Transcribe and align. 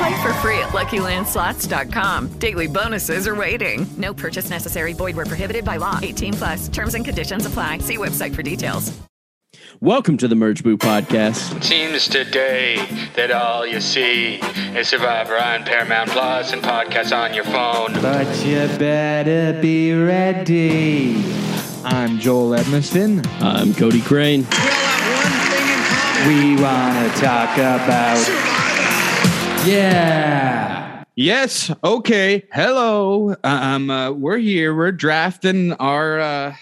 Play 0.00 0.22
for 0.22 0.32
free 0.34 0.58
at 0.60 0.70
LuckyLandSlots.com. 0.70 2.28
Daily 2.38 2.66
bonuses 2.66 3.28
are 3.28 3.34
waiting. 3.36 3.86
No 3.98 4.14
purchase 4.14 4.48
necessary. 4.48 4.94
Void 4.94 5.14
where 5.14 5.26
prohibited 5.26 5.62
by 5.62 5.76
law. 5.76 5.98
18 6.00 6.32
plus. 6.32 6.68
Terms 6.68 6.94
and 6.94 7.04
conditions 7.04 7.44
apply. 7.44 7.78
See 7.80 7.98
website 7.98 8.34
for 8.34 8.42
details. 8.42 8.98
Welcome 9.82 10.16
to 10.16 10.26
the 10.26 10.34
Merge 10.34 10.62
Boo 10.64 10.78
Podcast. 10.78 11.62
Seems 11.62 12.08
today 12.08 12.76
that 13.14 13.30
all 13.30 13.66
you 13.66 13.78
see 13.78 14.36
is 14.74 14.88
Survivor 14.88 15.36
on 15.36 15.64
Paramount 15.64 16.08
Plus 16.08 16.54
and 16.54 16.62
podcasts 16.62 17.14
on 17.14 17.34
your 17.34 17.44
phone. 17.44 17.92
But 18.00 18.26
you 18.42 18.56
better 18.78 19.60
be 19.60 19.92
ready. 19.92 21.22
I'm 21.84 22.18
Joel 22.18 22.56
Edmiston. 22.56 23.26
I'm 23.42 23.74
Cody 23.74 24.00
Crane. 24.00 24.46
We 26.26 26.56
want 26.62 27.14
to 27.14 27.20
talk 27.20 27.52
about. 27.58 28.69
Yeah. 29.66 31.04
Yes. 31.16 31.70
Okay. 31.84 32.46
Hello. 32.50 33.36
Um, 33.44 33.90
uh, 33.90 34.10
we're 34.10 34.38
here. 34.38 34.74
We're 34.74 34.90
drafting 34.90 35.74
our 35.74 36.18
uh, 36.18 36.56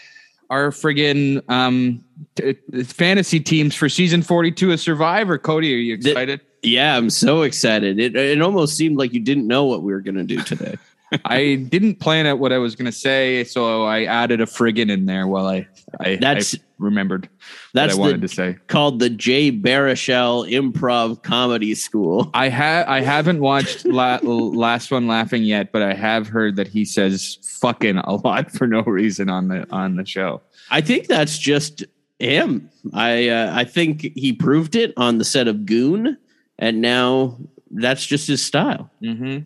our 0.50 0.70
friggin' 0.70 1.48
um, 1.48 2.04
t- 2.34 2.54
t- 2.54 2.82
fantasy 2.82 3.38
teams 3.38 3.76
for 3.76 3.88
season 3.88 4.20
forty 4.20 4.50
two 4.50 4.72
of 4.72 4.80
Survivor. 4.80 5.38
Cody, 5.38 5.72
are 5.74 5.78
you 5.78 5.94
excited? 5.94 6.40
Yeah, 6.62 6.96
I'm 6.96 7.08
so 7.08 7.42
excited. 7.42 8.00
It, 8.00 8.16
it 8.16 8.42
almost 8.42 8.76
seemed 8.76 8.96
like 8.96 9.12
you 9.12 9.20
didn't 9.20 9.46
know 9.46 9.64
what 9.64 9.82
we 9.82 9.92
were 9.92 10.00
going 10.00 10.16
to 10.16 10.24
do 10.24 10.42
today. 10.42 10.76
I 11.24 11.54
didn't 11.68 11.96
plan 12.00 12.26
out 12.26 12.38
what 12.38 12.52
I 12.52 12.58
was 12.58 12.74
going 12.76 12.86
to 12.86 12.92
say, 12.92 13.44
so 13.44 13.84
I 13.84 14.04
added 14.04 14.40
a 14.40 14.46
friggin' 14.46 14.90
in 14.90 15.06
there 15.06 15.26
while 15.26 15.46
I 15.46 15.66
I, 16.00 16.16
That's- 16.16 16.54
I 16.54 16.58
remembered 16.78 17.28
That's 17.74 17.94
what 17.96 17.98
I 17.98 18.06
wanted 18.08 18.20
the- 18.22 18.28
to 18.28 18.34
say. 18.34 18.56
Called 18.68 18.98
the 19.00 19.10
Jay 19.10 19.50
Baruchel 19.50 20.48
Improv 20.50 21.22
Comedy 21.22 21.74
School. 21.74 22.30
I 22.34 22.48
have 22.48 22.86
I 22.88 23.00
haven't 23.00 23.40
watched 23.40 23.84
la- 23.86 24.20
last 24.22 24.90
one 24.90 25.06
laughing 25.08 25.42
yet, 25.44 25.72
but 25.72 25.82
I 25.82 25.94
have 25.94 26.28
heard 26.28 26.56
that 26.56 26.68
he 26.68 26.84
says 26.84 27.38
fucking 27.60 27.96
a 27.98 28.14
lot 28.16 28.52
for 28.52 28.66
no 28.66 28.82
reason 28.82 29.28
on 29.30 29.48
the 29.48 29.66
on 29.70 29.96
the 29.96 30.04
show. 30.04 30.42
I 30.70 30.80
think 30.82 31.06
that's 31.06 31.38
just 31.38 31.84
him. 32.18 32.68
I 32.92 33.28
uh, 33.28 33.52
I 33.56 33.64
think 33.64 34.02
he 34.14 34.32
proved 34.32 34.76
it 34.76 34.92
on 34.96 35.18
the 35.18 35.24
set 35.24 35.48
of 35.48 35.64
Goon, 35.66 36.18
and 36.58 36.80
now 36.80 37.38
that's 37.70 38.04
just 38.06 38.26
his 38.28 38.44
style. 38.44 38.90
Mm-hmm. 39.02 39.38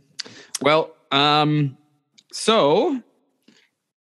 Well, 0.60 0.90
um, 1.12 1.76
so 2.32 3.02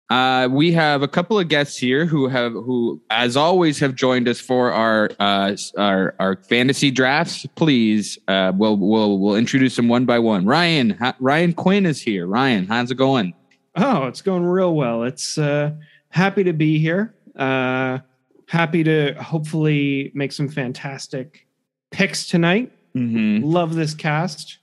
uh, 0.10 0.48
we 0.52 0.72
have 0.72 1.04
a 1.04 1.08
couple 1.08 1.38
of 1.38 1.48
guests 1.48 1.78
here 1.78 2.06
who 2.06 2.28
have 2.28 2.52
who, 2.54 3.02
as 3.12 3.38
always, 3.38 3.80
have 3.80 3.94
joined 3.96 4.28
us 4.28 4.40
for 4.40 4.72
our 4.72 5.12
uh, 5.20 5.56
our 5.78 6.16
our 6.20 6.36
fantasy 6.44 6.90
drafts. 6.90 7.46
Please, 7.56 8.18
uh, 8.28 8.52
we'll 8.56 8.78
we'll 8.78 9.20
we'll 9.20 9.36
introduce 9.36 9.76
them 9.76 9.88
one 9.88 10.06
by 10.06 10.18
one. 10.18 10.46
Ryan 10.46 10.92
ha- 10.92 11.16
Ryan 11.20 11.54
Quinn 11.54 11.86
is 11.86 12.02
here. 12.02 12.26
Ryan, 12.26 12.66
how's 12.66 12.90
it 12.90 12.96
going? 12.96 13.34
Oh, 13.76 14.08
it's 14.08 14.22
going 14.22 14.44
real 14.44 14.74
well. 14.76 15.04
It's 15.04 15.38
uh, 15.38 15.72
happy 16.10 16.44
to 16.44 16.54
be 16.54 16.80
here. 16.80 17.16
Uh, 17.36 18.00
happy 18.48 18.84
to 18.84 19.14
hopefully 19.14 20.12
make 20.16 20.32
some 20.32 20.50
fantastic 20.50 21.48
picks 21.92 22.28
tonight. 22.28 22.72
Mm-hmm. 22.96 23.46
Love 23.46 23.76
this 23.76 23.94
cast. 23.94 24.59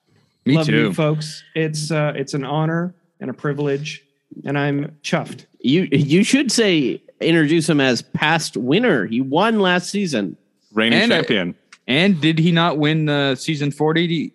Me 0.46 0.54
Love 0.56 0.66
too. 0.66 0.76
you 0.76 0.92
folks. 0.94 1.42
It's 1.54 1.90
uh, 1.90 2.12
it's 2.16 2.32
an 2.34 2.44
honor 2.44 2.94
and 3.20 3.28
a 3.30 3.34
privilege, 3.34 4.02
and 4.44 4.56
I'm 4.58 4.96
chuffed. 5.02 5.46
You 5.60 5.88
you 5.90 6.22
should 6.24 6.52
say 6.52 7.02
introduce 7.20 7.68
him 7.68 7.80
as 7.80 8.02
past 8.02 8.56
winner. 8.56 9.06
He 9.06 9.20
won 9.20 9.58
last 9.60 9.90
season. 9.90 10.36
Reigning 10.72 11.00
And, 11.00 11.12
uh, 11.12 11.16
champion. 11.16 11.54
And 11.88 12.20
did 12.20 12.38
he 12.38 12.52
not 12.52 12.78
win 12.78 13.06
the 13.06 13.34
season 13.34 13.70
forty? 13.70 14.32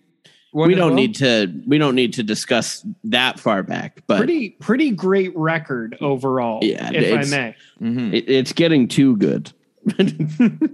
one 0.53 0.67
we 0.67 0.75
don't 0.75 0.87
well? 0.87 0.95
need 0.95 1.15
to 1.15 1.47
we 1.65 1.77
don't 1.77 1.95
need 1.95 2.11
to 2.13 2.23
discuss 2.23 2.85
that 3.05 3.39
far 3.39 3.63
back, 3.63 4.03
but 4.07 4.17
pretty 4.17 4.49
pretty 4.49 4.91
great 4.91 5.31
record 5.37 5.97
overall. 6.01 6.59
Yeah, 6.61 6.89
if 6.91 7.13
I 7.13 7.21
it's- 7.21 7.31
may. 7.31 7.55
Mhm. 7.81 8.13
it, 8.13 8.29
it's 8.29 8.51
getting 8.51 8.87
too 8.89 9.15
good. 9.15 9.51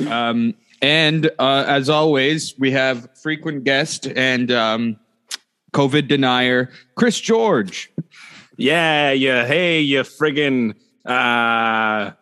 Um, 0.10 0.54
and 0.82 1.30
uh, 1.38 1.64
as 1.66 1.88
always, 1.88 2.54
we 2.58 2.70
have 2.72 3.08
frequent 3.22 3.64
guest 3.64 4.06
and 4.06 4.50
um, 4.50 4.96
COVID 5.72 6.08
denier, 6.08 6.70
Chris 6.94 7.20
George. 7.20 7.90
Yeah, 8.56 9.12
yeah. 9.12 9.44
Hey, 9.46 9.80
you 9.80 10.00
friggin' 10.00 10.74
uh 11.04 12.12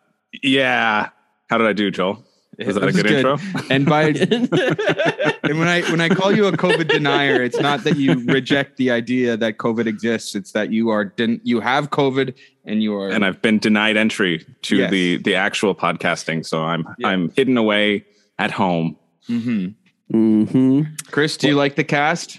yeah. 0.42 1.09
How 1.48 1.59
did 1.59 1.66
I 1.66 1.72
do, 1.72 1.91
Joel? 1.91 2.25
Was 2.59 2.75
that 2.76 2.84
a 2.84 2.87
This 2.87 2.97
is 2.97 3.03
good, 3.03 3.12
intro? 3.12 3.38
And 3.70 3.87
by 3.87 4.03
and 5.42 5.59
when 5.59 5.69
I 5.69 5.82
when 5.91 6.00
I 6.00 6.09
call 6.09 6.32
you 6.32 6.47
a 6.47 6.53
COVID 6.53 6.88
denier, 6.88 7.42
it's 7.42 7.59
not 7.59 7.84
that 7.84 7.97
you 7.97 8.15
reject 8.26 8.76
the 8.76 8.91
idea 8.91 9.36
that 9.36 9.59
COVID 9.59 9.86
exists. 9.86 10.34
It's 10.34 10.53
that 10.53 10.72
you 10.72 10.91
are 10.91 11.04
den- 11.04 11.41
you 11.44 11.60
have 11.60 11.91
COVID 11.91 12.34
and 12.65 12.82
you 12.82 12.94
are 12.97 13.09
and 13.10 13.25
I've 13.25 13.41
been 13.42 13.59
denied 13.59 13.97
entry 13.97 14.44
to 14.62 14.76
Yes. 14.76 14.91
the 14.91 15.16
the 15.19 15.34
actual 15.34 15.75
podcasting, 15.75 16.44
so 16.47 16.62
I'm 16.62 16.86
Yeah. 16.98 17.09
I'm 17.09 17.31
hidden 17.31 17.56
away 17.56 18.04
at 18.39 18.50
home. 18.50 18.97
Mhm. 19.28 19.75
hmm 20.11 20.83
Chris, 21.11 21.37
do 21.37 21.49
you 21.49 21.55
like 21.55 21.77
the 21.77 21.84
cast? 21.84 22.39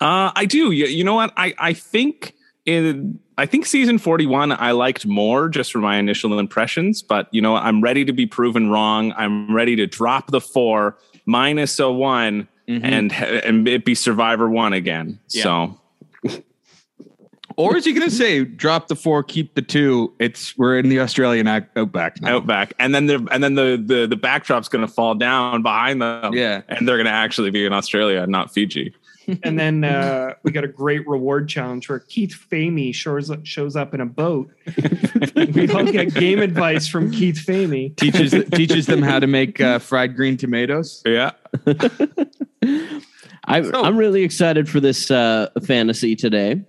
Uh, 0.00 0.30
I 0.34 0.44
do. 0.44 0.70
You, 0.72 0.86
you 0.86 1.04
know 1.04 1.14
what? 1.14 1.32
I, 1.36 1.54
I 1.58 1.72
think 1.72 2.34
in 2.66 3.18
I 3.38 3.46
think 3.46 3.66
season 3.66 3.98
41 3.98 4.52
I 4.52 4.72
liked 4.72 5.06
more 5.06 5.48
just 5.48 5.70
from 5.72 5.82
my 5.82 5.96
initial 5.98 6.38
impressions, 6.38 7.02
but 7.02 7.28
you 7.32 7.40
know, 7.40 7.54
I'm 7.54 7.80
ready 7.80 8.04
to 8.04 8.12
be 8.12 8.26
proven 8.26 8.70
wrong. 8.70 9.12
I'm 9.16 9.54
ready 9.54 9.76
to 9.76 9.86
drop 9.86 10.30
the 10.30 10.40
4 10.40 10.98
minus 11.26 11.78
a 11.78 11.90
1 11.90 12.48
Mhm. 12.68 12.80
and 12.82 13.12
and 13.12 13.68
it 13.68 13.84
be 13.84 13.94
survivor 13.94 14.48
1 14.50 14.72
again. 14.72 15.18
Yeah. 15.30 15.42
So, 15.44 15.80
Or 17.56 17.76
is 17.76 17.84
he 17.86 17.92
going 17.94 18.08
to 18.08 18.14
say 18.14 18.44
drop 18.44 18.88
the 18.88 18.96
four, 18.96 19.22
keep 19.22 19.54
the 19.54 19.62
two? 19.62 20.12
It's 20.18 20.56
we're 20.58 20.78
in 20.78 20.88
the 20.90 21.00
Australian 21.00 21.46
outback 21.46 22.20
now. 22.20 22.36
outback 22.36 22.74
and 22.78 22.94
then 22.94 23.06
the 23.06 23.26
and 23.30 23.42
then 23.42 23.54
the 23.54 23.82
the 23.82 24.06
the 24.06 24.16
backdrop's 24.16 24.68
going 24.68 24.86
to 24.86 24.92
fall 24.92 25.14
down 25.14 25.62
behind 25.62 26.02
them. 26.02 26.34
Yeah. 26.34 26.62
And 26.68 26.86
they're 26.86 26.96
going 26.98 27.06
to 27.06 27.10
actually 27.12 27.50
be 27.50 27.64
in 27.64 27.72
Australia, 27.72 28.26
not 28.26 28.52
Fiji. 28.52 28.94
and 29.42 29.58
then 29.58 29.82
uh, 29.82 30.34
we 30.44 30.52
got 30.52 30.62
a 30.62 30.68
great 30.68 31.04
reward 31.08 31.48
challenge 31.48 31.88
where 31.88 31.98
Keith 31.98 32.38
Famie 32.48 32.94
shows 32.94 33.28
up, 33.28 33.44
shows 33.44 33.74
up 33.74 33.92
in 33.92 34.00
a 34.00 34.06
boat. 34.06 34.48
we 35.34 35.68
all 35.70 35.82
get 35.84 36.14
game 36.14 36.38
advice 36.38 36.86
from 36.86 37.10
Keith 37.10 37.42
Famie. 37.44 37.96
teaches 37.96 38.32
teaches 38.52 38.86
them 38.86 39.02
how 39.02 39.18
to 39.18 39.26
make 39.26 39.60
uh, 39.60 39.80
fried 39.80 40.14
green 40.14 40.36
tomatoes. 40.36 41.02
Yeah. 41.04 41.32
I, 43.48 43.62
So- 43.62 43.82
I'm 43.82 43.96
really 43.96 44.22
excited 44.22 44.68
for 44.68 44.78
this 44.80 45.10
uh, 45.10 45.48
fantasy 45.64 46.14
today. 46.16 46.62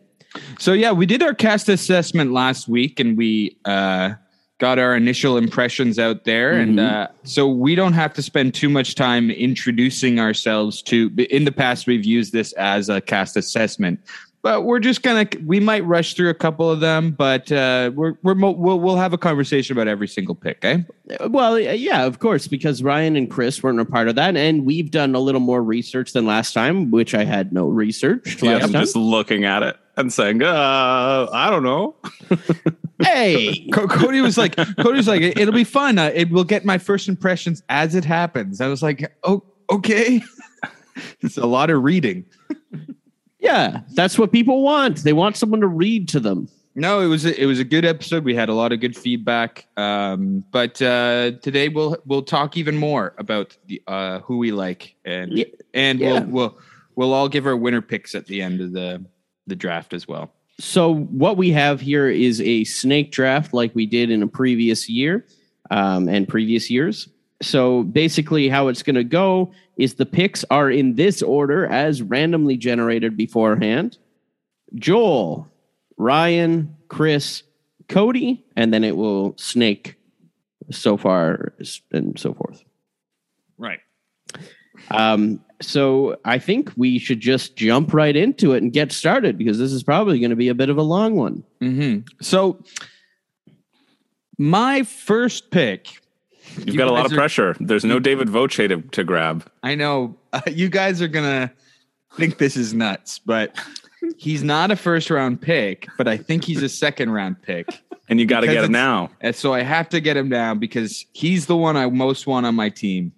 So 0.59 0.73
yeah, 0.73 0.91
we 0.91 1.05
did 1.05 1.21
our 1.23 1.33
cast 1.33 1.69
assessment 1.69 2.31
last 2.33 2.67
week, 2.67 2.99
and 2.99 3.17
we 3.17 3.57
uh, 3.65 4.13
got 4.59 4.79
our 4.79 4.95
initial 4.95 5.37
impressions 5.37 5.99
out 5.99 6.23
there, 6.25 6.53
and 6.53 6.79
Mhm. 6.79 6.91
uh, 6.91 7.07
so 7.23 7.47
we 7.47 7.75
don't 7.75 7.93
have 7.93 8.13
to 8.13 8.21
spend 8.23 8.53
too 8.53 8.69
much 8.69 8.95
time 8.95 9.29
introducing 9.29 10.19
ourselves 10.19 10.81
to. 10.83 11.11
In 11.29 11.45
the 11.45 11.51
past, 11.51 11.85
we've 11.87 12.05
used 12.05 12.33
this 12.33 12.53
as 12.53 12.89
a 12.89 12.99
cast 12.99 13.37
assessment, 13.37 13.99
but 14.41 14.63
we're 14.63 14.79
just 14.79 15.03
gonna. 15.03 15.27
We 15.45 15.59
might 15.59 15.85
rush 15.85 16.15
through 16.15 16.29
a 16.29 16.33
couple 16.33 16.71
of 16.71 16.79
them, 16.79 17.11
but 17.11 17.51
uh, 17.51 17.91
we're 17.93 18.13
we're 18.23 18.33
mo- 18.33 18.49
we'll 18.51 18.79
we'll 18.79 18.95
have 18.95 19.13
a 19.13 19.17
conversation 19.17 19.75
about 19.77 19.87
every 19.87 20.07
single 20.07 20.33
pick, 20.35 20.57
eh? 20.63 20.79
Well, 21.29 21.59
yeah, 21.59 22.05
of 22.05 22.17
course, 22.19 22.47
because 22.47 22.81
Ryan 22.81 23.15
and 23.15 23.29
Chris 23.29 23.61
weren't 23.61 23.79
a 23.79 23.85
part 23.85 24.07
of 24.07 24.15
that, 24.15 24.35
and 24.35 24.65
we've 24.65 24.89
done 24.89 25.13
a 25.13 25.19
little 25.19 25.41
more 25.41 25.61
research 25.61 26.13
than 26.13 26.25
last 26.25 26.53
time, 26.53 26.89
which 26.89 27.13
I 27.13 27.25
had 27.25 27.53
no 27.53 27.67
research 27.67 28.41
Yeah, 28.41 28.55
I'm 28.55 28.71
time. 28.71 28.81
just 28.81 28.95
looking 28.95 29.45
at 29.45 29.61
it 29.63 29.77
and 29.97 30.11
saying, 30.13 30.41
uh, 30.43 31.27
I 31.33 31.49
don't 31.49 31.63
know. 31.63 31.95
hey, 33.01 33.67
Co- 33.73 33.87
Cody 33.87 34.21
was 34.21 34.37
like, 34.37 34.55
Cody 34.55 34.97
was 34.97 35.07
like, 35.07 35.21
it'll 35.21 35.53
be 35.53 35.63
fun. 35.63 35.97
Uh, 35.97 36.11
it 36.13 36.29
will 36.29 36.43
get 36.43 36.65
my 36.65 36.77
first 36.77 37.07
impressions 37.09 37.63
as 37.69 37.95
it 37.95 38.05
happens. 38.05 38.61
I 38.61 38.67
was 38.67 38.81
like, 38.83 39.11
oh, 39.23 39.43
okay. 39.69 40.21
it's 41.21 41.37
a 41.37 41.45
lot 41.45 41.69
of 41.69 41.83
reading. 41.83 42.25
yeah, 43.39 43.81
that's 43.93 44.17
what 44.17 44.31
people 44.31 44.63
want. 44.63 45.03
They 45.03 45.13
want 45.13 45.37
someone 45.37 45.61
to 45.61 45.67
read 45.67 46.07
to 46.09 46.19
them. 46.19 46.47
No, 46.75 46.99
it 47.01 47.07
was 47.07 47.25
a, 47.25 47.39
it 47.41 47.47
was 47.47 47.59
a 47.59 47.63
good 47.63 47.85
episode. 47.85 48.23
We 48.23 48.35
had 48.35 48.49
a 48.49 48.53
lot 48.53 48.71
of 48.71 48.79
good 48.79 48.95
feedback. 48.95 49.65
Um, 49.77 50.43
but 50.51 50.79
uh, 50.79 51.31
today 51.41 51.69
we'll 51.69 51.97
we'll 52.05 52.21
talk 52.21 52.55
even 52.55 52.77
more 52.77 53.15
about 53.17 53.57
the 53.65 53.81
uh, 53.87 54.19
who 54.19 54.37
we 54.37 54.51
like 54.51 54.95
and 55.03 55.31
Yeah. 55.35 55.45
and 55.73 55.99
Yeah. 55.99 56.19
we'll 56.19 56.27
we'll 56.29 56.57
we'll 56.95 57.13
all 57.13 57.29
give 57.29 57.47
our 57.47 57.57
winner 57.57 57.81
picks 57.81 58.13
at 58.13 58.27
the 58.27 58.43
end 58.43 58.61
of 58.61 58.73
the 58.73 59.03
the 59.47 59.55
draft 59.55 59.93
as 59.93 60.07
well. 60.07 60.31
So 60.59 60.95
what 60.95 61.37
we 61.37 61.51
have 61.51 61.81
here 61.81 62.09
is 62.09 62.41
a 62.41 62.63
snake 62.63 63.11
draft, 63.11 63.53
like 63.53 63.73
we 63.75 63.85
did 63.85 64.09
in 64.09 64.23
a 64.23 64.27
previous 64.27 64.89
year 64.89 65.25
um, 65.69 66.09
and 66.09 66.27
previous 66.27 66.69
years. 66.69 67.09
So 67.41 67.83
basically, 67.83 68.49
how 68.49 68.67
it's 68.67 68.81
going 68.81 68.95
to 68.95 69.03
go 69.03 69.51
is 69.77 69.93
the 69.93 70.07
picks 70.07 70.43
are 70.49 70.71
in 70.71 70.95
this 70.95 71.21
order 71.21 71.67
as 71.67 72.01
randomly 72.01 72.57
generated 72.57 73.15
beforehand. 73.15 73.99
Joel, 74.73 75.47
Ryan, 75.97 76.75
Chris, 76.87 77.43
Cody, 77.87 78.43
and 78.55 78.73
then 78.73 78.83
it 78.83 78.97
will 78.97 79.37
snake 79.37 79.95
so 80.71 80.97
far 80.97 81.53
and 81.91 82.17
so 82.19 82.33
forth. 82.33 82.63
Right. 84.91 84.99
Um, 85.13 85.39
so 85.61 86.17
I 86.23 86.37
think 86.37 86.71
we 86.77 86.99
should 86.99 87.19
just 87.19 87.55
jump 87.55 87.93
right 87.93 88.15
into 88.15 88.53
it 88.53 88.61
and 88.61 88.71
get 88.71 88.91
started 88.91 89.37
because 89.37 89.57
this 89.57 89.71
is 89.71 89.81
probably 89.83 90.19
going 90.19 90.29
to 90.29 90.35
be 90.35 90.49
a 90.49 90.53
bit 90.53 90.69
of 90.69 90.77
a 90.77 90.83
long 90.83 91.15
one. 91.15 91.43
hmm 91.59 91.99
So 92.21 92.63
my 94.37 94.83
first 94.83 95.51
pick. 95.51 95.99
You've 96.57 96.69
you 96.69 96.77
got 96.77 96.87
a 96.87 96.91
lot 96.91 97.05
of 97.05 97.11
are- 97.11 97.15
pressure. 97.15 97.55
There's 97.59 97.85
no 97.85 97.99
David 97.99 98.29
Voce 98.29 98.55
to, 98.55 98.81
to 98.81 99.03
grab. 99.03 99.45
I 99.63 99.75
know 99.75 100.15
uh, 100.33 100.41
you 100.47 100.69
guys 100.69 101.01
are 101.01 101.07
gonna 101.07 101.51
think 102.15 102.37
this 102.37 102.55
is 102.55 102.73
nuts, 102.73 103.19
but 103.19 103.55
he's 104.17 104.43
not 104.43 104.71
a 104.71 104.75
first 104.75 105.09
round 105.09 105.41
pick, 105.41 105.87
but 105.97 106.07
I 106.07 106.17
think 106.17 106.43
he's 106.43 106.63
a 106.63 106.69
second 106.69 107.11
round 107.11 107.41
pick. 107.41 107.67
And 108.09 108.19
you 108.19 108.25
got 108.25 108.39
to 108.39 108.47
get 108.47 108.63
him 108.63 108.71
now. 108.71 109.09
And 109.19 109.35
so 109.35 109.53
I 109.53 109.63
have 109.63 109.89
to 109.89 109.99
get 109.99 110.15
him 110.15 110.29
now 110.29 110.55
because 110.55 111.05
he's 111.11 111.45
the 111.47 111.57
one 111.57 111.75
I 111.75 111.87
most 111.87 112.25
want 112.25 112.45
on 112.45 112.55
my 112.55 112.69
team. 112.69 113.11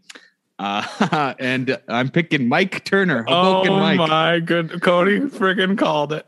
Uh, 0.60 1.34
and 1.40 1.80
I'm 1.88 2.10
picking 2.10 2.48
Mike 2.48 2.84
Turner. 2.84 3.24
Hoboken 3.24 3.72
oh 3.72 3.80
Mike. 3.80 3.98
my 3.98 4.40
good 4.40 4.82
Cody 4.82 5.22
friggin' 5.22 5.78
called 5.78 6.14
it. 6.14 6.26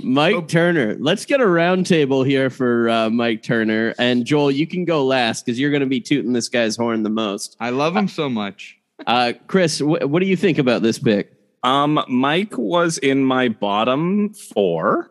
Mike 0.02 0.48
Turner. 0.48 0.96
Let's 1.00 1.26
get 1.26 1.40
a 1.40 1.46
round 1.46 1.86
table 1.86 2.22
here 2.22 2.48
for 2.48 2.88
uh, 2.88 3.10
Mike 3.10 3.42
Turner. 3.42 3.94
And 3.98 4.24
Joel, 4.24 4.52
you 4.52 4.66
can 4.66 4.84
go 4.84 5.04
last 5.04 5.44
because 5.44 5.58
you're 5.58 5.70
going 5.70 5.80
to 5.80 5.86
be 5.86 6.00
tooting 6.00 6.32
this 6.32 6.48
guy's 6.48 6.76
horn 6.76 7.02
the 7.02 7.10
most. 7.10 7.56
I 7.60 7.70
love 7.70 7.96
him 7.96 8.08
so 8.08 8.28
much. 8.30 8.78
Uh, 9.06 9.32
Chris, 9.48 9.80
wh- 9.80 10.08
what 10.08 10.20
do 10.20 10.26
you 10.26 10.36
think 10.36 10.58
about 10.58 10.82
this 10.82 10.98
pick? 10.98 11.32
Um, 11.62 12.02
Mike 12.08 12.56
was 12.56 12.98
in 12.98 13.24
my 13.24 13.48
bottom 13.48 14.32
four 14.32 15.10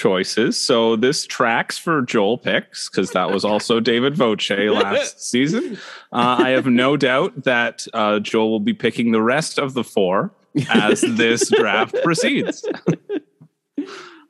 choices. 0.00 0.58
So 0.58 0.96
this 0.96 1.26
tracks 1.26 1.76
for 1.76 2.00
Joel 2.00 2.38
picks 2.38 2.88
because 2.88 3.10
that 3.10 3.30
was 3.30 3.44
also 3.44 3.80
David 3.80 4.16
Voce 4.16 4.50
last 4.50 5.20
season. 5.20 5.76
Uh, 6.10 6.36
I 6.40 6.48
have 6.50 6.66
no 6.66 6.96
doubt 6.96 7.44
that 7.44 7.86
uh, 7.92 8.18
Joel 8.20 8.50
will 8.50 8.60
be 8.60 8.72
picking 8.72 9.12
the 9.12 9.20
rest 9.20 9.58
of 9.58 9.74
the 9.74 9.84
four 9.84 10.32
as 10.70 11.02
this 11.02 11.50
draft 11.58 11.94
proceeds. 12.02 12.66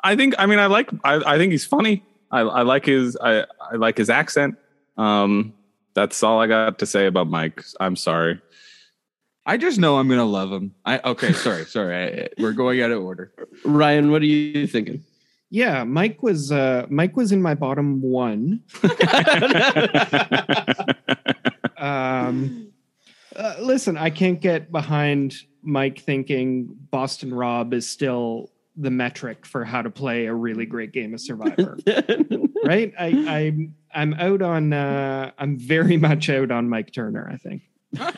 I 0.02 0.16
think. 0.16 0.34
I 0.38 0.46
mean, 0.46 0.58
I 0.58 0.66
like. 0.66 0.90
I, 1.04 1.34
I 1.34 1.38
think 1.38 1.52
he's 1.52 1.64
funny. 1.64 2.02
I, 2.32 2.40
I 2.40 2.62
like 2.62 2.86
his. 2.86 3.16
I, 3.22 3.44
I 3.60 3.76
like 3.76 3.96
his 3.96 4.10
accent. 4.10 4.56
Um, 4.96 5.54
that's 5.94 6.20
all 6.24 6.40
I 6.40 6.48
got 6.48 6.80
to 6.80 6.86
say 6.86 7.06
about 7.06 7.28
Mike. 7.28 7.62
I'm 7.78 7.94
sorry. 7.94 8.40
I 9.46 9.56
just 9.56 9.78
know 9.78 9.98
I'm 9.98 10.08
gonna 10.08 10.24
love 10.24 10.50
him. 10.52 10.74
I 10.84 10.98
okay, 11.04 11.32
sorry, 11.32 11.64
sorry. 11.64 12.24
I, 12.24 12.28
we're 12.38 12.52
going 12.52 12.82
out 12.82 12.90
of 12.90 13.02
order. 13.02 13.32
Ryan, 13.64 14.10
what 14.10 14.20
are 14.22 14.26
you 14.26 14.66
thinking? 14.66 15.04
Yeah, 15.50 15.84
Mike 15.84 16.22
was 16.22 16.52
uh 16.52 16.86
Mike 16.88 17.16
was 17.16 17.32
in 17.32 17.42
my 17.42 17.54
bottom 17.54 18.00
one. 18.00 18.62
um 21.76 22.68
uh, 23.34 23.56
listen, 23.60 23.96
I 23.96 24.10
can't 24.10 24.40
get 24.40 24.70
behind 24.70 25.34
Mike 25.62 26.00
thinking 26.00 26.68
Boston 26.90 27.34
Rob 27.34 27.74
is 27.74 27.88
still 27.88 28.50
the 28.76 28.90
metric 28.90 29.44
for 29.44 29.64
how 29.64 29.82
to 29.82 29.90
play 29.90 30.26
a 30.26 30.34
really 30.34 30.66
great 30.66 30.92
game 30.92 31.14
of 31.14 31.20
Survivor. 31.20 31.78
right? 32.64 32.92
I 32.98 33.06
I'm 33.06 33.74
I'm 33.92 34.14
out 34.14 34.42
on 34.42 34.72
uh 34.72 35.32
I'm 35.36 35.58
very 35.58 35.96
much 35.96 36.30
out 36.30 36.50
on 36.50 36.68
Mike 36.68 36.92
Turner, 36.92 37.28
I 37.32 37.36
think. 37.36 37.62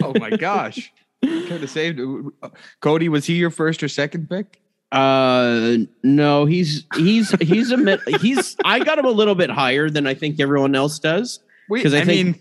Oh 0.03 0.13
my 0.19 0.31
gosh. 0.31 0.93
Could 1.23 1.61
have 1.61 1.71
saved 1.71 2.01
Cody. 2.81 3.09
Was 3.09 3.27
he 3.27 3.35
your 3.35 3.51
first 3.51 3.83
or 3.83 3.89
second 3.89 4.29
pick? 4.29 4.62
Uh, 4.93 5.79
no, 6.03 6.45
he's 6.45 6.85
he's 6.97 7.31
he's 7.41 7.71
a 7.71 7.77
mid, 7.79 8.01
he's. 8.21 8.57
I 8.65 8.79
got 8.79 8.99
him 8.99 9.07
a 9.07 9.11
little 9.11 9.35
bit 9.35 9.51
higher 9.51 9.89
than 9.89 10.07
I 10.07 10.13
think 10.15 10.39
everyone 10.39 10.75
else 10.75 10.99
does. 10.99 11.41
Because 11.71 11.95
I 11.95 12.01
I, 12.01 12.05
think- 12.05 12.27
mean, 12.37 12.41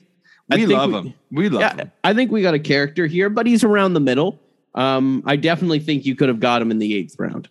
I 0.51 0.55
we 0.55 0.65
think 0.67 0.77
love 0.77 0.89
we- 0.91 0.97
him. 0.97 1.13
We 1.31 1.49
love 1.49 1.61
Yeah, 1.61 1.75
him. 1.75 1.91
I 2.03 2.13
think 2.13 2.29
we 2.31 2.41
got 2.41 2.53
a 2.53 2.59
character 2.59 3.07
here, 3.07 3.29
but 3.29 3.47
he's 3.47 3.63
around 3.63 3.93
the 3.93 4.01
middle. 4.01 4.39
Um, 4.75 5.23
I 5.25 5.37
definitely 5.37 5.79
think 5.79 6.05
you 6.05 6.15
could 6.15 6.27
have 6.27 6.39
got 6.41 6.61
him 6.61 6.71
in 6.71 6.79
the 6.79 6.93
eighth 6.93 7.15
round. 7.17 7.47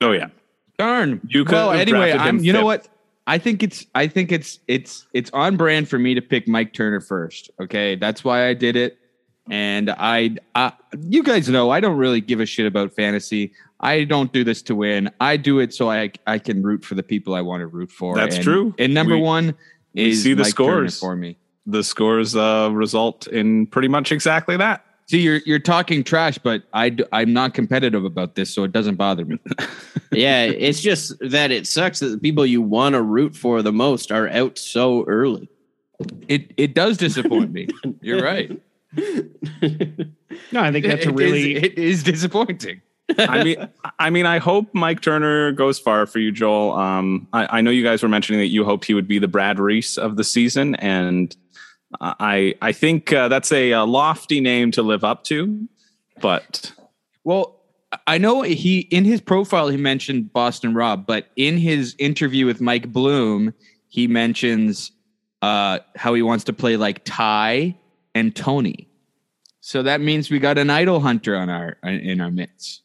Oh 0.00 0.12
yeah. 0.12 0.28
Darn. 0.78 1.20
You 1.28 1.44
could 1.44 1.52
well, 1.52 1.70
have 1.72 1.80
anyway, 1.80 2.12
I'm. 2.12 2.38
You 2.42 2.54
know 2.54 2.64
what? 2.64 2.88
I 3.26 3.36
think 3.36 3.62
it's. 3.62 3.86
I 3.94 4.06
think 4.06 4.32
it's. 4.32 4.60
It's. 4.66 5.06
It's 5.12 5.30
on 5.32 5.56
brand 5.58 5.88
for 5.90 5.98
me 5.98 6.14
to 6.14 6.22
pick 6.22 6.48
Mike 6.48 6.72
Turner 6.72 7.00
first. 7.00 7.50
Okay, 7.60 7.96
that's 7.96 8.24
why 8.24 8.48
I 8.48 8.54
did 8.54 8.76
it. 8.76 8.98
And 9.50 9.90
I, 9.90 10.36
I, 10.54 10.72
you 11.00 11.24
guys 11.24 11.48
know, 11.48 11.70
I 11.70 11.80
don't 11.80 11.96
really 11.96 12.20
give 12.20 12.38
a 12.38 12.46
shit 12.46 12.64
about 12.64 12.92
fantasy. 12.94 13.52
I 13.82 14.04
don't 14.04 14.32
do 14.32 14.44
this 14.44 14.62
to 14.62 14.74
win. 14.74 15.10
I 15.20 15.36
do 15.36 15.58
it 15.58 15.74
so 15.74 15.90
I, 15.90 16.12
I 16.26 16.38
can 16.38 16.62
root 16.62 16.84
for 16.84 16.94
the 16.94 17.02
people 17.02 17.34
I 17.34 17.40
want 17.40 17.60
to 17.62 17.66
root 17.66 17.90
for. 17.90 18.14
That's 18.16 18.36
And- 18.36 18.44
true. 18.44 18.74
And 18.78 18.94
number 18.94 19.16
We- 19.16 19.22
one 19.22 19.54
is 19.94 20.22
see 20.22 20.34
the 20.34 20.42
Mike 20.44 20.54
Turner 20.56 20.88
scores. 20.88 20.98
for 21.00 21.16
me. 21.16 21.36
The 21.66 21.82
scores 21.84 22.34
uh, 22.34 22.70
result 22.72 23.26
in 23.28 23.66
pretty 23.66 23.88
much 23.88 24.10
exactly 24.12 24.56
that. 24.56 24.84
See, 25.06 25.20
you're 25.20 25.40
you're 25.44 25.58
talking 25.58 26.02
trash, 26.04 26.38
but 26.38 26.62
I 26.72 26.88
d- 26.90 27.04
I'm 27.12 27.32
not 27.32 27.54
competitive 27.54 28.04
about 28.04 28.34
this, 28.34 28.52
so 28.54 28.64
it 28.64 28.72
doesn't 28.72 28.94
bother 28.94 29.24
me. 29.24 29.38
yeah, 30.12 30.44
it's 30.44 30.80
just 30.80 31.12
that 31.20 31.50
it 31.50 31.66
sucks 31.66 31.98
that 32.00 32.06
the 32.08 32.18
people 32.18 32.46
you 32.46 32.62
want 32.62 32.94
to 32.94 33.02
root 33.02 33.36
for 33.36 33.62
the 33.62 33.72
most 33.72 34.10
are 34.10 34.28
out 34.28 34.58
so 34.58 35.04
early. 35.06 35.48
It 36.28 36.52
it 36.56 36.74
does 36.74 36.96
disappoint 36.96 37.52
me. 37.52 37.68
You're 38.00 38.22
right. 38.22 38.58
No, 40.50 40.60
I 40.60 40.72
think 40.72 40.86
that's 40.86 41.04
a 41.06 41.08
It 41.10 41.14
is- 41.14 41.14
really 41.14 41.54
it 41.56 41.78
is 41.78 42.02
disappointing. 42.02 42.80
I 43.18 43.44
mean, 43.44 43.68
I 43.98 44.10
mean, 44.10 44.26
I 44.26 44.38
hope 44.38 44.72
Mike 44.72 45.00
Turner 45.00 45.52
goes 45.52 45.78
far 45.78 46.06
for 46.06 46.18
you, 46.18 46.32
Joel. 46.32 46.72
Um, 46.72 47.28
I, 47.32 47.58
I 47.58 47.60
know 47.60 47.70
you 47.70 47.82
guys 47.82 48.02
were 48.02 48.08
mentioning 48.08 48.40
that 48.40 48.46
you 48.46 48.64
hoped 48.64 48.84
he 48.84 48.94
would 48.94 49.08
be 49.08 49.18
the 49.18 49.28
Brad 49.28 49.58
Reese 49.58 49.98
of 49.98 50.16
the 50.16 50.24
season, 50.24 50.74
and 50.76 51.34
I, 52.00 52.54
I 52.62 52.72
think 52.72 53.12
uh, 53.12 53.28
that's 53.28 53.52
a, 53.52 53.72
uh 53.72 53.86
lofty 53.86 54.40
name 54.40 54.70
to 54.72 54.82
live 54.82 55.04
up 55.04 55.24
to. 55.24 55.68
But 56.20 56.72
Well, 57.24 57.60
I 58.06 58.18
know 58.18 58.42
he 58.42 58.80
in 58.80 59.04
his 59.04 59.20
profile 59.20 59.68
he 59.68 59.76
mentioned 59.76 60.32
Boston 60.32 60.74
Rob, 60.74 61.06
but 61.06 61.26
in 61.36 61.58
his 61.58 61.94
interview 61.98 62.46
with 62.46 62.60
Mike 62.60 62.92
Bloom, 62.92 63.52
he 63.88 64.06
mentions 64.06 64.92
uh, 65.42 65.80
how 65.96 66.14
he 66.14 66.22
wants 66.22 66.44
to 66.44 66.52
play 66.52 66.76
like 66.76 67.02
Ty 67.04 67.76
and 68.14 68.34
Tony. 68.34 68.88
So 69.60 69.82
that 69.82 70.00
means 70.00 70.30
we 70.30 70.38
got 70.38 70.58
an 70.58 70.70
idol 70.70 71.00
hunter 71.00 71.36
on 71.36 71.50
our 71.50 71.76
in 71.84 72.20
our 72.20 72.30
midst. 72.30 72.82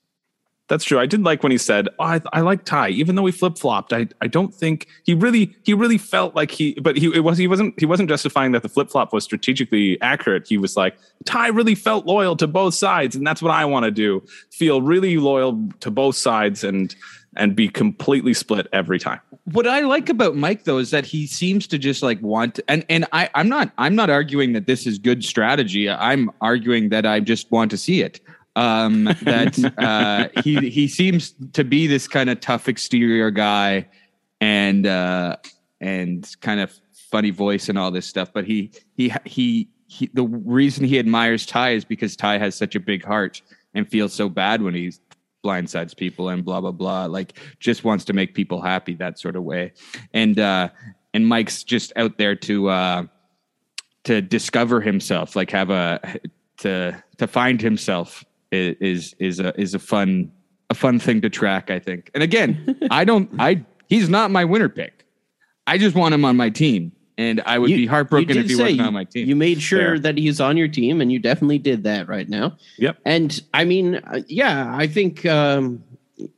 That's 0.67 0.83
true. 0.83 0.99
I 0.99 1.05
did 1.05 1.23
like 1.23 1.43
when 1.43 1.51
he 1.51 1.57
said, 1.57 1.87
oh, 1.97 2.03
I, 2.03 2.21
I 2.33 2.41
like 2.41 2.65
Ty, 2.65 2.89
even 2.89 3.15
though 3.15 3.25
he 3.25 3.31
flip 3.31 3.57
flopped. 3.57 3.93
I, 3.93 4.07
I 4.21 4.27
don't 4.27 4.53
think 4.53 4.87
he 5.03 5.13
really 5.13 5.55
he 5.63 5.73
really 5.73 5.97
felt 5.97 6.35
like 6.35 6.51
he, 6.51 6.73
but 6.81 6.97
he 6.97 7.07
it 7.15 7.21
was 7.21 7.37
he 7.37 7.47
wasn't 7.47 7.79
he 7.79 7.85
wasn't 7.85 8.09
justifying 8.09 8.51
that 8.51 8.63
the 8.63 8.69
flip 8.69 8.89
flop 8.89 9.13
was 9.13 9.23
strategically 9.23 9.99
accurate. 10.01 10.47
He 10.47 10.57
was 10.57 10.75
like 10.75 10.97
Ty 11.25 11.47
really 11.47 11.75
felt 11.75 12.05
loyal 12.05 12.35
to 12.37 12.47
both 12.47 12.73
sides, 12.73 13.15
and 13.15 13.25
that's 13.25 13.41
what 13.41 13.51
I 13.51 13.63
want 13.65 13.85
to 13.85 13.91
do. 13.91 14.23
Feel 14.51 14.81
really 14.81 15.17
loyal 15.17 15.69
to 15.79 15.89
both 15.89 16.15
sides, 16.15 16.63
and 16.63 16.93
and 17.37 17.55
be 17.55 17.69
completely 17.69 18.33
split 18.33 18.67
every 18.73 18.99
time. 18.99 19.21
what 19.45 19.67
I 19.67 19.81
like 19.81 20.09
about 20.09 20.35
Mike 20.35 20.65
though 20.65 20.79
is 20.79 20.91
that 20.91 21.05
he 21.05 21.27
seems 21.27 21.67
to 21.67 21.77
just 21.77 22.03
like 22.03 22.21
want 22.21 22.55
to, 22.55 22.63
and 22.67 22.85
and 22.89 23.05
I 23.13 23.29
I'm 23.35 23.47
not 23.47 23.71
I'm 23.77 23.95
not 23.95 24.09
arguing 24.09 24.51
that 24.53 24.67
this 24.67 24.85
is 24.85 24.97
good 24.97 25.23
strategy. 25.23 25.89
I'm 25.89 26.29
arguing 26.41 26.89
that 26.89 27.05
I 27.05 27.21
just 27.21 27.49
want 27.51 27.71
to 27.71 27.77
see 27.77 28.01
it. 28.01 28.19
Um, 28.57 29.03
that 29.21 29.73
uh, 29.77 30.41
he 30.41 30.69
he 30.69 30.87
seems 30.87 31.35
to 31.53 31.63
be 31.63 31.85
this 31.85 32.07
kind 32.07 32.29
of 32.29 32.39
tough 32.39 32.67
exterior 32.67 33.29
guy, 33.29 33.87
and 34.41 34.85
uh, 34.87 35.37
and 35.79 36.27
kind 36.41 36.59
of 36.59 36.73
funny 37.11 37.29
voice 37.29 37.69
and 37.69 37.77
all 37.77 37.91
this 37.91 38.07
stuff. 38.07 38.33
But 38.33 38.45
he 38.45 38.71
he 38.95 39.13
he 39.25 39.69
he 39.87 40.09
the 40.13 40.23
reason 40.23 40.85
he 40.85 40.97
admires 40.97 41.45
Ty 41.45 41.71
is 41.71 41.85
because 41.85 42.15
Ty 42.15 42.39
has 42.39 42.55
such 42.55 42.75
a 42.75 42.79
big 42.79 43.05
heart 43.05 43.41
and 43.75 43.87
feels 43.87 44.13
so 44.13 44.27
bad 44.27 44.63
when 44.63 44.73
he 44.73 44.91
blindsides 45.45 45.95
people 45.95 46.29
and 46.29 46.43
blah 46.43 46.59
blah 46.59 46.71
blah. 46.71 47.05
Like 47.05 47.37
just 47.59 47.83
wants 47.83 48.05
to 48.05 48.13
make 48.13 48.33
people 48.33 48.61
happy 48.61 48.95
that 48.95 49.19
sort 49.19 49.35
of 49.35 49.43
way. 49.43 49.73
And 50.13 50.39
uh, 50.39 50.69
and 51.13 51.27
Mike's 51.27 51.63
just 51.63 51.93
out 51.95 52.17
there 52.17 52.35
to 52.35 52.69
uh, 52.69 53.03
to 54.05 54.21
discover 54.21 54.81
himself, 54.81 55.35
like 55.35 55.51
have 55.51 55.69
a 55.69 56.19
to 56.57 57.03
to 57.17 57.27
find 57.27 57.61
himself 57.61 58.25
is 58.51 59.15
is 59.19 59.39
a 59.39 59.59
is 59.59 59.73
a 59.73 59.79
fun 59.79 60.31
a 60.69 60.73
fun 60.73 60.99
thing 60.99 61.21
to 61.21 61.29
track. 61.29 61.69
I 61.71 61.79
think. 61.79 62.09
And 62.13 62.23
again, 62.23 62.77
I 62.91 63.03
don't 63.05 63.29
I 63.39 63.63
he's 63.87 64.09
not 64.09 64.31
my 64.31 64.45
winner 64.45 64.69
pick. 64.69 65.05
I 65.65 65.77
just 65.77 65.95
want 65.95 66.13
him 66.13 66.23
on 66.25 66.37
my 66.37 66.49
team. 66.49 66.91
And 67.19 67.41
I 67.47 67.57
would 67.57 67.71
You- 67.71 67.77
be 67.77 67.85
heartbroken 67.87 68.37
if 68.37 68.45
he 68.47 68.55
wasn't 68.55 68.77
you- 68.77 68.83
on 68.83 68.93
my 68.93 69.03
team. 69.03 69.27
You 69.27 69.35
made 69.35 69.59
sure 69.59 69.79
Fair. 69.79 69.99
that 69.99 70.17
he's 70.19 70.39
on 70.39 70.55
your 70.55 70.67
team, 70.67 71.01
and 71.01 71.11
you 71.11 71.17
definitely 71.17 71.57
did 71.57 71.83
that 71.83 72.07
right 72.07 72.29
now. 72.29 72.55
Yep. 72.77 72.97
And 73.05 73.41
I 73.55 73.65
mean, 73.65 73.95
uh, 73.95 74.21
yeah, 74.27 74.71
I 74.75 74.85
think 74.85 75.25
um, 75.25 75.83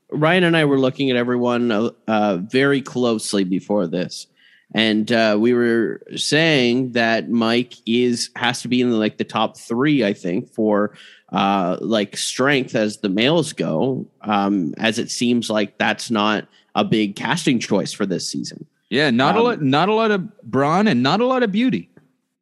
Ryan 0.09 0.45
and 0.45 0.55
I 0.55 0.63
were 0.63 0.79
looking 0.79 1.11
at 1.11 1.17
everyone 1.17 1.69
uh, 1.69 1.89
uh, 2.07 2.37
very 2.37 2.81
closely 2.81 3.43
before 3.43 3.87
this, 3.87 4.27
and 4.73 5.11
uh, 5.11 5.35
we 5.37 5.53
were 5.53 6.01
saying 6.15 6.93
that 6.93 7.29
Mike 7.29 7.73
is 7.85 8.29
has 8.37 8.61
to 8.61 8.69
be 8.69 8.79
in 8.79 8.97
like 8.97 9.17
the 9.17 9.25
top 9.25 9.57
three. 9.57 10.05
I 10.05 10.13
think 10.13 10.47
for 10.49 10.93
uh, 11.31 11.77
like 11.81 12.17
strength 12.17 12.75
as 12.75 12.97
the 12.97 13.09
males 13.09 13.53
go, 13.53 14.05
um, 14.21 14.73
as 14.77 14.97
it 14.99 15.11
seems 15.11 15.49
like 15.49 15.77
that's 15.77 16.09
not 16.09 16.47
a 16.75 16.83
big 16.83 17.15
casting 17.15 17.59
choice 17.59 17.91
for 17.93 18.05
this 18.05 18.27
season. 18.27 18.65
Yeah, 18.89 19.11
not 19.11 19.35
a 19.35 19.39
Um, 19.39 19.43
lot, 19.45 19.61
not 19.61 19.89
a 19.89 19.93
lot 19.93 20.11
of 20.11 20.41
brawn 20.43 20.87
and 20.87 21.03
not 21.03 21.21
a 21.21 21.25
lot 21.25 21.43
of 21.43 21.51
beauty. 21.51 21.89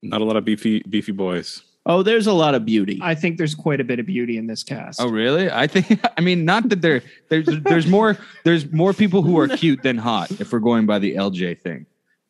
Not 0.02 0.22
a 0.22 0.24
lot 0.24 0.38
of 0.38 0.46
beefy 0.46 0.84
beefy 0.90 1.12
boys. 1.12 1.64
Oh, 1.90 2.04
there's 2.04 2.28
a 2.28 2.34
lot 2.34 2.54
of 2.54 2.66
beauty. 2.66 3.00
I 3.02 3.16
think 3.16 3.38
there's 3.38 3.56
quite 3.56 3.80
a 3.80 3.84
bit 3.84 3.98
of 4.00 4.06
beauty 4.06 4.38
in 4.38 4.48
this 4.48 4.62
cast. 4.62 5.02
Oh, 5.02 5.08
really? 5.10 5.50
I 5.50 5.68
think. 5.68 6.00
I 6.18 6.22
mean, 6.22 6.46
not 6.46 6.68
that 6.70 6.82
there. 6.82 7.02
There's 7.30 7.48
there's 7.64 7.88
more 7.88 8.18
there's 8.44 8.72
more 8.72 8.94
people 8.94 9.22
who 9.22 9.40
are 9.40 9.48
cute 9.48 9.84
than 9.84 9.98
hot. 9.98 10.30
If 10.40 10.52
we're 10.54 10.60
going 10.60 10.86
by 10.86 11.00
the 11.00 11.16
LJ 11.16 11.60
thing, 11.62 11.86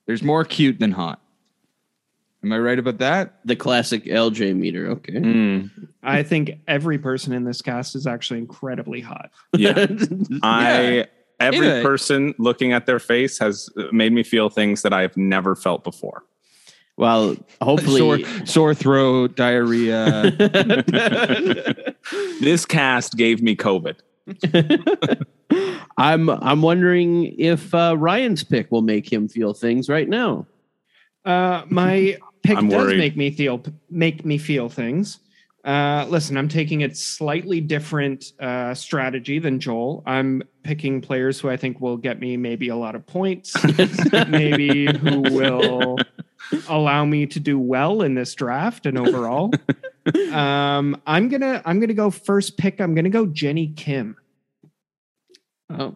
there's 0.05 0.23
more 0.23 0.43
cute 0.45 0.79
than 0.79 0.91
hot. 0.91 1.21
Am 2.43 2.51
I 2.53 2.59
right 2.59 2.77
about 2.79 2.99
that? 2.99 3.39
The 3.45 3.55
classic 3.55 4.05
LJ 4.05 4.55
meter. 4.55 4.87
Okay. 4.91 5.13
Mm, 5.13 5.69
I 6.03 6.23
think 6.23 6.51
every 6.67 6.97
person 6.99 7.33
in 7.33 7.43
this 7.43 7.61
cast 7.61 7.95
is 7.95 8.05
actually 8.07 8.39
incredibly 8.39 9.01
hot. 9.01 9.31
yeah. 9.55 9.87
I 10.43 11.07
every 11.39 11.67
Yeah. 11.67 11.81
person 11.81 12.33
looking 12.37 12.73
at 12.73 12.85
their 12.85 12.99
face 12.99 13.37
has 13.39 13.69
made 13.91 14.13
me 14.13 14.23
feel 14.23 14.49
things 14.49 14.81
that 14.83 14.93
I've 14.93 15.15
never 15.17 15.55
felt 15.55 15.83
before. 15.83 16.23
Well, 16.95 17.35
hopefully. 17.61 17.99
Sore 18.23 18.45
sore 18.45 18.73
throat, 18.73 19.35
diarrhea. 19.35 20.33
This 22.39 22.65
cast 22.65 23.17
gave 23.17 23.41
me 23.41 23.55
COVID. 23.55 23.95
I'm 25.97 26.29
I'm 26.29 26.61
wondering 26.61 27.35
if 27.39 27.73
uh, 27.73 27.95
Ryan's 27.97 28.43
pick 28.43 28.71
will 28.71 28.81
make 28.81 29.11
him 29.11 29.27
feel 29.27 29.53
things 29.53 29.89
right 29.89 30.07
now. 30.07 30.45
Uh, 31.25 31.63
my 31.69 32.17
pick 32.47 32.57
I'm 32.57 32.69
does 32.69 32.85
worried. 32.85 32.97
make 32.97 33.17
me 33.17 33.29
feel 33.31 33.61
make 33.89 34.25
me 34.25 34.37
feel 34.37 34.69
things. 34.69 35.19
Uh, 35.63 36.05
listen, 36.07 36.37
I'm 36.37 36.47
taking 36.47 36.83
a 36.83 36.95
slightly 36.95 37.59
different 37.59 38.31
uh, 38.39 38.73
strategy 38.73 39.37
than 39.37 39.59
Joel. 39.59 40.01
I'm 40.05 40.41
picking 40.63 41.01
players 41.01 41.41
who 41.41 41.49
I 41.49 41.57
think 41.57 41.81
will 41.81 41.97
get 41.97 42.21
me 42.21 42.37
maybe 42.37 42.69
a 42.69 42.75
lot 42.75 42.95
of 42.95 43.05
points, 43.05 43.53
maybe 44.29 44.85
who 44.85 45.21
will 45.23 45.97
allow 46.69 47.03
me 47.03 47.25
to 47.25 47.39
do 47.41 47.59
well 47.59 48.01
in 48.01 48.13
this 48.13 48.33
draft 48.33 48.85
and 48.85 48.97
overall. 48.97 49.51
um, 50.31 51.01
I'm 51.05 51.27
gonna 51.27 51.61
I'm 51.65 51.81
gonna 51.81 51.93
go 51.93 52.11
first 52.11 52.57
pick. 52.57 52.79
I'm 52.79 52.95
gonna 52.95 53.09
go 53.09 53.25
Jenny 53.25 53.67
Kim. 53.67 54.15
Oh. 55.69 55.95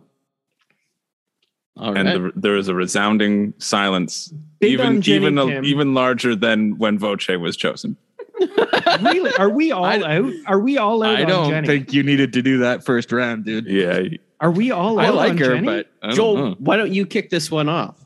All 1.78 1.98
and 1.98 2.08
right. 2.08 2.34
the, 2.36 2.40
there 2.40 2.58
is 2.58 2.68
a 2.68 2.76
resounding 2.76 3.54
silence, 3.58 4.34
Big 4.60 4.74
even 4.74 5.08
even 5.08 5.38
a- 5.38 5.62
even 5.62 5.94
larger 5.94 6.36
than 6.36 6.78
when 6.78 7.00
Voce 7.00 7.28
was 7.30 7.56
chosen. 7.56 7.96
really? 9.02 9.32
Are 9.38 9.50
we 9.50 9.72
all 9.72 9.86
I- 9.86 10.00
out? 10.18 10.32
Are 10.48 10.60
we 10.60 10.78
all 10.78 11.02
out 11.04 11.16
I 11.16 11.24
don't 11.24 11.50
Jenny? 11.50 11.68
think 11.68 11.94
you 11.94 12.04
needed 12.04 12.34
to 12.34 12.42
do 12.42 12.58
that 12.60 12.84
first 12.84 13.12
round, 13.12 13.46
dude. 13.46 13.66
Yeah, 13.68 14.02
Are 14.42 14.52
we 14.52 14.72
all 14.72 15.00
I 15.00 15.08
out 15.08 15.16
like 15.16 15.32
on 15.32 15.38
her, 15.38 15.54
Jenny? 15.56 15.66
but 15.66 15.92
I 16.02 16.08
don't 16.08 16.16
Joel, 16.16 16.38
know. 16.38 16.56
why 16.60 16.76
don't 16.76 16.94
you 16.94 17.06
kick 17.06 17.30
this 17.30 17.50
one 17.50 17.70
off? 17.70 18.04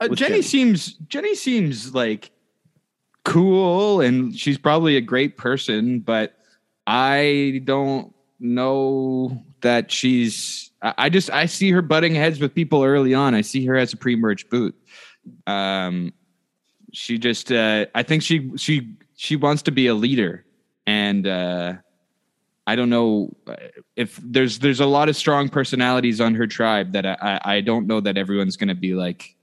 Uh, 0.00 0.08
Jenny, 0.08 0.14
Jenny. 0.14 0.42
seems 0.42 0.92
Jenny 1.08 1.34
seems 1.34 1.94
like 1.94 2.30
cool 3.24 4.00
and 4.00 4.36
she's 4.38 4.56
probably 4.58 4.96
a 4.96 5.00
great 5.00 5.36
person, 5.36 6.00
but 6.00 6.36
I 6.86 7.60
don't 7.64 8.14
know 8.38 9.42
that 9.60 9.90
she's 9.90 10.69
I 10.82 10.94
I 10.98 11.08
just 11.08 11.30
I 11.30 11.46
see 11.46 11.70
her 11.70 11.82
butting 11.82 12.14
heads 12.14 12.40
with 12.40 12.54
people 12.54 12.82
early 12.82 13.14
on. 13.14 13.34
I 13.34 13.42
see 13.42 13.66
her 13.66 13.76
as 13.76 13.92
a 13.92 13.96
pre-merge 13.96 14.48
boot. 14.48 14.74
Um 15.46 16.12
she 16.92 17.18
just 17.18 17.52
uh 17.52 17.86
I 17.94 18.02
think 18.02 18.22
she 18.22 18.50
she 18.56 18.96
she 19.16 19.36
wants 19.36 19.62
to 19.62 19.70
be 19.72 19.86
a 19.86 19.94
leader 19.94 20.44
and 20.86 21.26
uh 21.26 21.74
I 22.66 22.76
don't 22.76 22.90
know 22.90 23.34
uh, 23.46 23.56
if 23.96 24.20
there's 24.22 24.58
there's 24.60 24.80
a 24.80 24.86
lot 24.86 25.08
of 25.08 25.16
strong 25.16 25.48
personalities 25.48 26.20
on 26.20 26.34
her 26.34 26.46
tribe 26.46 26.92
that 26.92 27.06
I 27.06 27.16
I, 27.20 27.56
I 27.56 27.60
don't 27.60 27.86
know 27.86 28.00
that 28.00 28.16
everyone's 28.16 28.56
going 28.56 28.68
to 28.68 28.74
be 28.74 28.94
like 28.94 29.34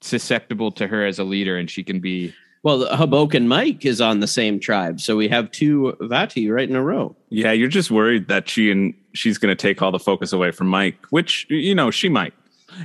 susceptible 0.00 0.72
to 0.72 0.86
her 0.86 1.04
as 1.04 1.18
a 1.18 1.24
leader 1.24 1.56
and 1.58 1.70
she 1.70 1.82
can 1.84 2.00
be 2.00 2.32
Well, 2.62 2.86
Hoboken 2.94 3.48
Mike 3.48 3.84
is 3.84 4.00
on 4.00 4.20
the 4.20 4.26
same 4.26 4.60
tribe, 4.60 5.00
so 5.00 5.16
we 5.16 5.28
have 5.28 5.50
two 5.50 5.96
Vati 6.00 6.50
right 6.50 6.68
in 6.68 6.76
a 6.76 6.82
row. 6.82 7.16
Yeah, 7.30 7.52
you're 7.52 7.68
just 7.68 7.90
worried 7.90 8.28
that 8.28 8.48
she 8.48 8.70
and 8.70 8.94
she's 9.12 9.38
going 9.38 9.50
to 9.54 9.60
take 9.60 9.82
all 9.82 9.90
the 9.92 9.98
focus 9.98 10.32
away 10.32 10.50
from 10.50 10.68
Mike, 10.68 10.98
which 11.10 11.46
you 11.50 11.74
know 11.74 11.90
she 11.90 12.08
might. 12.08 12.32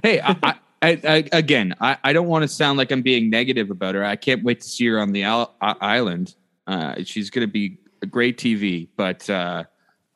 hey 0.03 0.20
I, 0.22 0.36
I, 0.44 0.55
I, 0.82 1.00
I 1.03 1.29
again 1.32 1.75
I, 1.79 1.98
I 2.03 2.13
don't 2.13 2.27
want 2.27 2.41
to 2.41 2.48
sound 2.48 2.77
like 2.79 2.91
i'm 2.91 3.03
being 3.03 3.29
negative 3.29 3.70
about 3.70 3.94
her 3.94 4.03
i 4.03 4.15
can't 4.15 4.44
wait 4.44 4.62
to 4.62 4.67
see 4.67 4.88
her 4.88 5.00
on 5.00 5.12
the 5.12 5.24
isle- 5.24 5.53
i- 5.62 5.75
island 5.79 6.34
uh, 6.65 6.96
she's 7.03 7.29
going 7.29 7.48
to 7.48 7.51
be 7.51 7.77
a 8.01 8.08
great 8.08 8.38
tv 8.39 8.88
but 8.98 9.29
uh, 9.29 9.63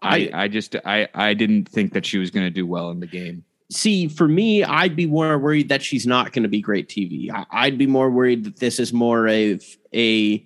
I, 0.01 0.29
I 0.33 0.47
just 0.47 0.75
I, 0.85 1.07
I 1.13 1.33
didn't 1.35 1.69
think 1.69 1.93
that 1.93 2.03
she 2.05 2.17
was 2.17 2.31
going 2.31 2.45
to 2.47 2.49
do 2.51 2.65
well 2.65 2.89
in 2.91 2.99
the 2.99 3.07
game 3.07 3.43
See, 3.71 4.07
for 4.07 4.27
me, 4.27 4.63
I'd 4.63 4.95
be 4.95 5.05
more 5.05 5.37
worried 5.37 5.69
that 5.69 5.83
she's 5.83 6.07
not 6.07 6.33
going 6.33 6.41
to 6.41 6.49
be 6.49 6.59
great 6.59 6.89
TV. 6.89 7.29
I, 7.31 7.45
I'd 7.51 7.77
be 7.77 7.85
more 7.85 8.09
worried 8.09 8.43
that 8.45 8.57
this 8.57 8.79
is 8.79 8.91
more 8.91 9.27
of 9.27 9.63
a. 9.93 10.43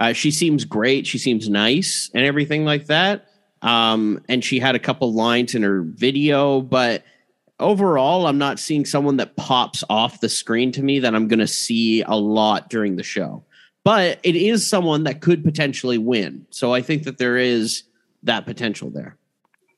Uh, 0.00 0.12
she 0.12 0.32
seems 0.32 0.64
great. 0.64 1.06
She 1.06 1.16
seems 1.18 1.48
nice 1.48 2.10
and 2.16 2.26
everything 2.26 2.64
like 2.64 2.86
that. 2.86 3.28
Um, 3.64 4.22
and 4.28 4.44
she 4.44 4.60
had 4.60 4.74
a 4.74 4.78
couple 4.78 5.12
lines 5.12 5.54
in 5.54 5.62
her 5.62 5.82
video, 5.82 6.60
but 6.60 7.02
overall, 7.58 8.26
I'm 8.26 8.36
not 8.36 8.58
seeing 8.58 8.84
someone 8.84 9.16
that 9.16 9.36
pops 9.36 9.82
off 9.88 10.20
the 10.20 10.28
screen 10.28 10.70
to 10.72 10.82
me 10.82 10.98
that 11.00 11.14
I'm 11.14 11.28
going 11.28 11.38
to 11.38 11.46
see 11.46 12.02
a 12.02 12.14
lot 12.14 12.68
during 12.68 12.96
the 12.96 13.02
show. 13.02 13.42
But 13.82 14.20
it 14.22 14.36
is 14.36 14.68
someone 14.68 15.04
that 15.04 15.22
could 15.22 15.42
potentially 15.42 15.98
win. 15.98 16.46
So 16.50 16.74
I 16.74 16.82
think 16.82 17.04
that 17.04 17.16
there 17.16 17.38
is 17.38 17.84
that 18.22 18.44
potential 18.44 18.90
there. 18.90 19.16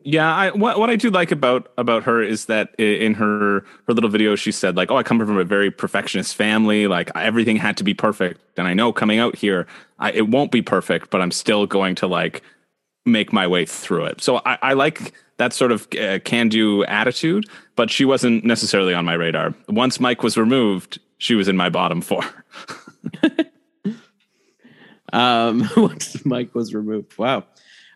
Yeah, 0.03 0.33
I 0.33 0.51
what 0.53 0.79
what 0.79 0.89
I 0.89 0.95
do 0.95 1.11
like 1.11 1.33
about 1.33 1.73
about 1.77 2.05
her 2.05 2.23
is 2.23 2.45
that 2.45 2.73
in 2.79 3.15
her 3.15 3.65
her 3.89 3.93
little 3.93 4.09
video 4.09 4.37
she 4.37 4.53
said 4.53 4.77
like, 4.77 4.89
"Oh, 4.89 4.97
I 4.97 5.03
come 5.03 5.19
from 5.19 5.37
a 5.37 5.43
very 5.43 5.69
perfectionist 5.69 6.37
family. 6.37 6.87
Like 6.87 7.11
everything 7.17 7.57
had 7.57 7.77
to 7.79 7.85
be 7.85 7.93
perfect, 7.93 8.41
and 8.57 8.69
I 8.69 8.75
know 8.75 8.93
coming 8.93 9.19
out 9.19 9.35
here, 9.35 9.67
I, 9.99 10.13
it 10.13 10.29
won't 10.29 10.53
be 10.53 10.63
perfect, 10.63 11.11
but 11.11 11.21
I'm 11.21 11.33
still 11.33 11.67
going 11.67 11.97
to 11.97 12.07
like 12.07 12.45
make 13.07 13.33
my 13.33 13.47
way 13.47 13.65
through 13.65 14.05
it." 14.07 14.21
So 14.21 14.41
I, 14.45 14.59
I 14.63 14.73
like 14.75 15.13
that 15.39 15.53
sort 15.53 15.73
of 15.73 15.87
uh, 16.01 16.19
can 16.21 16.49
do 16.49 16.85
attitude, 16.85 17.47
but 17.77 17.91
she 17.91 18.05
wasn't 18.05 18.45
necessarily 18.45 18.95
on 18.95 19.05
my 19.05 19.15
radar. 19.15 19.55
Once 19.69 20.01
Mike 20.01 20.23
was 20.23 20.37
removed, 20.37 20.99
she 21.19 21.35
was 21.35 21.49
in 21.49 21.57
my 21.57 21.69
bottom 21.69 22.01
four. 22.01 22.23
um, 25.13 25.69
once 25.77 26.25
Mike 26.25 26.55
was 26.55 26.75
removed. 26.75 27.17
Wow. 27.19 27.45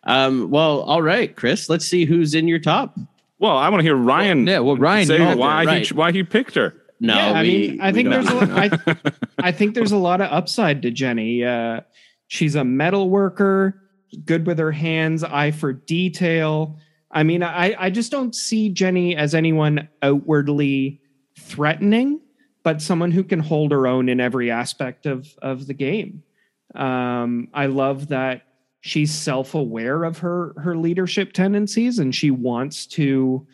Um, 0.03 0.49
well, 0.49 0.81
all 0.81 1.01
right, 1.01 1.35
Chris. 1.35 1.69
Let's 1.69 1.85
see 1.85 2.05
who's 2.05 2.33
in 2.33 2.47
your 2.47 2.59
top. 2.59 2.97
Well, 3.39 3.57
I 3.57 3.69
want 3.69 3.79
to 3.81 3.83
hear 3.83 3.95
Ryan. 3.95 4.45
yeah 4.45 4.59
well 4.59 4.77
ryan 4.77 5.07
say 5.07 5.17
you- 5.31 5.37
why 5.37 5.63
right. 5.65 5.87
he 5.87 5.93
why 5.93 6.11
he 6.11 6.23
picked 6.23 6.55
her. 6.55 6.75
No, 6.99 7.15
yeah, 7.15 7.31
I 7.31 7.41
we- 7.41 7.47
mean, 7.69 7.81
I 7.81 7.91
think 7.91 8.09
there's 8.09 8.27
a 8.29 8.33
lot, 8.35 8.49
I, 8.51 8.95
I 9.39 9.51
think 9.51 9.73
there's 9.73 9.91
a 9.91 9.97
lot 9.97 10.21
of 10.21 10.31
upside 10.31 10.83
to 10.83 10.91
Jenny. 10.91 11.43
Uh, 11.43 11.81
she's 12.27 12.53
a 12.53 12.63
metal 12.63 13.09
worker, 13.09 13.81
good 14.25 14.45
with 14.45 14.59
her 14.59 14.71
hands, 14.71 15.23
eye 15.23 15.51
for 15.51 15.73
detail. 15.73 16.77
I 17.11 17.23
mean, 17.23 17.43
I, 17.43 17.75
I 17.77 17.89
just 17.89 18.11
don't 18.11 18.33
see 18.35 18.69
Jenny 18.69 19.15
as 19.15 19.35
anyone 19.35 19.89
outwardly 20.01 21.01
threatening, 21.37 22.21
but 22.63 22.81
someone 22.81 23.11
who 23.11 23.23
can 23.23 23.39
hold 23.39 23.71
her 23.71 23.87
own 23.87 24.09
in 24.09 24.19
every 24.19 24.49
aspect 24.49 25.05
of, 25.05 25.27
of 25.41 25.67
the 25.67 25.73
game. 25.73 26.23
Um, 26.75 27.49
I 27.53 27.65
love 27.65 28.07
that 28.09 28.43
she's 28.81 29.13
self-aware 29.13 30.03
of 30.03 30.17
her 30.19 30.53
her 30.57 30.75
leadership 30.75 31.33
tendencies 31.33 31.99
and 31.99 32.13
she 32.13 32.31
wants 32.31 32.87
to 32.87 33.45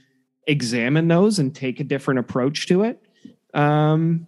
examine 0.47 1.07
those 1.09 1.37
and 1.37 1.53
take 1.53 1.79
a 1.79 1.83
different 1.83 2.19
approach 2.19 2.67
to 2.67 2.83
it. 2.83 3.01
Um, 3.53 4.27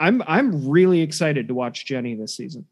I'm 0.00 0.22
I'm 0.26 0.68
really 0.68 1.00
excited 1.00 1.48
to 1.48 1.54
watch 1.54 1.86
Jenny 1.86 2.14
this 2.14 2.36
season. 2.36 2.66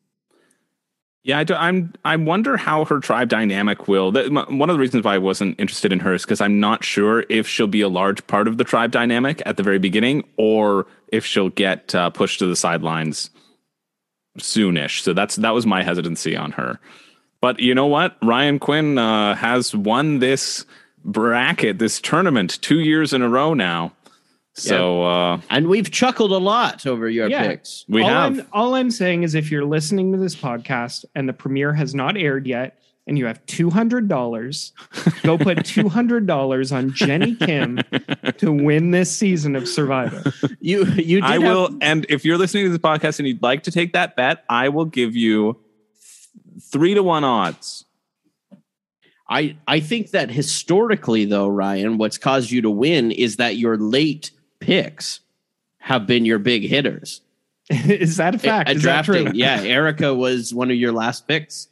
Yeah, 1.24 1.38
I, 1.38 1.44
do, 1.44 1.54
I'm. 1.54 1.92
I 2.04 2.16
wonder 2.16 2.56
how 2.56 2.84
her 2.84 2.98
tribe 2.98 3.28
dynamic 3.28 3.86
will. 3.86 4.16
M- 4.16 4.58
one 4.58 4.68
of 4.68 4.74
the 4.74 4.80
reasons 4.80 5.04
why 5.04 5.14
I 5.14 5.18
wasn't 5.18 5.58
interested 5.60 5.92
in 5.92 6.00
her 6.00 6.14
is 6.14 6.22
because 6.22 6.40
I'm 6.40 6.58
not 6.58 6.82
sure 6.82 7.24
if 7.28 7.46
she'll 7.46 7.68
be 7.68 7.80
a 7.80 7.88
large 7.88 8.26
part 8.26 8.48
of 8.48 8.58
the 8.58 8.64
tribe 8.64 8.90
dynamic 8.90 9.40
at 9.46 9.56
the 9.56 9.62
very 9.62 9.78
beginning, 9.78 10.24
or 10.36 10.86
if 11.08 11.24
she'll 11.24 11.50
get 11.50 11.94
uh, 11.94 12.10
pushed 12.10 12.40
to 12.40 12.46
the 12.46 12.56
sidelines 12.56 13.30
soonish. 14.38 15.02
So 15.02 15.12
that's 15.12 15.36
that 15.36 15.50
was 15.50 15.64
my 15.64 15.84
hesitancy 15.84 16.36
on 16.36 16.52
her. 16.52 16.80
But 17.40 17.60
you 17.60 17.74
know 17.74 17.86
what? 17.86 18.16
Ryan 18.22 18.58
Quinn 18.58 18.98
uh, 18.98 19.36
has 19.36 19.74
won 19.76 20.18
this 20.18 20.64
bracket, 21.04 21.78
this 21.78 22.00
tournament, 22.00 22.60
two 22.62 22.80
years 22.80 23.12
in 23.12 23.22
a 23.22 23.28
row 23.28 23.54
now. 23.54 23.92
So, 24.54 25.02
uh, 25.04 25.40
and 25.48 25.66
we've 25.68 25.90
chuckled 25.90 26.30
a 26.32 26.36
lot 26.38 26.86
over 26.86 27.08
your 27.08 27.28
Yeah. 27.28 27.46
picks. 27.48 27.84
We 27.88 28.02
all 28.02 28.08
have. 28.08 28.38
I'm, 28.40 28.46
all 28.52 28.74
I'm 28.74 28.90
saying 28.90 29.22
is 29.22 29.34
if 29.34 29.50
you're 29.50 29.64
listening 29.64 30.12
to 30.12 30.18
this 30.18 30.36
podcast 30.36 31.04
and 31.14 31.26
the 31.28 31.32
premiere 31.32 31.72
has 31.72 31.94
not 31.94 32.18
aired 32.18 32.46
yet 32.46 32.78
and 33.06 33.16
you 33.18 33.24
have 33.26 33.44
$200, 33.46 34.72
go 35.22 35.38
put 35.38 35.58
$200 35.58 36.72
on 36.76 36.92
Jenny 36.92 37.34
Kim 37.34 37.78
to 38.38 38.52
win 38.52 38.90
this 38.90 39.10
season 39.16 39.56
of 39.56 39.66
Survivor. 39.66 40.22
You 40.60 40.84
you 40.84 41.22
did 41.22 41.24
I 41.24 41.32
have- 41.34 41.42
will. 41.42 41.78
And 41.80 42.04
if 42.10 42.24
you're 42.24 42.36
listening 42.38 42.64
to 42.66 42.70
this 42.70 42.78
podcast 42.78 43.18
and 43.20 43.26
you'd 43.26 43.42
like 43.42 43.62
to 43.64 43.70
take 43.70 43.94
that 43.94 44.16
bet, 44.16 44.44
I 44.50 44.68
will 44.68 44.84
give 44.84 45.16
you 45.16 45.58
th- 45.94 46.62
three 46.70 46.92
to 46.94 47.02
one 47.02 47.24
odds. 47.24 47.86
I 49.28 49.56
I 49.66 49.80
think 49.80 50.10
that 50.10 50.30
historically 50.30 51.24
though, 51.24 51.48
Ryan, 51.48 51.96
what's 51.96 52.18
caused 52.18 52.50
you 52.50 52.60
to 52.62 52.70
win 52.70 53.10
is 53.12 53.36
that 53.36 53.56
your 53.56 53.78
late 53.78 54.30
picks 54.62 55.20
have 55.78 56.06
been 56.06 56.24
your 56.24 56.38
big 56.38 56.62
hitters. 56.62 57.20
is 57.70 58.16
that 58.16 58.34
a 58.34 58.38
fact? 58.38 58.68
At 58.70 58.76
is 58.76 58.82
that 58.82 59.04
drafting, 59.04 59.26
true? 59.26 59.34
yeah, 59.34 59.60
Erika 59.60 60.14
was 60.14 60.54
one 60.54 60.70
of 60.70 60.76
your 60.76 60.92
last 60.92 61.26
picks. 61.28 61.68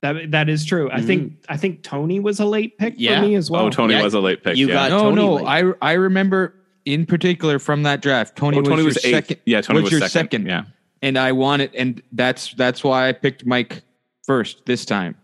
That, 0.00 0.32
that 0.32 0.48
is 0.48 0.64
true. 0.64 0.90
I 0.90 1.00
think 1.00 1.22
mm-hmm. 1.32 1.52
I 1.52 1.56
think 1.56 1.82
Tony 1.84 2.18
was 2.18 2.40
a 2.40 2.44
late 2.44 2.76
pick 2.76 2.94
Yeah. 2.96 3.20
for 3.20 3.26
me 3.26 3.36
as 3.36 3.50
well. 3.50 3.66
oh, 3.66 3.70
Tony 3.70 3.94
Yeah, 3.94 4.02
was 4.02 4.14
a 4.14 4.20
late 4.20 4.42
pick. 4.42 4.56
you 4.56 4.66
yeah. 4.68 4.74
got- 4.74 4.90
no, 4.90 5.02
Tony 5.02 5.16
no. 5.16 5.34
late. 5.34 5.46
I 5.46 5.90
I 5.90 5.92
remember 5.92 6.54
in 6.84 7.06
particular 7.06 7.60
from 7.60 7.84
that 7.84 8.02
draft. 8.02 8.34
Tony, 8.36 8.56
Oh, 8.56 8.60
was, 8.60 8.68
Tony 8.68 8.80
your 8.82 8.86
was 8.86 9.04
eighth. 9.04 9.12
second. 9.14 9.40
Yeah, 9.46 9.60
Tony 9.60 9.80
was 9.82 9.92
your 9.92 10.00
second. 10.00 10.10
second. 10.10 10.46
Yeah. 10.46 10.64
and 11.02 11.16
I 11.16 11.30
wanted, 11.30 11.72
and 11.76 12.02
that's 12.10 12.52
that's 12.54 12.82
why 12.82 13.08
I 13.08 13.12
picked 13.12 13.46
Mike 13.46 13.82
first 14.24 14.66
this 14.66 14.84
time 14.84 15.14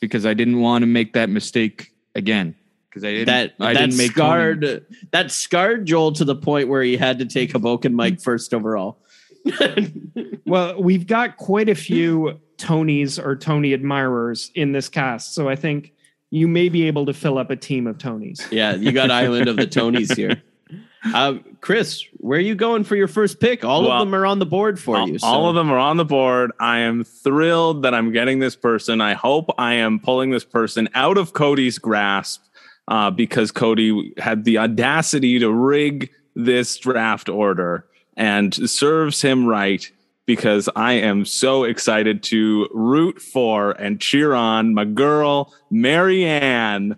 because 0.00 0.24
I 0.24 0.32
didn't 0.32 0.60
want 0.60 0.82
to 0.82 0.86
make 0.86 1.12
that 1.12 1.28
mistake 1.28 1.92
again. 2.14 2.54
Because 2.94 3.04
I 3.04 3.10
didn't, 3.10 3.26
That 3.26 3.54
I 3.58 3.74
that 3.74 3.80
didn't 3.80 3.96
make 3.98 4.12
scarred 4.12 4.60
Tony- 4.62 4.80
that 5.10 5.30
scarred 5.32 5.84
Joel 5.84 6.12
to 6.12 6.24
the 6.24 6.36
point 6.36 6.68
where 6.68 6.82
he 6.82 6.96
had 6.96 7.18
to 7.18 7.24
take 7.26 7.50
Hoboken 7.50 7.92
Mike 7.92 8.20
first 8.20 8.54
overall. 8.54 8.98
Well, 10.46 10.80
we've 10.80 11.06
got 11.06 11.38
quite 11.38 11.68
a 11.70 11.74
few 11.74 12.38
Tonys 12.58 13.18
or 13.24 13.34
Tony 13.34 13.72
admirers 13.72 14.50
in 14.54 14.72
this 14.72 14.88
cast, 14.90 15.34
so 15.34 15.48
I 15.48 15.56
think 15.56 15.92
you 16.30 16.46
may 16.46 16.68
be 16.68 16.86
able 16.86 17.06
to 17.06 17.14
fill 17.14 17.38
up 17.38 17.50
a 17.50 17.56
team 17.56 17.86
of 17.86 17.96
Tonys. 17.98 18.46
yeah, 18.52 18.74
you 18.74 18.92
got 18.92 19.10
Island 19.10 19.48
of 19.48 19.56
the 19.56 19.66
Tonys 19.66 20.14
here. 20.16 20.42
Uh, 21.12 21.34
Chris, 21.60 22.02
where 22.16 22.38
are 22.38 22.40
you 22.42 22.54
going 22.54 22.82
for 22.82 22.96
your 22.96 23.08
first 23.08 23.38
pick? 23.38 23.62
All 23.62 23.82
Well, 23.82 23.92
of 23.92 24.06
them 24.08 24.14
are 24.14 24.24
on 24.24 24.38
the 24.38 24.46
board 24.46 24.80
for 24.80 24.96
all, 24.96 25.06
you. 25.06 25.18
all 25.22 25.50
of 25.50 25.54
them 25.54 25.70
are 25.70 25.76
on 25.76 25.98
the 25.98 26.04
board. 26.06 26.50
I 26.58 26.78
am 26.78 27.04
thrilled 27.04 27.82
that 27.82 27.92
I'm 27.92 28.10
getting 28.10 28.38
this 28.38 28.56
person. 28.56 29.02
I 29.02 29.12
hope 29.12 29.50
I 29.58 29.74
am 29.74 30.00
pulling 30.00 30.30
this 30.30 30.44
person 30.46 30.88
out 30.94 31.18
of 31.18 31.34
Cody's 31.34 31.78
grasp 31.78 32.42
uh, 32.88 33.10
because 33.10 33.50
Cody 33.50 34.12
had 34.18 34.44
the 34.44 34.58
audacity 34.58 35.38
to 35.38 35.50
rig 35.50 36.10
this 36.34 36.76
draft 36.78 37.28
order 37.28 37.86
and 38.16 38.54
serves 38.68 39.22
him 39.22 39.46
right 39.46 39.90
because 40.26 40.68
I 40.74 40.94
am 40.94 41.24
so 41.24 41.64
excited 41.64 42.22
to 42.24 42.68
root 42.72 43.20
for 43.20 43.72
and 43.72 44.00
cheer 44.00 44.32
on 44.34 44.72
my 44.74 44.84
girl, 44.84 45.52
Maryanne, 45.70 46.96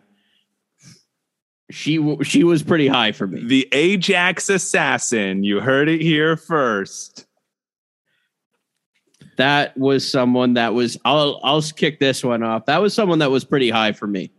She 1.71 1.97
w- 1.97 2.23
she 2.23 2.45
was 2.45 2.63
pretty 2.63 2.87
high 2.87 3.13
for 3.13 3.27
me. 3.27 3.45
the 3.45 3.69
Ajax 3.73 4.49
assassin. 4.49 5.43
You 5.43 5.61
heard 5.61 5.89
it 5.89 6.01
here 6.01 6.37
first. 6.37 7.27
That 9.37 9.77
was 9.77 10.09
someone 10.09 10.55
that 10.55 10.73
was. 10.75 10.97
I'll 11.05 11.41
I'll 11.43 11.61
kick 11.63 11.99
this 11.99 12.23
one 12.25 12.43
off. 12.43 12.67
That 12.67 12.81
was 12.81 12.95
someone 12.95 13.19
that 13.19 13.31
was 13.31 13.45
pretty 13.45 13.69
high 13.71 13.93
for 13.93 14.07
me. 14.07 14.31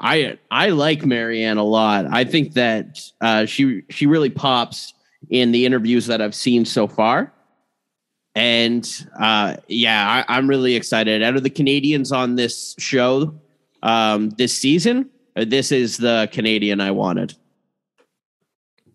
I 0.00 0.38
I 0.50 0.70
like 0.70 1.02
Maryanne 1.02 1.58
a 1.58 1.62
lot. 1.62 2.06
I 2.10 2.24
think 2.24 2.54
that 2.54 2.98
uh, 3.20 3.44
she 3.44 3.82
she 3.90 4.06
really 4.06 4.30
pops 4.30 4.94
in 5.28 5.52
the 5.52 5.66
interviews 5.66 6.06
that 6.06 6.22
I've 6.22 6.34
seen 6.34 6.64
so 6.64 6.88
far. 6.88 7.32
And 8.34 8.88
uh, 9.20 9.56
yeah, 9.68 10.24
I, 10.28 10.36
I'm 10.36 10.48
really 10.48 10.74
excited. 10.74 11.22
Out 11.22 11.36
of 11.36 11.42
the 11.42 11.50
Canadians 11.50 12.12
on 12.12 12.36
this 12.36 12.74
show 12.78 13.34
um, 13.82 14.30
this 14.30 14.56
season, 14.56 15.10
uh, 15.36 15.44
this 15.46 15.72
is 15.72 15.98
the 15.98 16.28
Canadian 16.32 16.80
I 16.80 16.92
wanted. 16.92 17.34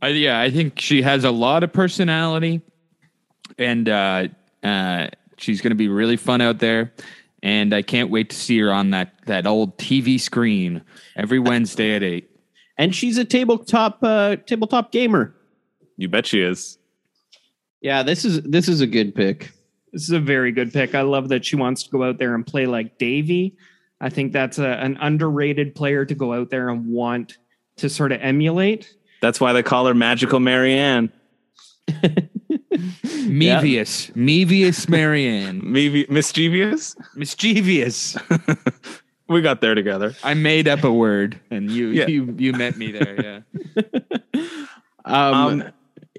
I, 0.02 0.10
yeah, 0.10 0.39
I 0.39 0.50
think 0.50 0.80
she 0.80 1.02
has 1.02 1.24
a 1.24 1.32
lot 1.32 1.63
of 1.63 1.74
personality, 1.74 2.62
and 3.58 3.88
uh, 3.89 4.28
uh, 4.63 5.08
she's 5.38 5.62
going 5.62 5.72
to 5.72 5.76
be 5.76 5.88
really 5.88 6.18
fun 6.18 6.41
out 6.41 6.60
there. 6.60 6.94
And 7.46 7.76
I 7.76 7.84
can't 7.84 8.10
wait 8.10 8.32
to 8.32 8.36
see 8.36 8.58
her 8.58 8.74
on 8.74 8.90
that 8.90 9.14
that 9.28 9.46
old 9.46 9.78
TV 9.78 10.20
screen 10.20 10.82
every 11.16 11.38
Wednesday 11.38 11.96
at 11.96 12.02
eight. 12.02 12.28
And 12.76 12.94
she's 12.94 13.20
a 13.20 13.24
tabletop 13.24 14.00
uh, 14.02 14.38
tabletop 14.48 14.92
gamer. 14.92 15.36
You 15.96 16.10
bet 16.10 16.26
she 16.26 16.42
is. 16.42 16.80
Yeah, 17.82 18.02
this 18.02 18.26
is 18.26 18.42
this 18.42 18.68
is 18.68 18.82
a 18.82 18.88
good 18.88 19.14
pick. 19.14 19.52
This 19.94 20.02
is 20.02 20.10
a 20.10 20.20
very 20.20 20.52
good 20.52 20.74
pick. 20.74 20.96
I 20.96 21.04
love 21.04 21.30
that 21.30 21.46
she 21.46 21.56
wants 21.56 21.84
to 21.84 21.92
go 21.92 22.04
out 22.04 22.18
there 22.18 22.34
and 22.34 22.46
play 22.46 22.66
like 22.66 22.98
Davie. 22.98 23.56
I 24.02 24.10
think 24.10 24.34
that's 24.34 24.58
a, 24.58 24.68
an 24.68 24.98
underrated 25.00 25.76
player 25.76 26.04
to 26.04 26.16
go 26.16 26.34
out 26.34 26.50
there 26.50 26.70
and 26.70 26.88
want 26.88 27.38
to 27.78 27.90
sort 27.90 28.12
of 28.12 28.22
emulate. 28.22 28.92
That's 29.22 29.40
why 29.40 29.54
they 29.54 29.62
call 29.62 29.86
her 29.86 29.94
Magical 29.94 30.40
Maryanne. 30.40 31.12
Mevious, 33.28 34.12
Mevious 34.16 34.86
Maryanne, 34.88 35.62
Maybe 35.64 36.06
mischievous. 36.10 36.96
mischievous. 37.16 38.18
We 39.28 39.42
got 39.42 39.60
there 39.60 39.74
together. 39.74 40.14
I 40.24 40.36
made 40.36 40.68
up 40.68 40.84
a 40.84 40.94
word, 40.94 41.40
and 41.50 41.72
you 41.72 41.88
Yeah. 41.88 42.06
you 42.06 42.36
you 42.38 42.54
met 42.54 42.78
me 42.78 42.92
there. 42.92 43.44
Yeah. 43.66 44.42
Um, 45.04 45.34
Um, 45.34 45.64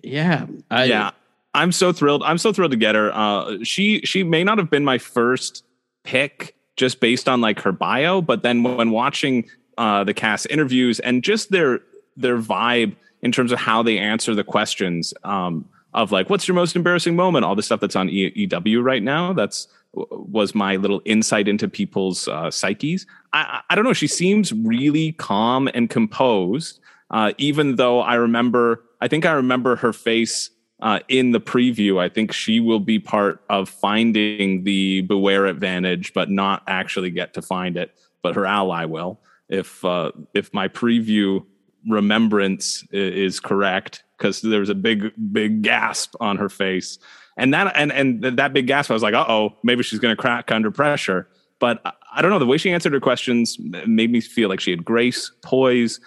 yeah, 0.03 0.47
I, 0.73 0.85
yeah, 0.85 1.11
I'm 1.55 1.71
so 1.71 1.92
thrilled. 1.92 2.25
I'm 2.25 2.37
so 2.38 2.53
thrilled 2.53 2.73
to 2.73 2.77
get 2.77 2.97
her. 2.97 3.12
Uh, 3.14 3.59
she 3.62 4.01
she 4.01 4.25
may 4.25 4.42
not 4.42 4.59
have 4.59 4.71
been 4.71 4.85
my 4.85 4.99
first 4.99 5.64
pick 6.03 6.57
just 6.77 6.99
based 6.99 7.29
on 7.29 7.40
like 7.40 7.61
her 7.61 7.71
bio, 7.71 8.21
but 8.23 8.42
then 8.42 8.64
when 8.64 8.90
watching 8.90 9.49
uh, 9.79 10.03
the 10.03 10.12
cast 10.14 10.47
interviews 10.51 10.99
and 10.99 11.23
just 11.23 11.53
their 11.53 11.81
their 12.16 12.38
vibe 12.38 12.97
in 13.23 13.31
terms 13.31 13.53
of 13.53 13.59
how 13.61 13.85
they 13.85 13.99
answer 13.99 14.35
the 14.35 14.45
questions 14.45 15.14
um, 15.23 15.64
of 15.96 16.12
like 16.12 16.30
what's 16.30 16.46
your 16.46 16.54
most 16.54 16.76
embarrassing 16.76 17.16
moment, 17.16 17.44
all 17.44 17.56
the 17.56 17.62
stuff 17.62 17.80
that's 17.80 17.96
on 17.96 18.09
EW 18.09 18.82
right 18.82 19.02
now. 19.02 19.32
That's 19.32 19.66
was 19.94 20.54
my 20.54 20.76
little 20.76 21.00
insight 21.06 21.48
into 21.48 21.66
people's 21.66 22.28
uh, 22.28 22.50
psyches. 22.50 23.06
I, 23.32 23.40
I 23.40 23.61
I 23.70 23.74
don't 23.74 23.85
know. 23.85 23.94
She 23.94 24.06
seems 24.06 24.52
really 24.52 25.12
calm 25.12 25.68
and 25.74 25.90
composed, 25.90 26.78
uh, 27.11 27.32
even 27.38 27.76
though 27.76 28.00
I 28.00 28.14
remember. 28.14 28.85
I 29.00 29.09
think 29.09 29.26
I 29.26 29.32
remember 29.32 29.76
her 29.76 29.92
face 29.92 30.50
uh, 30.80 31.00
in 31.09 31.32
the 31.32 31.40
preview. 31.40 32.00
I 32.00 32.09
think 32.09 32.32
she 32.32 32.61
will 32.61 32.80
be 32.80 32.98
part 32.98 33.42
of 33.50 33.68
finding 33.68 34.64
the 34.64 35.02
beware 35.02 35.46
advantage, 35.46 36.14
but 36.14 36.30
not 36.30 36.62
actually 36.66 37.11
get 37.11 37.35
to 37.35 37.42
find 37.42 37.76
it. 37.76 37.94
But 38.22 38.35
her 38.35 38.46
ally 38.46 38.85
will, 38.85 39.20
if 39.48 39.82
uh, 39.85 40.12
if 40.35 40.52
my 40.52 40.68
preview 40.68 41.44
remembrance 41.88 42.85
is 42.90 43.40
correct, 43.40 44.02
because 44.16 44.40
there 44.42 44.61
was 44.61 44.68
a 44.70 44.74
big 44.74 45.12
big 45.33 45.62
gasp 45.62 46.14
on 46.20 46.37
her 46.37 46.48
face, 46.48 46.98
and 47.37 47.52
that 47.55 47.72
and 47.76 47.92
and 47.92 48.22
that 48.38 48.52
big 48.52 48.66
gasp, 48.66 48.90
I 48.90 48.94
was 48.94 49.02
like, 49.02 49.14
uh 49.14 49.24
oh, 49.29 49.57
maybe 49.62 49.83
she's 49.83 49.98
going 49.98 50.14
to 50.14 50.20
crack 50.20 50.50
under 50.52 50.70
pressure. 50.70 51.29
But 51.59 51.81
I- 51.85 51.92
I 52.18 52.22
don't 52.22 52.31
know. 52.31 52.38
The 52.38 52.46
way 52.46 52.57
she 52.57 52.70
answered 52.72 52.94
her 52.94 53.00
questions 53.00 53.59
made 53.87 54.11
me 54.11 54.22
feel 54.22 54.48
like 54.48 54.59
she 54.61 54.70
had 54.70 54.83
grace, 54.87 55.31
poise, 55.42 56.00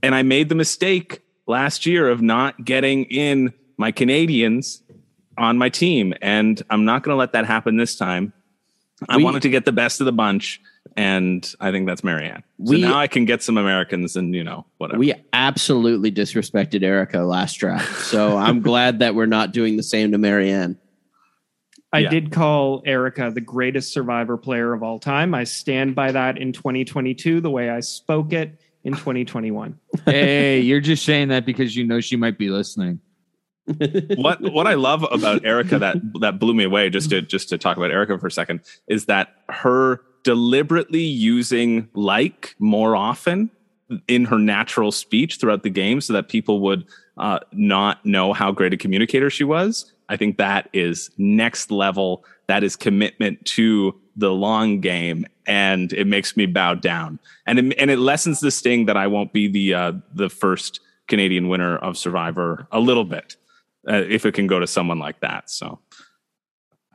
and 0.00 0.14
I 0.14 0.22
made 0.22 0.48
the 0.48 0.54
mistake 0.54 1.22
last 1.48 1.86
year 1.86 2.08
of 2.08 2.22
not 2.22 2.64
getting 2.64 3.04
in 3.06 3.52
my 3.76 3.90
Canadians 3.90 4.80
on 5.38 5.58
my 5.58 5.68
team, 5.68 6.14
and 6.22 6.62
I'm 6.70 6.84
not 6.84 7.02
going 7.02 7.14
to 7.14 7.18
let 7.18 7.32
that 7.32 7.46
happen 7.46 7.76
this 7.78 7.96
time. 7.96 8.32
I 9.08 9.16
We- 9.16 9.24
wanted 9.24 9.42
to 9.42 9.48
get 9.48 9.64
the 9.64 9.72
best 9.72 10.00
of 10.00 10.04
the 10.04 10.12
bunch, 10.12 10.60
and 10.96 11.54
I 11.60 11.70
think 11.70 11.86
that's 11.86 12.00
Maryanne. 12.00 12.42
So 12.64 12.72
We- 12.72 12.80
now 12.80 12.98
I 12.98 13.06
can 13.06 13.24
get 13.26 13.42
some 13.42 13.58
Americans, 13.58 14.16
and 14.16 14.34
you 14.34 14.42
know 14.42 14.66
whatever. 14.78 14.98
We 14.98 15.14
absolutely 15.32 16.10
disrespected 16.10 16.82
Erika 16.82 17.18
last 17.20 17.54
draft. 17.58 18.04
So 18.06 18.36
I'm 18.46 18.60
glad 18.60 19.00
that 19.00 19.14
we're 19.14 19.26
not 19.26 19.52
doing 19.52 19.76
the 19.76 19.82
same 19.82 20.12
to 20.12 20.18
Maryanne. 20.18 20.76
I 21.92 22.00
Yeah. 22.00 22.10
did 22.10 22.32
call 22.32 22.82
Erika 22.84 23.30
the 23.32 23.40
greatest 23.40 23.92
survivor 23.92 24.36
player 24.36 24.72
of 24.72 24.82
all 24.82 24.98
time. 24.98 25.34
I 25.34 25.44
stand 25.44 25.94
by 25.94 26.12
that 26.12 26.36
in 26.38 26.52
2022, 26.52 27.40
the 27.40 27.50
way 27.50 27.70
I 27.70 27.80
spoke 27.80 28.32
it 28.32 28.60
in 28.84 28.92
2021. 28.92 29.78
hey, 30.04 30.60
you're 30.60 30.80
just 30.80 31.04
saying 31.04 31.28
that 31.28 31.46
because 31.46 31.76
you 31.76 31.84
know 31.86 32.00
she 32.00 32.16
might 32.16 32.38
be 32.38 32.48
listening. 32.48 33.00
what 34.16 34.40
what 34.52 34.66
I 34.68 34.74
love 34.74 35.04
about 35.10 35.44
Erika 35.44 35.78
that 35.80 35.96
that 36.20 36.38
blew 36.38 36.54
me 36.54 36.62
away 36.64 36.88
just 36.88 37.10
to 37.10 37.20
just 37.20 37.48
to 37.48 37.58
talk 37.58 37.76
about 37.76 37.90
Erika 37.90 38.16
for 38.16 38.28
a 38.28 38.30
second 38.30 38.60
is 38.88 39.06
that 39.06 39.28
her 39.48 40.00
deliberately 40.26 41.04
using 41.04 41.88
like 41.94 42.56
more 42.58 42.96
often 42.96 43.48
in 44.08 44.24
her 44.24 44.40
natural 44.40 44.90
speech 44.90 45.38
throughout 45.38 45.62
the 45.62 45.70
game 45.70 46.00
so 46.00 46.12
that 46.12 46.28
people 46.28 46.58
would 46.58 46.84
uh, 47.16 47.38
not 47.52 48.04
know 48.04 48.32
how 48.32 48.50
great 48.50 48.72
a 48.72 48.76
communicator 48.76 49.30
she 49.30 49.44
was. 49.44 49.94
I 50.08 50.16
think 50.16 50.36
that 50.38 50.68
is 50.72 51.10
next 51.16 51.70
level. 51.70 52.24
That 52.48 52.64
is 52.64 52.74
commitment 52.74 53.44
to 53.54 53.94
the 54.16 54.32
long 54.32 54.80
game, 54.80 55.26
and 55.46 55.92
it 55.92 56.08
makes 56.08 56.36
me 56.36 56.46
bow 56.46 56.74
down. 56.74 57.20
And 57.46 57.60
it, 57.60 57.78
and 57.78 57.88
it 57.88 58.00
lessens 58.00 58.40
the 58.40 58.50
sting 58.50 58.86
that 58.86 58.96
I 58.96 59.06
won't 59.06 59.32
be 59.32 59.46
the 59.46 59.74
uh, 59.74 59.92
the 60.12 60.28
first 60.28 60.80
Canadian 61.06 61.46
winner 61.46 61.76
of 61.76 61.96
Survivor 61.96 62.66
a 62.72 62.80
little 62.80 63.04
bit 63.04 63.36
uh, 63.88 64.02
if 64.08 64.26
it 64.26 64.34
can 64.34 64.48
go 64.48 64.58
to 64.58 64.66
someone 64.66 64.98
like 64.98 65.20
that. 65.20 65.50
So 65.50 65.78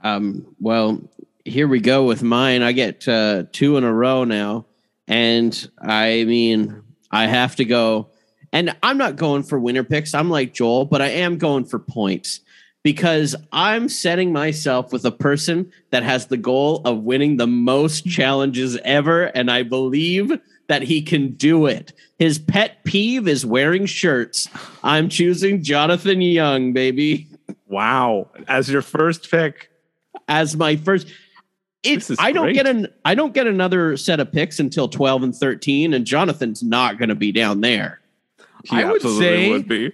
Um, 0.04 0.56
well, 0.60 1.00
here 1.45 1.67
we 1.67 1.80
go 1.80 2.06
with 2.06 2.23
mine. 2.23 2.62
I 2.62 2.71
get 2.71 3.08
uh, 3.08 3.43
two 3.51 3.77
in 3.77 3.84
a 3.84 3.93
row 3.93 4.23
now. 4.23 4.65
And 5.08 5.69
I 5.82 6.23
mean, 6.25 6.84
I 7.12 7.27
have 7.27 7.56
to 7.58 7.65
go. 7.65 8.10
And 8.54 8.75
I'm 8.84 8.97
not 8.97 9.15
going 9.15 9.43
for 9.43 9.60
winner 9.60 9.84
picks. 9.84 10.13
I'm 10.13 10.30
like 10.30 10.54
Joel, 10.54 10.86
but 10.86 11.01
I 11.01 11.08
am 11.08 11.38
going 11.38 11.65
for 11.65 11.80
points 11.80 12.41
because 12.84 13.36
I'm 13.51 13.89
setting 13.89 14.34
myself 14.34 14.91
with 14.91 15.06
a 15.06 15.12
person 15.12 15.71
that 15.91 16.04
has 16.04 16.27
the 16.27 16.38
goal 16.38 16.82
of 16.86 17.04
winning 17.04 17.38
the 17.38 17.47
most 17.47 18.06
challenges 18.08 18.77
ever. 18.84 19.25
And 19.25 19.51
I 19.51 19.63
believe 19.63 20.39
that 20.67 20.82
he 20.82 21.01
can 21.01 21.34
do 21.34 21.65
it. 21.65 21.93
His 22.17 22.39
pet 22.39 22.84
peeve 22.84 23.27
is 23.27 23.45
wearing 23.45 23.86
shirts. 23.86 24.47
I'm 24.84 25.10
choosing 25.10 25.63
Jonathan 25.63 26.21
Young, 26.21 26.73
baby. 26.73 27.27
wow, 27.67 28.30
as 28.47 28.69
your 28.69 28.82
first 28.82 29.30
pick, 29.30 29.69
as 30.27 30.56
my 30.56 30.75
first. 30.75 31.08
It's 31.84 32.08
This 32.08 32.12
is 32.12 32.17
I 32.20 32.32
don't 32.32 32.46
great. 32.46 32.56
get 32.56 32.67
an 32.67 32.88
I 33.06 33.15
don't 33.15 33.34
get 33.34 33.48
another 33.48 33.98
set 33.98 34.20
of 34.20 34.32
picks 34.32 34.60
until 34.60 34.88
twelve 34.88 35.24
and 35.24 35.36
thirteen, 35.36 35.94
and 35.94 36.06
Jonathan's 36.06 36.62
not 36.62 36.98
going 37.00 37.10
to 37.10 37.15
be 37.15 37.32
down 37.32 37.62
there. 37.62 38.00
he 38.65 38.78
I 38.78 38.91
would 38.91 39.02
say- 39.02 39.50
would 39.50 39.67
be. 39.67 39.91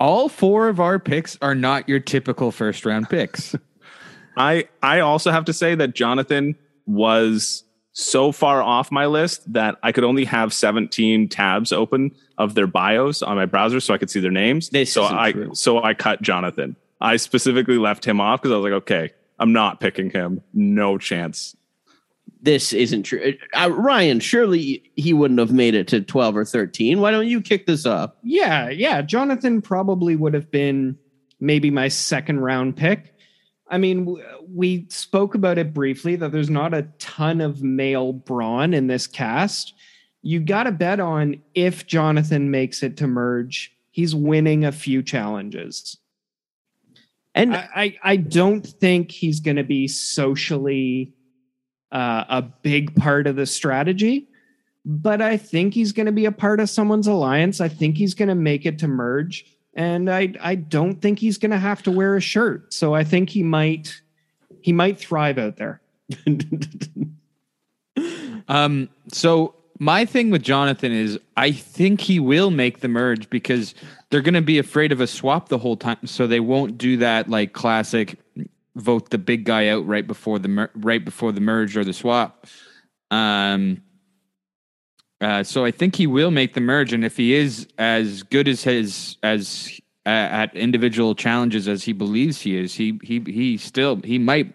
All 0.00 0.28
four 0.28 0.68
of 0.68 0.80
our 0.80 0.98
picks 0.98 1.38
are 1.40 1.54
not 1.54 1.88
your 1.88 2.00
typical 2.00 2.50
first 2.50 2.84
round 2.84 3.08
picks. 3.08 3.54
I 4.36 4.68
I 4.82 5.00
also 5.00 5.30
have 5.30 5.44
to 5.46 5.52
say 5.52 5.74
that 5.76 5.94
Jonathan 5.94 6.56
was 6.86 7.62
so 7.92 8.32
far 8.32 8.60
off 8.60 8.90
my 8.90 9.06
list 9.06 9.50
that 9.52 9.76
I 9.84 9.92
could 9.92 10.02
only 10.02 10.24
have 10.24 10.52
17 10.52 11.28
tabs 11.28 11.72
open 11.72 12.10
of 12.38 12.54
their 12.54 12.66
bios 12.66 13.22
on 13.22 13.36
my 13.36 13.46
browser 13.46 13.78
so 13.78 13.94
I 13.94 13.98
could 13.98 14.10
see 14.10 14.18
their 14.18 14.32
names. 14.32 14.68
This 14.70 14.92
so 14.92 15.04
isn't 15.04 15.16
I 15.16 15.32
true. 15.32 15.50
so 15.54 15.80
I 15.82 15.94
cut 15.94 16.20
Jonathan. 16.20 16.74
I 17.00 17.16
specifically 17.16 17.78
left 17.78 18.04
him 18.04 18.20
off 18.20 18.42
because 18.42 18.52
I 18.52 18.56
was 18.56 18.64
like, 18.64 18.72
okay, 18.82 19.12
I'm 19.44 19.52
not 19.52 19.78
picking 19.78 20.08
him. 20.08 20.40
No 20.54 20.96
chance. 20.96 21.54
This 22.40 22.72
isn't 22.72 23.02
true. 23.02 23.34
Uh, 23.52 23.70
Ryan, 23.70 24.20
surely 24.20 24.90
he 24.96 25.12
wouldn't 25.12 25.38
have 25.38 25.52
made 25.52 25.74
it 25.74 25.86
to 25.88 26.00
twelve 26.00 26.34
or 26.34 26.46
thirteen. 26.46 27.02
Why 27.02 27.10
don't 27.10 27.26
you 27.26 27.42
kick 27.42 27.66
this 27.66 27.84
up? 27.84 28.16
Yeah, 28.22 28.70
yeah. 28.70 29.02
Jonathan 29.02 29.60
probably 29.60 30.16
would 30.16 30.32
have 30.32 30.50
been 30.50 30.96
maybe 31.40 31.70
my 31.70 31.88
second 31.88 32.40
round 32.40 32.74
pick. 32.74 33.14
I 33.68 33.76
mean, 33.76 34.06
w- 34.06 34.24
we 34.48 34.86
spoke 34.88 35.34
about 35.34 35.58
it 35.58 35.74
briefly 35.74 36.16
that 36.16 36.32
there's 36.32 36.48
not 36.48 36.72
a 36.72 36.88
ton 36.98 37.42
of 37.42 37.62
male 37.62 38.14
brawn 38.14 38.72
in 38.72 38.86
this 38.86 39.06
cast. 39.06 39.74
You 40.22 40.40
got 40.40 40.62
to 40.62 40.72
bet 40.72 41.00
on 41.00 41.42
if 41.54 41.86
Jonathan 41.86 42.50
makes 42.50 42.82
it 42.82 42.96
to 42.96 43.06
merge, 43.06 43.76
he's 43.90 44.14
winning 44.14 44.64
a 44.64 44.72
few 44.72 45.02
challenges. 45.02 45.98
And 47.34 47.54
I, 47.54 47.68
I, 47.74 47.98
I 48.02 48.16
don't 48.16 48.64
think 48.64 49.10
he's 49.10 49.40
going 49.40 49.56
to 49.56 49.64
be 49.64 49.88
socially 49.88 51.12
uh, 51.90 52.24
a 52.28 52.42
big 52.42 52.94
part 52.96 53.26
of 53.26 53.36
the 53.36 53.46
strategy, 53.46 54.28
but 54.84 55.20
I 55.20 55.36
think 55.36 55.74
he's 55.74 55.92
going 55.92 56.06
to 56.06 56.12
be 56.12 56.26
a 56.26 56.32
part 56.32 56.60
of 56.60 56.70
someone's 56.70 57.06
alliance. 57.06 57.60
I 57.60 57.68
think 57.68 57.96
he's 57.96 58.14
going 58.14 58.28
to 58.28 58.34
make 58.34 58.66
it 58.66 58.78
to 58.80 58.88
merge, 58.88 59.46
and 59.74 60.10
I 60.10 60.34
I 60.40 60.54
don't 60.56 61.00
think 61.00 61.18
he's 61.18 61.38
going 61.38 61.52
to 61.52 61.58
have 61.58 61.82
to 61.84 61.90
wear 61.90 62.16
a 62.16 62.20
shirt. 62.20 62.74
So 62.74 62.94
I 62.94 63.04
think 63.04 63.30
he 63.30 63.42
might 63.42 64.00
he 64.60 64.72
might 64.72 64.98
thrive 64.98 65.38
out 65.38 65.56
there. 65.56 65.80
Um, 68.48 68.88
so 69.08 69.54
my 69.78 70.04
thing 70.04 70.30
with 70.30 70.42
Jonathan 70.42 70.92
is 70.92 71.18
I 71.36 71.52
think 71.52 72.00
he 72.00 72.20
will 72.20 72.50
make 72.50 72.80
the 72.80 72.88
merge 72.88 73.28
because 73.30 73.74
they're 74.14 74.22
going 74.22 74.34
to 74.34 74.42
be 74.42 74.60
afraid 74.60 74.92
of 74.92 75.00
a 75.00 75.08
swap 75.08 75.48
the 75.48 75.58
whole 75.58 75.76
time, 75.76 76.06
so 76.06 76.28
they 76.28 76.38
won't 76.38 76.78
do 76.78 76.98
that 76.98 77.28
like 77.28 77.52
classic 77.52 78.16
vote 78.76 79.10
the 79.10 79.18
big 79.18 79.42
guy 79.42 79.66
out 79.66 79.84
right 79.88 80.06
before 80.06 80.38
the 80.38 80.46
mer- 80.46 80.70
right 80.76 81.04
before 81.04 81.32
the 81.32 81.40
merge 81.40 81.76
or 81.76 81.82
the 81.82 81.92
swap. 81.92 82.46
Um, 83.10 83.82
uh, 85.20 85.42
so 85.42 85.64
I 85.64 85.72
think 85.72 85.96
he 85.96 86.06
will 86.06 86.30
make 86.30 86.54
the 86.54 86.60
merge, 86.60 86.92
and 86.92 87.04
if 87.04 87.16
he 87.16 87.34
is 87.34 87.66
as 87.76 88.22
good 88.22 88.46
as 88.46 88.62
his 88.62 89.16
as 89.24 89.80
uh, 90.06 90.10
at 90.10 90.54
individual 90.54 91.16
challenges 91.16 91.66
as 91.66 91.82
he 91.82 91.92
believes 91.92 92.40
he 92.40 92.56
is, 92.56 92.72
he 92.72 93.00
he 93.02 93.18
he 93.18 93.56
still 93.56 93.96
he 94.04 94.20
might 94.20 94.54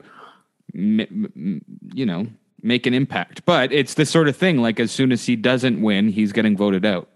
you 0.74 2.06
know 2.06 2.28
make 2.64 2.86
an 2.86 2.94
impact. 2.94 3.44
But 3.44 3.74
it's 3.74 3.96
the 3.96 4.06
sort 4.06 4.30
of 4.30 4.38
thing 4.38 4.60
like 4.60 4.80
as 4.80 4.90
soon 4.90 5.12
as 5.12 5.26
he 5.26 5.36
doesn't 5.36 5.82
win, 5.82 6.08
he's 6.08 6.32
getting 6.32 6.56
voted 6.56 6.86
out. 6.86 7.10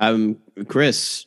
Um, 0.00 0.38
Chris, 0.66 1.26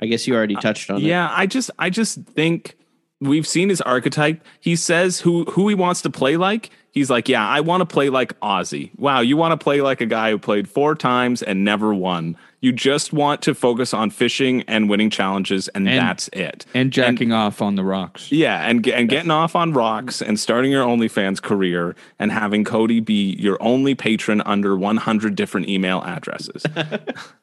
I 0.00 0.06
guess 0.06 0.26
you 0.26 0.34
already 0.34 0.56
touched 0.56 0.90
on 0.90 0.96
it. 0.96 1.02
Yeah, 1.02 1.28
I 1.30 1.46
just 1.46 1.70
I 1.78 1.90
just 1.90 2.22
think 2.22 2.76
we've 3.20 3.46
seen 3.46 3.68
his 3.68 3.80
archetype. 3.80 4.42
He 4.60 4.74
says 4.76 5.20
who 5.20 5.44
who 5.44 5.68
he 5.68 5.74
wants 5.74 6.02
to 6.02 6.10
play 6.10 6.36
like. 6.36 6.70
He's 6.92 7.08
like, 7.08 7.26
yeah, 7.26 7.46
I 7.48 7.60
want 7.60 7.80
to 7.80 7.86
play 7.86 8.10
like 8.10 8.38
Ozzy. 8.40 8.90
Wow, 8.98 9.20
you 9.20 9.34
want 9.38 9.58
to 9.58 9.62
play 9.62 9.80
like 9.80 10.02
a 10.02 10.06
guy 10.06 10.30
who 10.30 10.38
played 10.38 10.68
four 10.68 10.94
times 10.94 11.42
and 11.42 11.64
never 11.64 11.94
won. 11.94 12.36
You 12.60 12.70
just 12.70 13.14
want 13.14 13.40
to 13.42 13.54
focus 13.54 13.94
on 13.94 14.10
fishing 14.10 14.62
and 14.68 14.90
winning 14.90 15.08
challenges, 15.08 15.68
and, 15.68 15.88
And- 15.88 15.98
that's 15.98 16.28
it. 16.34 16.66
And 16.74 16.92
jacking 16.92 17.32
off 17.32 17.62
on 17.62 17.76
the 17.76 17.82
rocks. 17.82 18.30
Yeah, 18.30 18.68
and 18.68 18.86
and 18.88 19.08
getting 19.08 19.30
off 19.30 19.56
on 19.56 19.72
rocks 19.72 20.20
and 20.20 20.38
starting 20.38 20.70
your 20.70 20.84
OnlyFans 20.86 21.40
career 21.40 21.96
and 22.18 22.30
having 22.30 22.62
Cody 22.62 23.00
be 23.00 23.36
your 23.38 23.56
only 23.62 23.94
patron 23.94 24.42
under 24.42 24.76
100 24.76 25.34
different 25.34 25.68
email 25.70 26.02
addresses. 26.04 26.62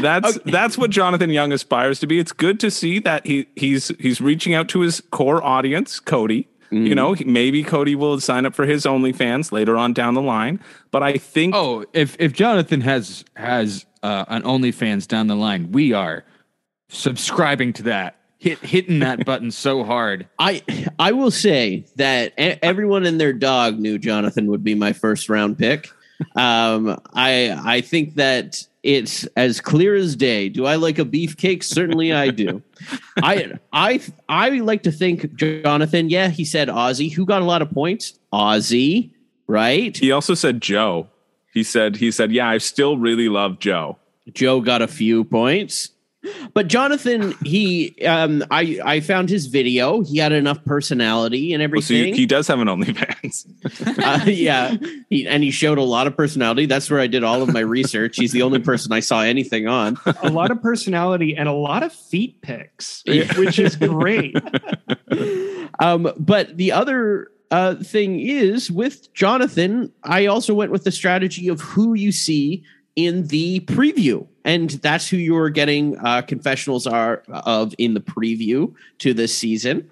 that's 0.00 0.38
that's 0.44 0.78
what 0.78 0.90
Jonathan 0.90 1.30
Young 1.30 1.52
aspires 1.52 2.00
to 2.00 2.06
be. 2.06 2.18
It's 2.18 2.32
good 2.32 2.58
to 2.60 2.70
see 2.70 2.98
that 3.00 3.26
he 3.26 3.46
he's 3.56 3.88
he's 3.98 4.20
reaching 4.20 4.54
out 4.54 4.68
to 4.70 4.80
his 4.80 5.02
core 5.10 5.42
audience, 5.42 6.00
Cody. 6.00 6.48
You 6.70 6.94
know, 6.94 7.16
maybe 7.24 7.64
Cody 7.64 7.94
will 7.94 8.20
sign 8.20 8.44
up 8.44 8.54
for 8.54 8.66
his 8.66 8.84
OnlyFans 8.84 9.52
later 9.52 9.78
on 9.78 9.94
down 9.94 10.12
the 10.12 10.20
line. 10.20 10.60
But 10.90 11.02
I 11.02 11.16
think 11.16 11.54
Oh, 11.54 11.86
if 11.94 12.14
if 12.18 12.34
Jonathan 12.34 12.82
has 12.82 13.24
has 13.36 13.86
uh, 14.02 14.26
an 14.28 14.42
OnlyFans 14.42 15.08
down 15.08 15.28
the 15.28 15.34
line, 15.34 15.72
we 15.72 15.94
are 15.94 16.24
subscribing 16.90 17.72
to 17.74 17.82
that. 17.84 18.16
Hit 18.38 18.58
hitting 18.60 18.98
that 18.98 19.24
button 19.24 19.50
so 19.50 19.82
hard. 19.82 20.28
I 20.38 20.62
I 20.98 21.12
will 21.12 21.30
say 21.30 21.86
that 21.96 22.34
everyone 22.36 23.06
and 23.06 23.18
their 23.18 23.32
dog 23.32 23.78
knew 23.78 23.98
Jonathan 23.98 24.46
would 24.48 24.62
be 24.62 24.74
my 24.74 24.92
first 24.92 25.30
round 25.30 25.58
pick. 25.58 25.88
Um, 26.36 27.00
I 27.14 27.58
I 27.64 27.80
think 27.80 28.16
that 28.16 28.67
it's 28.82 29.24
as 29.36 29.60
clear 29.60 29.94
as 29.94 30.14
day. 30.16 30.48
Do 30.48 30.66
I 30.66 30.76
like 30.76 30.98
a 30.98 31.04
beefcake? 31.04 31.64
Certainly, 31.64 32.12
I 32.12 32.30
do. 32.30 32.62
I 33.22 33.52
I 33.72 34.00
I 34.28 34.50
like 34.60 34.82
to 34.84 34.92
think 34.92 35.34
Jonathan. 35.34 36.10
Yeah, 36.10 36.28
he 36.28 36.44
said 36.44 36.68
Ozzy. 36.68 37.12
Who 37.12 37.26
got 37.26 37.42
a 37.42 37.44
lot 37.44 37.62
of 37.62 37.70
points? 37.70 38.18
Ozzy, 38.32 39.10
right? 39.46 39.96
he 39.96 40.12
also 40.12 40.34
said 40.34 40.60
Joe. 40.60 41.08
He 41.52 41.62
said 41.62 41.96
he 41.96 42.10
said, 42.10 42.30
"Yeah, 42.30 42.48
I 42.48 42.58
still 42.58 42.98
really 42.98 43.28
love 43.28 43.58
Joe." 43.58 43.98
Joe 44.32 44.60
got 44.60 44.82
a 44.82 44.88
few 44.88 45.24
points. 45.24 45.90
But 46.52 46.66
Jonathan, 46.66 47.34
he 47.44 47.94
um 48.04 48.44
I 48.50 48.80
I 48.84 49.00
found 49.00 49.28
his 49.30 49.46
video. 49.46 50.02
He 50.02 50.18
had 50.18 50.32
enough 50.32 50.64
personality 50.64 51.52
and 51.52 51.60
Well, 51.60 51.80
so 51.80 51.94
everything. 51.94 52.14
he, 52.14 52.20
he 52.20 52.26
does 52.26 52.48
have 52.48 52.58
an 52.58 52.66
OnlyFans. 52.66 53.46
uh, 54.04 54.24
yeah, 54.26 54.76
he, 55.08 55.26
and 55.28 55.42
he 55.44 55.50
showed 55.50 55.78
a 55.78 55.82
lot 55.82 56.06
of 56.06 56.16
personality. 56.16 56.66
That's 56.66 56.90
where 56.90 57.00
I 57.00 57.06
did 57.06 57.22
all 57.22 57.42
of 57.42 57.52
my 57.52 57.60
research. 57.60 58.16
He's 58.16 58.32
the 58.32 58.42
only 58.42 58.58
person 58.58 58.92
I 58.92 59.00
saw 59.00 59.20
anything 59.20 59.68
on. 59.68 59.96
A 60.22 60.30
lot 60.30 60.50
of 60.50 60.60
personality 60.60 61.36
and 61.36 61.48
a 61.48 61.52
lot 61.52 61.82
of 61.82 61.92
feet 61.92 62.40
pics, 62.42 63.02
which 63.36 63.58
is 63.58 63.76
great. 63.76 64.36
Um, 65.80 66.12
but 66.18 66.56
the 66.56 66.72
other 66.72 67.30
uh, 67.52 67.76
thing 67.76 68.18
is 68.18 68.70
with 68.70 69.12
Jonathan, 69.14 69.92
I 70.02 70.26
also 70.26 70.54
went 70.54 70.72
with 70.72 70.82
the 70.84 70.90
strategy 70.90 71.46
of 71.48 71.60
who 71.60 71.94
you 71.94 72.10
see 72.10 72.64
in 72.98 73.28
the 73.28 73.60
preview, 73.60 74.26
and 74.44 74.70
that's 74.70 75.08
who 75.08 75.16
you're 75.16 75.50
getting 75.50 75.96
uh, 75.98 76.20
confessionals 76.22 76.84
are 76.84 77.22
of 77.28 77.72
in 77.78 77.94
the 77.94 78.00
preview 78.00 78.74
to 78.98 79.14
this 79.14 79.32
season. 79.32 79.88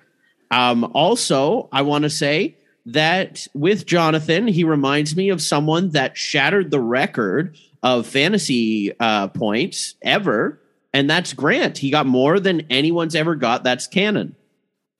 Um, 0.51 0.90
also, 0.92 1.69
I 1.71 1.83
want 1.83 2.03
to 2.03 2.11
say 2.11 2.57
that 2.87 3.47
with 3.55 3.87
Jonathan, 3.87 4.49
he 4.49 4.64
reminds 4.64 5.14
me 5.14 5.29
of 5.29 5.40
someone 5.40 5.90
that 5.90 6.16
shattered 6.16 6.73
the 6.73 6.81
record 6.81 7.57
of 7.85 8.09
fantasy 8.09 8.92
uh, 8.99 9.29
points 9.29 9.95
ever, 10.03 10.61
and 10.92 11.09
that's 11.09 11.33
Grant. 11.33 11.79
He 11.79 11.90
got 11.90 12.07
more 12.07 12.40
than 12.40 12.62
anyone's 12.71 13.14
ever 13.14 13.37
got. 13.37 13.62
That's 13.62 13.87
canon. 13.87 14.35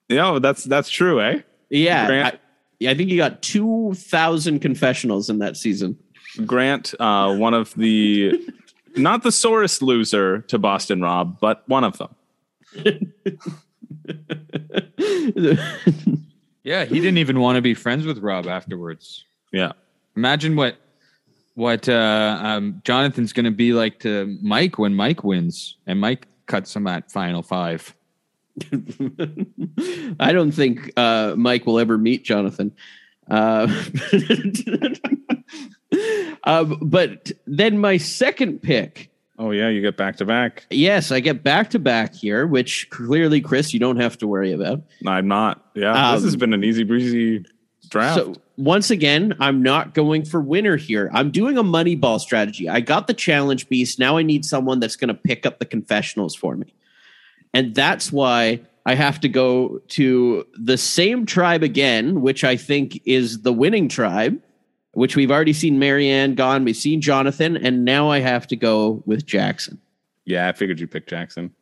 Yeah, 0.07 0.39
that's 0.41 0.63
that's 0.63 0.89
true, 0.89 1.19
eh? 1.19 1.41
Yeah, 1.69 2.07
Grant- 2.07 2.35
I, 2.35 2.39
yeah, 2.79 2.91
I 2.91 2.95
think 2.95 3.09
he 3.09 3.17
got 3.17 3.41
two 3.41 3.91
thousand 3.95 4.61
confessionals 4.61 5.29
in 5.29 5.39
that 5.39 5.57
season. 5.57 5.97
Grant, 6.37 6.93
uh, 6.99 7.35
one 7.35 7.53
of 7.53 7.73
the 7.75 8.39
not 8.95 9.23
the 9.23 9.31
sorest 9.31 9.81
loser 9.81 10.41
to 10.43 10.57
Boston 10.57 11.01
Rob, 11.01 11.39
but 11.39 11.63
one 11.67 11.83
of 11.83 11.97
them. 11.97 12.15
Yeah, 16.67 16.83
he 16.83 16.95
didn't 16.95 17.19
even 17.19 17.39
want 17.39 17.55
to 17.55 17.61
be 17.61 17.73
friends 17.73 18.05
with 18.05 18.17
Rob 18.17 18.45
afterwards. 18.45 19.23
Yeah. 19.53 19.71
Imagine 20.17 20.57
what 20.57 20.75
what 21.53 21.87
uh, 21.87 22.39
um, 22.41 22.81
Jonathan's 22.83 23.31
going 23.31 23.45
to 23.45 23.51
be 23.51 23.71
like 23.71 24.01
to 24.01 24.37
Mike 24.41 24.77
when 24.77 24.93
Mike 24.93 25.23
wins 25.23 25.77
and 25.87 26.01
Mike 26.01 26.27
cuts 26.45 26.75
him 26.75 26.85
at 26.85 27.09
final 27.09 27.41
five. 27.41 27.95
I 30.19 30.33
don't 30.33 30.51
think 30.51 30.91
uh, 30.97 31.35
Mike 31.37 31.65
will 31.65 31.79
ever 31.79 31.97
meet 31.97 32.25
Jonathan. 32.25 32.73
Uh, 33.31 33.67
um, 36.43 36.77
but 36.81 37.31
then 37.45 37.79
my 37.79 37.97
second 37.97 38.61
pick. 38.61 39.09
Oh 39.39 39.51
yeah, 39.51 39.69
you 39.69 39.81
get 39.81 39.97
back 39.97 40.17
to 40.17 40.25
back. 40.25 40.65
Yes, 40.71 41.11
I 41.11 41.19
get 41.19 41.43
back 41.43 41.69
to 41.71 41.79
back 41.79 42.15
here, 42.15 42.47
which 42.47 42.89
clearly, 42.89 43.39
Chris, 43.39 43.73
you 43.73 43.79
don't 43.79 43.97
have 43.97 44.17
to 44.19 44.27
worry 44.27 44.51
about. 44.51 44.81
I'm 45.05 45.27
not. 45.27 45.63
Yeah, 45.75 45.93
this 46.13 46.21
Um, 46.21 46.25
has 46.25 46.35
been 46.35 46.53
an 46.53 46.63
easy 46.63 46.83
breezy 46.83 47.45
draft. 47.89 48.15
So 48.15 48.33
once 48.57 48.89
again, 48.89 49.35
I'm 49.39 49.61
not 49.61 49.93
going 49.93 50.25
for 50.25 50.41
winner 50.41 50.75
here. 50.75 51.11
I'm 51.13 51.29
doing 51.29 51.57
a 51.57 51.63
money 51.63 51.95
ball 51.95 52.17
strategy. 52.17 52.67
I 52.67 52.79
got 52.79 53.05
the 53.05 53.13
challenge 53.13 53.69
beast. 53.69 53.99
Now 53.99 54.17
I 54.17 54.23
need 54.23 54.43
someone 54.43 54.79
that's 54.79 54.95
going 54.95 55.09
to 55.09 55.13
pick 55.13 55.45
up 55.45 55.59
the 55.59 55.65
confessionals 55.65 56.35
for 56.35 56.55
me. 56.55 56.73
And 57.53 57.75
that's 57.75 58.11
why 58.11 58.61
I 58.87 58.95
have 58.95 59.19
to 59.19 59.29
go 59.29 59.79
to 59.89 60.47
the 60.57 60.77
same 60.77 61.25
tribe 61.27 61.61
again, 61.61 62.21
which 62.21 62.43
I 62.43 62.57
think 62.57 63.01
is 63.05 63.43
the 63.43 63.53
winning 63.53 63.87
tribe, 63.87 64.41
which 64.97 65.15
we've 65.15 65.29
already 65.29 65.53
seen 65.53 65.79
Maryanne 65.79 66.33
gone. 66.33 66.63
We've 66.63 66.75
seen 66.75 67.01
Jonathan. 67.01 67.55
And 67.55 67.85
now 67.85 68.09
I 68.09 68.17
have 68.17 68.47
to 68.47 68.55
go 68.55 69.03
with 69.05 69.27
Jackson. 69.27 69.79
yeah, 70.25 70.49
I 70.49 70.53
figured 70.53 70.79
you 70.79 70.87
picked 70.87 71.07
Jackson. 71.07 71.53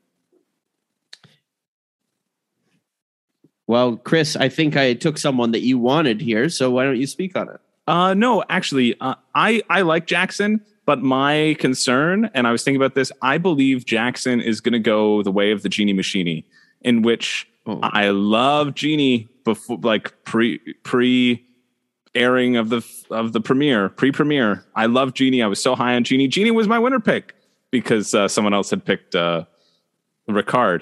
Well, 3.67 3.97
Chris, 3.97 4.37
I 4.37 4.47
think 4.47 4.77
I 4.77 4.93
took 4.93 5.17
someone 5.17 5.51
that 5.51 5.59
you 5.59 5.77
wanted 5.77 6.21
here. 6.21 6.47
So 6.47 6.71
why 6.71 6.85
don't 6.85 6.95
you 6.95 7.07
speak 7.07 7.35
on 7.35 7.49
it? 7.49 7.59
Uh, 7.87 8.13
no, 8.13 8.41
actually, 8.47 8.95
uh, 9.01 9.15
I 9.35 9.61
I 9.69 9.81
like 9.81 10.07
Jackson, 10.07 10.61
but 10.85 11.01
my 11.01 11.57
concern, 11.59 12.31
and 12.33 12.47
I 12.47 12.53
was 12.53 12.63
thinking 12.63 12.81
about 12.81 12.95
this, 12.95 13.11
I 13.21 13.37
believe 13.37 13.85
Jackson 13.85 14.39
is 14.39 14.61
going 14.61 14.73
to 14.73 14.79
go 14.79 15.23
the 15.23 15.31
way 15.31 15.51
of 15.51 15.61
the 15.61 15.67
Genie 15.67 15.93
Machini, 15.93 16.45
in 16.81 17.01
which 17.01 17.49
I 17.67 18.09
love 18.09 18.75
Genie 18.75 19.27
before, 19.43 19.77
like 19.81 20.23
pre 20.23 20.59
pre 20.83 21.45
airing 22.15 22.56
of 22.56 22.69
the 22.69 22.86
of 23.12 23.34
the 23.34 23.41
premiere, 23.41 23.89
pre 23.89 24.12
premiere. 24.12 24.63
I 24.75 24.86
love 24.88 25.13
Genie. 25.13 25.43
I 25.43 25.47
was 25.47 25.62
so 25.62 25.75
high 25.75 25.95
on 25.95 26.04
Genie. 26.04 26.28
Genie 26.28 26.51
was 26.51 26.67
my 26.67 26.80
winner 26.80 26.99
pick 26.99 27.36
because 27.71 28.13
uh, 28.13 28.28
someone 28.28 28.54
else 28.54 28.69
had 28.69 28.84
picked 28.84 29.15
uh, 29.15 29.45
Ricard, 30.30 30.82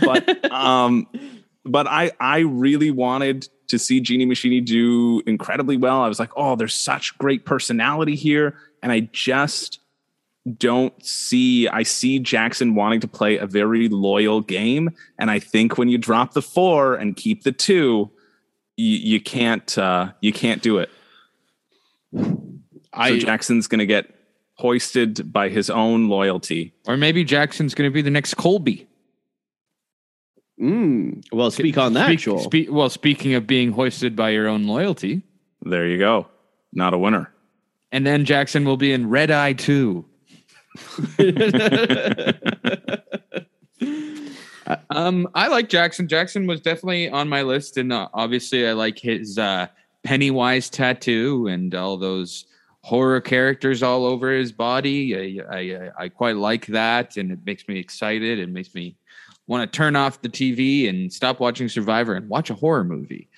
but 0.00 0.50
um, 0.52 1.06
but 1.64 1.86
I 1.86 2.12
I 2.20 2.40
really 2.40 2.90
wanted 2.90 3.48
to 3.68 3.78
see 3.78 4.00
Genie 4.00 4.26
Machini 4.26 4.64
do 4.64 5.22
incredibly 5.26 5.76
well. 5.76 6.02
I 6.02 6.08
was 6.08 6.18
like, 6.18 6.30
oh, 6.36 6.56
there's 6.56 6.74
such 6.74 7.16
great 7.18 7.46
personality 7.46 8.14
here, 8.14 8.56
and 8.82 8.92
I 8.92 9.00
just 9.12 9.80
don't 10.58 10.94
see. 11.04 11.68
I 11.68 11.82
see 11.84 12.18
Jackson 12.18 12.74
wanting 12.74 13.00
to 13.00 13.08
play 13.08 13.38
a 13.38 13.46
very 13.46 13.88
loyal 13.88 14.40
game, 14.40 14.90
and 15.18 15.30
I 15.30 15.38
think 15.38 15.78
when 15.78 15.88
you 15.88 15.98
drop 15.98 16.34
the 16.34 16.42
four 16.42 16.94
and 16.94 17.16
keep 17.16 17.44
the 17.44 17.52
two, 17.52 18.10
you, 18.76 18.96
you 18.96 19.20
can't 19.20 19.76
uh, 19.78 20.12
you 20.20 20.32
can't 20.32 20.62
do 20.62 20.78
it. 20.78 20.90
I 22.92 23.10
so 23.10 23.16
Jackson's 23.18 23.66
going 23.68 23.78
to 23.80 23.86
get 23.86 24.14
hoisted 24.54 25.32
by 25.32 25.48
his 25.48 25.70
own 25.70 26.08
loyalty. 26.08 26.74
Or 26.86 26.96
maybe 26.96 27.24
Jackson's 27.24 27.74
going 27.74 27.90
to 27.90 27.94
be 27.94 28.02
the 28.02 28.10
next 28.10 28.34
Colby. 28.34 28.86
Mm, 30.60 31.24
well, 31.32 31.50
speak 31.50 31.78
on 31.78 31.94
that, 31.94 32.06
Speak- 32.06 32.20
Joel. 32.20 32.38
speak- 32.40 32.70
well, 32.70 32.88
speaking 32.90 33.34
of 33.34 33.46
being 33.46 33.72
hoisted 33.72 34.14
by 34.14 34.30
your 34.30 34.46
own 34.46 34.66
loyalty, 34.66 35.22
There 35.62 35.86
you 35.88 35.98
go. 35.98 36.28
Not 36.72 36.94
a 36.94 36.98
winner. 36.98 37.32
and 37.90 38.06
then 38.06 38.24
Jackson 38.24 38.64
will 38.64 38.76
be 38.76 38.92
in 38.92 39.08
Red 39.08 39.30
Eye 39.30 39.54
2. 39.54 40.04
um, 44.90 45.28
I 45.34 45.48
like 45.48 45.68
Jackson. 45.68 46.08
Jackson 46.08 46.46
was 46.46 46.60
definitely 46.60 47.08
on 47.08 47.28
my 47.28 47.42
list, 47.42 47.76
and 47.76 47.92
uh, 47.92 48.08
obviously, 48.14 48.66
I 48.66 48.72
like 48.72 48.98
his 48.98 49.38
uh, 49.38 49.66
Pennywise 50.04 50.68
tattoo 50.70 51.46
and 51.46 51.74
all 51.74 51.96
those 51.96 52.46
horror 52.82 53.20
characters 53.20 53.82
all 53.82 54.04
over 54.04 54.32
his 54.32 54.52
body. 54.52 55.40
I, 55.40 55.56
I, 55.56 55.90
I 55.98 56.08
quite 56.08 56.36
like 56.36 56.66
that, 56.66 57.16
and 57.16 57.30
it 57.30 57.40
makes 57.44 57.66
me 57.68 57.78
excited. 57.78 58.38
It 58.38 58.48
makes 58.48 58.74
me 58.74 58.96
want 59.46 59.70
to 59.70 59.76
turn 59.76 59.96
off 59.96 60.22
the 60.22 60.28
TV 60.28 60.88
and 60.88 61.12
stop 61.12 61.40
watching 61.40 61.68
Survivor 61.68 62.14
and 62.14 62.28
watch 62.28 62.50
a 62.50 62.54
horror 62.54 62.84
movie. 62.84 63.28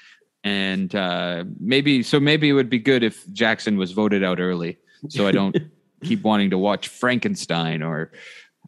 And 0.42 0.94
uh, 0.94 1.44
maybe 1.58 2.02
so, 2.02 2.20
maybe 2.20 2.50
it 2.50 2.52
would 2.52 2.68
be 2.68 2.78
good 2.78 3.02
if 3.02 3.30
Jackson 3.32 3.78
was 3.78 3.92
voted 3.92 4.22
out 4.22 4.40
early, 4.40 4.76
so 5.08 5.26
I 5.26 5.32
don't 5.32 5.56
keep 6.04 6.22
wanting 6.22 6.50
to 6.50 6.58
watch 6.58 6.88
Frankenstein 6.88 7.82
or 7.82 8.12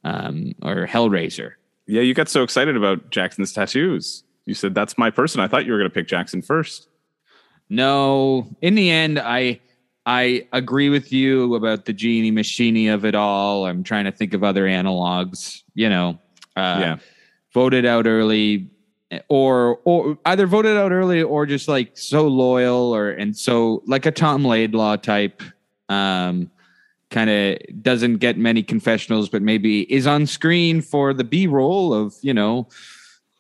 um, 0.05 0.55
or 0.63 0.87
Hellraiser. 0.87 1.53
Yeah, 1.87 2.03
you 2.03 2.15
got 2.15 2.29
so 2.29 2.43
excited 2.43 2.77
about 2.77 3.11
Jackson's 3.11 3.53
tattoos. 3.53 4.25
You 4.45 4.55
said 4.55 4.75
that's 4.75 4.97
my 4.99 5.11
person. 5.11 5.41
I 5.41 5.49
thought 5.49 5.67
you 5.67 5.73
were 5.73 5.79
going 5.79 5.91
to 5.91 5.95
pick 5.95 6.09
Jackson 6.09 6.43
first. 6.43 6.89
No, 7.69 8.49
in 8.63 8.75
the 8.75 8.91
end, 8.91 9.19
I 9.19 9.61
I 10.05 10.47
agree 10.53 10.89
with 10.89 11.13
you 11.13 11.55
about 11.57 11.85
the 11.85 11.93
genie 11.93 12.31
machini 12.31 12.93
of 12.93 13.05
it 13.05 13.15
all. 13.17 13.67
I'm 13.67 13.83
trying 13.83 14.05
to 14.05 14.13
think 14.13 14.35
of 14.35 14.45
other 14.45 14.65
analogs. 14.67 15.63
You 15.75 15.89
know, 15.89 16.19
uh, 16.57 16.79
Yeah. 16.81 16.97
voted 17.53 17.85
out 17.87 18.07
early, 18.07 18.69
or 19.29 19.81
or 19.85 20.17
either 20.27 20.47
voted 20.47 20.77
out 20.77 20.93
early 20.93 21.23
or 21.23 21.45
just 21.47 21.67
like 21.69 21.97
so 21.97 22.29
loyal 22.29 22.95
or 22.95 23.11
and 23.11 23.37
so 23.37 23.83
like 23.87 24.07
a 24.07 24.13
Tom 24.13 24.45
Laidlaw 24.45 24.97
type. 24.97 25.43
Um, 25.89 26.51
kind 27.11 27.31
of 27.31 27.59
doesn't 27.83 28.17
get 28.19 28.37
many 28.37 28.63
confessionals, 28.63 29.29
but 29.29 29.43
maybe 29.43 29.83
is 29.93 30.07
on 30.07 30.27
screen 30.27 30.83
for 30.83 31.15
the 31.15 31.25
B 31.25 31.47
roll 31.47 31.93
of 31.95 32.15
you 32.23 32.35
know 32.35 32.69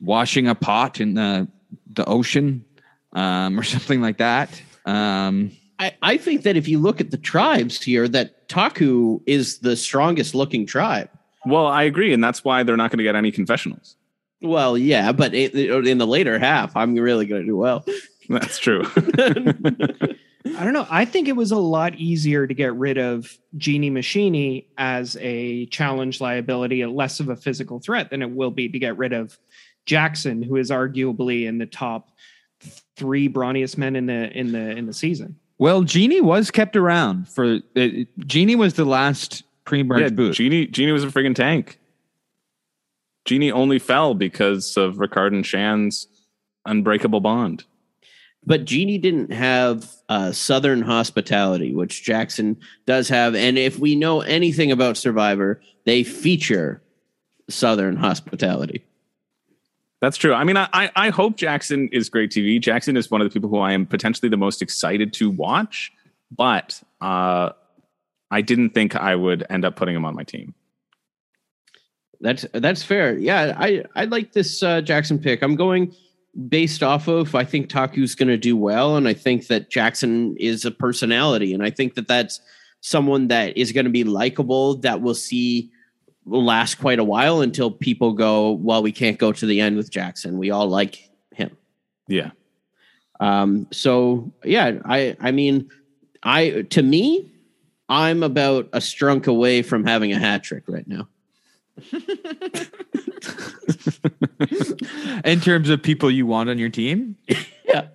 washing 0.00 0.46
a 0.48 0.54
pot 0.54 1.00
in 1.00 1.14
the 1.14 1.48
the 1.92 2.04
ocean 2.06 2.64
um, 3.12 3.58
or 3.58 3.62
something 3.74 4.00
like 4.00 4.18
that. 4.18 4.60
Um, 4.84 5.50
I, 5.78 5.94
I 6.00 6.16
think 6.16 6.42
that 6.44 6.56
if 6.56 6.68
you 6.68 6.78
look 6.78 7.00
at 7.00 7.10
the 7.10 7.18
tribes 7.18 7.82
here, 7.82 8.08
that 8.08 8.48
Taku 8.48 9.20
is 9.26 9.58
the 9.58 9.76
strongest 9.76 10.34
looking 10.34 10.64
tribe. 10.64 11.10
Well, 11.44 11.66
I 11.66 11.82
agree, 11.82 12.12
and 12.14 12.24
that's 12.24 12.42
why 12.44 12.62
they're 12.62 12.76
not 12.78 12.90
going 12.90 12.98
to 12.98 13.04
get 13.04 13.14
any 13.14 13.30
confessionals. 13.30 13.96
Well, 14.40 14.76
yeah, 14.78 15.12
but 15.12 15.34
it, 15.34 15.54
it- 15.54 15.86
in 15.86 15.98
the 15.98 16.06
later 16.06 16.38
half, 16.38 16.74
I'm 16.76 16.94
really 16.94 17.26
going 17.26 17.42
to 17.42 17.46
do 17.46 17.56
well. 17.56 17.84
That's 18.28 18.58
true. 18.58 18.84
I 20.54 20.64
don't 20.64 20.72
know. 20.72 20.86
I 20.90 21.04
think 21.04 21.28
it 21.28 21.36
was 21.36 21.50
a 21.50 21.58
lot 21.58 21.94
easier 21.96 22.46
to 22.46 22.54
get 22.54 22.74
rid 22.74 22.98
of 22.98 23.36
Genie 23.56 23.90
Machini 23.90 24.66
as 24.78 25.16
a 25.20 25.66
challenge 25.66 26.20
liability, 26.20 26.82
a 26.82 26.90
less 26.90 27.20
of 27.20 27.28
a 27.28 27.36
physical 27.36 27.80
threat 27.80 28.10
than 28.10 28.22
it 28.22 28.30
will 28.30 28.50
be 28.50 28.68
to 28.68 28.78
get 28.78 28.96
rid 28.96 29.12
of 29.12 29.38
Jackson, 29.86 30.42
who 30.42 30.56
is 30.56 30.70
arguably 30.70 31.46
in 31.46 31.58
the 31.58 31.66
top 31.66 32.10
three 32.96 33.28
brawniest 33.28 33.76
men 33.78 33.96
in 33.96 34.06
the 34.06 34.30
in 34.36 34.52
the 34.52 34.70
in 34.70 34.86
the 34.86 34.92
season. 34.92 35.36
well, 35.58 35.82
Genie 35.82 36.20
was 36.20 36.50
kept 36.50 36.76
around 36.76 37.28
for 37.28 37.60
uh, 37.76 37.88
Genie 38.26 38.56
was 38.56 38.74
the 38.74 38.84
last 38.84 39.42
pre-merge 39.64 40.00
yeah, 40.00 40.08
boot. 40.08 40.34
Genie, 40.34 40.66
Genie 40.66 40.92
was 40.92 41.04
a 41.04 41.08
friggin' 41.08 41.34
tank. 41.34 41.78
Genie 43.24 43.50
only 43.50 43.78
fell 43.78 44.14
because 44.14 44.76
of 44.76 44.96
Ricard 44.96 45.28
and 45.28 45.44
Shan's 45.44 46.06
unbreakable 46.64 47.20
bond. 47.20 47.64
But 48.46 48.64
Genie 48.64 48.98
didn't 48.98 49.32
have 49.32 49.90
uh, 50.08 50.30
Southern 50.30 50.82
hospitality, 50.82 51.74
which 51.74 52.04
Jackson 52.04 52.56
does 52.86 53.08
have. 53.08 53.34
And 53.34 53.58
if 53.58 53.78
we 53.78 53.96
know 53.96 54.20
anything 54.20 54.70
about 54.70 54.96
Survivor, 54.96 55.60
they 55.84 56.04
feature 56.04 56.80
Southern 57.48 57.96
hospitality. 57.96 58.84
That's 60.00 60.16
true. 60.16 60.34
I 60.34 60.44
mean, 60.44 60.56
I, 60.56 60.90
I 60.94 61.08
hope 61.08 61.36
Jackson 61.36 61.88
is 61.90 62.08
great 62.08 62.30
TV. 62.30 62.60
Jackson 62.60 62.96
is 62.96 63.10
one 63.10 63.20
of 63.20 63.26
the 63.26 63.32
people 63.32 63.48
who 63.48 63.58
I 63.58 63.72
am 63.72 63.86
potentially 63.86 64.28
the 64.28 64.36
most 64.36 64.62
excited 64.62 65.12
to 65.14 65.30
watch, 65.30 65.90
but 66.30 66.80
uh, 67.00 67.50
I 68.30 68.40
didn't 68.42 68.70
think 68.70 68.94
I 68.94 69.14
would 69.14 69.44
end 69.48 69.64
up 69.64 69.76
putting 69.76 69.96
him 69.96 70.04
on 70.04 70.14
my 70.14 70.22
team. 70.22 70.54
That's 72.20 72.46
that's 72.52 72.82
fair. 72.82 73.16
Yeah, 73.16 73.54
I 73.58 73.84
I 73.94 74.04
like 74.04 74.32
this 74.32 74.62
uh, 74.62 74.80
Jackson 74.80 75.18
pick. 75.18 75.42
I'm 75.42 75.54
going 75.54 75.94
based 76.48 76.82
off 76.82 77.08
of 77.08 77.34
I 77.34 77.44
think 77.44 77.68
Taku's 77.68 78.14
going 78.14 78.28
to 78.28 78.36
do 78.36 78.56
well, 78.56 78.96
and 78.96 79.08
I 79.08 79.14
think 79.14 79.46
that 79.48 79.70
Jackson 79.70 80.36
is 80.38 80.64
a 80.64 80.70
personality, 80.70 81.54
and 81.54 81.62
I 81.62 81.70
think 81.70 81.94
that 81.94 82.08
that's 82.08 82.40
someone 82.80 83.28
that 83.28 83.56
is 83.56 83.72
going 83.72 83.84
to 83.84 83.90
be 83.90 84.04
likable 84.04 84.76
that 84.76 85.00
we'll 85.00 85.14
see 85.14 85.70
will 86.24 86.44
last 86.44 86.76
quite 86.76 86.98
a 86.98 87.04
while 87.04 87.40
until 87.40 87.70
people 87.70 88.12
go, 88.12 88.52
well, 88.52 88.82
we 88.82 88.92
can't 88.92 89.18
go 89.18 89.32
to 89.32 89.46
the 89.46 89.60
end 89.60 89.76
with 89.76 89.90
Jackson. 89.90 90.38
We 90.38 90.50
all 90.50 90.68
like 90.68 91.08
him. 91.32 91.56
Yeah. 92.08 92.30
Um, 93.20 93.68
so 93.72 94.32
yeah, 94.44 94.78
I 94.84 95.16
I 95.20 95.30
mean, 95.30 95.70
I 96.22 96.66
to 96.70 96.82
me, 96.82 97.32
I'm 97.88 98.22
about 98.22 98.68
a 98.72 98.78
strunk 98.78 99.26
away 99.26 99.62
from 99.62 99.86
having 99.86 100.12
a 100.12 100.18
hat 100.18 100.42
trick 100.42 100.64
right 100.66 100.86
now. 100.86 101.08
In 105.24 105.40
terms 105.40 105.70
of 105.70 105.82
people 105.82 106.10
you 106.10 106.26
want 106.26 106.50
on 106.50 106.58
your 106.58 106.68
team, 106.68 107.16
yeah. 107.64 107.88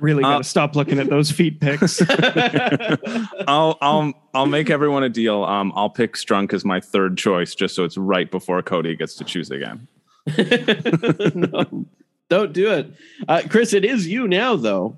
Really 0.00 0.22
got 0.22 0.30
to 0.30 0.36
Uh, 0.36 0.42
stop 0.42 0.76
looking 0.76 0.98
at 0.98 1.10
those 1.10 1.30
feet 1.30 1.60
picks. 1.60 2.00
I'll 3.46 3.76
I'll 3.82 4.12
I'll 4.34 4.46
make 4.46 4.70
everyone 4.70 5.02
a 5.02 5.08
deal. 5.10 5.44
Um, 5.44 5.72
I'll 5.76 5.90
pick 5.90 6.14
Strunk 6.14 6.54
as 6.54 6.64
my 6.64 6.80
third 6.80 7.18
choice, 7.18 7.54
just 7.54 7.74
so 7.74 7.84
it's 7.84 7.98
right 7.98 8.30
before 8.30 8.62
Cody 8.62 8.96
gets 8.96 9.14
to 9.16 9.24
choose 9.24 9.50
again. 9.50 9.86
no, 11.34 11.86
don't 12.28 12.52
do 12.52 12.70
it, 12.72 12.90
uh, 13.28 13.42
Chris. 13.48 13.72
It 13.74 13.84
is 13.84 14.06
you 14.06 14.26
now, 14.26 14.56
though. 14.56 14.96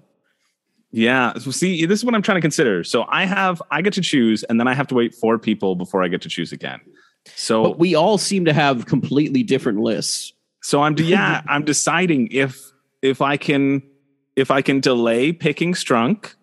Yeah. 0.92 1.32
So 1.38 1.50
see, 1.50 1.84
this 1.86 1.98
is 1.98 2.04
what 2.04 2.14
I'm 2.14 2.22
trying 2.22 2.36
to 2.36 2.42
consider. 2.42 2.84
So 2.84 3.04
I 3.08 3.24
have 3.24 3.60
I 3.72 3.82
get 3.82 3.94
to 3.94 4.02
choose, 4.02 4.44
and 4.44 4.60
then 4.60 4.68
I 4.68 4.74
have 4.74 4.86
to 4.88 4.94
wait 4.94 5.14
four 5.14 5.38
people 5.38 5.74
before 5.74 6.04
I 6.04 6.08
get 6.08 6.22
to 6.22 6.28
choose 6.28 6.52
again. 6.52 6.80
So 7.26 7.62
But 7.62 7.78
we 7.78 7.94
all 7.94 8.18
seem 8.18 8.44
to 8.46 8.52
have 8.52 8.86
completely 8.86 9.42
different 9.42 9.80
lists. 9.80 10.32
So 10.62 10.82
I'm 10.82 10.96
yeah, 10.98 11.42
I'm 11.48 11.64
deciding 11.64 12.28
if 12.30 12.60
if 13.00 13.20
I 13.20 13.36
can 13.36 13.82
if 14.36 14.50
I 14.50 14.62
can 14.62 14.80
delay 14.80 15.32
picking 15.32 15.74
Strunk 15.74 16.34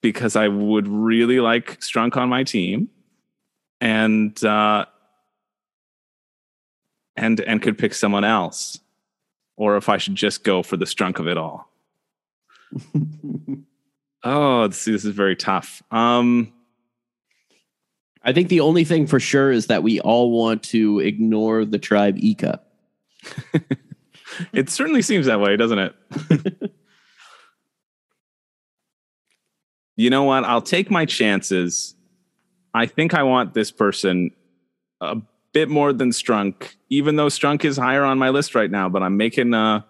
because 0.00 0.36
I 0.36 0.48
would 0.48 0.88
really 0.88 1.40
like 1.40 1.80
Strunk 1.80 2.16
on 2.16 2.28
my 2.28 2.44
team 2.44 2.88
and 3.80 4.42
uh 4.44 4.86
and 7.16 7.40
and 7.40 7.60
could 7.62 7.78
pick 7.78 7.94
someone 7.94 8.24
else 8.24 8.78
or 9.56 9.76
if 9.76 9.88
I 9.88 9.98
should 9.98 10.14
just 10.14 10.44
go 10.44 10.62
for 10.62 10.76
the 10.76 10.84
Strunk 10.84 11.18
of 11.18 11.28
it 11.28 11.36
all. 11.36 11.70
oh, 14.24 14.68
this, 14.68 14.84
this 14.84 15.04
is 15.04 15.14
very 15.14 15.36
tough. 15.36 15.82
Um 15.90 16.52
I 18.24 18.32
think 18.32 18.48
the 18.48 18.60
only 18.60 18.84
thing 18.84 19.06
for 19.06 19.18
sure 19.18 19.50
is 19.50 19.66
that 19.66 19.82
we 19.82 20.00
all 20.00 20.30
want 20.30 20.62
to 20.64 21.00
ignore 21.00 21.64
the 21.64 21.78
tribe 21.78 22.18
Ika. 22.18 22.60
it 24.52 24.70
certainly 24.70 25.02
seems 25.02 25.26
that 25.26 25.40
way, 25.40 25.56
doesn't 25.56 25.78
it? 25.78 25.94
you 29.96 30.10
know 30.10 30.24
what? 30.24 30.44
I'll 30.44 30.62
take 30.62 30.90
my 30.90 31.04
chances. 31.04 31.94
I 32.72 32.86
think 32.86 33.12
I 33.14 33.24
want 33.24 33.54
this 33.54 33.70
person 33.70 34.30
a 35.00 35.16
bit 35.52 35.68
more 35.68 35.92
than 35.92 36.10
Strunk, 36.10 36.74
even 36.90 37.16
though 37.16 37.26
Strunk 37.26 37.64
is 37.64 37.76
higher 37.76 38.04
on 38.04 38.18
my 38.18 38.30
list 38.30 38.54
right 38.54 38.70
now. 38.70 38.88
But 38.88 39.02
I'm 39.02 39.16
making 39.16 39.52
a, 39.52 39.84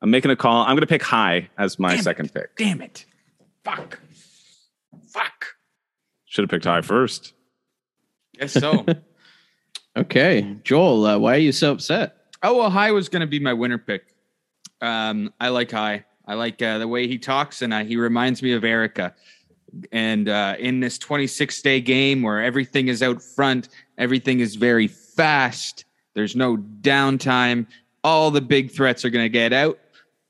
I'm 0.00 0.10
making 0.10 0.30
a 0.30 0.36
call. 0.36 0.62
I'm 0.62 0.76
going 0.76 0.80
to 0.80 0.86
pick 0.86 1.02
Hai 1.02 1.50
as 1.58 1.80
my 1.80 1.96
second 1.96 2.32
pick. 2.32 2.56
damn 2.56 2.80
it. 2.80 3.06
Fuck. 3.64 3.98
Fuck. 5.08 5.46
Should 6.26 6.42
have 6.42 6.50
picked 6.50 6.64
Hai 6.64 6.80
first. 6.80 7.34
Guess 8.42 8.54
so. 8.54 8.84
Okay, 9.94 10.56
Joel, 10.64 11.04
uh, 11.04 11.18
why 11.18 11.34
are 11.34 11.38
you 11.38 11.52
so 11.52 11.72
upset? 11.72 12.16
Oh 12.42 12.56
well, 12.56 12.70
Hai 12.70 12.92
was 12.92 13.10
going 13.10 13.20
to 13.20 13.26
be 13.26 13.38
my 13.38 13.52
winner 13.52 13.76
pick. 13.76 14.14
Um, 14.80 15.34
I 15.38 15.50
like 15.50 15.70
Hai. 15.70 16.06
I 16.26 16.32
like 16.32 16.62
uh, 16.62 16.78
the 16.78 16.88
way 16.88 17.06
he 17.06 17.18
talks, 17.18 17.60
and 17.60 17.74
uh, 17.74 17.84
he 17.84 17.96
reminds 17.96 18.42
me 18.42 18.52
of 18.52 18.64
Erika. 18.64 19.14
And 19.90 20.30
uh, 20.30 20.56
in 20.58 20.80
this 20.80 20.96
26 20.96 21.60
day 21.60 21.82
game 21.82 22.22
where 22.22 22.42
everything 22.42 22.88
is 22.88 23.02
out 23.02 23.22
front, 23.22 23.68
everything 23.98 24.40
is 24.40 24.54
very 24.54 24.86
fast. 24.86 25.84
There's 26.14 26.34
no 26.34 26.56
downtime. 26.56 27.66
All 28.02 28.30
the 28.30 28.40
big 28.40 28.70
threats 28.70 29.04
are 29.04 29.10
going 29.10 29.26
to 29.26 29.28
get 29.28 29.52
out, 29.52 29.78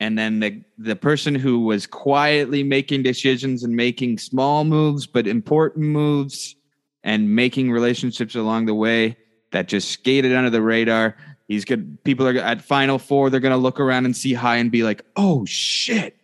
and 0.01 0.19
then 0.19 0.41
the 0.41 0.61
the 0.77 0.97
person 0.97 1.37
who 1.37 1.61
was 1.61 1.87
quietly 1.87 2.65
making 2.65 3.05
decisions 3.05 3.63
and 3.63 3.77
making 3.77 4.19
small 4.19 4.65
moves 4.65 5.07
but 5.07 5.29
important 5.29 5.87
moves 5.87 6.57
and 7.05 7.35
making 7.35 7.71
relationships 7.71 8.35
along 8.35 8.67
the 8.67 8.75
way 8.75 9.17
that 9.51 9.69
just 9.69 9.91
skated 9.91 10.33
under 10.35 10.51
the 10.51 10.63
radar. 10.63 11.17
He's 11.49 11.65
good. 11.65 12.03
People 12.05 12.27
are 12.29 12.37
at 12.39 12.63
Final 12.63 12.99
Four. 12.99 13.29
They're 13.31 13.41
going 13.41 13.53
to 13.53 13.57
look 13.59 13.81
around 13.81 14.05
and 14.07 14.17
see 14.17 14.33
Hai 14.33 14.57
and 14.57 14.71
be 14.71 14.83
like, 14.83 15.05
"Oh 15.17 15.45
shit!" 15.45 16.17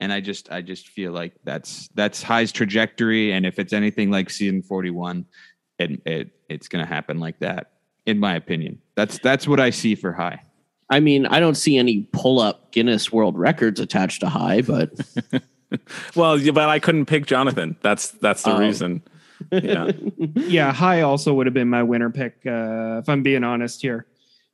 And 0.00 0.12
I 0.12 0.20
just, 0.20 0.50
I 0.50 0.62
just 0.62 0.88
feel 0.88 1.12
like 1.12 1.34
that's 1.44 1.88
that's 1.94 2.22
Hai's 2.22 2.52
trajectory. 2.52 3.32
And 3.32 3.44
if 3.44 3.58
it's 3.58 3.72
anything 3.72 4.10
like 4.10 4.30
season 4.30 4.62
forty 4.62 4.90
one, 4.90 5.26
it, 5.78 6.00
it 6.06 6.30
it's 6.48 6.68
going 6.68 6.84
to 6.84 6.88
happen 6.92 7.18
like 7.20 7.38
that. 7.40 7.72
In 8.06 8.18
my 8.18 8.34
opinion, 8.34 8.80
that's 8.94 9.18
that's 9.18 9.46
what 9.46 9.60
I 9.60 9.70
see 9.70 9.94
for 9.94 10.12
Hai. 10.12 10.40
I 10.90 11.00
mean, 11.00 11.26
I 11.26 11.40
don't 11.40 11.54
see 11.56 11.78
any 11.78 12.02
pull 12.12 12.40
up 12.40 12.72
Guinness 12.72 13.12
World 13.12 13.38
Records 13.38 13.78
attached 13.80 14.20
to 14.20 14.28
Hai, 14.28 14.62
but 14.62 14.90
Well, 16.16 16.38
yeah, 16.38 16.52
but 16.52 16.68
I 16.68 16.78
couldn't 16.78 17.06
pick 17.06 17.26
Jonathan. 17.26 17.76
That's 17.82 18.08
that's 18.10 18.42
the 18.42 18.54
Oh. 18.54 18.58
reason. 18.58 19.02
Yeah. 19.50 19.90
yeah, 20.34 20.72
Hai 20.72 21.00
also 21.02 21.34
would 21.34 21.46
have 21.46 21.54
been 21.54 21.68
my 21.68 21.82
winner 21.82 22.10
pick, 22.10 22.34
uh, 22.46 23.00
if 23.02 23.08
I'm 23.08 23.22
being 23.22 23.44
honest 23.44 23.82
here. 23.82 24.06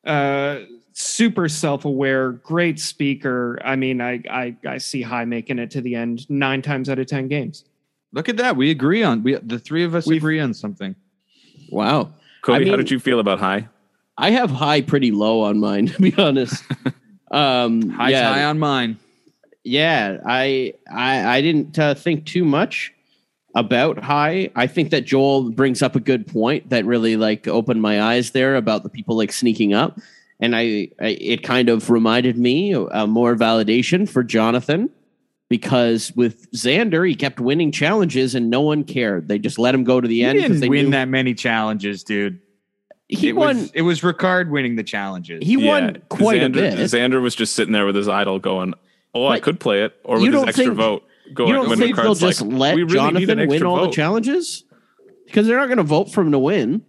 Uh, 0.04 0.60
super 0.92 1.48
self 1.48 1.84
aware, 1.84 2.32
great 2.32 2.80
speaker. 2.80 3.58
I 3.64 3.76
mean, 3.76 4.00
I, 4.00 4.22
I 4.30 4.56
I 4.66 4.78
see 4.78 5.02
Hai 5.02 5.24
making 5.24 5.58
it 5.58 5.70
to 5.72 5.80
the 5.80 5.94
end 5.94 6.28
nine 6.30 6.62
times 6.62 6.88
out 6.88 6.98
of 6.98 7.06
ten 7.06 7.28
games. 7.28 7.64
Look 8.12 8.28
at 8.28 8.36
that. 8.38 8.56
We 8.56 8.70
agree 8.70 9.02
on 9.02 9.22
we 9.22 9.34
the 9.36 9.58
three 9.58 9.84
of 9.84 9.94
us 9.94 10.06
We've- 10.06 10.18
agree 10.18 10.40
on 10.40 10.54
something. 10.54 10.94
wow. 11.70 12.12
Cody, 12.42 12.66
I 12.66 12.70
how 12.70 12.76
did 12.76 12.90
you 12.90 12.98
feel 13.00 13.20
about 13.20 13.40
Hai? 13.40 13.68
I 14.16 14.30
have 14.30 14.50
Hai 14.50 14.80
pretty 14.80 15.10
low 15.10 15.42
on 15.42 15.58
mine, 15.60 15.86
to 15.88 16.00
be 16.00 16.14
honest. 16.16 16.62
um, 17.30 17.90
Hai's 17.90 18.12
yeah, 18.12 18.32
high 18.32 18.44
on 18.44 18.58
mine. 18.58 18.98
yeah, 19.64 20.18
I 20.24 20.74
I, 20.90 21.38
I 21.38 21.40
didn't 21.42 21.78
uh, 21.78 21.94
think 21.94 22.24
too 22.26 22.44
much 22.44 22.92
about 23.54 23.98
Hai. 23.98 24.50
I 24.54 24.66
think 24.66 24.90
that 24.90 25.04
Joel 25.04 25.50
brings 25.50 25.82
up 25.82 25.96
a 25.96 26.00
good 26.00 26.26
point 26.26 26.70
that 26.70 26.84
really 26.84 27.16
like 27.16 27.48
opened 27.48 27.82
my 27.82 28.02
eyes 28.02 28.30
there 28.32 28.56
about 28.56 28.82
the 28.82 28.88
people 28.88 29.16
like 29.16 29.32
sneaking 29.32 29.72
up, 29.74 29.98
and 30.40 30.54
I, 30.54 30.88
I 31.00 31.16
it 31.20 31.42
kind 31.42 31.68
of 31.68 31.90
reminded 31.90 32.38
me 32.38 32.74
uh, 32.74 33.06
more 33.06 33.34
validation 33.36 34.08
for 34.08 34.22
Jonathan 34.22 34.90
because 35.48 36.12
with 36.14 36.50
Xander 36.52 37.08
he 37.08 37.14
kept 37.14 37.40
winning 37.40 37.72
challenges 37.72 38.34
and 38.34 38.50
no 38.50 38.60
one 38.60 38.84
cared. 38.84 39.28
They 39.28 39.38
just 39.38 39.58
let 39.58 39.74
him 39.74 39.82
go 39.84 40.00
to 40.00 40.06
the 40.06 40.16
He 40.16 40.24
end 40.24 40.36
because 40.36 40.48
didn't 40.50 40.60
they 40.60 40.68
win 40.68 40.84
knew 40.86 40.90
that 40.92 41.08
many 41.08 41.32
challenges, 41.34 42.04
dude. 42.04 42.40
he 43.08 43.30
it 43.30 43.32
won. 43.36 43.56
Was, 43.56 43.70
it 43.72 43.82
was 43.82 44.00
Ricard 44.02 44.50
winning 44.50 44.76
the 44.76 44.82
challenges. 44.84 45.42
he 45.42 45.56
won 45.56 46.02
quite 46.10 46.42
Xander, 46.42 46.46
a 46.46 46.50
bit. 46.50 46.74
Xander 46.78 47.22
was 47.22 47.34
just 47.34 47.54
sitting 47.54 47.72
there 47.72 47.86
with 47.86 47.96
his 47.96 48.08
idol 48.08 48.38
going, 48.38 48.74
"Oh, 49.14 49.26
I 49.26 49.40
could 49.40 49.58
play 49.58 49.82
it," 49.84 49.94
or 50.04 50.20
with 50.20 50.34
his 50.34 50.42
extra 50.44 50.64
think- 50.66 50.76
vote. 50.76 51.04
Going, 51.34 51.48
you 51.48 51.54
don't 51.54 51.68
when 51.68 51.78
think 51.78 51.96
they'll 51.96 52.14
Ricard's 52.14 52.20
just 52.20 52.42
let 52.42 52.76
really 52.76 52.92
Jonathan 52.92 53.48
win 53.48 53.62
all 53.64 53.86
the 53.86 53.92
challenges? 53.92 54.64
Because 55.26 55.46
they're 55.46 55.58
not 55.58 55.66
going 55.66 55.78
to 55.78 55.84
vote 55.84 56.10
for 56.10 56.22
him 56.22 56.32
to 56.32 56.38
win. 56.38 56.82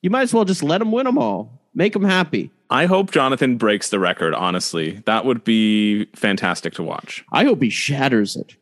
You 0.00 0.10
might 0.10 0.22
as 0.22 0.34
well 0.34 0.44
just 0.44 0.62
let 0.62 0.80
him 0.80 0.92
win 0.92 1.04
them 1.04 1.18
all. 1.18 1.60
Make 1.74 1.94
him 1.94 2.04
happy. 2.04 2.50
I 2.70 2.86
hope 2.86 3.10
Jonathan 3.10 3.56
breaks 3.56 3.90
the 3.90 3.98
record. 3.98 4.34
Honestly, 4.34 5.02
that 5.06 5.24
would 5.24 5.44
be 5.44 6.06
fantastic 6.14 6.74
to 6.74 6.82
watch. 6.82 7.24
I 7.32 7.44
hope 7.44 7.62
he 7.62 7.70
shatters 7.70 8.36
it. 8.36 8.56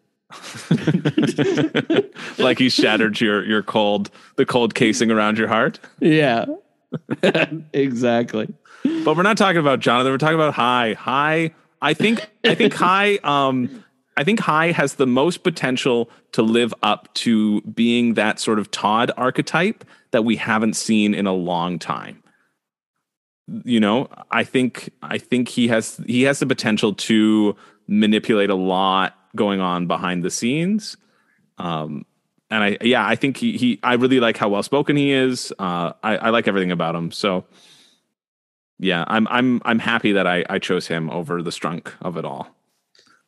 like 2.38 2.58
he 2.58 2.68
shattered 2.70 3.20
your 3.20 3.44
your 3.44 3.62
cold 3.62 4.10
the 4.36 4.46
cold 4.46 4.74
casing 4.74 5.10
around 5.10 5.36
your 5.36 5.48
heart. 5.48 5.78
Yeah, 6.00 6.46
exactly. 7.72 8.52
But 8.82 9.16
we're 9.16 9.22
not 9.22 9.36
talking 9.36 9.58
about 9.58 9.80
Jonathan. 9.80 10.12
We're 10.12 10.18
talking 10.18 10.34
about 10.34 10.54
Hai. 10.54 10.94
Hai. 10.94 11.54
I 11.80 11.94
think. 11.94 12.28
I 12.44 12.54
think 12.54 12.74
Hai. 12.74 13.18
Um. 13.24 13.81
I 14.16 14.24
think 14.24 14.40
Hai 14.40 14.72
has 14.72 14.94
the 14.94 15.06
most 15.06 15.42
potential 15.42 16.10
to 16.32 16.42
live 16.42 16.74
up 16.82 17.12
to 17.14 17.60
being 17.62 18.14
that 18.14 18.38
sort 18.38 18.58
of 18.58 18.70
Todd 18.70 19.10
archetype 19.16 19.84
that 20.10 20.24
we 20.24 20.36
haven't 20.36 20.74
seen 20.74 21.14
in 21.14 21.26
a 21.26 21.32
long 21.32 21.78
time. 21.78 22.22
You 23.64 23.80
know, 23.80 24.08
I 24.30 24.44
think. 24.44 24.90
I 25.02 25.18
think 25.18 25.48
he 25.48 25.68
has. 25.68 26.00
He 26.06 26.22
has 26.22 26.38
the 26.38 26.46
potential 26.46 26.94
to 26.94 27.56
manipulate 27.88 28.50
a 28.50 28.54
lot 28.54 29.16
going 29.34 29.60
on 29.60 29.86
behind 29.86 30.22
the 30.22 30.30
scenes. 30.30 30.96
Um. 31.58 32.04
And 32.50 32.62
I, 32.62 32.76
yeah, 32.82 33.06
I 33.06 33.16
think 33.16 33.38
he, 33.38 33.56
he 33.56 33.80
I 33.82 33.94
really 33.94 34.20
like 34.20 34.36
how 34.36 34.50
well 34.50 34.62
spoken 34.62 34.94
he 34.94 35.10
is. 35.10 35.54
Uh, 35.58 35.94
I, 36.02 36.18
I 36.18 36.28
like 36.28 36.46
everything 36.46 36.70
about 36.70 36.94
him. 36.94 37.10
So, 37.10 37.46
yeah, 38.78 39.06
I'm 39.06 39.26
I'm 39.28 39.62
I'm 39.64 39.78
happy 39.78 40.12
that 40.12 40.26
I 40.26 40.44
I 40.50 40.58
chose 40.58 40.86
him 40.86 41.08
over 41.08 41.42
the 41.42 41.48
strunk 41.48 41.92
of 42.02 42.18
it 42.18 42.26
all. 42.26 42.54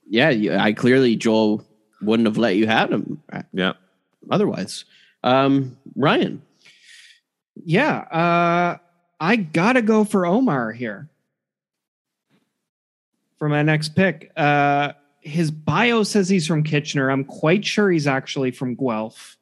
Yeah, 0.09 0.59
I 0.61 0.73
clearly 0.73 1.17
Joel 1.17 1.65
wouldn't 2.03 2.27
have 2.27 2.39
let 2.39 2.57
you 2.57 2.67
have 2.67 2.93
him. 2.93 3.23
Yeah. 3.53 3.73
Otherwise, 4.31 4.85
um, 5.23 5.77
Ryan. 5.97 6.43
Yeah, 7.65 7.99
uh, 7.99 8.79
I 9.21 9.37
gotta 9.37 9.83
go 9.83 10.05
for 10.05 10.27
Omar 10.27 10.73
here 10.73 11.09
for 13.39 13.49
my 13.49 13.63
next 13.63 13.91
pick. 13.91 14.33
Uh, 14.37 14.93
his 15.21 15.51
bio 15.51 16.03
says 16.03 16.29
he's 16.29 16.47
from 16.47 16.63
Kitchener. 16.63 17.11
I'm 17.11 17.25
quite 17.25 17.65
sure 17.65 17.91
he's 17.91 18.07
actually 18.07 18.51
from 18.51 18.75
Guelph. 18.75 19.37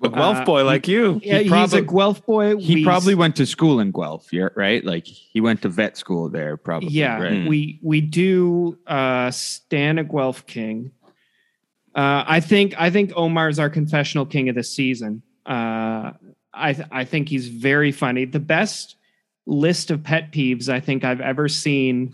A 0.00 0.08
Guelph 0.08 0.38
Uh, 0.38 0.44
boy 0.44 0.64
like 0.64 0.86
you. 0.86 1.20
Yeah, 1.24 1.38
he's 1.40 1.50
probably- 1.50 1.80
a 1.80 1.82
Guelph 1.82 2.24
boy. 2.24 2.56
He 2.56 2.76
We- 2.76 2.84
probably 2.84 3.16
went 3.16 3.34
to 3.36 3.46
school 3.46 3.80
in 3.80 3.90
Guelph, 3.90 4.28
right? 4.54 4.84
Like 4.84 5.04
he 5.06 5.40
went 5.40 5.62
to 5.62 5.68
vet 5.68 5.96
school 5.96 6.28
there, 6.28 6.56
probably. 6.56 6.90
yeah 6.90 7.20
right? 7.20 7.48
we 7.48 7.80
we 7.82 8.00
do 8.00 8.78
uh 8.86 9.30
stan 9.32 9.98
a 9.98 10.04
guelph 10.04 10.46
king 10.46 10.92
uh 11.96 12.22
i 12.26 12.38
think 12.40 12.74
i 12.78 12.90
think 12.90 13.12
omar's 13.16 13.58
our 13.58 13.68
confessional 13.70 14.24
king 14.26 14.48
of 14.48 14.54
the 14.54 14.62
season 14.62 15.22
uh 15.46 16.12
i 16.54 16.72
th- 16.74 16.86
i 16.92 17.04
think 17.04 17.28
he's 17.28 17.48
very 17.48 17.90
funny 17.90 18.24
the 18.24 18.38
best 18.40 18.96
list 19.46 19.90
of 19.90 20.02
pet 20.04 20.30
peeves 20.32 20.68
i 20.68 20.78
think 20.80 21.04
i've 21.04 21.20
ever 21.20 21.48
seen 21.48 22.12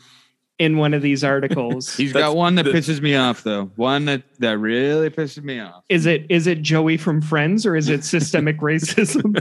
in 0.58 0.76
one 0.78 0.94
of 0.94 1.02
these 1.02 1.24
articles 1.24 1.96
He's 1.96 2.12
That's 2.12 2.26
got 2.26 2.36
one 2.36 2.54
that 2.54 2.62
the- 2.62 2.70
pisses 2.70 3.00
me 3.00 3.16
off, 3.16 3.42
though. 3.42 3.72
One 3.76 4.04
that 4.04 4.22
that 4.38 4.58
really 4.58 5.10
pisses 5.10 5.42
me 5.42 5.58
off. 5.60 5.82
is 5.88 6.06
it 6.06 6.26
is 6.30 6.46
it 6.46 6.62
joey 6.62 6.96
from 6.96 7.20
friends 7.20 7.66
or 7.66 7.74
is 7.76 7.88
it 7.88 8.04
systemic 8.14 8.58
racism 8.60 9.34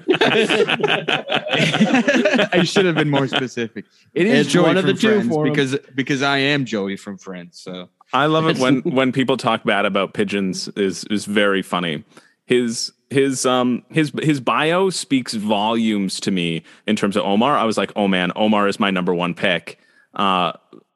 I 2.51 2.63
should 2.63 2.85
have 2.85 2.95
been 2.95 3.09
more 3.09 3.27
specific. 3.27 3.85
It 4.13 4.27
is 4.27 4.45
It's 4.45 4.53
Joey 4.53 4.63
one 4.63 4.77
of 4.77 4.83
from 4.85 4.93
the 4.95 4.99
two 5.01 5.07
Friends 5.09 5.27
for 5.29 5.45
him. 5.47 5.53
because 5.53 5.77
because 5.95 6.21
I 6.21 6.37
am 6.37 6.65
Joey 6.65 6.97
from 6.97 7.17
Friends. 7.17 7.59
So 7.59 7.89
I 8.13 8.25
love 8.27 8.47
it 8.47 8.57
when 8.57 8.81
when 8.83 9.11
people 9.11 9.37
talk 9.37 9.63
bad 9.63 9.85
about 9.85 10.13
pigeons 10.13 10.67
is 10.69 11.03
is 11.05 11.25
very 11.25 11.61
funny. 11.61 12.03
His 12.45 12.91
his 13.09 13.45
um 13.45 13.83
his 13.89 14.11
his 14.21 14.39
bio 14.39 14.89
speaks 14.89 15.33
volumes 15.33 16.19
to 16.21 16.31
me 16.31 16.63
in 16.87 16.95
terms 16.95 17.15
of 17.15 17.23
Omar. 17.23 17.57
I 17.57 17.63
was 17.65 17.77
like, 17.77 17.91
"Oh 17.95 18.07
man, 18.07 18.31
Omar 18.35 18.67
is 18.67 18.79
my 18.79 18.91
number 18.91 19.13
1 19.13 19.33
pick." 19.35 19.79
Uh 20.13 20.53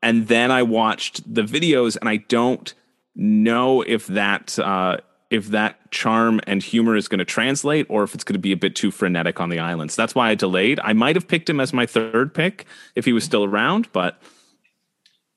and 0.08 0.30
then 0.30 0.52
I 0.52 0.64
watched 0.64 1.16
the 1.34 1.42
videos 1.42 1.98
and 2.00 2.08
I 2.08 2.18
don't 2.18 2.74
know 3.14 3.82
if 3.82 4.08
that 4.08 4.58
uh 4.58 4.98
if 5.30 5.48
that 5.48 5.92
charm 5.92 6.40
and 6.48 6.64
humor 6.64 6.96
is 6.96 7.10
going 7.10 7.20
to 7.20 7.26
translate 7.26 7.86
or 7.90 8.04
if 8.04 8.16
it's 8.16 8.24
going 8.24 8.36
to 8.36 8.40
be 8.40 8.54
a 8.54 8.58
bit 8.58 8.74
too 8.74 8.92
frenetic 8.92 9.42
on 9.42 9.50
the 9.50 9.60
islands. 9.60 9.94
That's 9.98 10.16
why 10.16 10.30
I 10.30 10.36
delayed. 10.36 10.80
I 10.82 10.94
might 10.94 11.18
have 11.18 11.28
picked 11.28 11.50
him 11.50 11.60
as 11.60 11.74
my 11.74 11.86
third 11.86 12.34
pick 12.34 12.66
if 12.96 13.04
he 13.04 13.12
was 13.12 13.26
still 13.26 13.44
around, 13.44 13.92
but 13.92 14.22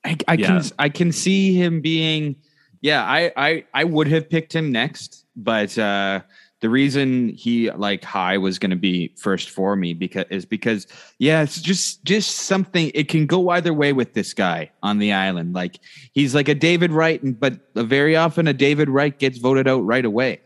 I, 0.05 0.17
I 0.29 0.35
Yeah. 0.35 0.47
can 0.47 0.63
I 0.79 0.89
can 0.89 1.11
see 1.11 1.53
him 1.55 1.81
being 1.81 2.37
yeah 2.81 3.03
I 3.05 3.33
I 3.37 3.65
I 3.75 3.85
would 3.85 4.07
have 4.07 4.31
picked 4.31 4.55
him 4.55 4.71
next 4.71 5.27
but 5.35 5.77
uh 5.77 6.21
the 6.61 6.69
reason 6.71 7.31
he 7.31 7.71
like 7.71 8.05
Hai 8.05 8.39
was 8.39 8.59
going 8.59 8.71
to 8.71 8.77
be 8.77 9.15
first 9.17 9.51
for 9.51 9.77
me 9.77 9.95
because 9.95 10.27
is 10.31 10.45
because 10.45 10.87
yeah 11.19 11.43
it's 11.43 11.61
just 11.61 12.05
just 12.05 12.37
something 12.37 12.91
it 12.95 13.09
can 13.09 13.27
go 13.27 13.49
either 13.51 13.73
way 13.73 13.93
with 13.93 14.15
this 14.15 14.35
guy 14.35 14.71
on 14.83 14.99
the 14.99 15.13
island. 15.13 15.55
Like 15.55 15.81
he's 16.13 16.35
like 16.35 16.49
a 16.49 16.55
David 16.55 16.93
Wright 16.93 17.23
and 17.23 17.39
but 17.39 17.61
very 17.75 18.17
often 18.17 18.47
a 18.47 18.53
David 18.53 18.89
Wright 18.89 19.19
gets 19.19 19.39
voted 19.39 19.67
out 19.67 19.81
right 19.81 20.05
away 20.05 20.41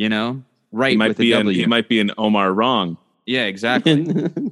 you 0.00 0.08
know? 0.08 0.42
Right 0.72 0.92
he 0.92 0.96
might 0.96 1.08
with 1.08 1.18
a 1.18 1.22
be 1.22 1.32
an, 1.32 1.46
he 1.48 1.66
might 1.66 1.88
be 1.88 2.00
an 2.00 2.10
Omar 2.16 2.52
wrong. 2.52 2.96
yeah 3.26 3.44
exactly 3.44 4.04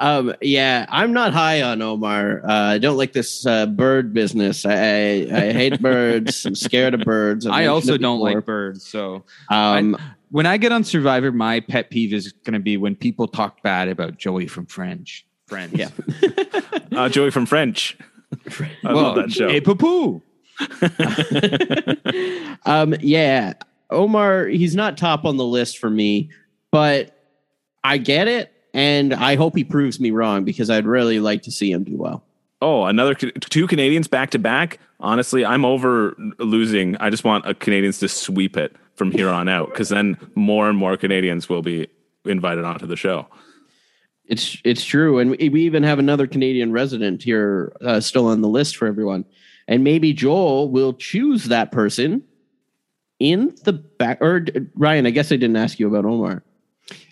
um, 0.00 0.34
yeah, 0.40 0.86
I'm 0.88 1.12
not 1.12 1.34
high 1.34 1.60
on 1.60 1.82
Omar. 1.82 2.40
Uh, 2.42 2.52
I 2.52 2.78
don't 2.78 2.96
like 2.96 3.12
this 3.12 3.44
uh, 3.44 3.66
bird 3.66 4.14
business. 4.14 4.64
I, 4.64 4.72
I, 4.72 5.28
I 5.30 5.52
hate 5.52 5.80
birds. 5.82 6.46
I'm 6.46 6.54
scared 6.54 6.94
of 6.94 7.02
birds. 7.02 7.46
I've 7.46 7.52
I 7.52 7.66
also 7.66 7.98
don't 7.98 8.18
like 8.18 8.44
birds 8.44 8.86
so 8.86 9.24
Um, 9.50 9.96
when 10.30 10.46
I 10.46 10.56
get 10.56 10.72
on 10.72 10.84
Survivor, 10.84 11.32
my 11.32 11.60
pet 11.60 11.90
peeve 11.90 12.14
is 12.14 12.32
going 12.32 12.54
to 12.54 12.60
be 12.60 12.78
when 12.78 12.96
people 12.96 13.28
talk 13.28 13.62
bad 13.62 13.88
about 13.88 14.16
Joey 14.16 14.46
from 14.46 14.64
French. 14.66 15.26
Friends. 15.46 15.74
Yeah. 15.74 15.90
Uh, 16.92 17.08
Joey 17.08 17.30
from 17.30 17.46
French. 17.46 17.96
I 18.84 18.92
well, 18.92 18.96
love 18.96 19.14
that 19.14 19.30
show. 19.30 19.48
Hey, 19.48 19.60
poo 19.60 20.20
um, 22.66 22.96
yeah, 23.00 23.52
Omar, 23.90 24.46
he's 24.46 24.74
not 24.74 24.98
top 24.98 25.24
on 25.24 25.36
the 25.36 25.44
list 25.44 25.78
for 25.78 25.88
me, 25.88 26.30
but 26.72 27.16
I 27.84 27.98
get 27.98 28.26
it. 28.26 28.52
And 28.72 29.12
I 29.12 29.36
hope 29.36 29.56
he 29.56 29.64
proves 29.64 29.98
me 29.98 30.10
wrong 30.10 30.44
because 30.44 30.70
I'd 30.70 30.86
really 30.86 31.20
like 31.20 31.42
to 31.42 31.50
see 31.50 31.72
him 31.72 31.84
do 31.84 31.96
well. 31.96 32.24
Oh, 32.62 32.84
another 32.84 33.14
two 33.14 33.66
Canadians 33.66 34.06
back 34.06 34.30
to 34.30 34.38
back. 34.38 34.78
Honestly, 35.00 35.44
I'm 35.44 35.64
over 35.64 36.14
losing. 36.38 36.96
I 36.98 37.08
just 37.08 37.24
want 37.24 37.48
a 37.48 37.54
Canadians 37.54 37.98
to 38.00 38.08
sweep 38.08 38.56
it 38.56 38.76
from 38.96 39.10
here 39.10 39.30
on 39.30 39.48
out 39.48 39.70
because 39.70 39.88
then 39.88 40.18
more 40.34 40.68
and 40.68 40.76
more 40.76 40.96
Canadians 40.96 41.48
will 41.48 41.62
be 41.62 41.88
invited 42.26 42.64
onto 42.64 42.86
the 42.86 42.96
show. 42.96 43.26
It's 44.26 44.58
it's 44.62 44.84
true, 44.84 45.18
and 45.18 45.30
we 45.32 45.48
we 45.48 45.62
even 45.62 45.82
have 45.82 45.98
another 45.98 46.26
Canadian 46.26 46.70
resident 46.70 47.22
here 47.22 47.72
uh, 47.80 47.98
still 48.00 48.26
on 48.26 48.42
the 48.42 48.48
list 48.48 48.76
for 48.76 48.86
everyone, 48.86 49.24
and 49.66 49.82
maybe 49.82 50.12
Joel 50.12 50.68
will 50.68 50.92
choose 50.92 51.46
that 51.46 51.72
person 51.72 52.22
in 53.18 53.54
the 53.64 53.72
back. 53.72 54.20
Or 54.20 54.44
Ryan, 54.74 55.06
I 55.06 55.10
guess 55.10 55.32
I 55.32 55.36
didn't 55.36 55.56
ask 55.56 55.80
you 55.80 55.88
about 55.88 56.04
Omar. 56.04 56.44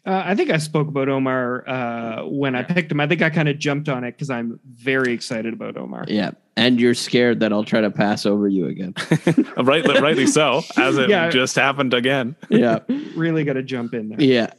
Uh, 0.06 0.22
I 0.24 0.34
think 0.34 0.50
I 0.50 0.56
spoke 0.58 0.88
about 0.88 1.08
Omar 1.08 1.68
uh, 1.68 2.26
when 2.26 2.54
I 2.54 2.62
picked 2.62 2.90
him. 2.90 3.00
I 3.00 3.06
think 3.06 3.22
I 3.22 3.30
kind 3.30 3.48
of 3.48 3.58
jumped 3.58 3.88
on 3.88 4.04
it 4.04 4.12
because 4.12 4.30
I'm 4.30 4.58
very 4.74 5.12
excited 5.12 5.52
about 5.52 5.76
Omar. 5.76 6.04
Yeah, 6.08 6.30
and 6.56 6.80
you're 6.80 6.94
scared 6.94 7.40
that 7.40 7.52
I'll 7.52 7.64
try 7.64 7.80
to 7.80 7.90
pass 7.90 8.24
over 8.26 8.48
you 8.48 8.66
again. 8.66 8.94
right, 9.56 9.84
rightly 10.00 10.26
so, 10.26 10.62
as 10.76 10.96
it 10.98 11.10
Yeah. 11.10 11.28
just 11.30 11.54
happened 11.56 11.94
again. 11.94 12.36
Yeah, 12.48 12.80
Really 13.16 13.44
got 13.44 13.54
to 13.54 13.62
jump 13.62 13.92
in 13.94 14.08
there. 14.08 14.20
yeah. 14.20 14.52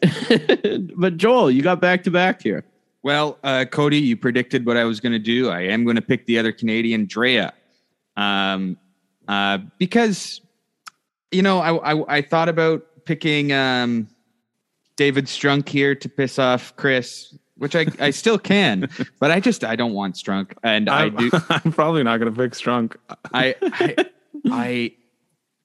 but 0.97 1.17
Joel, 1.17 1.49
you 1.51 1.61
got 1.61 1.81
back 1.81 2.03
to 2.03 2.11
back 2.11 2.41
here. 2.41 2.63
Well, 3.01 3.37
uh, 3.43 3.65
Cody, 3.71 3.97
you 3.99 4.17
predicted 4.17 4.65
what 4.65 4.75
I 4.77 4.83
was 4.83 4.99
going 4.99 5.13
to 5.13 5.19
do. 5.19 5.49
I 5.49 5.61
am 5.61 5.83
going 5.85 5.95
to 5.95 6.01
pick 6.01 6.25
the 6.25 6.37
other 6.37 6.51
Canadian, 6.51 7.05
Drea, 7.05 7.53
um, 8.17 8.77
uh, 9.27 9.59
because 9.77 10.41
you 11.31 11.41
know 11.41 11.59
I, 11.59 11.93
I 11.93 12.17
I 12.17 12.21
thought 12.21 12.49
about 12.49 12.85
picking 13.05 13.53
um, 13.53 14.07
David 14.99 15.27
Strunk 15.27 15.69
here 15.69 15.95
to 15.95 16.09
piss 16.09 16.37
off 16.37 16.75
Chris, 16.75 17.33
which 17.55 17.73
I 17.73 17.85
I 18.01 18.09
still 18.09 18.37
can, 18.37 18.89
but 19.21 19.31
I 19.31 19.39
just 19.39 19.63
I 19.63 19.77
don't 19.77 19.93
want 19.93 20.15
Strunk, 20.15 20.51
and 20.61 20.89
I 20.89 21.05
I'm, 21.05 21.15
do. 21.15 21.31
I'm 21.49 21.71
probably 21.71 22.03
not 22.03 22.17
going 22.17 22.33
to 22.33 22.37
pick 22.37 22.51
Strunk. 22.51 22.97
I, 23.33 23.55
I, 23.61 23.95
I, 24.51 24.91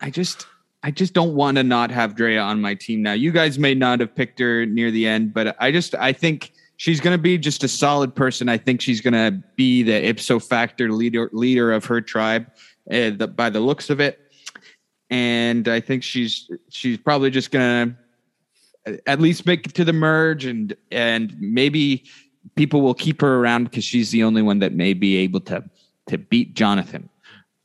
I 0.00 0.10
just, 0.10 0.46
I 0.84 0.92
just 0.92 1.14
don't 1.14 1.34
want 1.34 1.56
to 1.56 1.64
not 1.64 1.90
have 1.90 2.14
Drea 2.14 2.40
on 2.40 2.60
my 2.60 2.76
team 2.76 3.02
now. 3.02 3.12
You 3.12 3.32
guys 3.32 3.58
may 3.58 3.74
not 3.74 3.98
have 3.98 4.14
picked 4.14 4.38
her 4.38 4.66
near 4.66 4.92
the 4.92 5.04
end, 5.04 5.34
but 5.34 5.56
I 5.58 5.72
just, 5.72 5.96
I 5.96 6.12
think 6.12 6.52
she's 6.76 7.00
going 7.00 7.18
to 7.18 7.20
be 7.20 7.36
just 7.36 7.64
a 7.64 7.68
solid 7.68 8.14
person. 8.14 8.48
I 8.48 8.56
think 8.56 8.80
she's 8.80 9.00
going 9.00 9.14
to 9.14 9.42
be 9.56 9.82
the 9.82 10.10
ipso 10.10 10.38
factor 10.38 10.92
leader, 10.92 11.28
leader 11.32 11.72
of 11.72 11.84
her 11.86 12.00
tribe, 12.00 12.52
uh, 12.88 13.10
the, 13.10 13.26
by 13.26 13.50
the 13.50 13.58
looks 13.58 13.90
of 13.90 13.98
it. 13.98 14.20
And 15.10 15.66
I 15.66 15.80
think 15.80 16.04
she's, 16.04 16.48
she's 16.68 16.98
probably 16.98 17.30
just 17.30 17.50
going 17.50 17.88
to 17.88 18.03
at 19.06 19.20
least 19.20 19.46
make 19.46 19.66
it 19.66 19.74
to 19.74 19.84
the 19.84 19.92
merge, 19.92 20.44
and 20.44 20.74
and 20.90 21.34
maybe 21.40 22.04
people 22.56 22.82
will 22.82 22.94
keep 22.94 23.20
her 23.20 23.36
around 23.36 23.64
because 23.64 23.84
she's 23.84 24.10
the 24.10 24.22
only 24.22 24.42
one 24.42 24.58
that 24.58 24.72
may 24.72 24.94
be 24.94 25.16
able 25.16 25.40
to 25.40 25.64
to 26.08 26.18
beat 26.18 26.54
Jonathan. 26.54 27.08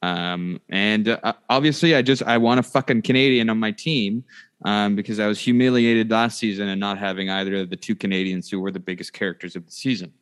Um, 0.02 0.62
and 0.70 1.10
uh, 1.10 1.34
obviously, 1.50 1.96
I 1.96 2.02
just 2.02 2.24
I 2.24 2.38
want 2.38 2.60
a 2.60 2.64
fucking 2.64 3.02
Canadian 3.02 3.50
on 3.50 3.60
my 3.60 3.72
team 3.72 4.24
um, 4.64 4.96
because 4.96 5.20
I 5.20 5.28
was 5.28 5.40
humiliated 5.40 6.10
last 6.10 6.40
season 6.40 6.70
and 6.70 6.80
not 6.80 6.98
having 6.98 7.30
either 7.30 7.56
of 7.58 7.70
the 7.70 7.76
two 7.76 7.96
Canadians 7.96 8.50
who 8.50 8.60
were 8.60 8.72
the 8.72 8.80
biggest 8.80 9.14
characters 9.14 9.56
of 9.56 9.66
the 9.66 9.72
season. 9.72 10.14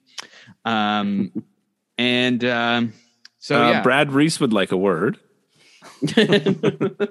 Um, 0.66 1.32
and 1.98 2.44
um, 2.46 2.94
so 3.40 3.64
Uh, 3.64 3.72
yeah, 3.72 3.82
Brad 3.82 4.12
Reese 4.12 4.40
would 4.40 4.54
like 4.54 4.72
a 4.72 4.78
word. 4.78 5.20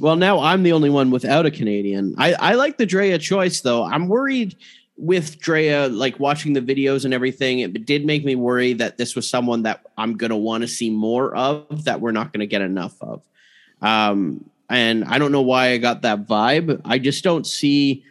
well, 0.00 0.16
now 0.16 0.40
I'm 0.40 0.62
the 0.62 0.72
only 0.72 0.90
one 0.90 1.10
without 1.10 1.46
a 1.46 1.50
Canadian. 1.50 2.14
I, 2.18 2.34
I 2.34 2.54
like 2.54 2.78
the 2.78 2.86
Drea 2.86 3.18
choice, 3.18 3.60
though. 3.60 3.84
I'm 3.84 4.08
worried 4.08 4.56
with 4.96 5.38
Drea, 5.38 5.88
like 5.88 6.18
watching 6.18 6.52
the 6.52 6.60
videos 6.60 7.04
and 7.04 7.14
everything. 7.14 7.60
It 7.60 7.86
did 7.86 8.04
make 8.04 8.24
me 8.24 8.34
worry 8.34 8.72
that 8.74 8.98
this 8.98 9.14
was 9.14 9.28
someone 9.28 9.62
that 9.62 9.86
I'm 9.96 10.16
going 10.16 10.30
to 10.30 10.36
want 10.36 10.62
to 10.62 10.68
see 10.68 10.90
more 10.90 11.34
of 11.34 11.84
that 11.84 12.00
we're 12.00 12.12
not 12.12 12.32
going 12.32 12.40
to 12.40 12.46
get 12.46 12.62
enough 12.62 12.96
of. 13.00 13.22
Um, 13.80 14.50
and 14.68 15.04
I 15.04 15.18
don't 15.18 15.32
know 15.32 15.42
why 15.42 15.70
I 15.70 15.78
got 15.78 16.02
that 16.02 16.26
vibe. 16.26 16.80
I 16.84 16.98
just 16.98 17.24
don't 17.24 17.46
see 17.46 18.04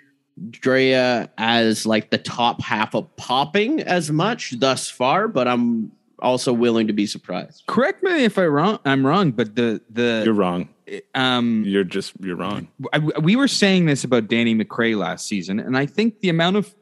Drea 0.49 1.29
as 1.37 1.85
like 1.85 2.09
the 2.09 2.17
top 2.17 2.61
half 2.61 2.95
of 2.95 3.13
popping 3.17 3.81
as 3.81 4.11
much 4.11 4.59
thus 4.59 4.89
far, 4.89 5.27
but 5.27 5.47
I'm 5.47 5.91
also 6.19 6.51
willing 6.53 6.87
to 6.87 6.93
be 6.93 7.05
surprised. 7.05 7.63
correct 7.67 8.03
me 8.03 8.23
if 8.23 8.37
I 8.37 8.45
wrong. 8.45 8.79
I'm 8.85 9.05
wrong, 9.05 9.31
but 9.31 9.55
the 9.55 9.81
the 9.89 10.21
You're 10.25 10.33
wrong. 10.33 10.69
um 11.15 11.63
You're 11.65 11.83
just 11.83 12.13
you're 12.19 12.35
wrong. 12.35 12.67
I, 12.93 12.99
we 12.99 13.35
were 13.35 13.47
saying 13.47 13.85
this 13.85 14.03
about 14.03 14.27
Danny 14.27 14.55
McCray 14.55 14.97
last 14.97 15.27
season, 15.27 15.59
and 15.59 15.77
I 15.77 15.85
think 15.85 16.19
the 16.21 16.29
amount 16.29 16.55
of 16.57 16.73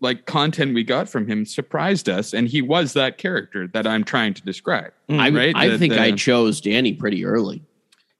like 0.00 0.26
content 0.26 0.74
we 0.74 0.84
got 0.84 1.08
from 1.08 1.26
him 1.26 1.46
surprised 1.46 2.08
us, 2.08 2.34
and 2.34 2.46
he 2.48 2.60
was 2.60 2.92
that 2.92 3.16
character 3.16 3.66
that 3.68 3.86
I'm 3.86 4.04
trying 4.04 4.34
to 4.34 4.42
describe. 4.42 4.92
I, 5.08 5.30
right? 5.30 5.54
I 5.56 5.68
The- 5.68 5.78
think 5.78 5.94
I 5.94 6.12
chose 6.12 6.60
Danny 6.60 6.92
pretty 6.92 7.24
early. 7.24 7.62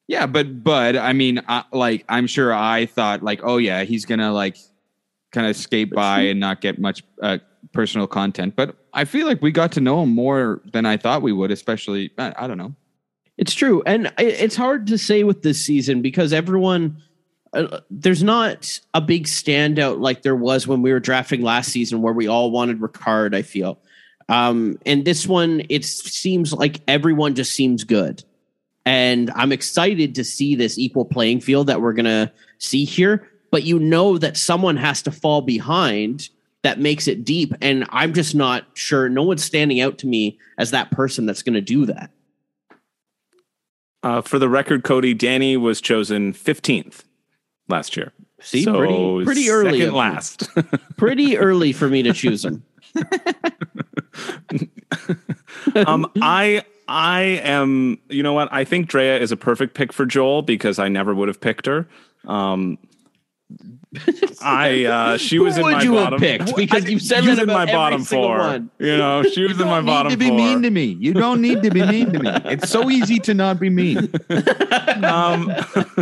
Yeah, 0.07 0.27
but 0.27 0.63
but 0.63 0.97
I 0.97 1.13
mean, 1.15 1.43
I, 1.49 1.65
like 1.73 2.05
I'm 2.09 2.27
sure 2.27 2.53
I 2.55 2.87
thought 2.87 3.23
like, 3.23 3.41
oh 3.43 3.57
yeah, 3.59 3.85
he's 3.85 4.05
gonna 4.07 4.33
like 4.33 4.57
kind 5.33 5.47
of 5.47 5.57
skate 5.57 5.91
by 5.91 6.21
and 6.23 6.39
not 6.41 6.61
get 6.61 6.79
much 6.79 7.03
uh, 7.23 7.39
personal 7.75 8.07
content. 8.07 8.57
But 8.57 8.77
I 8.95 9.05
feel 9.05 9.27
like 9.27 9.43
we 9.43 9.51
got 9.51 9.73
to 9.73 9.81
know 9.81 10.03
him 10.03 10.11
more 10.11 10.63
than 10.73 10.87
I 10.87 10.97
thought 10.97 11.21
we 11.21 11.33
would, 11.33 11.51
especially 11.51 12.11
I, 12.17 12.33
I 12.39 12.47
don't 12.47 12.57
know. 12.57 12.75
It's 13.37 13.53
true, 13.53 13.83
and 13.85 14.13
it's 14.17 14.55
hard 14.55 14.87
to 14.87 14.97
say 14.97 15.25
with 15.25 15.43
this 15.43 15.65
season 15.65 16.01
because 16.03 16.33
everyone 16.33 17.03
uh, 17.53 17.81
there's 17.91 18.23
not 18.23 18.81
a 18.95 19.01
big 19.01 19.25
standout 19.25 20.01
like 20.01 20.23
there 20.23 20.37
was 20.37 20.67
when 20.67 20.83
we 20.83 20.93
were 20.93 21.01
drafting 21.01 21.43
last 21.43 21.71
season 21.71 22.01
where 22.01 22.13
we 22.13 22.29
all 22.29 22.53
wanted 22.53 22.81
Ricard. 22.81 23.35
I 23.35 23.43
feel, 23.43 23.81
um, 24.29 24.79
and 24.87 25.05
this 25.05 25.27
one 25.27 25.63
it 25.69 25.85
seems 25.85 26.53
like 26.53 26.81
everyone 26.87 27.35
just 27.35 27.55
seems 27.55 27.83
good, 27.83 28.23
and 28.87 29.33
I'm 29.35 29.51
excited 29.51 30.15
to 30.15 30.25
see 30.25 30.55
this 30.55 30.79
equal 30.79 31.05
playing 31.05 31.41
field 31.41 31.67
that 31.67 31.83
we're 31.83 31.93
gonna 31.93 32.33
see 32.59 32.85
here. 32.85 33.29
But 33.51 33.65
you 33.65 33.81
know 33.81 34.17
that 34.19 34.37
someone 34.37 34.77
has 34.77 35.03
to 35.03 35.11
fall 35.11 35.41
behind 35.41 36.29
that 36.65 36.81
makes 36.81 37.07
it 37.07 37.25
deep, 37.25 37.53
and 37.61 37.87
I'm 37.91 38.15
just 38.15 38.35
not 38.35 38.67
sure. 38.73 39.09
No 39.09 39.23
one's 39.23 39.45
standing 39.45 39.81
out 39.81 39.99
to 39.99 40.07
me 40.07 40.39
as 40.59 40.73
that 40.73 40.91
person 40.91 41.27
that's 41.27 41.43
going 41.43 41.55
to 41.55 41.61
do 41.61 41.87
that. 41.87 42.11
Uh, 44.03 44.23
for 44.23 44.39
the 44.39 44.49
record, 44.49 44.83
Cody, 44.83 45.15
Danny 45.15 45.57
was 45.57 45.81
chosen 45.81 46.33
15th 46.33 47.05
last 47.69 47.97
year. 47.97 48.13
See, 48.41 48.65
So 48.65 48.77
pretty 48.77 49.25
pretty 49.25 49.51
early, 49.51 49.81
second 49.81 49.95
last. 49.95 50.49
pretty 50.97 51.39
early 51.39 51.73
for 51.73 51.89
me 51.89 52.03
to 52.03 52.13
choose 52.13 52.45
him. 52.45 52.63
um, 55.87 56.11
I 56.21 56.65
I 56.87 57.41
am. 57.43 57.99
You 58.09 58.23
know 58.23 58.35
what? 58.35 58.53
I 58.53 58.65
think 58.65 58.89
Drea 58.89 59.19
is 59.19 59.33
a 59.33 59.37
perfect 59.37 59.75
pick 59.75 59.93
for 59.93 60.05
Joel 60.05 60.43
because 60.43 60.79
I 60.79 60.89
never 60.89 61.15
would 61.15 61.29
have 61.29 61.41
picked 61.41 61.67
her. 61.67 61.89
Um, 62.27 62.79
I 64.43 64.85
uh, 64.85 65.17
she 65.17 65.37
Who 65.37 65.45
was 65.45 65.57
in 65.57 65.65
would 65.65 65.73
my 65.73 65.83
you 65.83 65.95
have 65.95 66.05
bottom. 66.05 66.21
picked? 66.21 66.57
Because 66.57 66.89
you've 66.89 67.03
said 67.03 67.25
she 67.25 67.31
that 67.35 67.39
in 67.41 67.47
my 67.47 67.65
about 67.65 67.73
bottom 67.73 68.05
four. 68.05 68.39
one. 68.39 68.71
You 68.79 68.97
know, 68.97 69.23
she 69.23 69.45
was 69.45 69.61
in 69.61 69.67
my 69.67 69.81
bottom 69.81 70.11
you 70.11 70.17
Need 70.17 70.19
bottom 70.19 70.19
to 70.19 70.19
be 70.19 70.31
mean 70.31 70.63
to 70.63 70.71
me. 70.71 70.85
You 70.85 71.15
don't 71.15 71.41
need 71.41 71.63
to 71.63 71.71
be 71.71 71.85
mean 71.87 72.13
to 72.13 72.19
me. 72.23 72.31
It's 72.47 72.71
so 72.71 72.91
easy 72.91 73.19
to 73.21 73.35
not 73.35 73.59
be 73.61 73.71
mean. 73.71 73.99
um, 75.05 75.53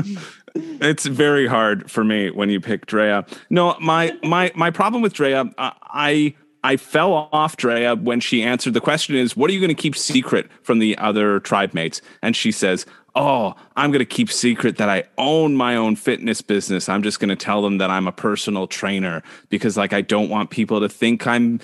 it's 0.55 1.07
very 1.07 1.47
hard 1.47 1.91
for 1.91 2.05
me 2.05 2.31
when 2.31 2.51
you 2.51 2.61
pick 2.61 2.87
Drea. 2.87 3.25
No, 3.51 3.77
my 3.81 4.17
my 4.23 4.53
my 4.55 4.71
problem 4.71 5.03
with 5.03 5.13
Drea, 5.13 5.43
uh, 5.59 5.71
I 5.83 6.35
I 6.65 6.77
fell 6.77 7.29
off 7.33 7.57
Drea 7.57 7.97
when 7.97 8.21
she 8.21 8.43
answered 8.43 8.75
the 8.75 8.81
question 8.81 9.17
is, 9.17 9.37
what 9.37 9.51
are 9.51 9.53
you 9.53 9.61
going 9.61 9.75
to 9.75 9.81
keep 9.81 9.97
secret 9.97 10.49
from 10.63 10.79
the 10.79 10.97
other 10.99 11.41
tribe 11.41 11.75
mates? 11.75 12.01
And 12.23 12.37
she 12.37 12.53
says, 12.53 12.87
Oh, 13.15 13.55
I'm 13.77 13.91
going 13.91 14.01
to 14.01 14.07
keep 14.07 14.31
secret 14.31 14.79
that 14.79 14.89
I 14.89 15.05
own 15.19 15.55
my 15.55 15.77
own 15.77 15.97
fitness 15.97 16.41
business. 16.41 16.89
I'm 16.89 17.03
just 17.03 17.21
going 17.21 17.29
to 17.29 17.37
tell 17.37 17.61
them 17.61 17.79
that 17.79 17.91
I'm 17.91 18.09
a 18.09 18.13
personal 18.13 18.67
trainer 18.67 19.23
because, 19.51 19.77
like, 19.77 19.93
I 19.93 20.01
don't 20.01 20.31
want 20.31 20.51
people 20.51 20.81
to 20.81 20.89
think 20.89 21.27
I'm 21.27 21.61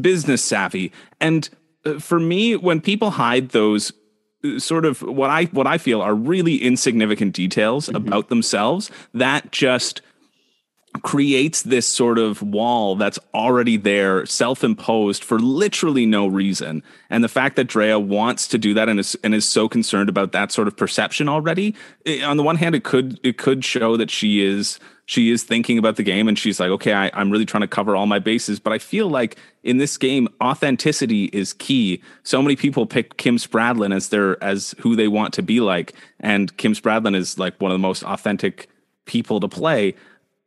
business 0.00 0.44
savvy. 0.44 0.92
And 1.18 1.48
uh, 1.86 1.98
for 1.98 2.20
me, 2.20 2.54
when 2.56 2.82
people 2.82 3.12
hide 3.12 3.50
those 3.50 3.92
uh, 4.44 4.58
sort 4.58 4.84
of 4.84 5.00
what 5.02 5.30
I 5.30 5.44
what 5.44 5.66
I 5.66 5.78
feel 5.78 6.02
are 6.02 6.14
really 6.14 6.56
insignificant 6.56 7.34
details 7.34 7.88
about 7.88 8.28
themselves 8.28 8.90
that 9.14 9.52
just 9.52 10.02
creates 11.02 11.62
this 11.62 11.86
sort 11.86 12.18
of 12.18 12.42
wall 12.42 12.96
that's 12.96 13.18
already 13.32 13.76
there, 13.76 14.26
self-imposed 14.26 15.22
for 15.22 15.38
literally 15.38 16.04
no 16.04 16.26
reason. 16.26 16.82
And 17.08 17.22
the 17.22 17.28
fact 17.28 17.56
that 17.56 17.64
Drea 17.64 17.98
wants 17.98 18.48
to 18.48 18.58
do 18.58 18.74
that 18.74 18.88
and 18.88 18.98
is 18.98 19.16
and 19.22 19.34
is 19.34 19.48
so 19.48 19.68
concerned 19.68 20.08
about 20.08 20.32
that 20.32 20.50
sort 20.52 20.68
of 20.68 20.76
perception 20.76 21.28
already, 21.28 21.74
eh, 22.06 22.22
on 22.22 22.36
the 22.36 22.42
one 22.42 22.56
hand, 22.56 22.74
it 22.74 22.84
could 22.84 23.20
it 23.22 23.38
could 23.38 23.64
show 23.64 23.96
that 23.96 24.10
she 24.10 24.44
is 24.44 24.80
she 25.06 25.30
is 25.30 25.42
thinking 25.42 25.76
about 25.76 25.96
the 25.96 26.02
game 26.04 26.28
and 26.28 26.38
she's 26.38 26.60
like, 26.60 26.70
okay, 26.70 26.92
I, 26.92 27.10
I'm 27.14 27.30
really 27.30 27.46
trying 27.46 27.62
to 27.62 27.68
cover 27.68 27.96
all 27.96 28.06
my 28.06 28.20
bases. 28.20 28.60
But 28.60 28.72
I 28.72 28.78
feel 28.78 29.08
like 29.08 29.36
in 29.64 29.78
this 29.78 29.96
game, 29.96 30.28
authenticity 30.40 31.24
is 31.26 31.52
key. 31.52 32.00
So 32.22 32.40
many 32.40 32.54
people 32.54 32.86
pick 32.86 33.16
Kim 33.16 33.36
Spradlin 33.36 33.94
as 33.94 34.10
their 34.10 34.42
as 34.42 34.74
who 34.78 34.94
they 34.96 35.08
want 35.08 35.34
to 35.34 35.42
be 35.42 35.60
like, 35.60 35.94
and 36.18 36.56
Kim 36.58 36.74
Spradlin 36.74 37.16
is 37.16 37.38
like 37.38 37.60
one 37.60 37.70
of 37.70 37.74
the 37.74 37.82
most 37.82 38.04
authentic 38.04 38.68
people 39.04 39.40
to 39.40 39.48
play. 39.48 39.94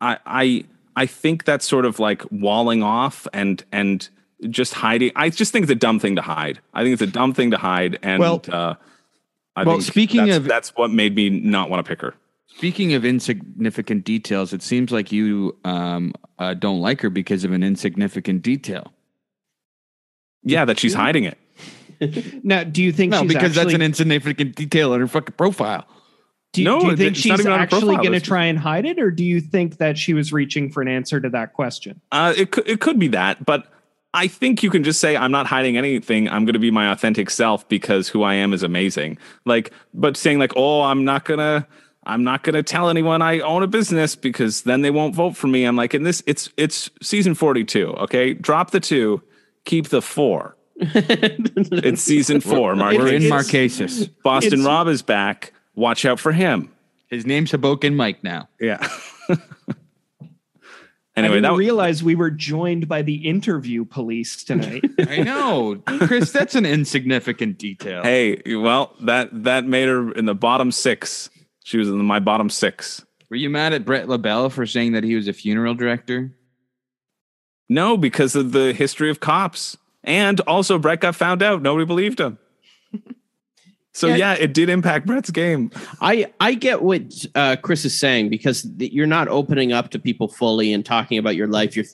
I 0.04 0.18
I 0.26 0.64
I 0.95 1.06
think 1.06 1.45
that's 1.45 1.66
sort 1.66 1.86
of 1.86 1.99
like 1.99 2.24
walling 2.32 2.84
off 2.84 3.28
and 3.34 3.64
and 3.72 4.08
just 4.49 4.74
hiding. 4.74 5.12
I 5.16 5.30
just 5.30 5.51
think 5.51 5.64
it's 5.64 5.72
a 5.72 5.76
dumb 5.76 5.99
thing 5.99 6.16
to 6.18 6.22
hide. 6.22 6.60
I 6.74 6.84
think 6.84 6.93
it's 6.93 7.01
a 7.01 7.08
dumb 7.08 7.34
thing 7.34 7.51
to 7.51 7.58
hide. 7.58 7.97
And 8.04 8.20
Well- 8.20 8.41
uh, 8.49 8.76
I 9.56 9.64
well, 9.64 9.76
think 9.76 9.84
speaking 9.84 10.26
that's, 10.26 10.38
of- 10.38 10.43
that's 10.45 10.70
what 10.76 10.91
made 10.91 11.16
me 11.16 11.30
not 11.30 11.70
want 11.70 11.86
to 11.86 11.88
pick 11.89 12.01
her. 12.01 12.16
Speaking 12.47 12.93
of 12.93 13.04
insignificant 13.06 14.04
details, 14.04 14.51
it 14.54 14.62
seems 14.62 14.91
like 14.91 15.12
you 15.12 15.56
um, 15.64 16.14
uh, 16.39 16.54
don't 16.54 16.82
like 16.82 17.01
her 17.01 17.10
because 17.10 17.43
of 17.43 17.51
an 17.51 17.64
insignificant 17.64 18.41
detail. 18.43 18.91
Yeah, 20.43 20.66
that 20.66 20.80
she's 20.80 20.93
hiding 20.93 21.24
it. 21.26 21.38
Now, 22.43 22.64
do 22.66 22.84
you 22.84 22.91
think 22.91 23.12
No, 23.12 23.22
she's 23.22 23.34
because 23.34 23.56
that's 23.56 23.74
an 23.74 23.82
insignificant 23.82 24.56
detail 24.56 24.91
on 24.93 24.99
her 24.99 25.08
fucking 25.08 25.36
profile. 25.38 25.86
Do, 26.54 26.62
you- 26.62 26.66
No, 26.66 26.80
do 26.80 26.88
you 26.88 26.95
think 26.95 27.16
she's 27.16 27.26
even 27.39 27.47
on 27.47 27.58
her 27.60 27.64
actually 27.64 27.97
going 27.97 28.14
to 28.14 28.22
try 28.22 28.45
and 28.45 28.58
hide 28.58 28.86
it, 28.86 28.99
or 28.99 29.12
do 29.12 29.26
you 29.26 29.41
think 29.41 29.78
that 29.78 29.97
she 29.97 30.14
was 30.14 30.32
reaching 30.32 30.72
for 30.72 30.82
an 30.82 30.88
answer 30.88 31.20
to 31.20 31.30
that 31.30 31.54
question? 31.54 31.99
Uh, 32.12 32.34
it 32.38 32.51
could 32.51 32.68
it 32.68 32.80
could 32.80 32.97
be 32.99 33.10
that, 33.10 33.43
but 33.45 33.68
I 34.14 34.28
think 34.28 34.62
you 34.62 34.70
can 34.70 34.84
just 34.84 34.99
say 34.99 35.18
I'm 35.18 35.32
not 35.32 35.47
hiding 35.47 35.76
anything. 35.76 36.30
I'm 36.30 36.45
going 36.45 36.54
to 36.54 36.60
be 36.60 36.72
my 36.72 36.91
authentic 36.91 37.30
self 37.32 37.68
because 37.68 38.08
who 38.08 38.22
I 38.24 38.36
am 38.36 38.54
is 38.54 38.62
amazing. 38.64 39.18
Like, 39.45 39.74
but 39.93 40.16
saying 40.16 40.39
like, 40.39 40.54
oh, 40.56 40.82
I'm 40.84 41.04
not 41.04 41.26
gonna. 41.26 41.68
I'm 42.06 42.26
not 42.26 42.43
going 42.43 42.56
to 42.56 42.64
tell 42.64 42.89
anyone 42.89 43.22
I 43.22 43.39
own 43.39 43.64
a 43.64 43.68
business 43.68 44.14
because 44.18 44.64
then 44.64 44.82
they 44.82 44.91
won't 44.91 45.16
vote 45.16 45.38
for 45.38 45.47
me. 45.47 45.64
I'm 45.64 45.78
like, 45.78 45.93
in 45.93 46.04
this, 46.04 46.22
it's 46.28 46.49
it's 46.58 46.89
season 47.01 47.34
42. 47.34 47.88
Okay, 47.93 48.34
drop 48.34 48.72
the 48.72 48.82
two, 48.82 49.24
keep 49.64 49.88
the 49.88 50.01
four. 50.01 50.58
it's 50.76 52.04
season 52.04 52.41
four. 52.41 52.76
We're 52.76 53.08
in 53.08 53.24
Marquesas. 53.24 54.10
Marquesas. 54.10 54.10
Boston 54.22 54.54
it's- 54.54 54.66
Rob 54.68 54.88
is 54.89 55.01
back. 55.01 55.54
Watch 55.76 56.05
out 56.05 56.19
for 56.19 56.32
him. 56.32 56.71
His 57.07 57.26
name's 57.26 57.51
Hoboken 57.51 57.95
Mike 57.95 58.24
now. 58.24 58.49
Yeah. 58.59 58.78
I 61.15 61.19
anyway, 61.19 61.36
didn't 61.36 61.51
that 61.51 61.57
realize 61.57 62.03
we 62.03 62.15
were 62.15 62.32
joined 62.32 62.88
by 62.88 63.03
the 63.03 63.28
interview 63.28 63.86
police 63.86 64.43
tonight. 64.43 64.84
I 64.99 65.21
know, 65.21 65.82
Chris. 65.86 66.32
That's 66.32 66.55
an 66.55 66.65
insignificant 66.65 67.59
detail. 67.59 68.01
Hey, 68.01 68.41
well, 68.55 68.95
that 69.01 69.30
that 69.43 69.65
made 69.65 69.89
her 69.89 70.11
in 70.13 70.26
the 70.26 70.34
bottom 70.34 70.71
six. 70.71 71.30
She 71.63 71.78
was 71.78 71.88
in 71.88 71.97
my 71.97 72.19
bottom 72.19 72.49
six. 72.49 73.05
Were 73.30 73.36
you 73.36 73.51
mad 73.51 73.74
at 73.74 73.86
Brett 73.86 74.09
LaBelle 74.09 74.49
for 74.49 74.65
saying 74.65 74.93
that 74.93 75.03
he 75.03 75.15
was 75.15 75.28
a 75.28 75.34
funeral 75.34 75.76
director? 75.76 76.36
No, 77.69 77.95
because 77.95 78.36
of 78.36 78.51
the 78.51 78.74
history 78.74 79.11
of 79.11 79.19
cops, 79.19 79.78
and 80.03 80.39
also 80.41 80.80
Brett 80.80 81.01
got 81.01 81.15
found 81.15 81.43
out. 81.43 81.61
Nobody 81.61 81.86
believed 81.86 82.19
him. 82.19 82.39
So 83.96 84.08
Yeah. 84.08 84.16
yeah, 84.16 84.34
it 84.34 84.54
did 84.54 84.70
impact 84.70 85.06
Brett's 85.06 85.30
game. 85.30 85.70
I 86.02 86.32
I 86.39 86.56
get 86.56 86.82
what 86.82 87.04
uh, 87.36 87.56
Chris 87.62 87.86
is 87.86 87.98
saying 87.98 88.30
because 88.30 88.64
th- 88.78 88.91
you're 88.91 89.06
not 89.08 89.28
opening 89.28 89.72
up 89.72 89.91
to 89.91 90.00
people 90.00 90.28
fully 90.28 90.74
and 90.74 90.84
talking 90.84 91.18
about 91.20 91.36
your 91.36 91.48
life. 91.48 91.76
You're 91.76 91.86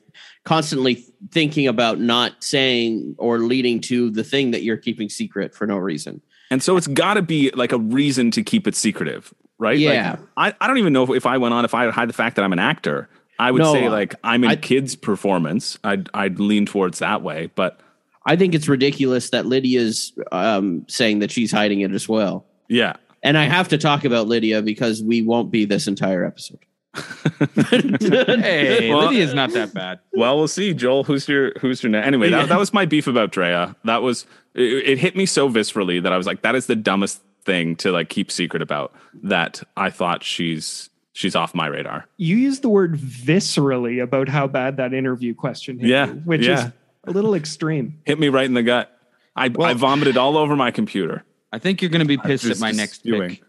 constantly 0.45 1.03
thinking 1.31 1.67
about 1.67 1.99
not 1.99 2.41
saying 2.43 3.15
or 3.17 3.39
leading 3.39 3.81
to 3.81 4.09
the 4.11 4.23
thing 4.23 4.51
that 4.51 4.63
you're 4.63 4.77
keeping 4.77 5.09
secret 5.09 5.53
for 5.53 5.67
no 5.67 5.77
reason. 5.77 6.21
And 6.51 6.63
so 6.63 6.77
it's 6.77 6.87
got 6.87 7.15
to 7.15 7.21
be 7.21 7.51
like 7.51 7.71
a 7.73 7.77
reason 7.77 8.31
to 8.31 8.43
keep 8.43 8.65
it 8.65 8.75
secretive, 8.75 9.33
right? 9.59 9.77
Yeah. 9.77 10.11
Like, 10.37 10.53
I, 10.55 10.63
I 10.63 10.67
don't 10.67 10.77
even 10.79 10.93
know 10.93 11.03
if, 11.03 11.09
if 11.11 11.25
I 11.25 11.37
went 11.37 11.53
on, 11.53 11.65
if 11.65 11.73
I 11.75 11.91
hide 11.91 12.09
the 12.09 12.13
fact 12.13 12.37
that 12.37 12.43
I'm 12.43 12.53
an 12.53 12.59
actor, 12.59 13.09
I 13.37 13.51
would 13.51 13.59
No, 13.61 13.73
say 13.73 13.89
like 13.89 14.15
I'm 14.23 14.43
in 14.45 14.51
I- 14.51 14.55
kids' 14.55 14.95
performance. 14.95 15.77
I'd, 15.83 16.09
I'd 16.13 16.39
lean 16.39 16.65
towards 16.65 16.99
that 16.99 17.21
way. 17.21 17.51
But 17.55 17.79
I 18.25 18.35
think 18.35 18.53
it's 18.55 18.67
ridiculous 18.67 19.29
that 19.31 19.45
Lydia's 19.45 20.13
um, 20.31 20.85
saying 20.87 21.19
that 21.19 21.31
she's 21.31 21.51
hiding 21.51 21.81
it 21.81 21.91
as 21.93 22.07
well. 22.09 22.45
yeah, 22.67 22.93
And 23.23 23.37
I 23.37 23.45
have 23.45 23.67
to 23.69 23.77
talk 23.77 24.05
about 24.05 24.27
Lydia 24.27 24.61
because 24.61 25.01
we 25.01 25.21
won't 25.21 25.51
be 25.51 25.65
this 25.65 25.87
entire 25.87 26.23
episode. 26.25 26.59
Hey, 27.71 28.89
Well- 28.89 29.07
Lydia's 29.07 29.33
not 29.33 29.51
that 29.53 29.73
bad. 29.73 29.99
Well, 30.13 30.37
we'll 30.37 30.47
see, 30.47 30.73
Joel. 30.73 31.03
Who's 31.03 31.27
your 31.27 31.53
who's 31.59 31.81
your 31.83 31.91
next? 31.91 32.07
Anyway, 32.07 32.29
that, 32.29 32.49
that 32.49 32.59
was 32.59 32.73
my 32.73 32.85
beef 32.85 33.07
about 33.07 33.31
Drea. 33.31 33.75
That 33.85 34.01
was 34.01 34.25
it, 34.55 34.61
it 34.89 34.97
hit 34.97 35.15
me 35.15 35.25
so 35.25 35.49
viscerally 35.49 36.01
that 36.03 36.11
I 36.13 36.17
was 36.17 36.27
like, 36.27 36.41
that 36.41 36.55
is 36.55 36.65
the 36.65 36.75
dumbest 36.75 37.21
thing 37.45 37.75
to 37.77 37.91
like 37.91 38.09
keep 38.09 38.31
secret 38.31 38.61
about. 38.61 38.93
That 39.23 39.61
I 39.77 39.89
thought 39.91 40.23
she's 40.23 40.89
she's 41.13 41.35
off 41.35 41.53
my 41.55 41.67
radar. 41.67 42.05
you 42.17 42.37
used 42.37 42.61
the 42.61 42.69
word 42.69 42.95
viscerally 42.97 44.01
about 44.01 44.29
how 44.29 44.47
bad 44.47 44.77
that 44.77 44.93
interview 44.93 45.33
question 45.33 45.79
hit 45.79 45.89
Yeah, 45.89 46.07
you, 46.07 46.13
which 46.25 46.45
yeah. 46.45 46.67
is 46.67 46.71
a 47.05 47.11
little 47.11 47.33
extreme. 47.35 48.01
Hit 48.05 48.19
me 48.19 48.29
right 48.29 48.45
in 48.45 48.53
the 48.53 48.63
gut. 48.63 48.95
I, 49.35 49.51
I 49.59 49.73
vomited 49.73 50.17
all 50.17 50.37
over 50.37 50.55
my 50.55 50.71
computer. 50.71 51.23
I 51.51 51.59
think 51.59 51.81
you're 51.81 51.89
going 51.89 52.01
to 52.01 52.07
be 52.07 52.17
pissed 52.17 52.45
at 52.45 52.59
my 52.59 52.71
next 52.71 52.97
spewing. 52.99 53.29
pick, 53.29 53.43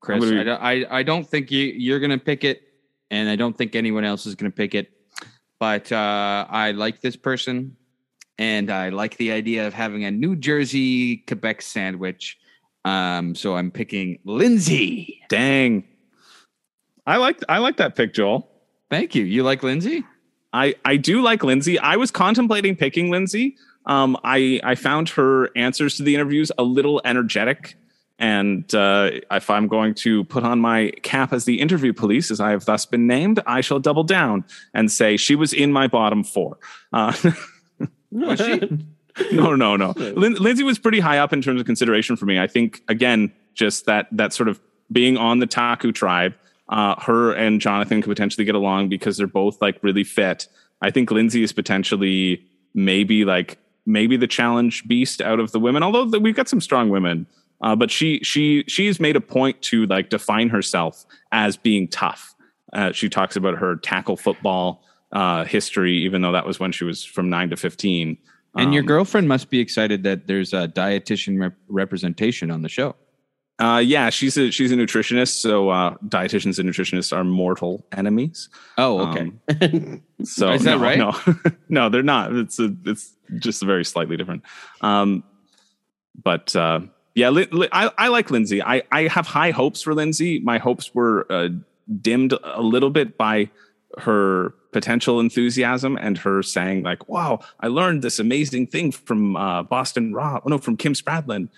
Chris. 0.00 0.24
I'm 0.24 0.38
I, 0.38 0.42
don't- 0.44 0.62
I, 0.62 0.86
I 0.98 1.02
don't 1.02 1.26
think 1.26 1.50
you, 1.50 1.64
you're 1.64 2.00
going 2.00 2.10
to 2.10 2.18
pick 2.18 2.44
it, 2.44 2.62
and 3.10 3.28
I 3.28 3.36
don't 3.36 3.56
think 3.56 3.74
anyone 3.76 4.04
else 4.04 4.26
is 4.26 4.34
going 4.34 4.50
to 4.50 4.56
pick 4.56 4.74
it. 4.74 4.90
but 5.58 5.90
uh, 5.92 6.46
I 6.50 6.72
like 6.72 7.00
this 7.00 7.16
person, 7.16 7.76
and 8.38 8.70
I 8.70 8.88
like 8.90 9.16
the 9.18 9.32
idea 9.32 9.66
of 9.66 9.72
having 9.74 10.04
a 10.04 10.10
New 10.10 10.36
Jersey 10.36 11.18
Quebec 11.18 11.62
sandwich. 11.62 12.38
Um, 12.84 13.34
so 13.34 13.56
I'm 13.56 13.70
picking 13.70 14.18
Lindsay. 14.24 15.20
Dang. 15.28 15.84
I 17.06 17.16
like 17.18 17.38
I 17.48 17.58
like 17.58 17.76
that 17.78 17.94
pick, 17.96 18.12
Joel. 18.14 18.48
Thank 18.90 19.14
you. 19.14 19.24
You 19.24 19.42
like 19.44 19.62
Lindsay? 19.62 20.04
I 20.56 20.74
I 20.84 20.96
do 20.96 21.20
like 21.22 21.44
Lindsay. 21.44 21.78
I 21.78 21.96
was 21.96 22.10
contemplating 22.10 22.76
picking 22.76 23.10
Lindsay. 23.10 23.56
Um, 23.84 24.16
I 24.24 24.60
I 24.64 24.74
found 24.74 25.10
her 25.10 25.50
answers 25.56 25.96
to 25.96 26.02
the 26.02 26.14
interviews 26.14 26.50
a 26.58 26.62
little 26.62 27.00
energetic, 27.04 27.76
and 28.18 28.74
uh, 28.74 29.10
if 29.30 29.50
I'm 29.50 29.68
going 29.68 29.94
to 29.96 30.24
put 30.24 30.44
on 30.44 30.60
my 30.60 30.92
cap 31.02 31.32
as 31.32 31.44
the 31.44 31.60
interview 31.60 31.92
police, 31.92 32.30
as 32.30 32.40
I 32.40 32.50
have 32.50 32.64
thus 32.64 32.86
been 32.86 33.06
named, 33.06 33.40
I 33.46 33.60
shall 33.60 33.78
double 33.78 34.02
down 34.04 34.44
and 34.72 34.90
say 34.90 35.16
she 35.16 35.34
was 35.36 35.52
in 35.52 35.72
my 35.72 35.86
bottom 35.86 36.24
four. 36.24 36.58
Uh, 36.92 37.12
Was 38.10 38.40
she? 38.40 38.60
no, 39.32 39.54
no, 39.54 39.76
no. 39.76 39.90
Lin- 39.96 40.34
Lindsay 40.34 40.64
was 40.64 40.78
pretty 40.78 41.00
high 41.00 41.18
up 41.18 41.32
in 41.32 41.42
terms 41.42 41.60
of 41.60 41.66
consideration 41.66 42.16
for 42.16 42.24
me. 42.24 42.38
I 42.38 42.46
think 42.46 42.82
again, 42.88 43.32
just 43.54 43.84
that 43.86 44.06
that 44.12 44.32
sort 44.32 44.48
of 44.48 44.60
being 44.90 45.16
on 45.18 45.38
the 45.40 45.46
Taku 45.46 45.92
tribe, 45.92 46.34
uh, 46.68 47.00
her 47.02 47.32
and 47.32 47.60
Jonathan 47.60 48.02
could 48.02 48.10
potentially 48.10 48.44
get 48.44 48.54
along 48.54 48.88
because 48.88 49.16
they're 49.16 49.26
both 49.26 49.60
like 49.60 49.78
really 49.82 50.04
fit. 50.04 50.48
I 50.82 50.90
think 50.90 51.10
Lindsay 51.10 51.42
is 51.42 51.52
potentially 51.52 52.44
maybe 52.74 53.24
like 53.24 53.58
maybe 53.86 54.16
the 54.16 54.26
challenge 54.26 54.86
beast 54.86 55.20
out 55.22 55.40
of 55.40 55.52
the 55.52 55.60
women. 55.60 55.82
Although 55.82 56.10
th- 56.10 56.22
we've 56.22 56.34
got 56.34 56.48
some 56.48 56.60
strong 56.60 56.88
women, 56.90 57.26
uh, 57.60 57.76
but 57.76 57.90
she 57.90 58.20
she 58.22 58.64
she's 58.66 59.00
made 59.00 59.16
a 59.16 59.20
point 59.20 59.62
to 59.62 59.86
like 59.86 60.10
define 60.10 60.48
herself 60.48 61.06
as 61.32 61.56
being 61.56 61.88
tough. 61.88 62.34
Uh, 62.72 62.92
she 62.92 63.08
talks 63.08 63.36
about 63.36 63.56
her 63.56 63.76
tackle 63.76 64.16
football 64.16 64.82
uh, 65.12 65.44
history, 65.44 65.96
even 65.98 66.20
though 66.20 66.32
that 66.32 66.46
was 66.46 66.58
when 66.60 66.72
she 66.72 66.84
was 66.84 67.04
from 67.04 67.30
nine 67.30 67.48
to 67.50 67.56
fifteen. 67.56 68.18
And 68.58 68.74
your 68.74 68.82
Um, 68.82 68.86
girlfriend 68.86 69.28
must 69.28 69.50
be 69.50 69.60
excited 69.60 70.02
that 70.02 70.26
there's 70.26 70.52
a 70.52 70.66
dietitian 70.66 71.38
rep- 71.40 71.56
representation 71.68 72.50
on 72.50 72.62
the 72.62 72.68
show. 72.68 72.96
Uh, 73.58 73.82
yeah, 73.82 74.10
she's 74.10 74.36
a 74.36 74.50
she's 74.50 74.70
a 74.70 74.74
nutritionist. 74.74 75.40
So 75.40 75.70
uh, 75.70 75.94
dietitians 76.06 76.58
and 76.58 76.68
nutritionists 76.68 77.16
are 77.16 77.24
mortal 77.24 77.86
enemies. 77.96 78.50
Oh, 78.76 79.08
okay. 79.08 79.30
Um, 79.62 80.02
so 80.24 80.52
Is 80.52 80.64
that 80.64 80.78
no, 80.78 80.82
right? 80.82 80.98
No, 80.98 81.14
no, 81.68 81.88
they're 81.88 82.02
not. 82.02 82.34
It's 82.34 82.58
a, 82.58 82.74
it's 82.84 83.14
just 83.38 83.62
very 83.62 83.84
slightly 83.84 84.16
different. 84.16 84.42
Um, 84.82 85.24
but 86.22 86.54
uh, 86.54 86.80
yeah, 87.14 87.30
Li- 87.30 87.48
Li- 87.50 87.68
I, 87.72 87.90
I 87.96 88.08
like 88.08 88.30
Lindsay. 88.30 88.62
I, 88.62 88.82
I 88.92 89.08
have 89.08 89.26
high 89.26 89.52
hopes 89.52 89.80
for 89.80 89.94
Lindsay. 89.94 90.38
My 90.40 90.58
hopes 90.58 90.94
were 90.94 91.26
uh, 91.30 91.48
dimmed 92.02 92.34
a 92.44 92.60
little 92.60 92.90
bit 92.90 93.16
by 93.16 93.50
her 93.98 94.54
potential 94.72 95.18
enthusiasm 95.18 95.96
and 95.98 96.18
her 96.18 96.42
saying 96.42 96.82
like, 96.82 97.08
"Wow, 97.08 97.40
I 97.60 97.68
learned 97.68 98.02
this 98.02 98.18
amazing 98.18 98.66
thing 98.66 98.92
from 98.92 99.34
uh, 99.34 99.62
Boston 99.62 100.12
Rob. 100.12 100.42
Oh 100.44 100.50
no, 100.50 100.58
from 100.58 100.76
Kim 100.76 100.92
Spradlin 100.92 101.48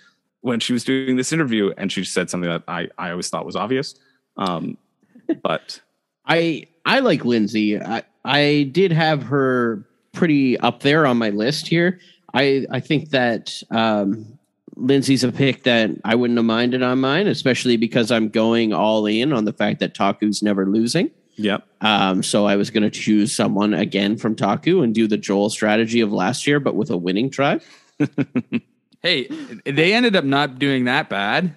when 0.41 0.59
she 0.59 0.73
was 0.73 0.83
doing 0.83 1.15
this 1.15 1.31
interview." 1.31 1.73
And 1.77 1.91
she 1.91 2.03
said 2.03 2.29
something 2.29 2.49
that 2.49 2.63
I 2.67 2.89
I 2.97 3.11
always 3.11 3.29
thought 3.29 3.45
was 3.45 3.55
obvious. 3.55 3.95
Um, 4.37 4.77
but 5.43 5.81
I 6.25 6.67
I 6.85 6.99
like 6.99 7.25
Lindsay. 7.25 7.79
I 7.79 8.03
I 8.25 8.69
did 8.71 8.91
have 8.91 9.23
her 9.23 9.83
pretty 10.13 10.57
up 10.59 10.81
there 10.81 11.05
on 11.05 11.17
my 11.17 11.29
list 11.29 11.67
here. 11.67 11.99
I 12.33 12.65
I 12.71 12.79
think 12.79 13.09
that 13.09 13.61
um, 13.71 14.39
Lindsay's 14.75 15.23
a 15.23 15.31
pick 15.31 15.63
that 15.63 15.91
I 16.03 16.15
wouldn't 16.15 16.37
have 16.37 16.45
minded 16.45 16.83
on 16.83 16.99
mine, 16.99 17.27
especially 17.27 17.77
because 17.77 18.11
I'm 18.11 18.29
going 18.29 18.73
all 18.73 19.05
in 19.05 19.33
on 19.33 19.45
the 19.45 19.53
fact 19.53 19.79
that 19.79 19.93
Taku's 19.93 20.41
never 20.41 20.65
losing. 20.65 21.11
Yep. 21.35 21.65
Um, 21.81 22.21
so 22.21 22.45
I 22.45 22.57
was 22.57 22.69
going 22.69 22.83
to 22.83 22.89
choose 22.89 23.33
someone 23.33 23.73
again 23.73 24.17
from 24.17 24.35
Taku 24.35 24.81
and 24.81 24.93
do 24.93 25.07
the 25.07 25.17
Joel 25.17 25.49
strategy 25.49 26.01
of 26.01 26.11
last 26.11 26.45
year, 26.45 26.59
but 26.59 26.75
with 26.75 26.89
a 26.89 26.97
winning 26.97 27.29
tribe. 27.29 27.61
Hey, 29.01 29.27
they 29.65 29.93
ended 29.93 30.15
up 30.15 30.25
not 30.25 30.59
doing 30.59 30.85
that 30.85 31.09
bad. 31.09 31.55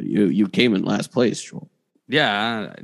You 0.00 0.26
you 0.26 0.48
came 0.48 0.74
in 0.74 0.82
last 0.84 1.10
place, 1.12 1.40
Joel. 1.42 1.70
Yeah, 2.06 2.74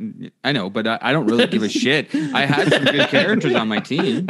I 0.43 0.53
know, 0.53 0.71
but 0.71 0.87
I, 0.87 0.99
I 1.03 1.13
don't 1.13 1.27
really 1.27 1.47
give 1.47 1.63
a 1.63 1.69
shit. 1.83 2.09
I 2.15 2.47
had 2.47 2.73
some 2.73 2.85
good 2.85 3.09
characters 3.09 3.55
on 3.55 3.69
my 3.69 3.79
team. 3.81 4.27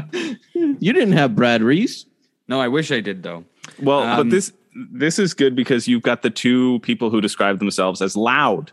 You 0.53 0.92
didn't 0.92 1.12
have 1.12 1.36
Brad 1.36 1.62
Reese. 1.62 2.07
No, 2.48 2.61
I 2.61 2.68
wish 2.68 2.90
I 2.90 3.01
did 3.01 3.22
though. 3.22 3.44
Well, 3.80 4.01
Um, 4.03 4.16
but 4.16 4.30
this 4.30 4.53
this 4.92 5.18
is 5.18 5.32
good 5.34 5.55
because 5.55 5.86
you've 5.88 6.03
got 6.03 6.22
the 6.22 6.30
two 6.30 6.80
people 6.80 7.09
who 7.11 7.20
describe 7.20 7.61
themselves 7.61 8.03
as 8.03 8.16
loud. 8.16 8.72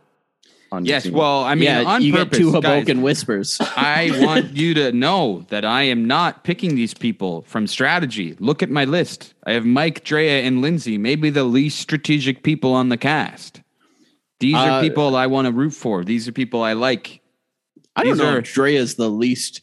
On 0.71 0.83
your 0.83 0.95
Yes, 0.95 1.03
team. 1.03 1.13
well, 1.13 1.43
I 1.43 1.55
mean, 1.55 1.63
yeah, 1.63 1.83
on 1.83 2.01
you 2.01 2.11
purpose, 2.13 2.37
get 2.37 2.43
two 2.43 2.51
guys, 2.51 2.63
Hoboken 2.63 3.01
whispers. 3.01 3.57
I 3.77 4.11
want 4.25 4.51
you 4.55 4.73
to 4.73 4.91
know 4.91 5.45
that 5.49 5.63
I 5.63 5.83
am 5.83 6.05
not 6.05 6.43
picking 6.43 6.75
these 6.75 6.93
people 6.93 7.43
from 7.47 7.67
strategy. 7.67 8.35
Look 8.39 8.61
at 8.61 8.69
my 8.69 8.83
list. 8.85 9.33
I 9.45 9.53
have 9.53 9.65
Mike, 9.65 10.03
Drea, 10.03 10.41
and 10.41 10.61
Lindsay, 10.61 10.97
maybe 10.97 11.29
the 11.29 11.45
least 11.45 11.79
strategic 11.79 12.43
people 12.43 12.73
on 12.73 12.89
the 12.89 12.97
cast. 12.97 13.61
These 14.39 14.55
Uh, 14.55 14.57
are 14.57 14.81
people 14.81 15.15
I 15.15 15.27
want 15.27 15.45
to 15.47 15.53
root 15.53 15.71
for. 15.73 16.03
These 16.03 16.27
are 16.27 16.31
people 16.33 16.61
I 16.61 16.73
like. 16.73 17.21
I 17.95 18.03
don't 18.03 18.13
These 18.13 18.21
know 18.21 18.29
are- 18.33 18.39
if 18.39 18.53
Drea's 18.53 18.95
the 18.95 19.09
least 19.09 19.61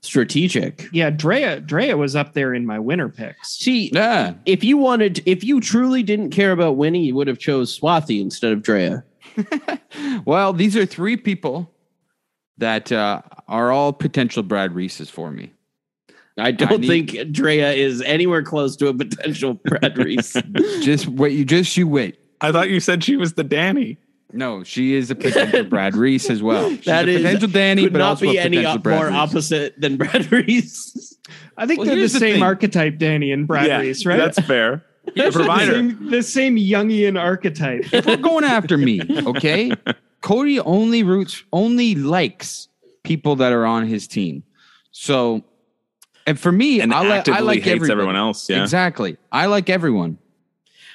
strategic. 0.00 0.86
Yeah, 0.92 1.10
Drea 1.10 1.60
Drea 1.60 1.96
was 1.96 2.14
up 2.14 2.34
there 2.34 2.54
in 2.54 2.64
my 2.64 2.78
winner 2.78 3.08
picks. 3.08 3.58
See, 3.58 3.90
Yeah. 3.92 4.34
if 4.46 4.62
you 4.62 4.76
wanted, 4.76 5.20
if 5.26 5.42
you 5.42 5.60
truly 5.60 6.02
didn't 6.04 6.30
care 6.30 6.52
about 6.52 6.76
winning, 6.76 7.02
you 7.02 7.14
would 7.16 7.26
have 7.26 7.38
chose 7.38 7.76
Swati 7.78 8.20
instead 8.20 8.52
of 8.52 8.62
Drea. 8.62 9.02
Well, 10.24 10.52
these 10.52 10.76
are 10.76 10.84
three 10.86 11.16
people 11.16 11.70
that 12.58 12.90
uh, 12.92 13.22
are 13.48 13.70
all 13.70 13.92
potential 13.92 14.42
Brad 14.42 14.72
Reeses 14.72 15.08
for 15.10 15.30
me. 15.30 15.52
I 16.38 16.50
don't 16.52 16.80
need- 16.82 17.10
think 17.10 17.32
Drea 17.32 17.72
is 17.72 18.02
anywhere 18.02 18.42
close 18.42 18.76
to 18.76 18.88
a 18.88 18.94
potential 18.94 19.54
Brad 19.64 19.96
Reese. 19.98 20.32
Just 20.82 21.06
wait. 21.08 21.32
You 21.32 21.44
just 21.44 21.76
you 21.76 21.88
wait. 21.88 22.18
I 22.40 22.52
thought 22.52 22.68
you 22.68 22.80
said 22.80 23.02
she 23.04 23.16
was 23.16 23.34
the 23.34 23.44
Danny. 23.44 23.96
No, 24.32 24.62
she 24.64 24.94
is 24.94 25.10
a 25.10 25.14
potential 25.14 25.64
Brad 25.64 25.96
Reese 25.96 26.28
as 26.28 26.42
well. 26.42 26.68
She's 26.70 26.84
that 26.86 27.08
a 27.08 27.12
is 27.12 27.22
potential 27.22 27.48
Danny, 27.48 27.84
could 27.84 27.92
but 27.94 28.00
not 28.00 28.08
also 28.10 28.26
be 28.30 28.36
a 28.36 28.42
any 28.42 28.56
potential 28.58 28.72
op- 28.78 28.82
Brad 28.82 28.96
more 28.98 29.06
Reese. 29.06 29.14
opposite 29.16 29.80
than 29.80 29.96
Brad 29.96 30.30
Reese. 30.32 31.16
I 31.56 31.66
think 31.66 31.78
Well, 31.78 31.86
they're 31.86 31.94
the 31.94 32.00
here's 32.00 32.12
the 32.12 32.18
same 32.18 32.34
thing. 32.34 32.42
archetype, 32.42 32.98
Danny 32.98 33.32
and 33.32 33.46
Brad 33.46 33.66
yeah, 33.68 33.80
Reese, 33.80 34.04
right? 34.04 34.16
That's 34.18 34.38
fair. 34.40 34.84
The 35.14 35.24
the 35.24 35.30
provider. 35.32 35.72
same, 35.74 36.10
the 36.10 36.22
same 36.22 36.56
Jungian 36.56 37.18
archetype. 37.20 37.92
if 37.92 38.06
we're 38.06 38.16
going 38.16 38.44
after 38.44 38.76
me, 38.76 39.00
okay? 39.26 39.72
Cody 40.20 40.58
only 40.60 41.02
roots, 41.02 41.44
only 41.52 41.94
likes 41.94 42.68
people 43.04 43.36
that 43.36 43.52
are 43.52 43.64
on 43.66 43.86
his 43.86 44.06
team. 44.08 44.42
So, 44.90 45.42
and 46.26 46.38
for 46.38 46.50
me, 46.50 46.80
And 46.80 46.92
I, 46.92 47.02
li- 47.02 47.10
I 47.10 47.16
actively 47.18 47.42
like 47.42 47.58
hates 47.58 47.68
everybody. 47.68 47.92
everyone 47.92 48.16
else, 48.16 48.48
yeah. 48.50 48.62
exactly. 48.62 49.16
I 49.30 49.46
like 49.46 49.70
everyone. 49.70 50.18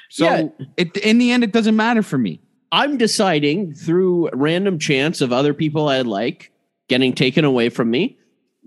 So, 0.10 0.26
Yeah. 0.26 0.48
it, 0.78 0.98
in 0.98 1.18
the 1.20 1.32
end, 1.32 1.44
it 1.44 1.54
doesn't 1.54 1.76
matter 1.76 2.04
for 2.04 2.18
me. 2.18 2.42
I'm 2.74 2.98
deciding 2.98 3.74
through 3.74 4.30
random 4.34 4.78
chance 4.80 5.22
of 5.22 5.32
other 5.32 5.54
people 5.54 5.88
I 5.88 6.02
like 6.02 6.52
getting 6.90 7.14
taken 7.14 7.46
away 7.46 7.70
from 7.70 7.90
me 7.90 8.18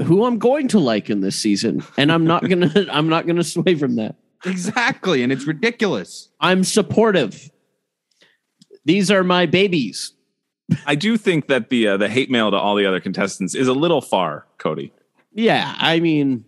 who 0.04 0.24
I'm 0.24 0.38
going 0.38 0.68
to 0.68 0.78
like 0.78 1.08
in 1.10 1.20
this 1.20 1.36
season, 1.36 1.84
and 1.96 2.10
I'm 2.10 2.24
not 2.26 2.48
gonna 2.48 2.70
I'm 2.90 3.08
not 3.08 3.26
gonna 3.26 3.44
sway 3.44 3.74
from 3.76 3.96
that. 3.96 4.16
Exactly, 4.46 5.22
and 5.22 5.32
it's 5.32 5.46
ridiculous. 5.46 6.28
I'm 6.40 6.64
supportive. 6.64 7.50
These 8.84 9.10
are 9.10 9.24
my 9.24 9.46
babies. 9.46 10.12
I 10.86 10.94
do 10.94 11.16
think 11.16 11.48
that 11.48 11.68
the 11.70 11.88
uh, 11.88 11.96
the 11.96 12.08
hate 12.08 12.30
mail 12.30 12.50
to 12.50 12.56
all 12.56 12.74
the 12.74 12.86
other 12.86 13.00
contestants 13.00 13.54
is 13.54 13.68
a 13.68 13.72
little 13.72 14.00
far, 14.00 14.46
Cody. 14.58 14.92
Yeah, 15.32 15.74
I 15.78 16.00
mean, 16.00 16.44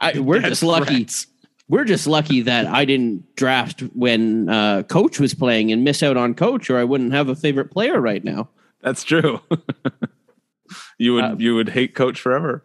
I, 0.00 0.18
we're 0.18 0.40
Death 0.40 0.50
just 0.50 0.62
lucky. 0.62 0.96
threats. 0.96 1.26
We're 1.68 1.84
just 1.84 2.06
lucky 2.06 2.42
that 2.42 2.66
I 2.66 2.84
didn't 2.84 3.36
draft 3.36 3.80
when 3.94 4.48
uh, 4.48 4.82
Coach 4.82 5.18
was 5.18 5.34
playing 5.34 5.72
and 5.72 5.82
miss 5.82 6.02
out 6.02 6.16
on 6.16 6.34
Coach, 6.34 6.68
or 6.68 6.78
I 6.78 6.84
wouldn't 6.84 7.12
have 7.12 7.28
a 7.28 7.34
favorite 7.36 7.70
player 7.70 8.00
right 8.00 8.22
now. 8.22 8.48
That's 8.82 9.02
true. 9.02 9.40
you 10.98 11.14
would 11.14 11.24
Uh, 11.24 11.36
you 11.38 11.54
would 11.54 11.70
hate 11.70 11.94
Coach 11.94 12.20
forever. 12.20 12.64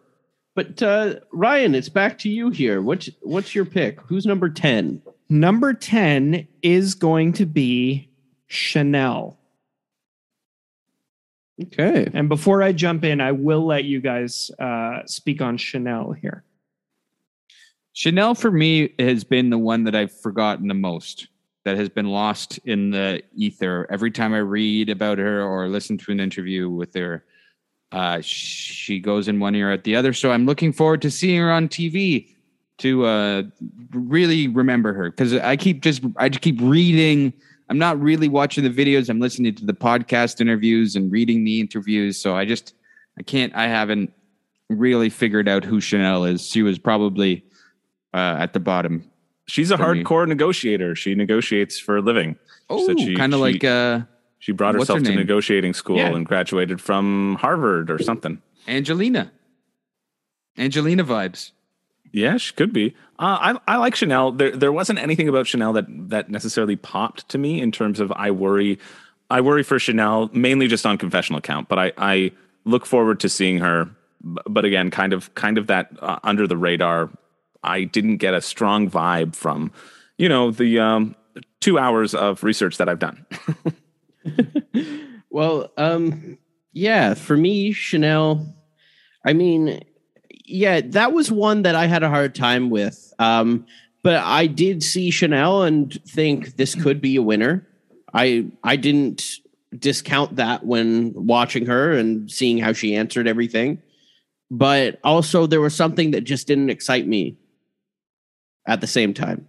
But 0.60 0.82
uh, 0.82 1.14
Ryan, 1.32 1.74
it's 1.74 1.88
back 1.88 2.18
to 2.18 2.28
you 2.28 2.50
here. 2.50 2.82
What's 2.82 3.08
what's 3.22 3.54
your 3.54 3.64
pick? 3.64 3.98
Who's 4.02 4.26
number 4.26 4.50
ten? 4.50 5.00
Number 5.30 5.72
10 5.72 6.46
is 6.60 6.94
going 6.94 7.32
to 7.34 7.46
be 7.46 8.10
Chanel. 8.46 9.38
Okay. 11.62 12.10
And 12.12 12.28
before 12.28 12.62
I 12.62 12.72
jump 12.72 13.04
in, 13.04 13.22
I 13.22 13.32
will 13.32 13.64
let 13.64 13.84
you 13.84 14.02
guys 14.02 14.50
uh, 14.58 15.06
speak 15.06 15.40
on 15.40 15.56
Chanel 15.56 16.12
here. 16.12 16.44
Chanel 17.94 18.34
for 18.34 18.50
me 18.50 18.92
has 18.98 19.24
been 19.24 19.48
the 19.48 19.58
one 19.58 19.84
that 19.84 19.94
I've 19.94 20.12
forgotten 20.20 20.68
the 20.68 20.74
most, 20.74 21.28
that 21.64 21.78
has 21.78 21.88
been 21.88 22.08
lost 22.08 22.58
in 22.66 22.90
the 22.90 23.22
ether. 23.34 23.86
Every 23.88 24.10
time 24.10 24.34
I 24.34 24.38
read 24.38 24.90
about 24.90 25.16
her 25.16 25.42
or 25.42 25.68
listen 25.68 25.96
to 25.98 26.12
an 26.12 26.20
interview 26.20 26.68
with 26.68 26.92
her, 26.94 27.24
uh, 27.92 28.20
she 28.20 29.00
goes 29.00 29.28
in 29.28 29.40
one 29.40 29.54
ear 29.54 29.70
at 29.70 29.84
the 29.84 29.96
other. 29.96 30.12
So 30.12 30.30
I'm 30.30 30.46
looking 30.46 30.72
forward 30.72 31.02
to 31.02 31.10
seeing 31.10 31.40
her 31.40 31.50
on 31.50 31.68
TV 31.68 32.28
to 32.78 33.04
uh, 33.04 33.42
really 33.92 34.48
remember 34.48 34.92
her 34.94 35.10
because 35.10 35.34
I 35.34 35.56
keep 35.56 35.82
just 35.82 36.02
I 36.16 36.28
just 36.28 36.40
keep 36.40 36.60
reading. 36.60 37.32
I'm 37.68 37.78
not 37.78 38.00
really 38.00 38.28
watching 38.28 38.64
the 38.64 38.70
videos. 38.70 39.08
I'm 39.08 39.20
listening 39.20 39.54
to 39.56 39.64
the 39.64 39.74
podcast 39.74 40.40
interviews 40.40 40.96
and 40.96 41.10
reading 41.12 41.44
the 41.44 41.60
interviews. 41.60 42.20
So 42.20 42.34
I 42.36 42.44
just 42.44 42.74
I 43.18 43.22
can't 43.22 43.54
I 43.54 43.66
haven't 43.68 44.12
really 44.68 45.10
figured 45.10 45.48
out 45.48 45.64
who 45.64 45.80
Chanel 45.80 46.24
is. 46.24 46.46
She 46.46 46.62
was 46.62 46.78
probably 46.78 47.44
uh, 48.14 48.36
at 48.38 48.52
the 48.52 48.60
bottom. 48.60 49.10
She's 49.46 49.70
a 49.70 49.76
for 49.76 49.94
me. 49.94 50.04
hardcore 50.04 50.28
negotiator. 50.28 50.94
She 50.94 51.14
negotiates 51.14 51.78
for 51.78 51.96
a 51.96 52.00
living. 52.00 52.36
Oh, 52.68 52.86
kind 53.16 53.34
of 53.34 53.40
like 53.40 53.64
uh, 53.64 54.02
She 54.40 54.52
brought 54.52 54.74
What's 54.76 54.88
her 54.88 54.94
herself 54.94 55.06
to 55.12 55.14
negotiating 55.14 55.74
school 55.74 55.96
Yeah. 55.98 56.08
and 56.14 56.26
graduated 56.26 56.80
from 56.80 57.36
Harvard 57.40 57.90
or 57.90 57.98
something. 57.98 58.40
Angelina. 58.66 59.30
Angelina 60.58 61.04
vibes. 61.04 61.52
Yeah, 62.12 62.36
she 62.38 62.52
could 62.54 62.72
be. 62.72 62.96
Uh, 63.18 63.54
I 63.68 63.74
I 63.74 63.76
like 63.76 63.94
Chanel. 63.94 64.32
There 64.32 64.50
there 64.56 64.72
wasn't 64.72 64.98
anything 64.98 65.28
about 65.28 65.46
Chanel 65.46 65.72
that 65.74 65.86
that 66.10 66.28
necessarily 66.30 66.74
popped 66.74 67.28
to 67.28 67.38
me 67.38 67.60
in 67.60 67.70
terms 67.70 68.00
of 68.00 68.10
I 68.12 68.30
worry. 68.32 68.78
I 69.30 69.42
worry 69.42 69.62
for 69.62 69.78
Chanel 69.78 70.28
mainly 70.32 70.66
just 70.66 70.84
on 70.84 70.98
confessional 70.98 71.38
account, 71.38 71.68
but 71.68 71.78
I 71.78 71.92
I 71.96 72.32
look 72.64 72.84
forward 72.84 73.20
to 73.20 73.28
seeing 73.28 73.58
her. 73.58 73.90
But 74.22 74.64
again, 74.64 74.90
kind 74.90 75.12
of 75.12 75.32
kind 75.34 75.56
of 75.56 75.68
that 75.68 75.90
uh, 76.00 76.18
under 76.24 76.46
the 76.48 76.56
radar. 76.56 77.10
I 77.62 77.84
didn't 77.84 78.16
get 78.16 78.32
a 78.34 78.40
strong 78.40 78.90
vibe 78.90 79.36
from, 79.36 79.70
you 80.16 80.30
know, 80.30 80.50
the 80.50 80.80
um, 80.80 81.14
two 81.60 81.78
hours 81.78 82.14
of 82.14 82.42
research 82.42 82.78
that 82.78 82.88
I've 82.88 82.98
done. 82.98 83.24
Well, 85.30 85.72
um, 85.76 86.38
yeah, 86.72 87.14
for 87.14 87.36
me, 87.36 87.72
Chanel, 87.72 88.54
I 89.24 89.32
mean, 89.32 89.82
yeah, 90.44 90.80
that 90.80 91.12
was 91.12 91.30
one 91.30 91.62
that 91.62 91.76
I 91.76 91.86
had 91.86 92.02
a 92.02 92.08
hard 92.08 92.34
time 92.34 92.68
with. 92.68 93.12
Um, 93.20 93.64
but 94.02 94.16
I 94.16 94.46
did 94.46 94.82
see 94.82 95.10
Chanel 95.10 95.62
and 95.62 95.92
think 96.04 96.56
this 96.56 96.74
could 96.74 97.00
be 97.00 97.16
a 97.16 97.22
winner. 97.22 97.66
I 98.12 98.46
I 98.64 98.76
didn't 98.76 99.38
discount 99.78 100.36
that 100.36 100.66
when 100.66 101.12
watching 101.14 101.66
her 101.66 101.92
and 101.92 102.28
seeing 102.30 102.58
how 102.58 102.72
she 102.72 102.96
answered 102.96 103.28
everything. 103.28 103.80
But 104.50 104.98
also 105.04 105.46
there 105.46 105.60
was 105.60 105.76
something 105.76 106.10
that 106.10 106.22
just 106.22 106.48
didn't 106.48 106.70
excite 106.70 107.06
me 107.06 107.36
at 108.66 108.80
the 108.80 108.88
same 108.88 109.14
time. 109.14 109.48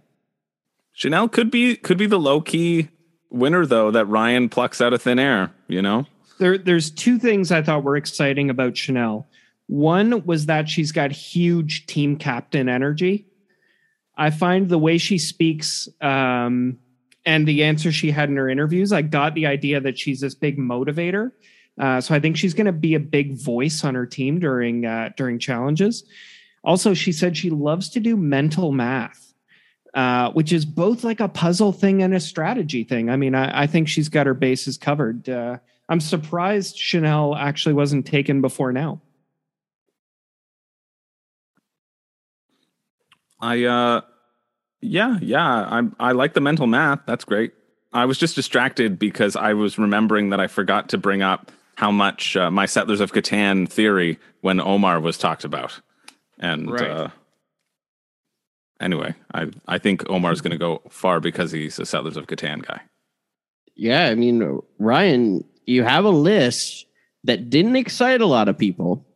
Chanel 0.92 1.28
could 1.28 1.50
be 1.50 1.74
could 1.74 1.98
be 1.98 2.06
the 2.06 2.20
low 2.20 2.40
key 2.40 2.90
winner 3.32 3.66
though 3.66 3.90
that 3.90 4.06
Ryan 4.06 4.48
plucks 4.48 4.80
out 4.80 4.92
of 4.92 5.02
thin 5.02 5.18
air. 5.18 5.52
You 5.68 5.82
know. 5.82 6.06
There, 6.38 6.58
there's 6.58 6.90
two 6.90 7.18
things 7.18 7.52
I 7.52 7.62
thought 7.62 7.84
were 7.84 7.96
exciting 7.96 8.50
about 8.50 8.76
Chanel. 8.76 9.28
One 9.66 10.24
was 10.26 10.46
that 10.46 10.68
she's 10.68 10.92
got 10.92 11.12
huge 11.12 11.86
team 11.86 12.16
captain 12.16 12.68
energy. 12.68 13.26
I 14.16 14.30
find 14.30 14.68
the 14.68 14.78
way 14.78 14.98
she 14.98 15.18
speaks 15.18 15.88
um, 16.00 16.78
and 17.24 17.46
the 17.46 17.64
answer 17.64 17.92
she 17.92 18.10
had 18.10 18.28
in 18.28 18.36
her 18.36 18.48
interviews, 18.48 18.92
I 18.92 19.02
got 19.02 19.34
the 19.34 19.46
idea 19.46 19.80
that 19.80 19.98
she's 19.98 20.20
this 20.20 20.34
big 20.34 20.58
motivator. 20.58 21.30
Uh, 21.80 22.00
so 22.00 22.14
I 22.14 22.20
think 22.20 22.36
she's 22.36 22.54
going 22.54 22.66
to 22.66 22.72
be 22.72 22.94
a 22.94 23.00
big 23.00 23.32
voice 23.32 23.84
on 23.84 23.94
her 23.94 24.04
team 24.06 24.38
during 24.38 24.84
uh, 24.84 25.10
during 25.16 25.38
challenges. 25.38 26.04
Also, 26.64 26.94
she 26.94 27.12
said 27.12 27.36
she 27.36 27.50
loves 27.50 27.88
to 27.90 28.00
do 28.00 28.16
mental 28.16 28.72
math, 28.72 29.31
uh, 29.94 30.30
which 30.32 30.52
is 30.52 30.64
both 30.64 31.04
like 31.04 31.20
a 31.20 31.28
puzzle 31.28 31.72
thing 31.72 32.02
and 32.02 32.14
a 32.14 32.20
strategy 32.20 32.84
thing. 32.84 33.10
I 33.10 33.16
mean, 33.16 33.34
I, 33.34 33.62
I 33.62 33.66
think 33.66 33.88
she's 33.88 34.08
got 34.08 34.26
her 34.26 34.34
bases 34.34 34.78
covered. 34.78 35.28
Uh, 35.28 35.58
I'm 35.88 36.00
surprised 36.00 36.76
Chanel 36.78 37.34
actually 37.34 37.74
wasn't 37.74 38.06
taken 38.06 38.40
before 38.40 38.72
now. 38.72 39.00
I 43.40 43.64
uh 43.64 44.00
yeah, 44.80 45.18
yeah, 45.20 45.44
I 45.46 45.82
I 46.00 46.12
like 46.12 46.34
the 46.34 46.40
mental 46.40 46.66
math. 46.66 47.00
That's 47.06 47.24
great. 47.24 47.52
I 47.92 48.04
was 48.06 48.18
just 48.18 48.34
distracted 48.36 48.98
because 48.98 49.36
I 49.36 49.52
was 49.54 49.78
remembering 49.78 50.30
that 50.30 50.40
I 50.40 50.46
forgot 50.46 50.88
to 50.90 50.98
bring 50.98 51.22
up 51.22 51.52
how 51.74 51.90
much 51.90 52.36
uh, 52.36 52.50
my 52.50 52.66
Settlers 52.66 53.00
of 53.00 53.12
Catan 53.12 53.68
theory 53.68 54.18
when 54.40 54.60
Omar 54.60 55.00
was 55.00 55.18
talked 55.18 55.44
about. 55.44 55.80
And 56.38 56.70
Right. 56.70 56.90
uh 56.90 57.08
anyway, 58.82 59.14
I 59.34 59.48
I 59.66 59.78
think 59.78 60.08
Omar's 60.10 60.40
going 60.40 60.52
to 60.52 60.58
go 60.58 60.82
far 60.90 61.20
because 61.20 61.52
he's 61.52 61.78
a 61.78 61.86
Settlers 61.86 62.16
of 62.16 62.26
Catan 62.26 62.66
guy. 62.66 62.80
Yeah, 63.74 64.06
I 64.06 64.14
mean, 64.14 64.60
Ryan, 64.78 65.44
you 65.66 65.82
have 65.82 66.04
a 66.04 66.10
list 66.10 66.86
that 67.24 67.50
didn't 67.50 67.76
excite 67.76 68.20
a 68.20 68.26
lot 68.26 68.48
of 68.48 68.58
people, 68.58 69.06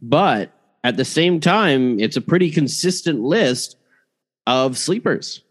but 0.00 0.52
at 0.84 0.96
the 0.96 1.04
same 1.04 1.40
time, 1.40 2.00
it's 2.00 2.16
a 2.16 2.20
pretty 2.20 2.50
consistent 2.50 3.20
list 3.20 3.76
of 4.46 4.78
sleepers. 4.78 5.42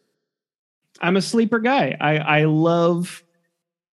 I'm 1.02 1.18
a 1.18 1.22
sleeper 1.22 1.60
guy. 1.60 1.98
I, 2.00 2.18
I 2.18 2.44
love 2.46 3.24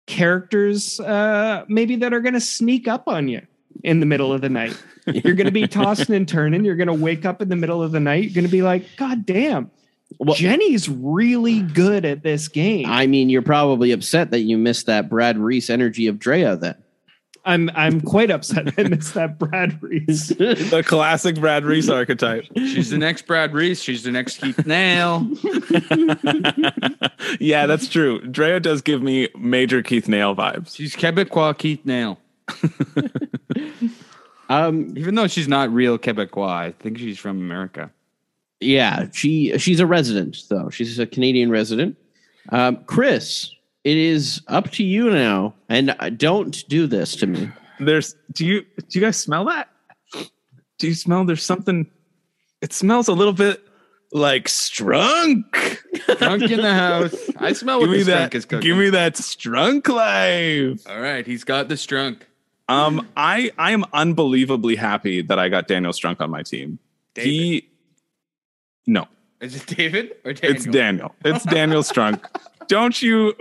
characters 0.07 1.01
uh, 1.01 1.65
maybe 1.69 1.97
that 1.97 2.15
are 2.15 2.21
going 2.21 2.35
to 2.35 2.41
sneak 2.41 2.89
up 2.89 3.09
on 3.09 3.29
you 3.29 3.43
in 3.85 4.01
the 4.01 4.07
middle 4.07 4.33
of 4.33 4.41
the 4.41 4.49
night. 4.49 4.81
You're 5.07 5.35
going 5.35 5.47
to 5.47 5.53
be 5.53 5.67
tossing 5.67 6.15
and 6.15 6.29
turning. 6.29 6.65
You're 6.65 6.77
going 6.77 6.89
to 6.89 6.95
wake 6.95 7.25
up 7.25 7.41
in 7.41 7.49
the 7.49 7.57
middle 7.57 7.83
of 7.83 7.93
the 7.93 8.01
night. 8.01 8.25
You're 8.25 8.35
going 8.35 8.45
to 8.45 8.51
be 8.51 8.63
like, 8.63 8.85
God 8.97 9.25
damn, 9.25 9.71
Jenny's 10.35 10.89
really 10.89 11.63
good 11.63 12.05
at 12.05 12.23
this 12.23 12.49
game. 12.49 12.87
I 12.87 13.07
mean, 13.07 13.29
you're 13.29 13.43
probably 13.43 13.93
upset 13.93 14.31
that 14.31 14.41
you 14.41 14.59
missed 14.59 14.87
that 14.87 15.09
Brad 15.09 15.39
Reese 15.39 15.71
energy 15.71 16.07
of 16.07 16.19
Drea 16.19 16.57
then. 16.57 16.77
I'm 17.47 17.71
I'm 17.77 18.01
quite 18.01 18.33
upset 18.33 18.75
I 18.77 18.83
missed 18.83 19.15
that 19.15 19.39
Brad 19.39 19.81
Reese. 19.81 20.29
the 20.29 20.83
classic 20.85 21.37
Brad 21.37 21.65
Reese 21.65 21.89
archetype. 21.89 22.45
She's 22.57 22.91
the 22.91 22.99
next 22.99 23.27
Brad 23.27 23.55
Reese. 23.55 23.81
She's 23.81 24.03
the 24.03 24.11
next 24.11 24.39
Keith 24.39 24.67
Nale. 24.67 25.31
yeah, 27.41 27.67
that's 27.67 27.87
true. 27.87 28.21
Drea 28.27 28.59
does 28.59 28.83
give 28.83 29.01
me 29.01 29.29
major 29.39 29.81
Keith 29.81 30.09
Nale 30.09 30.35
vibes. 30.35 30.75
She's 30.75 30.97
Quebecois 30.97 31.57
Keith 31.57 31.87
Nale. 31.87 32.19
Um, 34.49 34.95
Even 34.97 35.17
though 35.17 35.27
she's 35.27 35.49
not 35.49 35.73
real 35.73 35.99
Quebecois, 35.99 36.49
I 36.49 36.71
think 36.79 36.99
she's 36.99 37.19
from 37.19 37.39
America. 37.39 37.91
yeah, 38.61 39.07
she 39.13 39.59
she's 39.59 39.81
a 39.81 39.87
resident 39.87 40.45
though. 40.49 40.71
She's 40.71 41.01
a 41.01 41.07
Canadian 41.07 41.51
resident. 41.51 41.97
Um, 42.51 42.77
Chris, 42.85 43.51
it 43.83 43.97
is 43.97 44.41
up 44.47 44.71
to 44.73 44.85
you 44.85 45.11
now, 45.11 45.53
and 45.69 45.97
uh, 45.99 46.11
don't 46.11 46.63
do 46.69 46.87
this 46.87 47.17
to 47.17 47.27
me. 47.27 47.49
There's 47.81 48.15
do 48.35 48.47
you 48.47 48.61
do 48.89 49.01
you 49.01 49.05
guys 49.05 49.17
smell 49.17 49.47
that? 49.47 49.69
Do 50.79 50.87
you 50.87 50.95
smell 50.95 51.25
there's 51.25 51.43
something 51.43 51.91
it 52.63 52.73
smells 52.73 53.09
a 53.09 53.15
little 53.15 53.33
bit 53.33 53.65
like 54.13 54.45
strunk. 54.45 55.43
Drunk 56.19 56.43
in 56.45 56.61
the 56.61 56.73
house. 56.73 57.17
I 57.39 57.53
smell 57.53 57.81
give 57.81 57.89
what 57.89 57.97
me 57.97 58.05
the 58.05 58.13
that 58.13 58.19
skunk 58.19 58.35
is 58.37 58.45
cooking. 58.45 58.61
give 58.69 58.79
me 58.79 58.91
that 58.91 59.15
strunk 59.15 59.89
life. 59.89 60.89
All 60.89 61.01
right, 61.01 61.27
he's 61.27 61.43
got 61.43 61.69
the 61.69 61.75
strunk. 61.75 62.19
Um 62.69 63.09
I 63.17 63.51
I 63.59 63.71
am 63.73 63.85
unbelievably 63.93 64.77
happy 64.77 65.23
that 65.23 65.39
I 65.39 65.49
got 65.49 65.69
Daniel 65.69 65.93
Strunk 65.93 66.21
on 66.21 66.31
my 66.31 66.43
team. 66.43 66.79
He 67.15 67.69
No, 68.87 69.07
Is 69.41 69.57
it 69.57 69.67
David 69.67 70.17
or 70.25 70.33
Daniel? 70.33 70.57
it's 70.57 70.65
Daniel. 70.67 71.15
It's 71.25 71.45
Daniel 71.45 71.83
Strunk. 71.83 72.25
Don't 72.69 73.01
you 73.01 73.35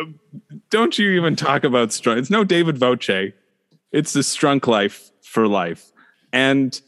don't 0.70 1.00
you 1.00 1.10
even 1.12 1.36
talk 1.36 1.64
about 1.64 1.90
Strunk. 1.90 2.18
It's 2.20 2.30
no 2.30 2.44
David 2.44 2.78
Voce. 2.78 3.34
It's 3.92 4.14
the 4.14 4.20
Strunk 4.20 4.68
life 4.68 5.10
for 5.24 5.48
life. 5.48 5.92
And 6.32 6.80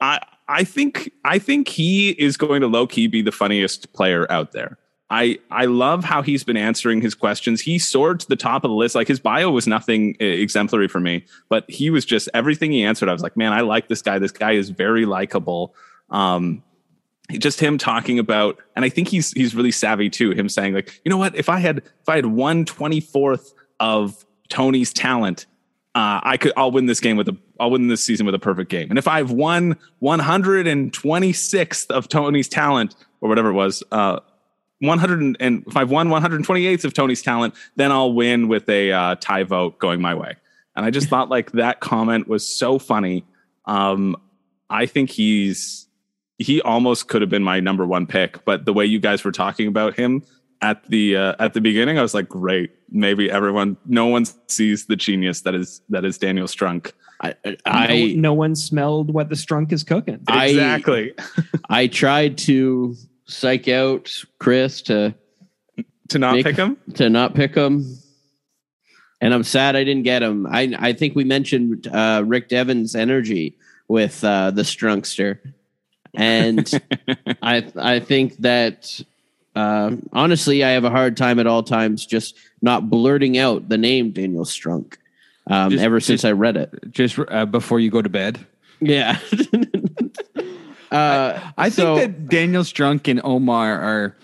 I 0.00 0.18
I 0.48 0.64
think 0.64 1.12
I 1.24 1.38
think 1.38 1.68
he 1.68 2.10
is 2.10 2.36
going 2.36 2.60
to 2.62 2.66
low 2.66 2.88
key 2.88 3.06
be 3.06 3.22
the 3.22 3.30
funniest 3.30 3.92
player 3.92 4.30
out 4.32 4.50
there. 4.50 4.78
I 5.10 5.38
I 5.50 5.64
love 5.64 6.04
how 6.04 6.22
he's 6.22 6.44
been 6.44 6.56
answering 6.56 7.00
his 7.00 7.14
questions. 7.14 7.60
He 7.60 7.78
soared 7.78 8.20
to 8.20 8.28
the 8.28 8.36
top 8.36 8.64
of 8.64 8.70
the 8.70 8.76
list. 8.76 8.94
Like 8.94 9.08
his 9.08 9.18
bio 9.18 9.50
was 9.50 9.66
nothing 9.66 10.16
uh, 10.20 10.24
exemplary 10.24 10.86
for 10.86 11.00
me, 11.00 11.24
but 11.48 11.68
he 11.68 11.90
was 11.90 12.04
just 12.04 12.28
everything 12.32 12.70
he 12.70 12.84
answered. 12.84 13.08
I 13.08 13.12
was 13.12 13.22
like, 13.22 13.36
man, 13.36 13.52
I 13.52 13.62
like 13.62 13.88
this 13.88 14.02
guy. 14.02 14.18
This 14.18 14.30
guy 14.30 14.52
is 14.52 14.70
very 14.70 15.06
likable. 15.06 15.74
Um, 16.10 16.62
just 17.32 17.60
him 17.60 17.78
talking 17.78 18.18
about, 18.18 18.58
and 18.76 18.84
I 18.84 18.88
think 18.88 19.08
he's 19.08 19.32
he's 19.32 19.54
really 19.54 19.72
savvy 19.72 20.10
too. 20.10 20.30
Him 20.30 20.48
saying 20.48 20.74
like, 20.74 21.00
you 21.04 21.10
know 21.10 21.16
what? 21.16 21.34
If 21.34 21.48
I 21.48 21.58
had 21.58 21.78
if 21.78 22.08
I 22.08 22.16
had 22.16 22.26
one 22.26 22.64
twenty 22.64 23.00
fourth 23.00 23.52
of 23.80 24.24
Tony's 24.48 24.92
talent, 24.92 25.46
uh, 25.96 26.20
I 26.22 26.36
could 26.36 26.52
I'll 26.56 26.70
win 26.70 26.86
this 26.86 27.00
game 27.00 27.16
with 27.16 27.28
a 27.28 27.36
I'll 27.58 27.70
win 27.70 27.88
this 27.88 28.04
season 28.04 28.26
with 28.26 28.34
a 28.34 28.38
perfect 28.38 28.70
game. 28.70 28.90
And 28.90 28.98
if 28.98 29.08
I've 29.08 29.32
won 29.32 29.76
one 29.98 30.20
hundred 30.20 30.68
and 30.68 30.92
twenty 30.92 31.32
sixth 31.32 31.90
of 31.90 32.08
Tony's 32.08 32.48
talent 32.48 32.94
or 33.20 33.28
whatever 33.28 33.50
it 33.50 33.54
was, 33.54 33.82
uh, 33.92 34.20
100 34.80 35.36
and 35.40 35.64
if 35.66 35.76
I've 35.76 35.90
won 35.90 36.08
128th 36.08 36.84
of 36.84 36.94
Tony's 36.94 37.22
talent, 37.22 37.54
then 37.76 37.92
I'll 37.92 38.12
win 38.12 38.48
with 38.48 38.68
a 38.68 38.92
uh, 38.92 39.14
tie 39.16 39.42
vote 39.44 39.78
going 39.78 40.00
my 40.00 40.14
way. 40.14 40.36
And 40.74 40.84
I 40.84 40.90
just 40.90 41.08
thought 41.10 41.28
like 41.28 41.52
that 41.52 41.80
comment 41.80 42.28
was 42.28 42.48
so 42.48 42.78
funny. 42.78 43.24
Um, 43.66 44.16
I 44.68 44.86
think 44.86 45.10
he's 45.10 45.86
he 46.38 46.62
almost 46.62 47.08
could 47.08 47.20
have 47.20 47.28
been 47.28 47.44
my 47.44 47.60
number 47.60 47.86
one 47.86 48.06
pick, 48.06 48.44
but 48.46 48.64
the 48.64 48.72
way 48.72 48.86
you 48.86 48.98
guys 48.98 49.22
were 49.24 49.32
talking 49.32 49.68
about 49.68 49.94
him 49.94 50.22
at 50.62 50.82
the 50.86 51.16
uh, 51.16 51.34
at 51.38 51.52
the 51.54 51.60
beginning, 51.60 51.98
I 51.98 52.02
was 52.02 52.14
like, 52.14 52.28
great. 52.28 52.70
Maybe 52.90 53.30
everyone, 53.30 53.76
no 53.86 54.06
one 54.06 54.24
sees 54.48 54.86
the 54.86 54.96
genius 54.96 55.42
that 55.42 55.54
is 55.54 55.82
that 55.90 56.04
is 56.04 56.18
Daniel 56.18 56.46
Strunk. 56.46 56.92
I 57.20 57.34
no, 58.14 58.30
no 58.30 58.34
one 58.34 58.56
smelled 58.56 59.12
what 59.12 59.28
the 59.28 59.34
strunk 59.34 59.72
is 59.72 59.84
cooking. 59.84 60.20
I- 60.26 60.46
Exactly. 60.46 61.12
I 61.68 61.86
tried 61.86 62.38
to 62.38 62.96
psych 63.30 63.68
out 63.68 64.12
Chris 64.38 64.82
to 64.82 65.14
to 66.08 66.18
not 66.18 66.34
make- 66.34 66.44
pick 66.46 66.56
him. 66.56 66.76
to 66.94 67.08
not 67.08 67.34
pick 67.34 67.54
him, 67.54 67.96
and 69.20 69.32
I'm 69.32 69.44
sad 69.44 69.76
I 69.76 69.84
didn't 69.84 70.02
get 70.02 70.22
him. 70.22 70.46
I 70.46 70.74
I 70.78 70.92
think 70.92 71.14
we 71.14 71.24
mentioned 71.24 71.86
uh, 71.86 72.22
Rick 72.26 72.48
Devens 72.48 72.94
energy 72.94 73.56
with 73.88 74.22
uh, 74.24 74.50
the 74.50 74.62
Strunkster, 74.62 75.38
and 76.14 76.68
I 77.42 77.66
I 77.76 78.00
think 78.00 78.36
that 78.38 79.00
uh, 79.54 79.96
honestly, 80.12 80.62
I 80.64 80.70
have 80.70 80.84
a 80.84 80.90
hard 80.90 81.16
time 81.16 81.38
at 81.38 81.46
all 81.46 81.62
times 81.62 82.06
just 82.06 82.36
not 82.62 82.90
blurting 82.90 83.38
out 83.38 83.68
the 83.68 83.78
name 83.78 84.10
Daniel 84.10 84.44
Strunk. 84.44 84.94
Um, 85.46 85.70
Just- 85.72 85.82
ever 85.82 85.98
since 86.00 86.20
just- 86.22 86.28
I 86.28 86.32
read 86.32 86.56
it, 86.56 86.70
Just 86.90 87.18
uh, 87.18 87.46
before 87.46 87.80
you 87.80 87.90
go 87.90 88.02
to 88.02 88.08
bed. 88.08 88.38
yeah. 88.80 89.18
uh, 90.90 91.38
I 91.56 91.68
so- 91.68 91.96
think 91.96 92.12
that 92.12 92.28
Daniel 92.28 92.62
Strunk 92.62 93.08
and 93.08 93.20
Omar 93.24 93.80
are. 93.80 94.16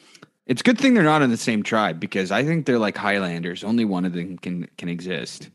It's 0.47 0.61
a 0.61 0.64
good 0.64 0.79
thing 0.79 0.95
they're 0.95 1.03
not 1.03 1.23
in 1.23 1.31
the 1.31 1.37
same 1.37 1.64
tribe 1.64 1.99
because 1.99 2.31
I 2.31 2.45
think 2.45 2.67
they're 2.67 2.79
like 2.79 2.97
Highlanders. 2.97 3.64
Only 3.64 3.85
one 3.85 4.05
of 4.05 4.12
them 4.12 4.39
can 4.39 4.69
can 4.79 4.89
exist. 4.89 5.51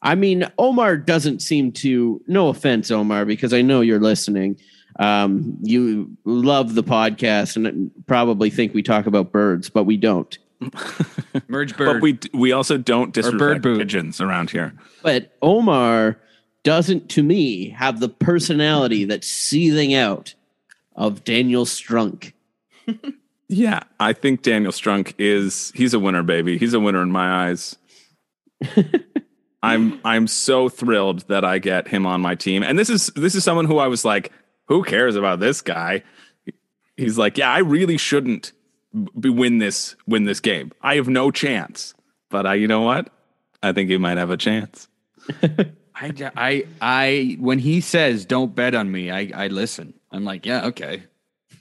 I 0.00 0.14
mean, 0.14 0.48
Omar 0.58 0.96
doesn't 0.96 1.42
seem 1.42 1.72
to. 1.72 2.22
No 2.26 2.48
offense, 2.48 2.90
Omar, 2.90 3.24
because 3.24 3.52
I 3.52 3.62
know 3.62 3.80
you're 3.80 3.98
listening. 3.98 4.60
Um, 4.98 5.56
you 5.62 6.16
love 6.24 6.74
the 6.74 6.82
podcast 6.82 7.56
and 7.56 7.90
probably 8.06 8.50
think 8.50 8.74
we 8.74 8.82
talk 8.82 9.06
about 9.06 9.32
birds, 9.32 9.70
but 9.70 9.84
we 9.84 9.96
don't. 9.96 10.36
Merge 11.48 11.76
birds. 11.76 11.92
But 11.92 12.02
we 12.02 12.18
we 12.32 12.52
also 12.52 12.78
don't 12.78 13.12
disrespect 13.12 13.62
bird 13.62 13.78
pigeons 13.78 14.20
around 14.20 14.50
here. 14.50 14.74
But 15.02 15.36
Omar 15.40 16.18
doesn't, 16.68 17.08
to 17.08 17.22
me, 17.22 17.70
have 17.70 17.98
the 17.98 18.10
personality 18.10 19.06
that's 19.06 19.26
seething 19.26 19.94
out 19.94 20.34
of 20.94 21.24
Daniel 21.24 21.64
Strunk. 21.64 22.34
Yeah, 23.50 23.84
I 23.98 24.12
think 24.12 24.42
Daniel 24.42 24.72
Strunk 24.72 25.14
is 25.16 25.72
he's 25.74 25.94
a 25.94 25.98
winner, 25.98 26.22
baby. 26.22 26.58
He's 26.58 26.74
a 26.74 26.80
winner 26.80 27.00
in 27.00 27.10
my 27.10 27.48
eyes. 27.48 27.76
I'm 29.62 29.98
I'm 30.04 30.26
so 30.26 30.68
thrilled 30.68 31.26
that 31.28 31.46
I 31.46 31.58
get 31.58 31.88
him 31.88 32.04
on 32.04 32.20
my 32.20 32.34
team. 32.34 32.62
And 32.62 32.78
this 32.78 32.90
is 32.90 33.06
this 33.16 33.34
is 33.34 33.44
someone 33.44 33.64
who 33.64 33.78
I 33.78 33.86
was 33.86 34.04
like, 34.04 34.32
who 34.66 34.84
cares 34.84 35.16
about 35.16 35.40
this 35.40 35.62
guy? 35.62 36.02
He's 36.98 37.16
like, 37.16 37.38
yeah, 37.38 37.50
I 37.50 37.60
really 37.60 37.96
shouldn't 37.96 38.52
b- 39.18 39.30
win 39.30 39.56
this 39.56 39.96
win 40.06 40.24
this 40.24 40.40
game. 40.40 40.70
I 40.82 40.96
have 40.96 41.08
no 41.08 41.30
chance. 41.30 41.94
But 42.28 42.44
I, 42.44 42.52
you 42.52 42.68
know 42.68 42.82
what? 42.82 43.08
I 43.62 43.72
think 43.72 43.88
he 43.88 43.96
might 43.96 44.18
have 44.18 44.30
a 44.30 44.36
chance. 44.36 44.88
I, 46.00 46.32
I, 46.36 46.64
I, 46.80 47.36
when 47.40 47.58
he 47.58 47.80
says 47.80 48.24
"Don't 48.24 48.54
bet 48.54 48.74
on 48.74 48.90
me," 48.90 49.10
I, 49.10 49.30
I 49.34 49.46
listen. 49.48 49.94
I'm 50.10 50.24
like, 50.24 50.46
yeah, 50.46 50.66
okay. 50.66 51.02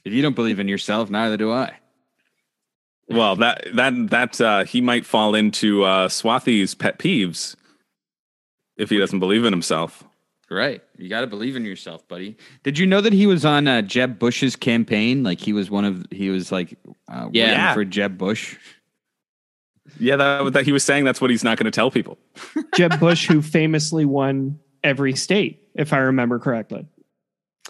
If 0.06 0.14
you 0.14 0.22
don't 0.22 0.36
believe 0.36 0.60
in 0.60 0.68
yourself, 0.68 1.10
neither 1.10 1.38
do 1.38 1.52
I. 1.52 1.78
Well, 3.10 3.36
that 3.38 3.68
that 3.74 4.10
that 4.10 4.42
uh, 4.42 4.64
he 4.66 4.82
might 4.82 5.06
fall 5.06 5.34
into 5.36 5.84
uh, 5.84 6.08
Swati's 6.08 6.76
pet 6.76 7.00
peeves 7.00 7.56
if 8.78 8.90
he 8.90 8.98
doesn't 8.98 9.20
believe 9.20 9.46
in 9.46 9.54
himself. 9.54 10.04
Right. 10.50 10.82
You 10.98 11.10
got 11.10 11.22
to 11.22 11.28
believe 11.28 11.58
in 11.58 11.66
yourself, 11.66 12.08
buddy. 12.08 12.38
Did 12.64 12.78
you 12.78 12.86
know 12.86 13.02
that 13.02 13.12
he 13.12 13.28
was 13.28 13.44
on 13.44 13.68
uh, 13.68 13.82
Jeb 13.82 14.18
Bush's 14.18 14.56
campaign? 14.56 15.24
Like 15.24 15.42
he 15.42 15.52
was 15.52 15.70
one 15.70 15.84
of, 15.84 16.06
he 16.10 16.30
was 16.30 16.54
like, 16.54 16.78
uh, 17.12 17.28
yeah, 17.34 17.74
for 17.74 17.84
Jeb 17.84 18.18
Bush. 18.18 18.56
Yeah, 20.00 20.16
that, 20.16 20.54
that 20.54 20.66
he 20.66 20.72
was 20.72 20.84
saying 20.84 21.06
that's 21.06 21.22
what 21.22 21.30
he's 21.30 21.44
not 21.44 21.58
going 21.58 21.66
to 21.66 21.72
tell 21.72 21.92
people. 21.92 22.18
Jeb 22.76 23.00
Bush, 23.00 23.28
who 23.28 23.42
famously 23.42 24.06
won 24.06 24.60
every 24.84 25.16
state, 25.16 25.62
if 25.76 25.94
I 25.94 25.98
remember 25.98 26.40
correctly. 26.40 26.86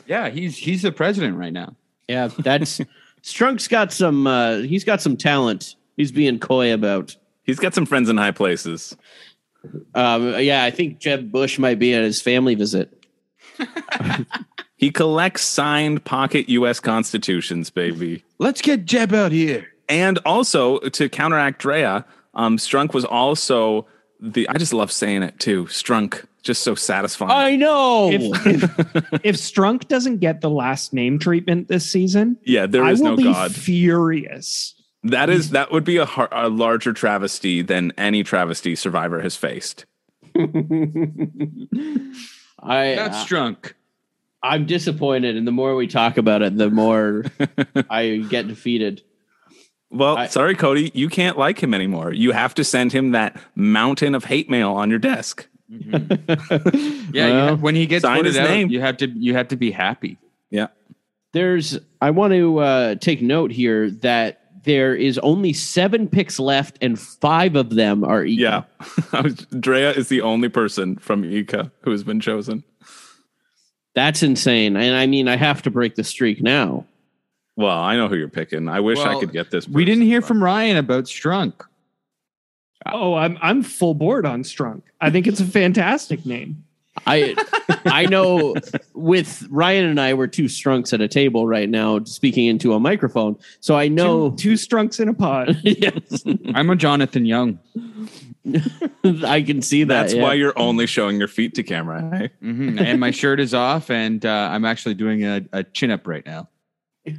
Yeah, 0.05 0.29
he's 0.29 0.57
he's 0.57 0.83
the 0.83 0.91
president 0.91 1.37
right 1.37 1.53
now. 1.53 1.75
Yeah, 2.07 2.27
that's 2.27 2.81
Strunk's 3.23 3.67
got 3.67 3.91
some. 3.91 4.27
Uh, 4.27 4.57
he's 4.57 4.83
got 4.83 5.01
some 5.01 5.17
talent. 5.17 5.75
He's 5.95 6.11
being 6.11 6.39
coy 6.39 6.73
about. 6.73 7.15
He's 7.43 7.59
got 7.59 7.73
some 7.73 7.85
friends 7.85 8.09
in 8.09 8.17
high 8.17 8.31
places. 8.31 8.95
Um, 9.95 10.35
yeah, 10.39 10.63
I 10.63 10.71
think 10.71 10.99
Jeb 10.99 11.31
Bush 11.31 11.57
might 11.57 11.79
be 11.79 11.93
at 11.93 12.03
his 12.03 12.21
family 12.21 12.55
visit. 12.55 12.93
He 14.77 14.91
collects 14.91 15.41
signed 15.41 16.05
pocket 16.05 16.47
U.S. 16.49 16.79
constitutions, 16.79 17.71
baby. 17.71 18.23
Let's 18.37 18.61
get 18.61 18.85
Jeb 18.85 19.11
out 19.11 19.31
here. 19.31 19.67
And 19.89 20.19
also 20.19 20.77
to 20.79 21.09
counteract 21.09 21.59
Drea, 21.59 22.05
um, 22.37 22.57
Strunk 22.57 22.93
was 22.93 23.03
also 23.03 23.87
the. 24.21 24.47
I 24.47 24.57
just 24.57 24.71
love 24.71 24.91
saying 24.91 25.23
it 25.23 25.39
too. 25.39 25.65
Strunk, 25.65 26.23
just 26.43 26.61
so 26.61 26.75
satisfying. 26.75 27.31
I 27.31 27.55
know. 27.55 28.09
If, 28.11 28.45
if, 28.45 28.63
if 29.25 29.35
Strunk 29.35 29.87
doesn't 29.87 30.19
get 30.19 30.41
the 30.41 30.49
last 30.49 30.93
name 30.93 31.19
treatment 31.19 31.67
this 31.67 31.91
season, 31.91 32.37
yeah, 32.43 32.67
there 32.67 32.87
is 32.87 33.01
I 33.01 33.03
will 33.03 33.11
no 33.11 33.17
be 33.17 33.23
God. 33.23 33.53
furious. 33.53 34.75
That 35.03 35.29
is 35.29 35.49
that 35.51 35.71
would 35.71 35.83
be 35.83 35.97
a, 35.97 36.05
har- 36.05 36.29
a 36.31 36.47
larger 36.47 36.93
travesty 36.93 37.61
than 37.61 37.91
any 37.97 38.23
travesty 38.23 38.75
Survivor 38.75 39.19
has 39.21 39.35
faced. 39.35 39.85
I 40.35 40.45
That's 42.95 43.17
uh, 43.17 43.25
drunk. 43.25 43.75
I'm 44.43 44.65
disappointed, 44.65 45.35
and 45.35 45.47
the 45.47 45.51
more 45.51 45.75
we 45.75 45.87
talk 45.87 46.17
about 46.17 46.43
it, 46.43 46.55
the 46.55 46.69
more 46.69 47.25
I 47.89 48.23
get 48.29 48.47
defeated. 48.47 49.01
Well, 49.89 50.17
I- 50.17 50.27
sorry, 50.27 50.55
Cody, 50.55 50.91
you 50.93 51.09
can't 51.09 51.37
like 51.37 51.61
him 51.61 51.73
anymore. 51.73 52.11
You 52.13 52.31
have 52.31 52.53
to 52.55 52.63
send 52.63 52.91
him 52.91 53.11
that 53.11 53.39
mountain 53.55 54.15
of 54.15 54.25
hate 54.25 54.49
mail 54.49 54.71
on 54.73 54.89
your 54.89 54.99
desk. 54.99 55.47
Yeah, 57.13 57.27
you 57.27 57.33
Well, 57.33 57.47
have- 57.47 57.61
when 57.61 57.75
he 57.75 57.85
gets 57.87 58.03
sign 58.03 58.25
his 58.25 58.37
out, 58.37 58.49
name. 58.49 58.69
you 58.69 58.81
have 58.81 58.97
to 58.97 59.07
you 59.07 59.33
have 59.33 59.47
to 59.49 59.55
be 59.55 59.71
happy. 59.71 60.17
Yeah. 60.49 60.67
There's. 61.33 61.77
I 62.01 62.11
want 62.11 62.33
to 62.33 62.57
uh, 62.59 62.95
take 62.95 63.21
note 63.21 63.51
here 63.51 63.89
that 63.91 64.41
there 64.63 64.93
is 64.95 65.17
only 65.19 65.53
seven 65.53 66.07
picks 66.07 66.39
left, 66.39 66.77
and 66.81 66.99
five 66.99 67.55
of 67.55 67.69
them 67.75 68.03
are 68.03 68.23
equal. 68.25 68.43
Yeah. 68.43 68.63
I 69.13 69.29
Drea 69.59 69.91
is 69.91 70.09
the 70.09 70.21
only 70.21 70.49
person 70.49 70.97
from 70.97 71.23
Ika 71.23 71.71
who 71.81 71.91
has 71.91 72.03
been 72.03 72.19
chosen. 72.19 72.63
That's 73.95 74.21
insane. 74.23 74.75
And 74.77 74.95
I 74.95 75.05
mean, 75.07 75.27
I 75.27 75.37
have 75.37 75.61
to 75.63 75.71
break 75.71 75.95
the 75.95 76.03
streak 76.03 76.41
now. 76.41 76.85
Well, 77.57 77.77
I 77.77 77.95
know 77.97 78.07
who 78.07 78.15
you're 78.15 78.29
picking. 78.29 78.69
I 78.69 78.79
wish 78.79 78.99
I 78.99 79.19
could 79.19 79.31
get 79.33 79.49
this. 79.51 79.67
We 79.67 79.83
didn't 79.83 80.03
hear 80.03 80.21
from 80.21 80.41
Ryan 80.43 80.77
about 80.77 81.05
Strunk. 81.05 81.65
Oh, 82.85 83.15
I'm 83.15 83.37
I'm 83.41 83.63
full 83.63 83.95
board 83.95 84.25
on 84.25 84.43
Strunk. 84.43 84.83
I 85.01 85.09
think 85.09 85.25
it's 85.27 85.39
a 85.41 85.45
fantastic 85.45 86.25
name. 86.25 86.63
I 87.07 87.35
I 87.85 88.05
know 88.05 88.55
with 88.93 89.45
Ryan 89.49 89.85
and 89.85 89.99
I 89.99 90.13
we're 90.13 90.27
two 90.27 90.45
strunks 90.45 90.93
at 90.93 91.01
a 91.01 91.07
table 91.07 91.47
right 91.47 91.67
now 91.67 92.03
speaking 92.03 92.45
into 92.45 92.73
a 92.73 92.79
microphone. 92.79 93.37
So 93.59 93.75
I 93.75 93.87
know 93.87 94.29
Two, 94.31 94.35
two 94.37 94.53
Strunks 94.53 94.99
in 94.99 95.09
a 95.09 95.13
pod. 95.15 95.57
yes, 95.63 96.23
I'm 96.53 96.69
a 96.69 96.75
Jonathan 96.75 97.25
Young. 97.25 97.59
I 99.25 99.41
can 99.41 99.61
see 99.63 99.83
that. 99.83 100.01
That's 100.03 100.13
yeah. 100.13 100.21
why 100.21 100.35
you're 100.35 100.57
only 100.57 100.85
showing 100.85 101.17
your 101.17 101.27
feet 101.27 101.55
to 101.55 101.63
camera. 101.63 102.07
eh? 102.13 102.27
Mhm. 102.43 102.79
and 102.79 102.99
my 102.99 103.11
shirt 103.11 103.39
is 103.39 103.53
off, 103.53 103.89
and 103.89 104.25
uh, 104.25 104.49
I'm 104.51 104.63
actually 104.63 104.93
doing 104.93 105.25
a, 105.25 105.41
a 105.51 105.63
chin 105.63 105.91
up 105.91 106.07
right 106.07 106.25
now. 106.25 106.47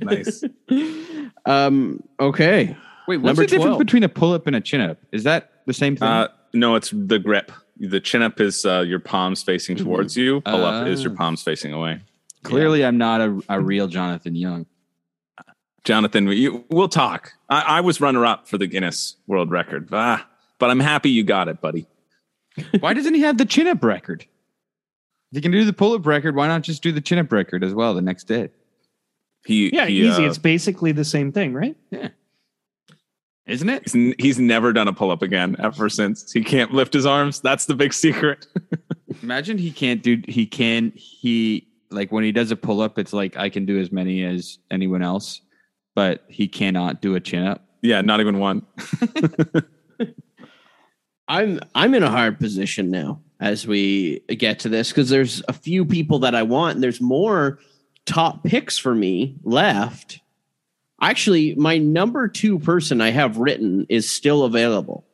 Nice. 0.01 0.45
um 1.47 2.03
okay. 2.20 2.76
Wait, 3.07 3.16
what's 3.18 3.24
Number 3.39 3.43
the 3.43 3.47
difference 3.47 3.78
between 3.78 4.03
a 4.03 4.09
pull 4.09 4.32
up 4.32 4.47
and 4.47 4.55
a 4.57 4.61
chin 4.61 4.80
up? 4.82 4.99
Is 5.12 5.24
that 5.24 5.53
the 5.66 5.72
same 5.72 5.97
thing? 5.97 6.07
Uh, 6.09 6.28
no, 6.53 6.74
it's 6.74 6.91
the 6.91 7.18
grip. 7.18 7.51
The 7.78 8.01
chin 8.01 8.22
up 8.22 8.41
is 8.41 8.66
uh, 8.66 8.80
your 8.80 8.99
palms 8.99 9.43
facing 9.43 9.76
towards 9.76 10.16
you. 10.16 10.41
Pull 10.43 10.64
up 10.64 10.86
is 10.86 11.03
your 11.03 11.12
Ah. 11.12 11.16
palms 11.16 11.43
facing 11.43 11.72
away. 11.72 12.01
Clearly, 12.43 12.84
I'm 12.84 12.99
not 12.99 13.20
a, 13.20 13.41
a 13.49 13.61
real 13.61 13.86
Jonathan 13.89 14.34
Young. 14.34 14.66
Jonathan, 15.84 16.26
you, 16.28 16.64
we'll 16.70 16.89
talk. 16.89 17.32
I, 17.49 17.61
I 17.62 17.80
was 17.80 18.01
runner 18.01 18.26
up 18.26 18.47
for 18.47 18.59
the 18.59 18.66
Guinness 18.66 19.16
World 19.26 19.51
Record. 19.51 19.89
Ah, 19.93 20.26
but 20.59 20.70
I'm 20.70 20.80
happy 20.80 21.09
you 21.11 21.22
got 21.24 21.49
it, 21.49 21.61
buddy. 21.61 21.86
Why 22.80 22.93
doesn't 22.93 23.14
he 23.14 23.20
have 23.22 23.39
the 23.39 23.47
chin 23.47 23.66
up 23.68 23.82
record? 23.82 24.22
If 25.30 25.36
he 25.36 25.41
can 25.41 25.51
do 25.53 25.64
the 25.64 25.72
pull 25.72 25.95
up 25.95 26.07
record, 26.07 26.34
why 26.34 26.47
not 26.49 26.62
just 26.62 26.82
do 26.82 26.91
the 26.91 27.01
chin 27.03 27.18
up 27.18 27.30
record 27.30 27.62
as 27.62 27.74
well 27.74 27.95
the 27.95 28.01
next 28.03 28.24
day? 28.24 28.49
He, 29.49 29.74
Yeah, 29.74 29.86
he, 29.86 30.07
easy. 30.07 30.24
uh, 30.24 30.28
It's 30.28 30.36
basically 30.36 30.92
the 30.92 31.05
same 31.07 31.32
thing, 31.32 31.55
right? 31.55 31.74
Yeah. 31.90 32.09
Isn't 33.46 33.70
it? 33.70 33.82
he's, 33.84 33.94
n- 33.94 34.14
he's 34.18 34.38
never 34.38 34.74
done 34.74 34.88
a 34.88 34.92
pull 34.92 35.11
up 35.11 35.22
again 35.22 35.57
ever 35.59 35.88
since. 35.88 36.30
He 36.30 36.44
can't 36.44 36.74
lift 36.74 36.92
his 36.92 37.07
arms. 37.07 37.40
That's 37.40 37.64
the 37.64 37.74
big 37.74 37.94
secret. 37.94 38.46
Imagine 39.22 39.57
he 39.57 39.70
can't 39.70 40.03
do, 40.03 40.20
he 40.28 40.44
can, 40.44 40.92
he, 40.94 41.66
like 41.90 42.12
when 42.12 42.24
he 42.24 42.30
does 42.30 42.51
a 42.51 42.57
pull 42.57 42.82
up, 42.82 42.99
it's 42.99 43.14
like 43.14 43.38
I 43.38 43.49
can 43.49 43.64
do 43.64 43.80
as 43.80 43.90
many 43.90 44.22
as 44.22 44.59
anyone 44.70 45.01
else, 45.03 45.40
but 45.94 46.24
he 46.28 46.46
cannot 46.46 47.01
do 47.01 47.14
a 47.14 47.20
chin 47.20 47.42
up. 47.42 47.64
yeah, 47.80 48.03
not 48.03 48.20
even 48.20 48.38
one. 48.38 48.66
I'm 51.28 51.61
I'm 51.74 51.94
in 51.94 52.03
a 52.03 52.11
hard 52.11 52.38
position 52.38 52.90
now 52.90 53.20
as 53.40 53.66
we 53.66 54.20
get 54.28 54.59
to 54.61 54.68
this 54.68 54.88
because 54.88 55.09
there's 55.11 55.42
a 55.49 55.53
few 55.53 55.84
people 55.84 56.18
that 56.20 56.34
I 56.34 56.42
want 56.42 56.76
and 56.76 56.82
there's 56.82 57.01
more 57.01 57.59
top 58.09 58.42
picks 58.42 58.78
for 58.78 58.94
me 58.94 59.36
left. 59.44 60.20
Actually, 61.00 61.54
my 61.54 61.78
number 61.78 62.26
two 62.26 62.59
person 62.59 63.00
I 63.00 63.11
have 63.11 63.36
written 63.36 63.86
is 63.88 64.11
still 64.11 64.44
available. 64.44 65.04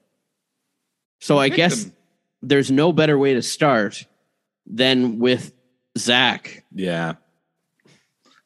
So 1.21 1.39
I 1.39 1.49
picked 1.49 1.57
guess 1.57 1.85
him? 1.85 1.93
there's 2.43 2.71
no 2.71 2.93
better 2.93 3.19
way 3.19 3.35
to 3.35 3.43
start 3.43 4.07
than 4.67 5.19
with 5.19 5.53
Zach. 5.99 6.65
Yeah. 6.73 7.15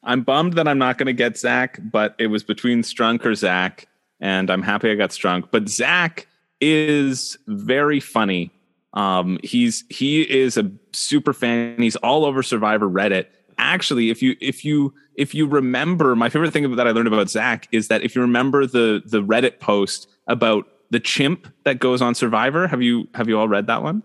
I'm 0.03 0.23
bummed 0.23 0.53
that 0.53 0.67
I'm 0.67 0.79
not 0.79 0.97
going 0.97 1.07
to 1.07 1.13
get 1.13 1.37
Zach, 1.37 1.79
but 1.81 2.15
it 2.17 2.27
was 2.27 2.43
between 2.43 2.81
Strunk 2.81 3.25
or 3.25 3.35
Zach, 3.35 3.87
and 4.19 4.49
I'm 4.49 4.61
happy 4.61 4.89
I 4.89 4.95
got 4.95 5.11
Strunk. 5.11 5.49
But 5.51 5.69
Zach 5.69 6.27
is 6.59 7.37
very 7.47 7.99
funny 7.99 8.51
Um, 8.93 9.37
he's 9.43 9.83
he 9.89 10.21
is 10.21 10.57
a 10.57 10.71
super 10.93 11.33
fan. 11.33 11.81
He's 11.81 11.95
all 11.97 12.25
over 12.25 12.41
Survivor 12.41 12.89
Reddit. 12.89 13.27
Actually, 13.59 14.09
if 14.09 14.21
you 14.21 14.35
if 14.41 14.63
you 14.65 14.93
if 15.15 15.35
you 15.35 15.45
remember, 15.45 16.15
my 16.15 16.29
favorite 16.29 16.51
thing 16.53 16.75
that 16.75 16.87
I 16.87 16.91
learned 16.91 17.07
about 17.07 17.29
Zach 17.29 17.67
is 17.71 17.89
that 17.89 18.01
if 18.03 18.15
you 18.15 18.21
remember 18.21 18.65
the 18.65 19.03
the 19.05 19.21
Reddit 19.21 19.59
post 19.59 20.09
about 20.27 20.65
the 20.89 20.99
chimp 20.99 21.47
that 21.65 21.79
goes 21.79 22.01
on 22.01 22.15
Survivor, 22.15 22.67
have 22.67 22.81
you 22.81 23.07
have 23.13 23.27
you 23.29 23.37
all 23.37 23.47
read 23.47 23.67
that 23.67 23.83
one? 23.83 24.01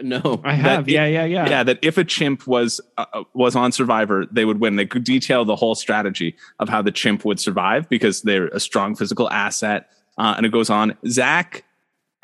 No, 0.00 0.40
I 0.42 0.54
have. 0.54 0.86
That 0.86 0.90
yeah, 0.92 1.04
it- 1.04 1.12
yeah, 1.12 1.24
yeah. 1.24 1.48
Yeah, 1.48 1.62
that 1.62 1.78
if 1.82 1.96
a 1.98 2.04
chimp 2.04 2.46
was 2.46 2.80
uh, 2.98 3.04
uh, 3.12 3.24
was 3.34 3.54
on 3.54 3.70
Survivor, 3.72 4.26
they 4.30 4.44
would 4.44 4.58
win. 4.60 4.76
They 4.76 4.86
could 4.86 5.04
detail 5.04 5.44
the 5.44 5.54
whole 5.56 5.74
strategy 5.74 6.34
of 6.58 6.68
how 6.68 6.82
the 6.82 6.90
chimp 6.90 7.24
would 7.24 7.38
survive 7.38 7.88
because 7.88 8.22
they're 8.22 8.48
a 8.48 8.58
strong 8.60 8.96
physical 8.96 9.30
asset. 9.30 9.88
Uh, 10.18 10.34
and 10.36 10.44
it 10.44 10.50
goes 10.52 10.70
on. 10.70 10.96
Zach 11.06 11.64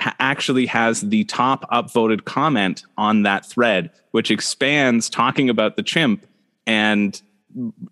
ha- 0.00 0.14
actually 0.18 0.66
has 0.66 1.02
the 1.02 1.24
top 1.24 1.68
upvoted 1.70 2.24
comment 2.24 2.84
on 2.96 3.22
that 3.22 3.46
thread, 3.46 3.90
which 4.12 4.30
expands 4.30 5.10
talking 5.10 5.48
about 5.48 5.76
the 5.76 5.82
chimp 5.82 6.26
and 6.66 7.20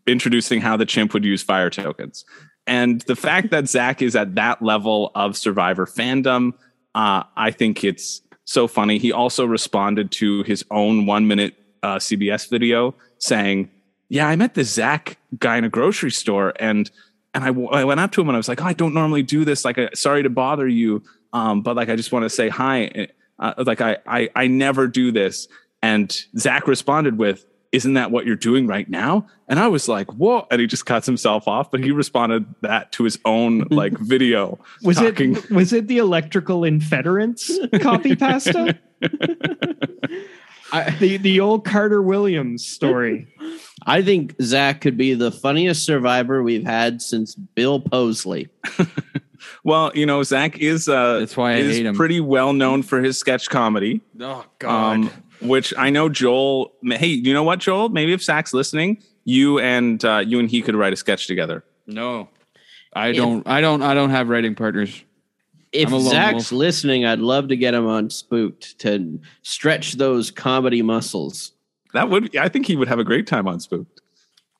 introducing 0.07 0.61
how 0.61 0.77
the 0.77 0.87
chimp 0.87 1.15
would 1.15 1.25
use 1.25 1.43
fire 1.43 1.71
tokens. 1.71 2.25
And 2.67 3.01
the 3.03 3.17
fact 3.17 3.51
that 3.51 3.69
Zach 3.69 4.03
is 4.03 4.17
at 4.17 4.35
that 4.35 4.61
level 4.61 5.13
of 5.15 5.37
Survivor 5.37 5.87
fandom, 5.87 6.53
uh, 6.95 7.23
I 7.37 7.51
think 7.51 7.85
it's 7.85 8.23
so 8.45 8.67
funny. 8.67 8.99
He 8.99 9.13
also 9.13 9.45
responded 9.45 10.11
to 10.13 10.43
his 10.45 10.65
own 10.71 11.07
one 11.07 11.27
minute 11.27 11.55
uh, 11.83 11.97
CBS 11.97 12.49
video 12.49 12.95
saying, 13.19 13.71
"Yeah, 14.09 14.27
I 14.27 14.37
met 14.37 14.55
this 14.55 14.73
Zach 14.73 15.19
guy 15.39 15.59
in 15.59 15.65
a 15.65 15.69
grocery 15.69 16.11
store, 16.11 16.55
and 16.59 16.91
and 17.37 17.45
I, 17.45 17.49
I 17.49 17.85
went 17.85 18.01
up 18.01 18.13
to 18.13 18.23
him 18.23 18.29
and 18.31 18.37
I 18.37 18.39
was 18.39 18.49
like, 18.49 18.63
oh, 18.63 18.65
I 18.65 18.73
don't 18.73 18.95
normally 18.95 19.23
do 19.23 19.45
this. 19.45 19.63
Like, 19.63 19.77
uh, 19.77 19.91
sorry 19.93 20.23
to 20.23 20.31
bother 20.31 20.67
you, 20.67 21.03
um, 21.33 21.63
but 21.63 21.77
like 21.77 21.89
I 21.89 21.97
just 21.97 22.13
want 22.13 22.25
to 22.25 22.31
say 22.31 22.49
hi. 22.49 23.09
Uh, 23.39 23.55
like 23.67 23.81
I, 23.81 23.99
I 24.07 24.29
I 24.35 24.47
never 24.47 24.87
do 24.87 25.13
this." 25.13 25.49
And 25.83 26.11
Zach 26.39 26.67
responded 26.67 27.19
with, 27.19 27.45
"Isn't 27.73 27.95
that 27.95 28.11
what 28.11 28.27
you're 28.27 28.37
doing 28.37 28.67
right 28.67 28.89
now?" 28.89 29.27
And 29.49 29.61
I 29.61 29.69
was 29.69 29.89
like, 29.89 30.11
"Whoa!" 30.13 30.47
And 30.51 30.61
he 30.61 30.67
just 30.67 30.87
cuts 30.87 31.07
himself 31.07 31.47
off, 31.47 31.71
but 31.71 31.81
he 31.81 31.91
responded 31.91 32.47
that 32.63 32.93
to 32.93 33.05
his 33.05 33.19
own 33.25 33.61
like 33.71 33.97
video. 33.99 34.59
Was 34.83 34.97
talking- 34.97 35.37
it 35.37 35.51
was 35.51 35.73
it 35.73 35.87
the 35.87 35.99
electrical 35.99 36.65
inference 36.65 37.51
copy 37.81 38.17
pasta? 38.17 38.79
the 40.99 41.19
the 41.21 41.41
old 41.41 41.65
Carter 41.65 42.03
Williams 42.03 42.67
story. 42.67 43.29
I 43.85 44.03
think 44.03 44.35
Zach 44.43 44.81
could 44.81 44.97
be 44.97 45.15
the 45.15 45.31
funniest 45.31 45.85
survivor 45.85 46.43
we've 46.43 46.67
had 46.67 47.03
since 47.03 47.35
Bill 47.35 47.81
Posley. 47.81 48.49
Well, 49.65 49.93
you 49.95 50.07
know, 50.07 50.23
Zach 50.23 50.59
is 50.59 50.89
uh 50.89 51.21
That's 51.21 51.37
why 51.37 51.53
I 51.53 51.57
is 51.57 51.77
hate 51.77 51.87
him. 51.87 51.95
pretty 51.95 52.21
well 52.21 52.53
known 52.53 52.83
for 52.83 53.01
his 53.03 53.19
sketch 53.19 53.49
comedy. 53.49 54.01
Oh 54.21 54.45
Um, 54.65 55.11
which 55.41 55.75
I 55.77 55.91
know 55.91 56.09
Joel. 56.09 56.73
Hey, 56.85 57.09
you 57.09 57.33
know 57.35 57.43
what, 57.43 57.59
Joel? 57.61 57.89
Maybe 57.89 58.13
if 58.13 58.23
Zach's 58.23 58.55
listening, 58.55 59.03
you 59.25 59.59
and 59.59 60.05
uh, 60.05 60.23
you 60.27 60.39
and 60.39 60.51
he 60.51 60.63
could 60.63 60.75
write 60.75 60.93
a 60.93 60.97
sketch 60.97 61.27
together. 61.27 61.65
no, 61.87 62.29
I 62.95 63.13
don't. 63.13 63.47
I 63.47 63.61
don't. 63.61 63.83
I 63.83 63.93
don't 63.95 64.11
have 64.11 64.29
writing 64.29 64.55
partners. 64.55 65.03
If 65.73 65.89
I'm 65.89 65.93
a 65.95 65.97
lone 65.99 66.11
Zach's 66.11 66.35
wolf. 66.51 66.53
listening, 66.53 67.05
I'd 67.05 67.19
love 67.19 67.49
to 67.49 67.57
get 67.57 67.75
him 67.75 67.87
on 67.87 68.09
Spooked 68.09 68.79
to 68.79 69.21
stretch 69.43 69.95
those 69.95 70.31
comedy 70.31 70.81
muscles. 70.81 71.53
That 71.93 72.09
would. 72.09 72.35
I 72.37 72.49
think 72.49 72.67
he 72.67 72.77
would 72.77 72.89
have 72.89 72.99
a 72.99 73.05
great 73.05 73.27
time 73.27 73.47
on 73.47 73.61
Spooked. 73.61 74.01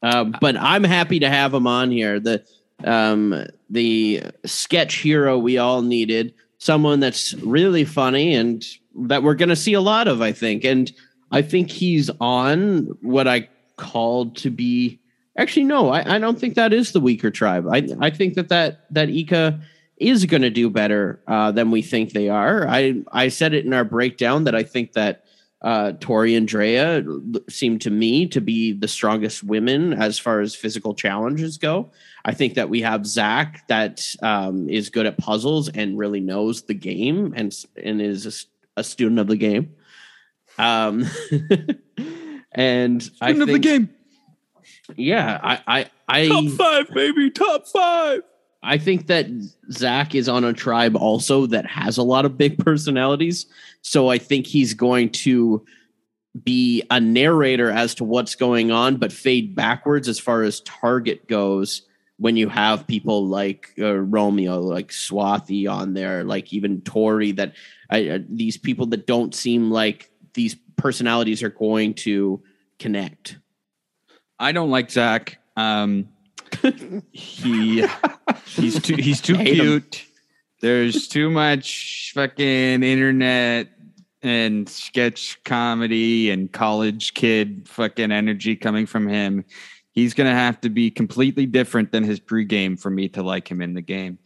Uh, 0.03 0.25
but 0.25 0.57
I'm 0.59 0.85
happy 0.85 1.21
to 1.21 1.31
have 1.31 1.55
him 1.55 1.67
on 1.67 1.91
here. 1.91 2.21
The 2.21 2.45
um, 2.85 3.47
the 3.71 4.23
sketch 4.45 4.97
hero 4.97 5.39
we 5.39 5.59
all 5.59 5.83
needed, 5.83 6.35
someone 6.59 7.01
that's 7.01 7.35
really 7.35 7.85
funny 7.85 8.35
and 8.35 8.65
that 8.95 9.23
we're 9.23 9.35
going 9.35 9.49
to 9.49 9.57
see 9.57 9.75
a 9.75 9.81
lot 9.81 10.09
of, 10.09 10.23
I 10.23 10.33
think. 10.33 10.65
And 10.65 10.93
I 11.31 11.43
think 11.43 11.71
he's 11.71 12.11
on 12.21 12.97
what 13.03 13.29
I 13.29 13.49
called 13.77 14.37
to 14.39 14.51
be. 14.51 15.01
Actually, 15.37 15.65
no, 15.65 15.91
I, 15.91 16.17
I 16.17 16.19
don't 16.19 16.39
think 16.39 16.55
that 16.55 16.73
is 16.73 16.93
the 16.93 17.01
weaker 17.01 17.31
tribe. 17.31 17.67
I 17.71 17.87
I 18.01 18.09
think 18.09 18.35
that 18.35 18.49
that 18.49 18.87
that 18.91 19.11
Ika 19.11 19.61
is 19.99 20.25
going 20.25 20.43
to 20.43 20.51
do 20.51 20.71
better 20.71 21.21
uh, 21.27 21.53
than 21.53 21.71
we 21.71 21.83
think 21.83 22.13
they 22.13 22.31
are. 22.31 22.67
I 22.67 23.03
I 23.13 23.29
said 23.29 23.53
it 23.53 23.67
in 23.67 23.75
our 23.75 23.85
breakdown 23.85 24.45
that 24.45 24.55
I 24.55 24.63
think 24.63 24.95
that 24.95 25.26
uh, 25.67 25.93
Tori 25.99 26.37
and 26.37 26.47
Drea 26.47 27.05
seem 27.51 27.81
to 27.81 27.91
me 27.91 28.29
to 28.29 28.41
be 28.41 28.73
the 28.73 28.87
strongest 28.87 29.43
women 29.43 29.95
as 29.95 30.17
far 30.17 30.41
as 30.41 30.55
physical 30.55 30.95
challenges 30.95 31.59
go. 31.59 31.91
I 32.25 32.35
think 32.35 32.55
that 32.55 32.69
we 32.69 32.83
have 32.83 33.05
Zach 33.05 33.67
that 33.67 34.15
um, 34.23 34.69
is 34.69 34.91
good 34.91 35.07
at 35.07 35.19
puzzles 35.19 35.69
and 35.69 35.99
really 35.99 36.21
knows 36.21 36.63
the 36.63 36.75
game 36.75 37.35
and 37.37 37.53
and 37.83 38.01
is 38.01 38.47
a 38.77 38.85
student 38.85 39.19
of 39.19 39.27
the 39.27 39.37
game. 39.37 39.75
Um, 40.57 41.05
and 42.53 43.11
I 43.21 43.33
Student 43.33 43.43
of 43.43 43.47
the 43.49 43.53
think, 43.55 43.65
game. 43.65 43.91
yeah, 44.95 45.41
I 45.43 45.61
I 45.67 45.91
I 46.09 46.29
Top 46.29 46.45
five, 46.57 46.95
baby, 46.95 47.29
top 47.33 47.67
five. 47.67 48.21
I 48.67 48.79
think 48.79 49.07
that 49.07 49.27
Zach 49.71 50.15
is 50.15 50.29
on 50.29 50.43
a 50.45 50.53
tribe 50.53 50.97
also 50.97 51.47
that 51.47 51.67
has 51.67 51.99
a 51.99 52.03
lot 52.03 52.25
of 52.25 52.37
big 52.37 52.59
personalities. 52.65 53.47
So 53.83 54.11
I 54.11 54.19
think 54.19 54.47
he's 54.47 54.75
going 54.75 55.11
to 55.11 55.65
be 56.43 56.83
a 56.91 57.01
narrator 57.01 57.71
as 57.71 57.95
to 57.95 58.05
what's 58.05 58.35
going 58.35 58.71
on, 58.71 58.97
but 58.97 59.13
fade 59.13 59.55
backwards 59.55 60.09
as 60.09 60.19
far 60.19 60.43
as 60.43 60.61
target 60.63 61.29
goes 61.29 61.83
when 62.19 62.37
you 62.37 62.49
have 62.49 62.87
people 62.87 63.27
like 63.27 63.73
uh, 63.79 63.95
Romeo, 63.95 64.61
like 64.61 64.89
Swati 64.89 65.71
on 65.71 65.95
there, 65.95 66.25
like 66.25 66.53
even 66.53 66.81
Tori, 66.81 67.33
that 67.33 67.55
I, 67.91 68.09
uh, 68.09 68.19
these 68.29 68.57
people 68.57 68.87
that 68.87 69.07
don't 69.07 69.35
seem 69.35 69.71
like 69.71 70.11
these 70.35 70.57
personalities 70.77 71.43
are 71.43 71.51
going 71.51 71.95
to 71.95 72.43
connect. 72.79 73.39
I 74.39 74.53
don't 74.53 74.71
like 74.71 74.91
Zach. 74.91 75.39
Um, 75.57 76.09
he 77.13 77.87
he's 78.47 78.81
too 78.81 78.97
he's 78.97 79.21
too 79.21 79.35
Hate 79.37 79.49
him. 79.49 79.55
cute. 79.55 80.05
There's 80.61 81.09
too 81.09 81.31
much 81.31 82.13
fucking 82.15 82.83
internet 82.83 83.69
and 84.23 84.69
sketch 84.69 85.43
comedy 85.45 86.31
and 86.31 86.51
college 86.51 87.15
kid 87.15 87.69
fucking 87.69 88.11
energy 88.11 88.57
coming 88.57 88.87
from 88.87 89.07
him. 89.07 89.45
He's 89.93 90.15
gonna 90.15 90.35
have 90.35 90.61
to 90.63 90.69
be 90.69 90.91
completely 90.91 91.47
different 91.47 91.93
than 91.93 92.05
his 92.05 92.21
pregame 92.21 92.79
for 92.81 92.91
me 92.91 93.09
to 93.11 93.23
like 93.23 93.51
him 93.51 93.61
in 93.63 93.75
the 93.75 93.83
game, 93.83 94.19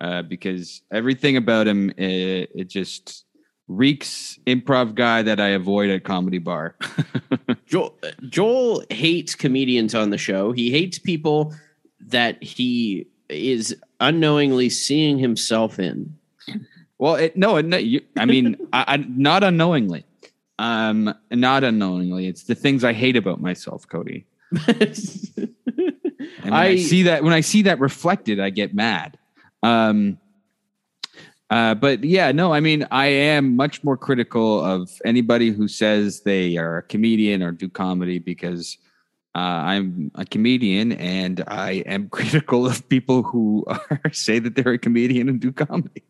uh, 0.00 0.22
because 0.22 0.82
everything 0.92 1.36
about 1.36 1.66
him 1.66 1.90
it, 1.96 2.50
it 2.54 2.68
just 2.68 3.24
reeks 3.66 4.38
improv 4.46 4.94
guy 4.94 5.22
that 5.22 5.40
I 5.40 5.48
avoid 5.48 5.90
at 5.90 6.04
comedy 6.04 6.38
bar. 6.38 6.74
Joel, 7.66 7.98
Joel 8.28 8.82
hates 8.90 9.34
comedians 9.34 9.94
on 9.94 10.08
the 10.10 10.16
show. 10.18 10.52
He 10.52 10.70
hates 10.70 10.98
people 10.98 11.54
that 12.10 12.42
he 12.42 13.06
is 13.28 13.76
unknowingly 14.00 14.70
seeing 14.70 15.18
himself 15.18 15.78
in. 15.78 16.16
Well, 16.98 17.14
it, 17.16 17.36
no, 17.36 17.60
no 17.60 17.76
you, 17.76 18.00
I 18.16 18.24
mean, 18.24 18.56
I, 18.72 18.84
I, 18.94 18.96
not 18.96 19.44
unknowingly. 19.44 20.04
Um, 20.58 21.14
not 21.30 21.62
unknowingly. 21.62 22.26
It's 22.26 22.44
the 22.44 22.54
things 22.54 22.82
I 22.82 22.92
hate 22.92 23.16
about 23.16 23.40
myself, 23.40 23.88
Cody. 23.88 24.26
I, 24.56 24.88
I- 26.50 26.76
see 26.76 27.04
that 27.04 27.22
when 27.22 27.32
I 27.32 27.40
see 27.40 27.62
that 27.62 27.78
reflected, 27.78 28.40
I 28.40 28.50
get 28.50 28.74
mad. 28.74 29.18
Um, 29.62 30.18
uh, 31.50 31.74
but 31.74 32.04
yeah, 32.04 32.30
no, 32.32 32.52
I 32.52 32.60
mean, 32.60 32.86
I 32.90 33.06
am 33.06 33.56
much 33.56 33.82
more 33.82 33.96
critical 33.96 34.62
of 34.62 34.90
anybody 35.04 35.50
who 35.50 35.66
says 35.66 36.20
they 36.20 36.56
are 36.58 36.78
a 36.78 36.82
comedian 36.82 37.42
or 37.42 37.52
do 37.52 37.68
comedy 37.70 38.18
because 38.18 38.76
uh, 39.34 39.38
I'm 39.38 40.10
a 40.14 40.24
comedian 40.24 40.92
and 40.92 41.44
I 41.46 41.82
am 41.86 42.08
critical 42.10 42.66
of 42.66 42.88
people 42.88 43.22
who 43.22 43.64
are, 43.66 44.00
say 44.12 44.38
that 44.38 44.54
they're 44.56 44.72
a 44.72 44.78
comedian 44.78 45.28
and 45.28 45.40
do 45.40 45.52
comedy. 45.52 46.02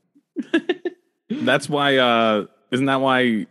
That's 1.31 1.69
why. 1.69 1.97
uh 1.99 2.47
Isn't 2.71 2.87
that 2.87 3.01
why? 3.01 3.47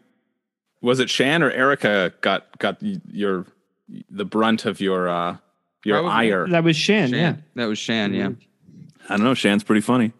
Was 0.82 0.99
it 0.99 1.09
Shan 1.09 1.43
or 1.43 1.51
Erika 1.51 2.13
got 2.22 2.57
got 2.59 2.78
your 2.82 3.45
the 4.09 4.26
brunt 4.26 4.65
of 4.65 4.80
your 4.82 5.07
uh 5.09 5.38
your 5.86 5.99
Probably. 6.01 6.32
ire? 6.32 6.47
That 6.47 6.63
was 6.63 6.76
Shan. 6.76 7.09
Shan. 7.09 7.20
Yeah. 7.20 7.36
That 7.55 7.65
was 7.68 7.78
Shan, 7.80 8.13
yeah. 8.13 8.30
I 9.09 9.15
don't 9.18 9.24
know. 9.26 9.34
Shan's 9.34 9.63
pretty 9.63 9.82
funny. 9.82 10.11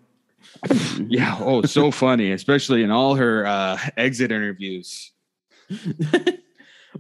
Yeah. 1.00 1.38
Oh, 1.40 1.62
so 1.64 1.92
funny, 1.92 2.32
especially 2.32 2.84
in 2.84 2.90
all 2.92 3.16
her 3.16 3.46
uh, 3.46 3.78
exit 3.98 4.32
interviews. 4.32 5.12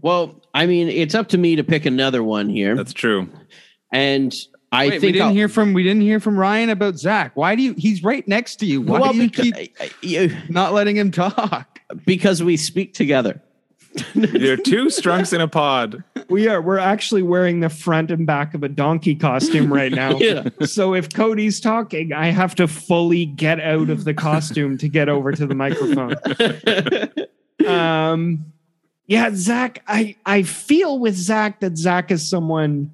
Well, 0.02 0.41
I 0.54 0.66
mean, 0.66 0.88
it's 0.89 1.16
up 1.16 1.28
to 1.30 1.38
me 1.38 1.56
to 1.56 1.64
pick 1.64 1.86
another 1.86 2.24
one 2.24 2.50
here, 2.50 2.76
That's 2.76 2.93
true. 2.93 3.30
and 3.91 4.34
I 4.72 4.86
Wait, 4.88 4.89
think 4.91 5.02
we 5.04 5.12
didn't 5.14 5.28
I'll- 5.28 5.34
hear 5.34 5.48
from 5.48 5.74
we 5.74 5.84
didn't 5.84 6.02
hear 6.02 6.20
from 6.20 6.38
Ryan 6.38 6.70
about 6.70 6.98
Zach. 6.98 7.32
Why 7.36 7.56
do 7.56 7.62
you? 7.64 7.74
He's 7.78 8.04
right 8.04 8.28
next 8.28 8.58
to 8.58 8.66
you. 8.66 8.82
Why 8.82 9.00
Well, 9.00 9.14
do 9.14 9.20
you 9.24 9.30
beca- 9.30 9.41
keep 9.43 9.56
I- 9.56 9.70
I- 9.80 9.89
you- 10.02 10.36
not 10.50 10.74
letting 10.74 10.98
him 10.98 11.12
talk? 11.12 11.80
because 12.06 12.43
we 12.43 12.58
speak 12.58 12.93
together. 12.93 13.41
You're 14.14 14.58
two 14.72 14.88
strunks 14.88 15.32
in 15.34 15.39
a 15.41 15.48
pod. 15.48 16.04
We 16.30 16.48
are. 16.50 16.62
We're 16.62 16.78
actually 16.80 17.24
wearing 17.24 17.62
the 17.62 17.70
front 17.70 18.12
and 18.12 18.28
back 18.28 18.54
of 18.54 18.62
a 18.62 18.68
donkey 18.70 19.16
costume 19.16 19.72
right 19.74 19.91
now. 19.91 20.18
Yeah. 20.20 20.50
So 20.66 20.93
if 20.93 21.10
Cody's 21.10 21.60
talking, 21.62 22.12
I 22.12 22.28
have 22.32 22.54
to 22.56 22.68
fully 22.68 23.26
get 23.26 23.60
out 23.62 23.89
of 23.89 24.04
the 24.04 24.14
costume 24.14 24.78
to 24.80 24.89
get 24.89 25.08
over 25.08 25.32
to 25.32 25.48
the 25.48 25.56
microphone. 25.56 26.16
um, 27.68 28.45
yeah, 29.08 29.32
Zach. 29.34 29.84
I 29.88 30.16
I 30.26 30.43
feel 30.43 30.99
with 30.99 31.16
Zach 31.16 31.62
that 31.62 31.78
Zach 31.78 32.12
is 32.12 32.28
someone 32.28 32.91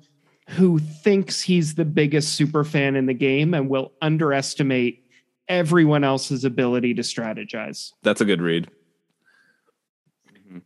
who 0.50 0.78
thinks 0.78 1.42
he's 1.42 1.76
the 1.76 1.86
biggest 1.86 2.34
super 2.36 2.64
fan 2.64 2.96
in 2.96 3.08
the 3.08 3.14
game 3.14 3.54
and 3.54 3.70
will 3.70 3.94
underestimate 4.02 5.04
everyone 5.48 6.04
else's 6.04 6.46
ability 6.46 6.94
to 6.94 7.02
strategize. 7.02 7.92
That's 8.04 8.22
a 8.22 8.26
good 8.26 8.42
read. 8.42 8.70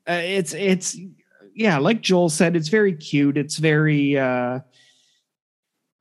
Uh, 0.07 0.21
it's 0.23 0.53
it's 0.53 0.97
yeah, 1.55 1.77
like 1.77 2.01
Joel 2.01 2.29
said, 2.29 2.55
it's 2.55 2.67
very 2.67 2.93
cute. 2.93 3.37
It's 3.37 3.57
very 3.57 4.17
uh 4.17 4.59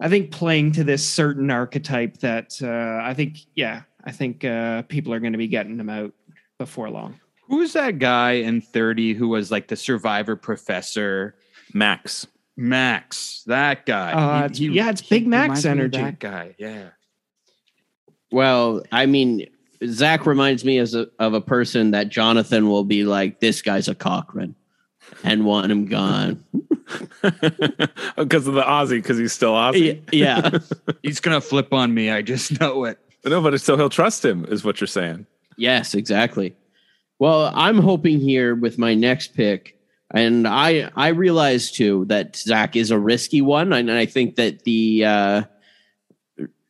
I 0.00 0.08
think 0.08 0.32
playing 0.32 0.72
to 0.72 0.84
this 0.84 1.06
certain 1.06 1.50
archetype 1.52 2.18
that 2.18 2.60
uh 2.60 3.00
I 3.06 3.14
think 3.14 3.38
yeah, 3.54 3.82
I 4.04 4.10
think 4.10 4.44
uh 4.44 4.82
people 4.82 5.14
are 5.14 5.20
going 5.20 5.32
to 5.32 5.38
be 5.38 5.48
getting 5.48 5.76
them 5.76 5.88
out 5.88 6.12
before 6.58 6.90
long. 6.90 7.20
Who's 7.48 7.72
that 7.74 7.98
guy 7.98 8.32
in 8.32 8.60
30 8.60 9.14
who 9.14 9.28
was 9.28 9.50
like 9.50 9.68
the 9.68 9.76
survivor 9.76 10.36
professor? 10.36 11.34
Max. 11.72 12.26
Max. 12.56 13.42
That 13.46 13.86
guy. 13.86 14.12
Uh, 14.12 14.44
it's- 14.46 14.58
yeah, 14.60 14.90
it's 14.90 15.02
Big 15.02 15.26
Max 15.26 15.64
reminds 15.64 15.64
me 15.64 15.70
of 15.70 15.78
energy. 15.78 15.98
That 16.02 16.18
guy. 16.18 16.54
Yeah. 16.58 16.88
Well, 18.32 18.82
I 18.90 19.06
mean, 19.06 19.46
Zach 19.86 20.26
reminds 20.26 20.64
me 20.64 20.78
as 20.78 20.94
a, 20.94 21.06
of 21.18 21.34
a 21.34 21.40
person 21.40 21.92
that 21.92 22.08
Jonathan 22.08 22.68
will 22.68 22.82
be 22.84 23.04
like, 23.04 23.40
"This 23.40 23.62
guy's 23.62 23.88
a 23.88 23.94
Cochran," 23.94 24.54
and 25.22 25.44
want 25.44 25.70
him 25.70 25.86
gone. 25.86 26.42
Because 28.16 28.46
of 28.46 28.54
the 28.54 28.62
Aussie, 28.62 28.90
because 29.02 29.18
he's 29.18 29.32
still 29.32 29.52
Aussie. 29.52 30.00
Yeah, 30.12 30.50
He's 31.02 31.18
going 31.20 31.34
to 31.34 31.40
flip 31.40 31.72
on 31.72 31.92
me. 31.92 32.10
I 32.10 32.22
just 32.22 32.60
know 32.60 32.84
it. 32.84 32.98
no, 33.24 33.40
but 33.42 33.60
still 33.60 33.76
he'll 33.76 33.90
trust 33.90 34.24
him, 34.24 34.44
is 34.48 34.64
what 34.64 34.80
you're 34.80 34.86
saying. 34.86 35.26
yes, 35.56 35.94
exactly. 35.94 36.54
Well, 37.18 37.50
I'm 37.54 37.78
hoping 37.78 38.20
here 38.20 38.54
with 38.54 38.78
my 38.78 38.94
next 38.94 39.34
pick, 39.34 39.78
and 40.12 40.46
I 40.46 40.90
I 40.94 41.08
realize 41.08 41.70
too 41.70 42.04
that 42.06 42.36
Zach 42.36 42.76
is 42.76 42.90
a 42.90 42.98
risky 42.98 43.40
one, 43.40 43.72
and 43.72 43.90
I 43.90 44.06
think 44.06 44.36
that 44.36 44.64
the 44.64 45.04
uh, 45.04 45.42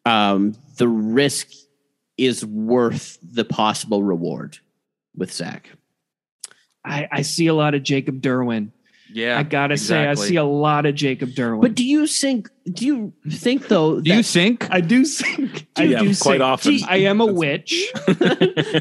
um 0.05 0.55
the 0.77 0.89
risk 0.89 1.49
is 2.17 2.45
worth 2.45 3.19
the 3.23 3.45
possible 3.45 4.03
reward 4.03 4.59
with 5.17 5.33
Zach. 5.33 5.71
I, 6.85 7.09
I 7.11 7.23
see 7.23 7.49
a 7.49 7.55
lot 7.55 7.75
of 7.75 7.83
Jacob 7.83 8.21
Derwin. 8.21 8.71
Yeah. 9.17 9.39
I 9.39 9.45
gotta 9.45 9.79
say, 9.79 10.07
I 10.07 10.13
see 10.13 10.37
a 10.37 10.45
lot 10.45 10.85
of 10.85 10.95
Jacob 10.95 11.31
Derwin. 11.31 11.63
But 11.63 11.75
do 11.75 11.83
you 11.85 12.07
think? 12.07 12.51
Do 12.71 12.85
you 12.85 13.13
think 13.31 13.69
though? 13.69 13.99
Do 14.01 14.11
you 14.11 14.17
that- 14.17 14.25
sink? 14.25 14.69
I 14.71 14.83
do 14.83 15.07
think. 15.07 15.67
I 15.77 15.85
Yeah, 15.85 16.01
do 16.01 16.15
quite 16.17 16.33
think- 16.33 16.43
often. 16.43 16.79
I 16.87 16.99
am 16.99 17.23
a 17.23 17.27
witch. 17.27 17.91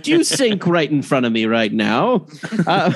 do 0.03 0.11
you 0.11 0.25
sink 0.25 0.67
right 0.67 0.91
in 0.91 1.01
front 1.01 1.25
of 1.25 1.31
me 1.31 1.45
right 1.45 1.71
now? 1.71 2.27
Uh, 2.67 2.91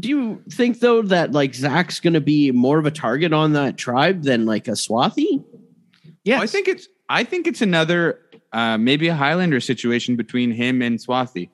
do 0.00 0.08
you 0.08 0.42
think 0.50 0.80
though 0.80 1.02
that 1.02 1.32
like 1.32 1.54
Zach's 1.54 2.00
going 2.00 2.14
to 2.14 2.20
be 2.20 2.50
more 2.52 2.78
of 2.78 2.86
a 2.86 2.90
target 2.90 3.32
on 3.32 3.52
that 3.54 3.76
tribe 3.76 4.22
than 4.22 4.44
like 4.46 4.68
a 4.68 4.72
Swati? 4.72 5.44
Yes, 6.24 6.40
I 6.42 6.46
think 6.46 6.68
it's 6.68 6.88
I 7.08 7.24
think 7.24 7.46
it's 7.46 7.62
another 7.62 8.20
uh, 8.52 8.76
maybe 8.78 9.08
a 9.08 9.14
Highlander 9.14 9.60
situation 9.60 10.16
between 10.16 10.50
him 10.52 10.82
and 10.82 10.98
Swati. 10.98 11.50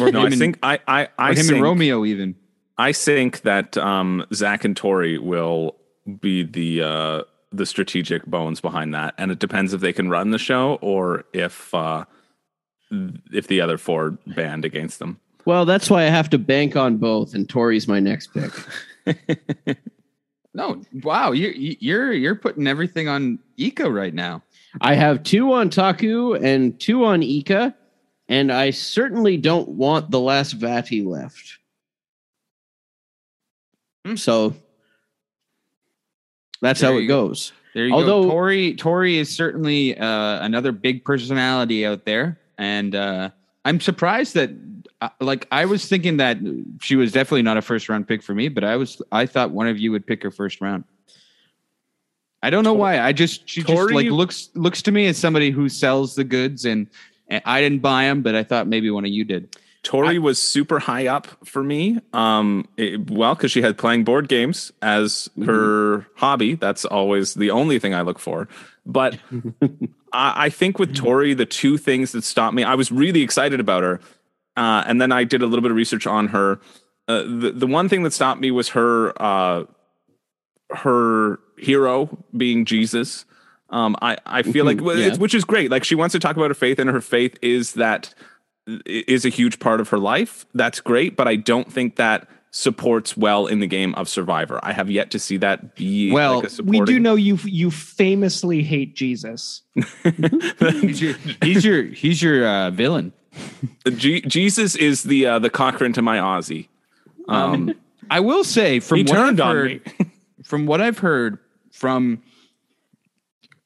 Or 0.00 0.10
No, 0.12 0.26
I 0.26 0.30
think 0.30 0.58
I 0.62 0.78
I, 0.86 1.08
I 1.18 1.30
him 1.30 1.36
think, 1.36 1.52
and 1.52 1.62
Romeo 1.62 2.04
even. 2.04 2.34
I 2.78 2.92
think 2.92 3.42
that 3.42 3.76
um, 3.76 4.24
Zach 4.32 4.64
and 4.64 4.76
Tori 4.76 5.18
will 5.18 5.76
be 6.20 6.42
the 6.42 6.82
uh, 6.82 7.22
the 7.52 7.66
strategic 7.66 8.24
bones 8.26 8.60
behind 8.60 8.94
that, 8.94 9.14
and 9.18 9.30
it 9.30 9.38
depends 9.38 9.74
if 9.74 9.80
they 9.80 9.92
can 9.92 10.08
run 10.08 10.30
the 10.30 10.38
show 10.38 10.78
or 10.80 11.24
if 11.32 11.74
uh, 11.74 12.04
if 13.32 13.48
the 13.48 13.60
other 13.60 13.78
four 13.78 14.12
band 14.28 14.64
against 14.64 14.98
them. 14.98 15.18
Well, 15.44 15.64
that's 15.64 15.90
why 15.90 16.02
I 16.02 16.08
have 16.08 16.30
to 16.30 16.38
bank 16.38 16.76
on 16.76 16.98
both, 16.98 17.34
and 17.34 17.48
Tori's 17.48 17.88
my 17.88 18.00
next 18.00 18.28
pick. 18.34 19.76
No, 20.58 20.82
wow, 21.04 21.30
you're 21.30 21.52
you're 21.52 22.12
you're 22.12 22.34
putting 22.34 22.66
everything 22.66 23.06
on 23.06 23.38
Ika 23.58 23.90
right 23.90 24.12
now. 24.12 24.42
I 24.80 24.94
have 24.94 25.22
two 25.22 25.52
on 25.52 25.70
Taku 25.70 26.34
and 26.34 26.78
two 26.80 27.04
on 27.04 27.22
Ika, 27.22 27.74
and 28.28 28.50
I 28.50 28.70
certainly 28.70 29.36
don't 29.36 29.68
want 29.68 30.10
the 30.10 30.18
last 30.18 30.54
Vati 30.54 31.02
left. 31.02 31.57
So 34.16 34.54
that's 36.60 36.80
There 36.80 36.92
how 36.92 36.98
it 36.98 37.06
go. 37.06 37.28
goes. 37.28 37.52
There 37.74 37.86
you 37.86 37.94
Although- 37.94 38.24
go. 38.24 38.30
Tori 38.30 38.74
Tori 38.74 39.18
is 39.18 39.34
certainly 39.34 39.96
uh, 39.96 40.44
another 40.44 40.72
big 40.72 41.04
personality 41.04 41.86
out 41.86 42.04
there, 42.04 42.38
and 42.56 42.94
uh, 42.94 43.30
I'm 43.64 43.80
surprised 43.80 44.34
that 44.34 44.50
uh, 45.00 45.10
like 45.20 45.46
I 45.52 45.64
was 45.66 45.86
thinking 45.86 46.16
that 46.16 46.38
she 46.80 46.96
was 46.96 47.12
definitely 47.12 47.42
not 47.42 47.56
a 47.56 47.62
first 47.62 47.88
round 47.88 48.08
pick 48.08 48.22
for 48.22 48.34
me, 48.34 48.48
but 48.48 48.64
I 48.64 48.76
was 48.76 49.00
I 49.12 49.26
thought 49.26 49.50
one 49.50 49.68
of 49.68 49.78
you 49.78 49.92
would 49.92 50.06
pick 50.06 50.22
her 50.22 50.30
first 50.30 50.60
round. 50.60 50.84
I 52.42 52.50
don't 52.50 52.64
know 52.64 52.72
why. 52.74 53.00
I 53.00 53.12
just 53.12 53.48
she 53.48 53.62
just 53.62 53.92
like 53.92 54.06
looks 54.06 54.50
looks 54.54 54.80
to 54.82 54.92
me 54.92 55.06
as 55.06 55.18
somebody 55.18 55.50
who 55.50 55.68
sells 55.68 56.14
the 56.14 56.24
goods, 56.24 56.64
and, 56.64 56.88
and 57.28 57.42
I 57.44 57.60
didn't 57.60 57.80
buy 57.80 58.04
them, 58.04 58.22
but 58.22 58.34
I 58.34 58.42
thought 58.42 58.66
maybe 58.66 58.90
one 58.90 59.04
of 59.04 59.10
you 59.10 59.24
did. 59.24 59.54
Tori 59.82 60.18
was 60.18 60.40
super 60.42 60.80
high 60.80 61.06
up 61.06 61.26
for 61.46 61.62
me. 61.62 61.98
Um, 62.12 62.68
it- 62.76 63.10
well, 63.10 63.34
because 63.34 63.50
she 63.50 63.62
had 63.62 63.78
playing 63.78 64.04
board 64.04 64.28
games 64.28 64.72
as 64.82 65.30
her 65.44 66.06
hobby. 66.16 66.54
That's 66.54 66.84
always 66.84 67.34
the 67.34 67.50
only 67.50 67.78
thing 67.78 67.94
I 67.94 68.02
look 68.02 68.18
for. 68.18 68.48
But 68.84 69.18
I, 70.12 70.46
I 70.46 70.48
think 70.50 70.78
with 70.78 70.94
Tori, 70.96 71.32
the 71.34 71.46
two 71.46 71.78
things 71.78 72.12
that 72.12 72.24
stopped 72.24 72.54
me, 72.54 72.64
I 72.64 72.74
was 72.74 72.90
really 72.92 73.22
excited 73.22 73.60
about 73.60 73.82
her. 73.82 74.00
Uh, 74.56 74.82
and 74.86 75.00
then 75.00 75.12
I 75.12 75.24
did 75.24 75.40
a 75.42 75.46
little 75.46 75.62
bit 75.62 75.70
of 75.70 75.76
research 75.76 76.06
on 76.06 76.28
her. 76.28 76.60
Uh, 77.06 77.22
the, 77.22 77.52
the 77.54 77.66
one 77.66 77.88
thing 77.88 78.02
that 78.02 78.12
stopped 78.12 78.40
me 78.40 78.50
was 78.50 78.70
her 78.70 79.12
uh, 79.22 79.64
her 80.70 81.38
hero 81.56 82.24
being 82.36 82.64
Jesus. 82.64 83.24
Um, 83.70 83.96
I, 84.02 84.16
I 84.26 84.42
feel 84.42 84.64
like, 84.64 84.80
well, 84.80 84.96
Yeah. 84.98 85.16
which 85.16 85.34
is 85.34 85.44
great. 85.44 85.70
Like 85.70 85.84
she 85.84 85.94
wants 85.94 86.12
to 86.12 86.18
talk 86.18 86.36
about 86.36 86.48
her 86.50 86.54
faith, 86.54 86.78
and 86.78 86.88
her 86.90 87.00
faith 87.00 87.36
is 87.42 87.74
that 87.74 88.14
is 88.86 89.24
a 89.24 89.28
huge 89.28 89.58
part 89.58 89.80
of 89.80 89.88
her 89.88 89.98
life. 89.98 90.46
That's 90.54 90.80
great, 90.80 91.16
but 91.16 91.26
I 91.28 91.36
don't 91.36 91.72
think 91.72 91.96
that 91.96 92.28
supports 92.50 93.16
well 93.16 93.46
in 93.46 93.60
the 93.60 93.66
game 93.66 93.94
of 93.94 94.08
Survivor. 94.08 94.60
I 94.62 94.72
have 94.72 94.90
yet 94.90 95.10
to 95.12 95.18
see 95.18 95.36
that 95.38 95.74
be 95.74 96.10
Well, 96.10 96.40
like 96.40 96.58
a 96.58 96.62
we 96.62 96.80
do 96.80 96.98
know 96.98 97.14
you 97.14 97.38
you 97.44 97.70
famously 97.70 98.62
hate 98.62 98.94
Jesus. 98.94 99.62
He's 100.58 101.00
your 101.00 101.14
he's 101.42 101.64
your, 101.64 101.82
he's 101.84 102.22
your 102.22 102.46
uh, 102.46 102.70
villain. 102.70 103.12
Je- 103.96 104.22
Jesus 104.22 104.74
is 104.74 105.04
the 105.04 105.26
uh, 105.26 105.38
the 105.38 105.50
Cochran 105.50 105.92
to 105.94 106.02
my 106.02 106.18
Aussie. 106.18 106.68
Um, 107.28 107.74
I 108.10 108.20
will 108.20 108.44
say 108.44 108.80
from 108.80 108.98
he 108.98 109.02
what 109.04 109.12
turned 109.12 109.40
I've 109.40 109.48
on 109.48 109.56
heard, 109.56 109.92
from 110.42 110.66
what 110.66 110.80
I've 110.80 110.98
heard 110.98 111.38
from 111.70 112.22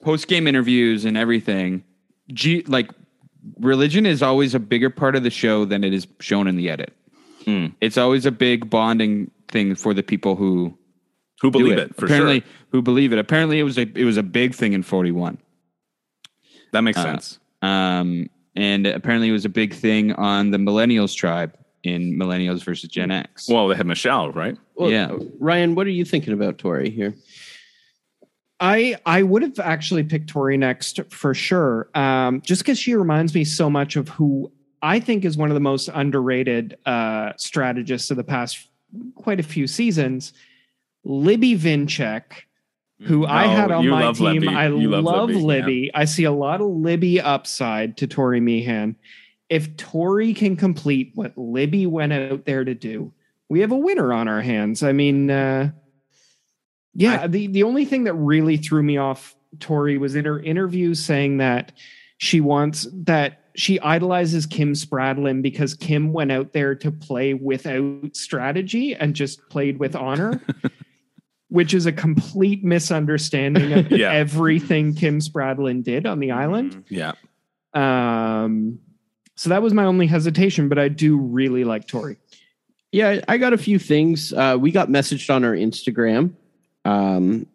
post 0.03 0.29
game 0.29 0.47
interviews 0.47 1.05
and 1.05 1.17
everything, 1.17 1.85
G, 2.33 2.63
like 2.67 2.91
religion 3.59 4.07
is 4.07 4.23
always 4.23 4.55
a 4.55 4.59
bigger 4.61 4.91
part 4.91 5.17
of 5.17 5.23
the 5.23 5.31
show 5.31 5.65
than 5.65 5.85
it 5.85 5.93
is 5.93 6.07
shown 6.21 6.47
in 6.47 6.57
the 6.57 6.69
edit. 6.71 6.93
Hmm. 7.45 7.67
It's 7.81 7.99
always 7.99 8.25
a 8.27 8.31
big 8.31 8.71
bonding 8.71 9.31
thing 9.49 9.75
for 9.75 9.95
the 9.95 10.03
people 10.03 10.37
who 10.37 10.77
who 11.41 11.51
do 11.51 11.59
believe 11.59 11.79
it, 11.79 11.97
for 11.97 12.05
Apparently, 12.05 12.41
sure. 12.41 12.49
who 12.71 12.83
believe 12.83 13.13
it. 13.13 13.19
Apparently, 13.19 13.59
it 13.59 13.65
was 13.65 13.77
a 13.79 13.83
it 13.83 14.05
was 14.05 14.17
a 14.17 14.23
big 14.23 14.55
thing 14.55 14.73
in 14.75 14.83
forty 14.83 15.11
one. 15.11 15.39
That 16.73 16.83
makes 16.83 16.99
Uh, 16.99 17.03
sense. 17.03 17.39
Um, 17.63 18.29
and 18.55 18.87
apparently, 18.87 19.29
it 19.29 19.33
was 19.33 19.45
a 19.45 19.49
big 19.49 19.75
thing 19.75 20.13
on 20.13 20.51
the 20.53 20.59
Millennials 20.59 21.15
tribe 21.17 21.55
in 21.83 22.17
Millennials 22.17 22.63
versus 22.63 22.89
Gen 22.89 23.11
X. 23.11 23.49
Well, 23.49 23.67
they 23.69 23.75
had 23.75 23.87
Michelle, 23.87 24.31
right? 24.31 24.57
Well, 24.77 24.91
Yeah. 24.91 25.11
Ryan, 25.41 25.75
what 25.75 25.87
are 25.87 25.91
you 25.91 26.05
thinking 26.05 26.33
about 26.33 26.59
Tori 26.59 26.91
here? 26.91 27.15
I 28.63 28.97
I 29.05 29.25
would 29.25 29.43
have 29.43 29.59
actually 29.59 30.05
picked 30.05 30.29
Tori 30.31 30.57
next 30.57 31.01
for 31.11 31.35
sure, 31.35 31.89
um, 31.97 32.41
just 32.43 32.63
because 32.63 32.79
she 32.79 32.95
reminds 32.95 33.35
me 33.35 33.43
so 33.43 33.69
much 33.69 33.97
of 33.97 34.09
who 34.09 34.53
I 34.81 35.01
think 35.01 35.25
is 35.25 35.37
one 35.37 35.51
of 35.51 35.55
the 35.55 35.61
most 35.61 35.89
underrated 35.93 36.79
uh, 36.87 37.33
strategists 37.37 38.11
of 38.13 38.17
the 38.17 38.25
past 38.25 38.69
quite 39.17 39.41
a 39.41 39.43
few 39.43 39.67
seasons, 39.67 40.33
Libby 41.03 41.59
Vincek, 41.59 42.23
who 43.01 43.27
I 43.27 43.47
Oh, 43.47 43.49
had 43.49 43.71
on 43.73 43.89
my 43.89 44.13
team. 44.13 44.27
Libby. 44.43 44.49
I 44.49 44.69
You 44.69 44.91
love 44.91 45.05
love, 45.05 45.31
Libby, 45.31 45.43
Libby. 45.43 45.91
I 45.95 46.05
see 46.05 46.25
a 46.25 46.33
lot 46.33 46.61
of 46.61 46.69
Libby 46.69 47.21
upside 47.21 47.97
to 47.97 48.07
Tori 48.07 48.41
Meehan. 48.41 48.95
If 49.49 49.77
Tori 49.77 50.35
can 50.35 50.55
complete 50.57 51.11
what 51.17 51.37
Libby 51.37 51.87
went 51.87 52.13
out 52.13 52.45
there 52.45 52.65
to 52.65 52.75
do, 52.75 53.13
we 53.49 53.59
have 53.61 53.73
a 53.73 53.77
winner 53.77 54.13
on 54.13 54.29
our 54.29 54.41
hands. 54.41 54.85
I 54.85 54.93
mean, 54.93 55.31
uh, 55.31 55.73
yeah, 56.95 57.27
the, 57.27 57.47
the 57.47 57.63
only 57.63 57.85
thing 57.85 58.05
that 58.05 58.15
really 58.15 58.57
threw 58.57 58.83
me 58.83 58.97
off 58.99 59.35
Tori 59.61 59.99
was 59.99 60.15
in 60.15 60.25
her 60.25 60.41
interview 60.41 60.95
saying 60.95 61.39
that 61.39 61.73
she 62.19 62.41
wants 62.41 62.87
that 62.93 63.39
she 63.55 63.79
idolizes 63.81 64.47
Kim 64.47 64.73
Spradlin 64.73 65.43
because 65.43 65.75
Kim 65.75 66.13
went 66.13 66.33
out 66.33 66.53
there 66.53 66.75
to 66.77 66.91
play 66.91 67.35
without 67.35 68.17
strategy 68.17 68.95
and 68.95 69.15
just 69.15 69.47
played 69.51 69.79
with 69.79 69.95
honor, 69.95 70.41
which 71.49 71.75
is 71.75 71.85
a 71.85 71.93
complete 71.93 72.65
misunderstanding 72.65 73.73
of 73.75 73.91
Yeah. 73.91 74.11
everything 74.13 74.95
Kim 74.95 75.19
Spradlin 75.21 75.83
did 75.85 76.07
on 76.07 76.19
the 76.21 76.31
island. 76.31 76.85
Yeah. 76.89 77.13
Um, 77.75 78.79
So 79.37 79.51
that 79.51 79.63
was 79.63 79.75
my 79.75 79.85
only 79.85 80.07
hesitation, 80.07 80.69
but 80.69 80.79
I 80.79 80.89
do 80.89 81.17
really 81.19 81.65
like 81.65 81.87
Tori. 81.87 82.17
Yeah, 82.93 83.21
I 83.29 83.39
got 83.39 83.53
a 83.55 83.59
few 83.59 83.79
things. 83.79 84.33
Uh, 84.33 84.57
we 84.61 84.71
got 84.71 84.89
messaged 84.89 85.35
on 85.35 85.45
our 85.45 85.55
Instagram 85.55 86.35
um, 86.85 87.47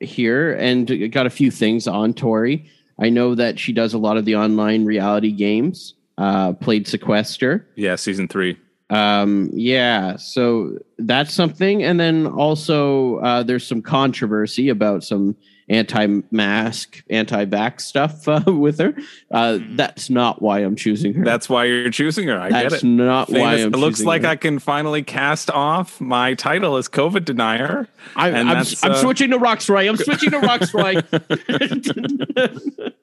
here 0.00 0.54
and 0.54 1.12
got 1.12 1.26
a 1.26 1.30
few 1.30 1.50
things 1.50 1.86
on 1.86 2.14
Tori. 2.14 2.66
I 2.98 3.08
know 3.08 3.34
that 3.34 3.58
she 3.58 3.72
does 3.72 3.94
a 3.94 3.98
lot 3.98 4.16
of 4.16 4.24
the 4.24 4.36
online 4.36 4.84
reality 4.84 5.32
games, 5.32 5.94
uh, 6.18 6.52
played 6.52 6.86
Sequester. 6.86 7.66
Yeah, 7.74 7.96
season 7.96 8.28
three. 8.28 8.58
Um, 8.90 9.48
yeah, 9.54 10.16
so 10.16 10.78
that's 10.98 11.32
something. 11.32 11.82
And 11.82 11.98
then 11.98 12.26
also, 12.26 13.16
uh, 13.18 13.42
there's 13.42 13.66
some 13.66 13.80
controversy 13.80 14.68
about 14.68 15.02
some 15.02 15.34
anti-mask, 15.68 17.02
anti-vax 17.08 17.82
stuff 17.82 18.28
uh, 18.28 18.42
with 18.52 18.78
her. 18.78 18.94
Uh, 19.30 19.58
that's 19.70 20.10
not 20.10 20.42
why 20.42 20.60
I'm 20.60 20.76
choosing 20.76 21.14
her. 21.14 21.24
That's 21.24 21.48
why 21.48 21.64
you're 21.64 21.90
choosing 21.90 22.28
her. 22.28 22.40
I 22.40 22.50
That's 22.50 22.74
get 22.74 22.84
it. 22.84 22.86
not 22.86 23.30
why 23.30 23.54
I'm 23.54 23.74
It 23.74 23.78
looks 23.78 24.02
like 24.02 24.22
her. 24.22 24.28
I 24.28 24.36
can 24.36 24.58
finally 24.58 25.02
cast 25.02 25.50
off 25.50 26.00
my 26.00 26.34
title 26.34 26.76
as 26.76 26.88
COVID 26.88 27.24
denier. 27.24 27.88
I, 28.16 28.28
and 28.28 28.48
I'm, 28.48 28.56
that's, 28.58 28.84
I'm 28.84 28.92
uh, 28.92 28.96
switching 28.96 29.30
to 29.30 29.38
Rocksroy. 29.38 29.88
I'm 29.88 29.96
switching 29.96 30.30
to 30.30 30.40
Rocksroy. 30.40 31.02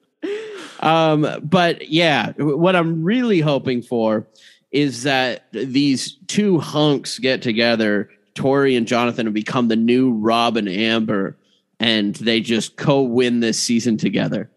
um, 0.80 1.40
but 1.42 1.88
yeah, 1.88 2.32
what 2.36 2.76
I'm 2.76 3.02
really 3.02 3.40
hoping 3.40 3.82
for 3.82 4.26
is 4.70 5.02
that 5.02 5.46
these 5.52 6.16
two 6.26 6.58
hunks 6.58 7.18
get 7.18 7.42
together, 7.42 8.08
Tori 8.34 8.76
and 8.76 8.86
Jonathan, 8.86 9.26
and 9.26 9.34
become 9.34 9.68
the 9.68 9.76
new 9.76 10.12
Rob 10.12 10.56
and 10.56 10.68
Amber, 10.68 11.36
and 11.80 12.14
they 12.16 12.40
just 12.40 12.76
co-win 12.76 13.40
this 13.40 13.58
season 13.58 13.96
together. 13.96 14.50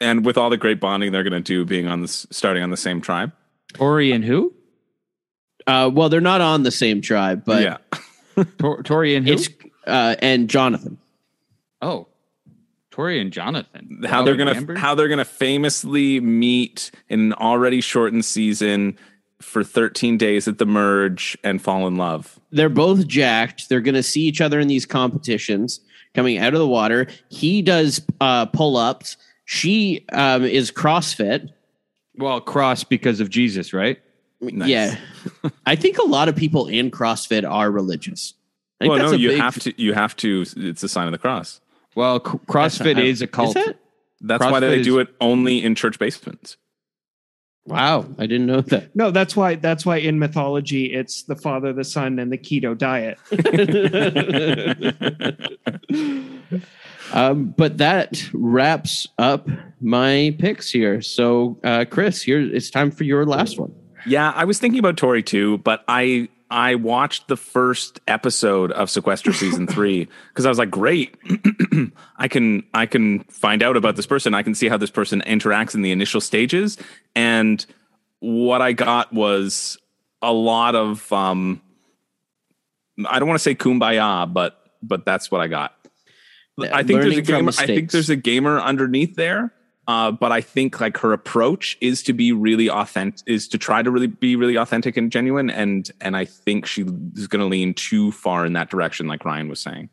And 0.00 0.26
with 0.26 0.36
all 0.36 0.50
the 0.50 0.58
great 0.58 0.80
bonding 0.80 1.12
they're 1.12 1.22
going 1.22 1.32
to 1.32 1.40
do, 1.40 1.64
being 1.64 1.86
on 1.86 2.02
this, 2.02 2.26
starting 2.30 2.62
on 2.62 2.70
the 2.70 2.76
same 2.76 3.00
tribe. 3.00 3.32
Tori 3.72 4.12
and 4.12 4.24
who? 4.24 4.52
Uh, 5.66 5.90
well, 5.92 6.08
they're 6.10 6.20
not 6.20 6.40
on 6.40 6.62
the 6.64 6.70
same 6.70 7.00
tribe, 7.00 7.44
but 7.44 7.62
yeah, 7.62 7.78
Tor- 8.58 8.82
Tori 8.82 9.14
and 9.16 9.26
who? 9.26 9.32
it's 9.34 9.48
uh, 9.86 10.14
and 10.20 10.48
Jonathan. 10.50 10.98
oh, 11.82 12.06
Tori 12.92 13.20
and 13.20 13.32
Jonathan. 13.32 14.02
how 14.06 14.22
they're 14.22 14.36
gonna 14.36 14.54
Amber? 14.54 14.76
how 14.76 14.94
they're 14.94 15.08
gonna 15.08 15.24
famously 15.24 16.20
meet 16.20 16.90
in 17.08 17.20
an 17.20 17.32
already 17.34 17.80
shortened 17.80 18.24
season 18.24 18.96
for 19.40 19.62
13 19.64 20.16
days 20.16 20.46
at 20.48 20.58
the 20.58 20.64
merge 20.66 21.36
and 21.44 21.60
fall 21.60 21.86
in 21.86 21.96
love. 21.96 22.38
they're 22.52 22.68
both 22.68 23.06
jacked. 23.06 23.68
They're 23.68 23.82
going 23.82 23.94
to 23.94 24.02
see 24.02 24.22
each 24.22 24.40
other 24.40 24.58
in 24.58 24.66
these 24.68 24.86
competitions 24.86 25.80
coming 26.16 26.38
out 26.38 26.52
of 26.54 26.58
the 26.58 26.66
water. 26.66 27.06
He 27.28 27.62
does 27.62 28.00
uh, 28.20 28.46
pull 28.46 28.76
ups. 28.76 29.16
She 29.44 30.04
um, 30.12 30.44
is 30.44 30.72
CrossFit. 30.72 31.50
well 32.16 32.40
cross 32.40 32.82
because 32.82 33.20
of 33.20 33.30
Jesus, 33.30 33.72
right? 33.72 34.00
Nice. 34.40 34.68
Yeah, 34.68 34.96
I 35.66 35.76
think 35.76 35.98
a 35.98 36.02
lot 36.04 36.28
of 36.28 36.34
people 36.34 36.66
in 36.66 36.90
CrossFit 36.90 37.48
are 37.48 37.70
religious. 37.70 38.34
I 38.80 38.84
think 38.84 38.90
Well, 38.90 38.98
that's 38.98 39.12
no, 39.12 39.16
a 39.16 39.20
you 39.20 39.28
big- 39.30 39.40
have 39.40 39.58
to. 39.60 39.80
You 39.82 39.92
have 39.94 40.16
to. 40.16 40.44
It's 40.56 40.82
a 40.82 40.88
sign 40.88 41.06
of 41.06 41.12
the 41.12 41.18
cross. 41.18 41.60
Well, 41.94 42.18
c- 42.18 42.38
CrossFit 42.46 43.02
is 43.02 43.22
a 43.22 43.26
cult. 43.26 43.56
Is 43.56 43.68
it? 43.68 43.78
That's 44.20 44.44
why 44.44 44.52
CrossFit 44.52 44.60
they 44.60 44.82
do 44.82 44.98
it 44.98 45.08
only 45.20 45.62
in 45.62 45.74
church 45.74 45.98
basements. 45.98 46.56
Wow, 47.66 48.06
I 48.18 48.26
didn't 48.26 48.46
know 48.46 48.60
that. 48.60 48.94
No, 48.94 49.10
that's 49.10 49.34
why 49.34 49.56
that's 49.56 49.84
why 49.84 49.96
in 49.96 50.20
mythology 50.20 50.94
it's 50.94 51.24
the 51.24 51.34
father, 51.34 51.72
the 51.72 51.84
son, 51.84 52.20
and 52.20 52.30
the 52.30 52.38
keto 52.38 52.78
diet. 52.78 53.18
um, 57.12 57.52
but 57.56 57.78
that 57.78 58.22
wraps 58.32 59.08
up 59.18 59.48
my 59.80 60.36
picks 60.38 60.70
here. 60.70 61.02
So, 61.02 61.58
uh, 61.64 61.86
Chris, 61.90 62.22
here 62.22 62.40
it's 62.40 62.70
time 62.70 62.92
for 62.92 63.02
your 63.02 63.26
last 63.26 63.58
one. 63.58 63.74
Yeah, 64.06 64.32
I 64.36 64.44
was 64.44 64.60
thinking 64.60 64.78
about 64.78 64.96
Tori 64.96 65.24
too, 65.24 65.58
but 65.58 65.84
I 65.88 66.28
I 66.50 66.76
watched 66.76 67.28
the 67.28 67.36
first 67.36 68.00
episode 68.06 68.70
of 68.72 68.88
Sequester 68.90 69.32
season 69.32 69.66
three 69.68 70.08
because 70.28 70.46
I 70.46 70.48
was 70.48 70.58
like, 70.58 70.70
great, 70.70 71.16
I 72.16 72.28
can 72.28 72.64
I 72.72 72.86
can 72.86 73.20
find 73.24 73.62
out 73.62 73.76
about 73.76 73.96
this 73.96 74.06
person. 74.06 74.34
I 74.34 74.42
can 74.42 74.54
see 74.54 74.68
how 74.68 74.76
this 74.76 74.90
person 74.90 75.22
interacts 75.26 75.74
in 75.74 75.82
the 75.82 75.90
initial 75.90 76.20
stages, 76.20 76.78
and 77.14 77.64
what 78.20 78.62
I 78.62 78.72
got 78.72 79.12
was 79.12 79.78
a 80.22 80.32
lot 80.32 80.74
of 80.74 81.12
um, 81.12 81.60
I 83.08 83.18
don't 83.18 83.28
want 83.28 83.38
to 83.38 83.42
say 83.42 83.54
kumbaya, 83.54 84.32
but 84.32 84.60
but 84.82 85.04
that's 85.04 85.30
what 85.30 85.40
I 85.40 85.48
got. 85.48 85.74
I 86.58 86.84
think 86.84 87.02
there's 87.02 87.18
a 87.18 87.22
gamer. 87.22 87.52
I 87.58 87.66
think 87.66 87.90
there's 87.90 88.10
a 88.10 88.16
gamer 88.16 88.58
underneath 88.58 89.14
there. 89.16 89.52
Uh, 89.88 90.10
but 90.10 90.32
I 90.32 90.40
think 90.40 90.80
like 90.80 90.96
her 90.98 91.12
approach 91.12 91.78
is 91.80 92.02
to 92.04 92.12
be 92.12 92.32
really 92.32 92.68
authentic, 92.68 93.26
is 93.28 93.46
to 93.48 93.58
try 93.58 93.82
to 93.82 93.90
really 93.90 94.08
be 94.08 94.34
really 94.34 94.56
authentic 94.56 94.96
and 94.96 95.12
genuine, 95.12 95.48
and 95.48 95.90
and 96.00 96.16
I 96.16 96.24
think 96.24 96.66
she 96.66 96.82
is 97.14 97.28
going 97.28 97.40
to 97.40 97.46
lean 97.46 97.72
too 97.74 98.10
far 98.10 98.44
in 98.44 98.52
that 98.54 98.68
direction, 98.68 99.06
like 99.06 99.24
Ryan 99.24 99.48
was 99.48 99.60
saying. 99.60 99.90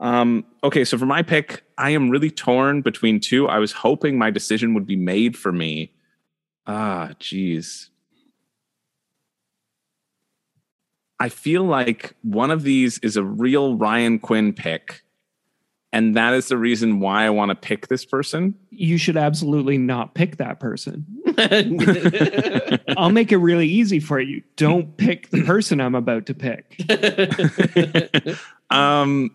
Um, 0.00 0.44
okay, 0.64 0.84
so 0.84 0.98
for 0.98 1.06
my 1.06 1.22
pick, 1.22 1.62
I 1.78 1.90
am 1.90 2.10
really 2.10 2.30
torn 2.30 2.80
between 2.80 3.20
two. 3.20 3.48
I 3.48 3.58
was 3.58 3.70
hoping 3.70 4.18
my 4.18 4.30
decision 4.30 4.74
would 4.74 4.86
be 4.86 4.96
made 4.96 5.36
for 5.36 5.52
me. 5.52 5.92
Ah, 6.66 7.10
geez. 7.18 7.90
I 11.20 11.28
feel 11.28 11.64
like 11.64 12.16
one 12.22 12.50
of 12.50 12.62
these 12.62 12.98
is 13.00 13.18
a 13.18 13.22
real 13.22 13.76
Ryan 13.76 14.18
Quinn 14.18 14.54
pick. 14.54 15.02
And 15.92 16.14
that 16.16 16.34
is 16.34 16.46
the 16.48 16.56
reason 16.56 17.00
why 17.00 17.24
I 17.26 17.30
want 17.30 17.48
to 17.50 17.56
pick 17.56 17.88
this 17.88 18.04
person. 18.04 18.54
You 18.70 18.96
should 18.96 19.16
absolutely 19.16 19.76
not 19.76 20.14
pick 20.14 20.36
that 20.36 20.60
person. 20.60 21.04
I'll 22.96 23.10
make 23.10 23.32
it 23.32 23.38
really 23.38 23.66
easy 23.66 23.98
for 23.98 24.20
you. 24.20 24.42
Don't 24.56 24.96
pick 24.96 25.30
the 25.30 25.42
person 25.42 25.80
I'm 25.80 25.94
about 25.96 26.26
to 26.26 26.34
pick. 26.34 26.80
Um, 28.70 29.34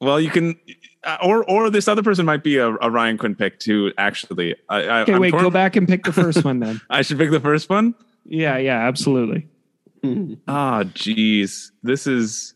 well, 0.00 0.18
you 0.18 0.30
can, 0.30 0.58
uh, 1.04 1.18
or 1.22 1.44
or 1.44 1.68
this 1.68 1.86
other 1.86 2.02
person 2.02 2.24
might 2.24 2.42
be 2.42 2.56
a, 2.56 2.68
a 2.68 2.90
Ryan 2.90 3.18
Quinn 3.18 3.34
pick 3.34 3.58
too. 3.60 3.92
Actually, 3.98 4.56
I, 4.70 4.76
I, 4.84 5.00
Okay, 5.02 5.12
I'm 5.12 5.20
wait, 5.20 5.32
torn- 5.32 5.42
go 5.42 5.50
back 5.50 5.76
and 5.76 5.86
pick 5.86 6.04
the 6.04 6.12
first 6.14 6.42
one 6.42 6.60
then. 6.60 6.80
I 6.90 7.02
should 7.02 7.18
pick 7.18 7.30
the 7.30 7.40
first 7.40 7.68
one. 7.68 7.94
Yeah, 8.24 8.56
yeah, 8.56 8.78
absolutely. 8.88 9.48
Ah, 10.48 10.84
geez, 10.94 11.72
this 11.82 12.06
is 12.06 12.54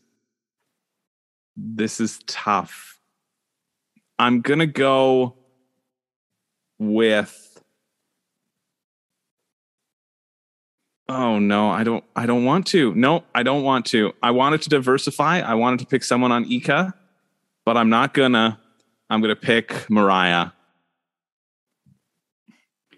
this 1.55 1.99
is 1.99 2.19
tough. 2.27 2.99
I'm 4.17 4.41
gonna 4.41 4.67
go 4.67 5.35
with. 6.79 7.41
Oh 11.07 11.39
no, 11.39 11.69
I 11.69 11.83
don't. 11.83 12.03
I 12.15 12.25
don't 12.25 12.45
want 12.45 12.67
to. 12.67 12.93
No, 12.95 13.23
I 13.33 13.43
don't 13.43 13.63
want 13.63 13.85
to. 13.87 14.13
I 14.23 14.31
wanted 14.31 14.61
to 14.63 14.69
diversify. 14.69 15.39
I 15.39 15.53
wanted 15.53 15.79
to 15.79 15.85
pick 15.85 16.03
someone 16.03 16.31
on 16.31 16.49
Ika, 16.51 16.93
but 17.65 17.77
I'm 17.77 17.89
not 17.89 18.13
gonna. 18.13 18.59
I'm 19.09 19.21
gonna 19.21 19.35
pick 19.35 19.89
Mariah 19.89 20.51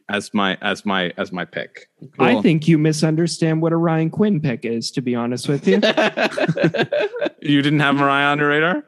as 0.09 0.33
my 0.33 0.57
as 0.61 0.85
my 0.85 1.11
as 1.17 1.31
my 1.31 1.45
pick. 1.45 1.89
I 2.19 2.41
think 2.41 2.67
you 2.67 2.77
misunderstand 2.77 3.61
what 3.61 3.73
a 3.73 3.77
Ryan 3.77 4.09
Quinn 4.09 4.39
pick 4.39 4.65
is, 4.65 4.91
to 4.91 5.01
be 5.01 5.15
honest 5.15 5.47
with 5.47 5.67
you. 5.67 5.81
You 7.41 7.61
didn't 7.61 7.79
have 7.79 7.95
Mariah 7.95 8.27
on 8.27 8.39
your 8.39 8.49
radar. 8.49 8.83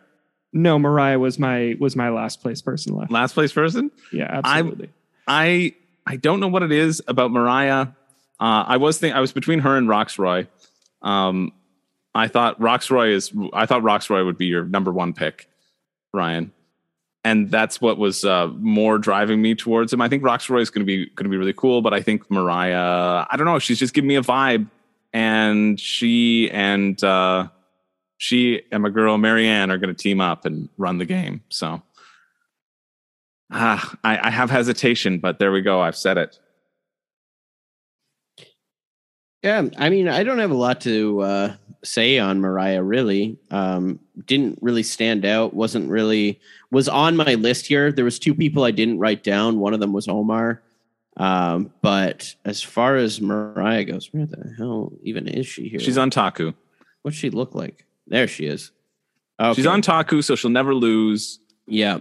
no, 0.52 0.78
Mariah 0.80 1.20
was 1.20 1.40
my 1.40 1.76
was 1.80 1.96
my 1.96 2.10
last 2.10 2.42
place 2.42 2.62
person 2.62 2.96
left. 2.96 3.12
Last 3.12 3.34
place 3.34 3.54
person. 3.54 3.92
Yeah, 4.12 4.42
absolutely. 4.44 4.90
I 5.28 5.76
I 6.06 6.18
don't 6.18 6.40
know 6.40 6.48
what 6.48 6.64
it 6.64 6.72
is 6.72 7.02
about 7.08 7.32
Mariah. 7.32 7.88
Uh, 8.40 8.64
I 8.68 8.78
was 8.78 8.98
think 8.98 9.16
I 9.16 9.20
was 9.20 9.32
between 9.32 9.60
her 9.60 9.78
and 9.78 9.88
Rocksroy. 9.88 10.48
Um, 11.02 11.54
I 12.16 12.28
thought 12.28 12.60
Rocksroy 12.60 13.12
is. 13.12 13.32
I 13.54 13.66
thought 13.66 13.84
Rocksroy 13.84 14.26
would 14.26 14.38
be 14.38 14.48
your 14.48 14.66
number 14.66 14.92
one 14.92 15.14
pick, 15.14 15.48
Ryan, 16.14 16.52
and 17.24 17.52
that's 17.52 17.82
what 17.82 17.98
was 17.98 18.24
uh, 18.24 18.48
more 18.58 18.98
driving 18.98 19.42
me 19.42 19.56
towards 19.56 19.92
him. 19.92 20.02
I 20.02 20.08
think 20.08 20.24
Rocksroy 20.24 20.62
is 20.62 20.70
going 20.70 20.82
to 20.82 20.86
be 20.86 21.06
going 21.08 21.26
to 21.26 21.30
be 21.30 21.38
really 21.38 21.54
cool, 21.54 21.82
but 21.82 21.94
I 21.94 22.02
think 22.02 22.30
Mariah. 22.32 23.26
I 23.30 23.38
don't 23.38 23.46
know. 23.46 23.60
She's 23.60 23.80
just 23.80 23.94
giving 23.94 24.08
me 24.08 24.16
a 24.16 24.22
vibe, 24.22 24.68
and 25.14 25.80
she 25.80 26.50
and 26.52 27.02
uh, 27.04 27.48
she 28.18 28.62
and 28.72 28.84
my 28.84 28.90
girl 28.90 29.18
Maryanne 29.18 29.70
are 29.70 29.78
going 29.78 29.94
to 29.94 30.02
team 30.02 30.22
up 30.22 30.46
and 30.46 30.70
run 30.78 30.98
the 30.98 31.06
game. 31.06 31.44
So. 31.50 31.82
Ah, 33.52 33.96
I, 34.04 34.28
I 34.28 34.30
have 34.30 34.52
hesitation, 34.52 35.18
but 35.18 35.40
there 35.40 35.52
we 35.52 35.62
go. 35.62 35.82
I've 35.82 35.96
said 35.96 36.20
it. 36.20 36.38
Yeah, 39.42 39.68
I 39.78 39.90
mean, 39.90 40.08
I 40.08 40.24
don't 40.24 40.38
have 40.38 40.52
a 40.52 40.56
lot 40.56 40.82
to 40.82 41.22
uh, 41.22 41.56
say 41.84 42.20
on 42.20 42.42
Mariah. 42.42 42.84
Really, 42.84 43.38
um, 43.52 44.00
didn't 44.26 44.60
really 44.62 44.84
stand 44.84 45.26
out. 45.26 45.54
wasn't 45.54 45.90
really 45.90 46.40
was 46.72 46.88
on 46.88 47.16
my 47.16 47.36
list 47.36 47.68
here. 47.68 47.92
There 47.92 48.06
was 48.06 48.20
two 48.20 48.36
people 48.36 48.64
I 48.64 48.72
didn't 48.72 49.00
write 49.00 49.24
down. 49.24 49.60
One 49.60 49.74
of 49.74 49.80
them 49.80 49.94
was 49.94 50.08
Omar. 50.08 50.62
Um, 51.18 51.74
but 51.82 52.34
as 52.46 52.64
far 52.64 52.96
as 52.96 53.20
Mariah 53.20 53.84
goes, 53.84 54.08
where 54.14 54.26
the 54.26 54.54
hell 54.58 54.94
even 55.04 55.28
is 55.28 55.46
she 55.48 55.68
here? 55.68 55.80
She's 55.80 55.98
on 55.98 56.10
Taku. 56.10 56.54
What's 57.02 57.18
she 57.18 57.30
look 57.30 57.54
like? 57.54 57.86
There 58.08 58.28
she 58.28 58.46
is. 58.46 58.72
Okay. 59.40 59.56
She's 59.56 59.66
on 59.66 59.82
Taku, 59.82 60.22
so 60.22 60.36
she'll 60.36 60.50
never 60.50 60.74
lose. 60.74 61.40
Yeah. 61.68 62.00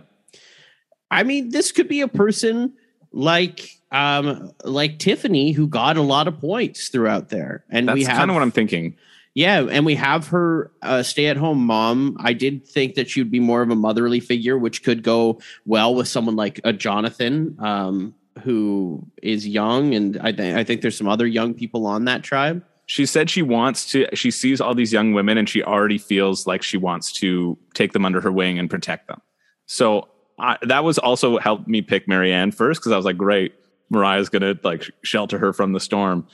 I 1.10 1.22
mean, 1.22 1.50
this 1.50 1.72
could 1.72 1.88
be 1.88 2.00
a 2.00 2.08
person 2.08 2.74
like 3.12 3.70
um 3.90 4.52
like 4.64 4.98
Tiffany 4.98 5.52
who 5.52 5.66
got 5.66 5.96
a 5.96 6.02
lot 6.02 6.28
of 6.28 6.38
points 6.40 6.88
throughout 6.88 7.30
there. 7.30 7.64
And 7.70 7.86
we 7.92 8.00
That's 8.00 8.08
have 8.08 8.18
kind 8.18 8.30
of 8.30 8.34
what 8.34 8.42
I'm 8.42 8.50
thinking. 8.50 8.96
Yeah, 9.38 9.68
and 9.70 9.86
we 9.86 9.94
have 9.94 10.26
her 10.28 10.72
uh, 10.82 11.04
stay-at-home 11.04 11.64
mom. 11.64 12.16
I 12.18 12.32
did 12.32 12.66
think 12.66 12.96
that 12.96 13.08
she 13.08 13.20
would 13.20 13.30
be 13.30 13.38
more 13.38 13.62
of 13.62 13.70
a 13.70 13.76
motherly 13.76 14.18
figure, 14.18 14.58
which 14.58 14.82
could 14.82 15.04
go 15.04 15.40
well 15.64 15.94
with 15.94 16.08
someone 16.08 16.34
like 16.34 16.60
a 16.64 16.72
Jonathan, 16.72 17.54
um, 17.60 18.16
who 18.42 19.06
is 19.22 19.46
young, 19.46 19.94
and 19.94 20.18
I 20.18 20.32
think 20.32 20.56
I 20.56 20.64
think 20.64 20.80
there's 20.80 20.98
some 20.98 21.06
other 21.06 21.24
young 21.24 21.54
people 21.54 21.86
on 21.86 22.06
that 22.06 22.24
tribe. 22.24 22.64
She 22.86 23.06
said 23.06 23.30
she 23.30 23.42
wants 23.42 23.88
to, 23.92 24.08
she 24.12 24.32
sees 24.32 24.60
all 24.60 24.74
these 24.74 24.92
young 24.92 25.12
women 25.12 25.38
and 25.38 25.48
she 25.48 25.62
already 25.62 25.98
feels 25.98 26.48
like 26.48 26.64
she 26.64 26.76
wants 26.76 27.12
to 27.12 27.56
take 27.74 27.92
them 27.92 28.04
under 28.04 28.20
her 28.20 28.32
wing 28.32 28.58
and 28.58 28.68
protect 28.68 29.06
them. 29.06 29.20
So 29.66 30.08
I, 30.40 30.56
that 30.62 30.82
was 30.82 30.98
also 30.98 31.38
helped 31.38 31.68
me 31.68 31.80
pick 31.80 32.08
Maryanne 32.08 32.52
first 32.52 32.80
because 32.80 32.90
I 32.90 32.96
was 32.96 33.04
like, 33.04 33.16
great, 33.16 33.54
Mariah's 33.88 34.30
going 34.30 34.42
to 34.42 34.58
like 34.64 34.90
shelter 35.04 35.38
her 35.38 35.52
from 35.52 35.74
the 35.74 35.80
storm. 35.80 36.26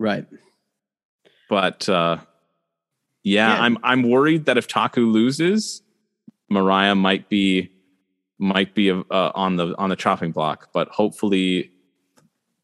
Right. 0.00 0.26
But 1.48 1.88
uh, 1.88 2.18
yeah, 3.22 3.54
Yeah. 3.54 3.62
I'm 3.62 3.78
I'm 3.82 4.02
worried 4.02 4.46
that 4.46 4.56
if 4.58 4.66
Taku 4.68 5.06
loses, 5.06 5.82
Mariah 6.50 6.94
might 6.94 7.28
be 7.28 7.70
might 8.38 8.74
be 8.74 8.90
uh, 8.90 9.02
on 9.34 9.56
the 9.56 9.74
on 9.78 9.90
the 9.90 9.96
chopping 9.96 10.32
block. 10.32 10.68
But 10.72 10.88
hopefully, 10.88 11.70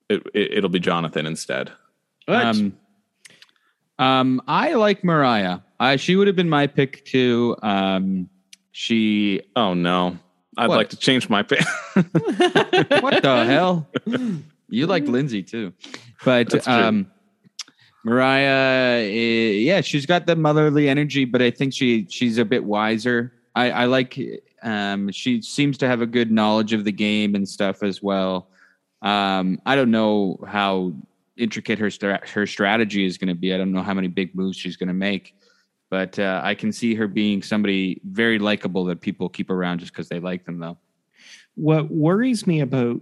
it, 0.09 0.23
it 0.35 0.53
it'll 0.59 0.71
be 0.71 0.81
Jonathan 0.81 1.27
instead. 1.27 1.71
Um, 2.29 2.77
um, 3.99 4.41
I 4.47 4.75
like 4.75 5.03
Mariah. 5.05 5.61
I, 5.79 5.97
she 5.97 6.17
would 6.17 6.27
have 6.27 6.37
been 6.37 6.49
my 6.49 6.67
pick 6.67 7.05
too. 7.05 7.57
Um, 7.63 8.29
she. 8.73 9.43
Oh 9.57 9.75
no, 9.75 10.19
I'd 10.57 10.69
What? 10.69 10.77
like 10.77 10.89
to 10.91 10.97
change 10.97 11.29
my 11.29 11.43
pick. 11.43 11.65
what 11.95 13.23
the 13.23 13.45
hell? 13.47 13.89
You 14.69 14.87
like 14.87 15.05
Lindsay 15.07 15.43
too, 15.43 15.73
but 16.25 16.49
That's 16.51 16.65
true. 16.67 16.75
um, 16.75 17.11
Mariah, 18.05 19.03
eh, 19.03 19.53
yeah, 19.53 19.81
she's 19.81 20.07
got 20.07 20.27
the 20.27 20.35
motherly 20.35 20.89
energy, 20.89 21.25
but 21.25 21.43
I 21.43 21.51
think 21.51 21.75
she 21.75 22.07
she's 22.09 22.39
a 22.39 22.45
bit 22.45 22.65
wiser. 22.65 23.33
I, 23.55 23.71
I 23.71 23.85
like. 23.87 24.19
Um, 24.63 25.11
she 25.11 25.43
seems 25.43 25.79
to 25.79 25.87
have 25.87 26.01
a 26.01 26.07
good 26.07 26.31
knowledge 26.31 26.73
of 26.73 26.85
the 26.85 26.93
game 26.93 27.35
and 27.35 27.49
stuff 27.49 27.83
as 27.83 28.03
well. 28.03 28.49
Um, 29.03 29.61
I 29.65 29.77
don't 29.77 29.91
know 29.91 30.39
how 30.47 30.93
intricate 31.37 31.79
her 31.79 31.91
stra- 31.91 32.27
her 32.27 32.47
strategy 32.47 33.05
is 33.05 33.19
going 33.19 33.29
to 33.29 33.35
be. 33.35 33.55
I 33.55 33.59
don't 33.59 33.73
know 33.73 33.83
how 33.83 33.95
many 33.95 34.09
big 34.09 34.35
moves 34.35 34.57
she's 34.57 34.77
going 34.77 34.89
to 34.89 34.95
make, 34.95 35.35
but 35.91 36.19
uh, 36.19 36.41
I 36.45 36.55
can 36.55 36.73
see 36.73 36.95
her 36.95 37.09
being 37.09 37.43
somebody 37.43 38.01
very 38.05 38.39
likable 38.39 38.85
that 38.87 39.01
people 39.01 39.29
keep 39.29 39.51
around 39.51 39.81
just 39.81 39.93
because 39.93 40.09
they 40.09 40.21
like 40.21 40.45
them, 40.45 40.59
though. 40.59 40.79
What 41.55 41.91
worries 41.91 42.47
me 42.47 42.61
about 42.61 43.01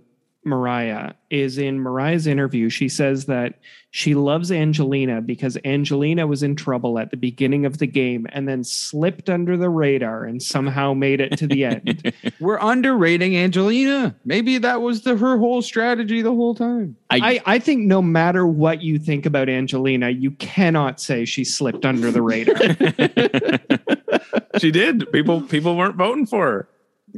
Mariah 0.48 1.12
is 1.30 1.58
in 1.58 1.80
Mariah's 1.80 2.26
interview, 2.26 2.68
she 2.68 2.88
says 2.88 3.26
that 3.26 3.54
she 3.90 4.14
loves 4.14 4.52
Angelina 4.52 5.20
because 5.20 5.56
Angelina 5.64 6.26
was 6.26 6.42
in 6.42 6.56
trouble 6.56 6.98
at 6.98 7.10
the 7.10 7.16
beginning 7.16 7.64
of 7.64 7.78
the 7.78 7.86
game 7.86 8.26
and 8.32 8.46
then 8.46 8.62
slipped 8.62 9.30
under 9.30 9.56
the 9.56 9.70
radar 9.70 10.24
and 10.24 10.42
somehow 10.42 10.94
made 10.94 11.20
it 11.20 11.36
to 11.38 11.46
the 11.46 11.64
end. 11.64 12.12
We're 12.40 12.58
underrating 12.60 13.36
Angelina. 13.36 14.14
Maybe 14.24 14.58
that 14.58 14.82
was 14.82 15.02
the 15.02 15.16
her 15.16 15.38
whole 15.38 15.62
strategy 15.62 16.22
the 16.22 16.34
whole 16.34 16.54
time. 16.54 16.96
I, 17.10 17.40
I 17.46 17.58
think 17.58 17.86
no 17.86 18.02
matter 18.02 18.46
what 18.46 18.82
you 18.82 18.98
think 18.98 19.24
about 19.24 19.48
Angelina, 19.48 20.10
you 20.10 20.32
cannot 20.32 21.00
say 21.00 21.24
she 21.24 21.44
slipped 21.44 21.86
under 21.86 22.10
the 22.10 22.22
radar. 22.22 22.56
she 24.58 24.70
did. 24.70 25.10
People 25.12 25.42
people 25.42 25.76
weren't 25.76 25.96
voting 25.96 26.26
for 26.26 26.46
her. 26.46 26.68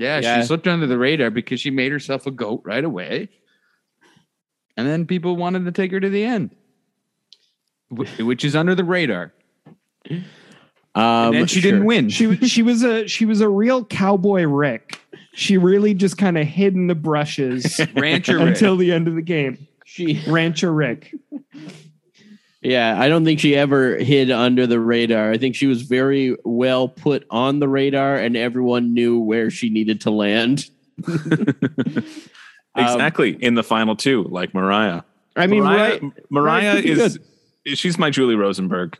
Yeah, 0.00 0.18
Yeah. 0.20 0.40
she 0.40 0.46
slipped 0.46 0.66
under 0.66 0.86
the 0.86 0.96
radar 0.98 1.30
because 1.30 1.60
she 1.60 1.70
made 1.70 1.92
herself 1.92 2.26
a 2.26 2.30
goat 2.30 2.62
right 2.64 2.84
away. 2.84 3.28
And 4.76 4.88
then 4.88 5.06
people 5.06 5.36
wanted 5.36 5.66
to 5.66 5.72
take 5.72 5.92
her 5.92 6.00
to 6.00 6.08
the 6.08 6.24
end, 6.24 6.50
which 7.90 8.44
is 8.44 8.56
under 8.56 8.74
the 8.74 8.84
radar. 8.84 9.32
Um, 10.08 10.24
and 10.94 11.34
then 11.34 11.46
she 11.46 11.60
didn't 11.60 11.84
win. 11.84 12.08
she 12.08 12.26
was 12.26 12.50
she 12.50 12.62
was 12.62 12.82
a 12.82 13.06
she 13.06 13.26
was 13.26 13.40
a 13.42 13.48
real 13.48 13.84
cowboy 13.84 14.44
Rick. 14.44 14.98
She 15.34 15.58
really 15.58 15.92
just 15.94 16.16
kind 16.18 16.38
of 16.38 16.46
hid 16.46 16.74
in 16.74 16.86
the 16.86 16.94
brushes 16.94 17.80
Rancher 17.94 18.38
Rick. 18.38 18.48
until 18.48 18.76
the 18.76 18.90
end 18.92 19.06
of 19.06 19.14
the 19.14 19.22
game. 19.22 19.68
She, 19.84 20.22
Rancher 20.26 20.72
Rick. 20.72 21.14
Yeah, 22.62 22.96
I 22.98 23.08
don't 23.08 23.24
think 23.24 23.40
she 23.40 23.54
ever 23.56 23.96
hid 23.96 24.30
under 24.30 24.66
the 24.66 24.80
radar. 24.80 25.30
I 25.30 25.38
think 25.38 25.54
she 25.56 25.66
was 25.66 25.82
very 25.82 26.36
well 26.44 26.88
put 26.88 27.26
on 27.30 27.58
the 27.58 27.68
radar, 27.68 28.16
and 28.16 28.36
everyone 28.36 28.94
knew 28.94 29.18
where 29.18 29.50
she 29.50 29.70
needed 29.70 30.02
to 30.02 30.10
land. 30.10 30.68
Exactly 32.76 33.30
in 33.32 33.54
the 33.56 33.64
final 33.64 33.96
two, 33.96 34.24
like 34.24 34.54
Mariah. 34.54 35.02
I 35.36 35.46
mean, 35.48 35.64
Mariah, 35.64 35.98
right? 36.00 36.12
Mariah 36.30 36.74
right, 36.74 36.84
pretty 36.84 37.00
is 37.00 37.18
she's 37.66 37.98
my 37.98 38.10
Julie 38.10 38.36
Rosenberg. 38.36 38.96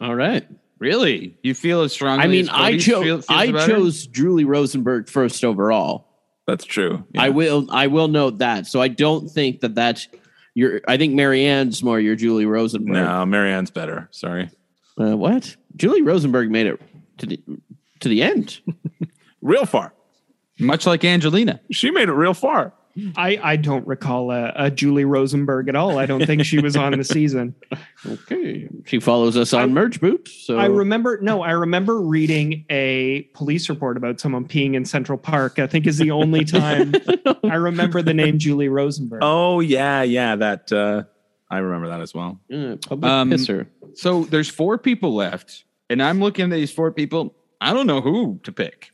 All 0.00 0.14
right. 0.14 0.46
Really? 0.78 1.36
You 1.42 1.54
feel 1.54 1.80
as 1.82 1.92
strongly? 1.92 2.24
I 2.24 2.28
mean, 2.28 2.44
as 2.44 2.50
I 2.50 2.70
Cody 2.72 2.78
chose 2.78 3.04
feel- 3.04 3.36
I 3.36 3.44
about 3.46 3.62
her? 3.62 3.76
chose 3.76 4.06
Julie 4.06 4.44
Rosenberg 4.44 5.08
first 5.08 5.44
overall. 5.44 6.06
That's 6.46 6.64
true. 6.64 7.04
I 7.16 7.30
will 7.30 7.66
I 7.70 7.88
will 7.88 8.08
note 8.08 8.38
that. 8.38 8.66
So 8.66 8.80
I 8.80 8.88
don't 8.88 9.28
think 9.28 9.60
that 9.60 9.74
that's 9.74 10.06
your. 10.58 10.80
I 10.88 10.96
think 10.96 11.14
Maryanne's 11.14 11.82
more 11.82 12.00
your 12.00 12.16
Julie 12.16 12.46
Rosenberg. 12.46 12.94
No, 12.94 13.24
Maryanne's 13.24 13.70
better. 13.70 14.08
Sorry. 14.10 14.50
Uh, 15.00 15.16
what? 15.16 15.56
Julie 15.76 16.02
Rosenberg 16.02 16.50
made 16.50 16.66
it 16.66 16.80
to 17.18 17.26
the 17.26 17.40
to 18.00 18.08
the 18.08 18.22
end. 18.22 18.58
Real 19.40 19.64
far. 19.66 19.94
much 20.58 20.84
like 20.84 21.04
Angelina. 21.04 21.60
She 21.70 21.92
made 21.92 22.08
it 22.08 22.12
real 22.12 22.34
far. 22.34 22.72
I, 23.16 23.38
I 23.42 23.56
don't 23.56 23.86
recall 23.86 24.30
a, 24.30 24.52
a 24.56 24.70
Julie 24.70 25.04
Rosenberg 25.04 25.68
at 25.68 25.76
all. 25.76 25.98
I 25.98 26.06
don't 26.06 26.24
think 26.26 26.44
she 26.44 26.58
was 26.60 26.76
on 26.76 26.92
the 26.92 27.04
season. 27.16 27.54
Okay. 28.06 28.68
She 28.86 29.00
follows 29.00 29.36
us 29.36 29.52
on 29.52 29.72
Merge 29.74 30.00
Boot. 30.00 30.28
So 30.28 30.58
I 30.58 30.66
remember 30.66 31.18
no, 31.20 31.42
I 31.42 31.50
remember 31.52 32.00
reading 32.00 32.64
a 32.70 33.22
police 33.34 33.68
report 33.68 33.96
about 33.96 34.20
someone 34.20 34.46
peeing 34.46 34.74
in 34.74 34.84
Central 34.84 35.18
Park. 35.18 35.58
I 35.58 35.66
think 35.66 35.86
is 35.86 35.98
the 35.98 36.10
only 36.10 36.44
time 36.44 36.94
I 37.44 37.54
remember 37.56 38.02
the 38.02 38.14
name 38.14 38.38
Julie 38.38 38.68
Rosenberg. 38.68 39.20
Oh 39.22 39.60
yeah, 39.60 40.02
yeah. 40.02 40.36
That 40.36 40.72
uh 40.72 41.04
I 41.50 41.58
remember 41.58 41.88
that 41.88 42.00
as 42.00 42.12
well. 42.14 42.38
Uh, 42.52 42.76
public 42.76 43.10
Um, 43.10 43.30
pisser. 43.30 43.66
So 43.94 44.24
there's 44.24 44.50
four 44.50 44.76
people 44.78 45.14
left, 45.14 45.64
and 45.88 46.02
I'm 46.02 46.20
looking 46.20 46.44
at 46.44 46.50
these 46.50 46.70
four 46.70 46.92
people. 46.92 47.34
I 47.60 47.72
don't 47.72 47.86
know 47.86 48.00
who 48.00 48.38
to 48.44 48.52
pick. 48.52 48.90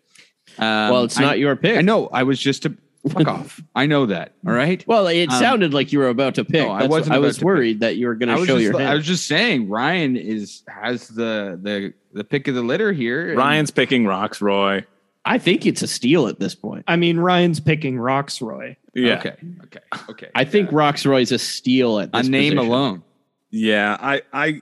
Um, 0.58 0.90
Well, 0.90 1.04
it's 1.04 1.18
I- 1.18 1.22
not 1.22 1.38
your 1.40 1.56
pick. 1.56 1.76
I 1.76 1.80
know. 1.82 2.06
I 2.12 2.22
was 2.22 2.38
just 2.38 2.62
to 2.62 2.76
fuck 3.08 3.28
off. 3.28 3.60
I 3.74 3.86
know 3.86 4.06
that. 4.06 4.32
All 4.46 4.52
right. 4.52 4.84
Well, 4.86 5.06
it 5.08 5.28
Um, 5.30 5.38
sounded 5.38 5.74
like 5.74 5.92
you 5.92 5.98
were 5.98 6.08
about 6.08 6.34
to 6.36 6.44
pick. 6.44 6.66
no, 6.66 6.70
I 6.70 6.86
wasn't 6.86 7.14
I 7.14 7.18
was 7.18 7.36
to 7.36 7.40
pick. 7.40 7.46
worried 7.46 7.80
that 7.80 7.96
you 7.96 8.06
were 8.06 8.14
going 8.14 8.28
to 8.28 8.46
show 8.46 8.58
just, 8.58 8.62
your 8.62 8.80
I 8.80 8.94
was 8.94 9.04
just 9.06 9.26
saying 9.26 9.68
Ryan 9.68 10.16
is 10.16 10.62
has 10.68 11.08
the 11.08 11.58
the 11.62 11.92
the 12.12 12.24
pick 12.24 12.48
of 12.48 12.54
the 12.54 12.62
litter 12.62 12.92
here. 12.92 13.34
Ryan's 13.36 13.70
picking 13.70 14.04
Rocksroy. 14.04 14.84
I 15.26 15.38
think 15.38 15.64
it's 15.64 15.80
a 15.82 15.86
steal 15.86 16.26
at 16.28 16.38
this 16.38 16.54
point. 16.54 16.84
I 16.86 16.96
mean, 16.96 17.18
Ryan's 17.18 17.58
picking 17.60 17.96
Rocksroy. 17.96 18.76
Yeah. 18.94 19.14
Okay. 19.18 19.34
Okay. 19.64 19.80
Okay. 20.10 20.30
I 20.34 20.44
think 20.44 20.70
Rocksroy's 20.70 21.32
a 21.32 21.38
steal 21.38 21.98
at 21.98 22.10
a 22.12 22.22
name 22.22 22.52
position. 22.54 22.58
alone. 22.58 23.02
Yeah, 23.50 23.96
I 24.00 24.22
I 24.32 24.60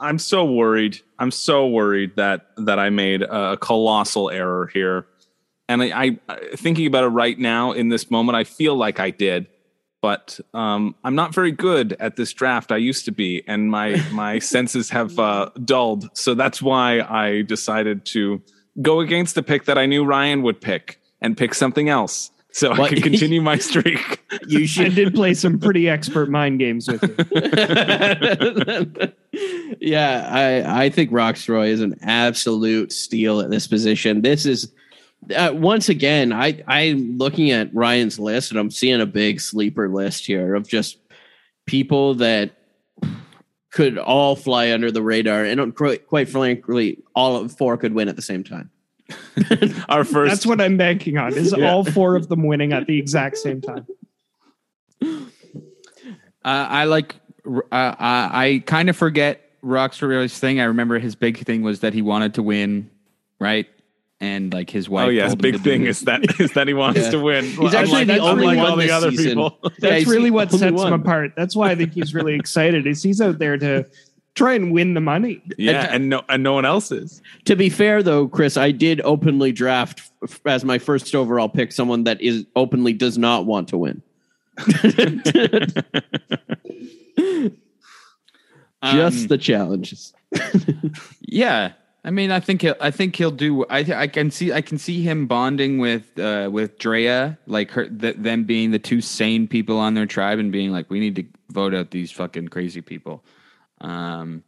I'm 0.00 0.18
so 0.18 0.44
worried. 0.44 1.00
I'm 1.18 1.30
so 1.30 1.66
worried 1.68 2.16
that 2.16 2.48
that 2.56 2.78
I 2.78 2.90
made 2.90 3.22
a 3.22 3.56
colossal 3.56 4.30
error 4.30 4.70
here. 4.72 5.06
And 5.72 5.82
I, 5.82 6.18
I 6.28 6.36
thinking 6.56 6.86
about 6.86 7.04
it 7.04 7.08
right 7.08 7.38
now 7.38 7.72
in 7.72 7.88
this 7.88 8.10
moment, 8.10 8.36
I 8.36 8.44
feel 8.44 8.76
like 8.76 9.00
I 9.00 9.10
did, 9.10 9.46
but 10.00 10.38
um, 10.54 10.94
I'm 11.04 11.14
not 11.14 11.34
very 11.34 11.52
good 11.52 11.96
at 12.00 12.16
this 12.16 12.32
draft. 12.32 12.72
I 12.72 12.76
used 12.76 13.04
to 13.06 13.12
be, 13.12 13.42
and 13.46 13.70
my 13.70 14.02
my 14.12 14.38
senses 14.38 14.90
have 14.90 15.18
uh, 15.18 15.50
dulled. 15.64 16.08
So 16.16 16.34
that's 16.34 16.60
why 16.62 17.00
I 17.00 17.42
decided 17.42 18.04
to 18.06 18.42
go 18.80 19.00
against 19.00 19.34
the 19.34 19.42
pick 19.42 19.64
that 19.66 19.78
I 19.78 19.86
knew 19.86 20.04
Ryan 20.04 20.42
would 20.42 20.60
pick 20.60 20.98
and 21.20 21.36
pick 21.36 21.54
something 21.54 21.88
else, 21.88 22.30
so 22.52 22.72
I 22.72 22.78
What? 22.78 22.88
could 22.88 23.02
continue 23.02 23.40
my 23.40 23.56
streak. 23.58 24.20
You 24.48 24.60
I 24.62 24.66
should. 24.66 24.94
did 24.94 25.14
play 25.14 25.34
some 25.34 25.58
pretty 25.58 25.88
expert 25.88 26.30
mind 26.30 26.58
games 26.58 26.88
with 26.88 27.02
you. 27.02 27.14
yeah, 29.80 30.28
I 30.30 30.84
I 30.84 30.90
think 30.90 31.10
Rocksroy 31.10 31.68
is 31.68 31.80
an 31.80 31.96
absolute 32.02 32.92
steal 32.92 33.40
at 33.40 33.50
this 33.50 33.66
position. 33.66 34.22
This 34.22 34.46
is 34.46 34.72
uh, 35.34 35.52
once 35.54 35.88
again, 35.88 36.32
I 36.32 36.62
I'm 36.66 37.18
looking 37.18 37.50
at 37.50 37.72
Ryan's 37.74 38.18
list 38.18 38.50
and 38.50 38.58
I'm 38.58 38.70
seeing 38.70 39.00
a 39.00 39.06
big 39.06 39.40
sleeper 39.40 39.88
list 39.88 40.26
here 40.26 40.54
of 40.54 40.66
just 40.68 40.98
people 41.66 42.14
that 42.16 42.50
could 43.70 43.98
all 43.98 44.36
fly 44.36 44.70
under 44.72 44.90
the 44.90 45.02
radar, 45.02 45.44
and 45.44 45.74
quite, 45.74 46.06
quite 46.06 46.28
frankly, 46.28 46.98
all 47.14 47.36
of 47.36 47.56
four 47.56 47.76
could 47.78 47.94
win 47.94 48.08
at 48.08 48.16
the 48.16 48.22
same 48.22 48.44
time. 48.44 48.70
Our 49.88 50.04
first 50.04 50.30
That's 50.30 50.46
what 50.46 50.60
I'm 50.60 50.76
banking 50.76 51.16
on. 51.18 51.32
Is 51.34 51.54
Yeah. 51.56 51.70
all 51.70 51.84
four 51.84 52.16
of 52.16 52.28
them 52.28 52.44
winning 52.46 52.72
at 52.72 52.86
the 52.86 52.98
exact 52.98 53.38
same 53.38 53.60
time. 53.60 53.86
Uh, 55.02 55.16
I 56.44 56.84
like. 56.84 57.16
Uh, 57.46 57.60
I, 57.72 58.30
I 58.32 58.62
kind 58.66 58.88
of 58.90 58.96
forget 58.96 59.40
Rocksroy's 59.62 60.38
thing. 60.38 60.60
I 60.60 60.64
remember 60.64 60.98
his 60.98 61.14
big 61.14 61.38
thing 61.38 61.62
was 61.62 61.80
that 61.80 61.94
he 61.94 62.02
wanted 62.02 62.34
to 62.34 62.42
win, 62.42 62.90
right? 63.38 63.66
And 64.22 64.52
like 64.52 64.70
his 64.70 64.88
wife. 64.88 65.08
Oh 65.08 65.10
yeah, 65.10 65.24
his 65.24 65.34
big 65.36 65.60
thing 65.60 65.84
is 65.84 66.00
that 66.02 66.40
is 66.40 66.52
that 66.52 66.66
he 66.68 66.74
wants 66.74 67.00
Yeah. 67.00 67.10
to 67.10 67.20
win. 67.20 67.44
He's 67.44 67.74
actually 67.74 68.04
the 68.04 68.14
Unlike- 68.14 68.30
only 68.30 68.44
unlike 68.46 68.58
one 68.58 68.70
all 68.70 68.76
the 68.76 68.90
other 68.90 69.10
season. 69.10 69.28
people. 69.28 69.58
That's 69.80 69.96
he's 70.04 70.06
really 70.06 70.30
what 70.30 70.50
sets 70.50 70.72
one. 70.72 70.92
him 70.92 71.00
apart. 71.00 71.32
That's 71.36 71.54
why 71.54 71.70
I 71.70 71.74
think 71.74 71.92
he's 71.92 72.14
really 72.14 72.34
excited. 72.34 72.86
Is 72.86 73.02
he's 73.02 73.20
out 73.20 73.38
there 73.38 73.58
to 73.58 73.84
try 74.34 74.54
and 74.54 74.72
win 74.72 74.94
the 74.94 75.00
money. 75.00 75.42
Yeah, 75.58 75.88
and 75.92 76.08
no 76.08 76.22
and 76.28 76.42
no 76.42 76.52
one 76.54 76.64
else 76.64 76.90
is. 76.92 77.20
To 77.46 77.56
be 77.56 77.68
fair, 77.68 78.02
though, 78.02 78.28
Chris, 78.28 78.56
I 78.56 78.70
did 78.70 79.00
openly 79.04 79.52
draft 79.52 80.00
f- 80.22 80.40
as 80.46 80.64
my 80.64 80.78
first 80.78 81.14
overall 81.14 81.48
pick 81.50 81.72
someone 81.72 82.04
that 82.04 82.20
is 82.22 82.46
openly 82.56 82.92
does 82.94 83.18
not 83.18 83.44
want 83.44 83.68
to 83.68 83.76
win. 83.78 84.02
Just 88.84 89.22
Um, 89.22 89.26
the 89.28 89.38
challenges. 89.38 90.12
Yeah, 91.20 91.72
I 92.04 92.10
mean, 92.10 92.32
I 92.32 92.40
think 92.40 92.62
he'll. 92.62 92.74
I 92.80 92.90
think 92.90 93.14
he'll 93.14 93.30
do. 93.30 93.64
I 93.66 93.78
I 93.78 94.06
can 94.08 94.30
see. 94.32 94.52
I 94.52 94.60
can 94.60 94.76
see 94.76 95.02
him 95.02 95.26
bonding 95.28 95.78
with 95.78 96.18
uh, 96.18 96.48
with 96.52 96.78
Drea, 96.78 97.38
like 97.46 97.70
her, 97.72 97.88
th- 97.88 98.16
them 98.16 98.42
being 98.42 98.72
the 98.72 98.80
two 98.80 99.00
sane 99.00 99.46
people 99.46 99.78
on 99.78 99.94
their 99.94 100.06
tribe, 100.06 100.40
and 100.40 100.50
being 100.50 100.72
like, 100.72 100.90
we 100.90 100.98
need 100.98 101.14
to 101.16 101.24
vote 101.50 101.74
out 101.74 101.92
these 101.92 102.10
fucking 102.10 102.48
crazy 102.48 102.80
people. 102.80 103.24
Um, 103.80 104.42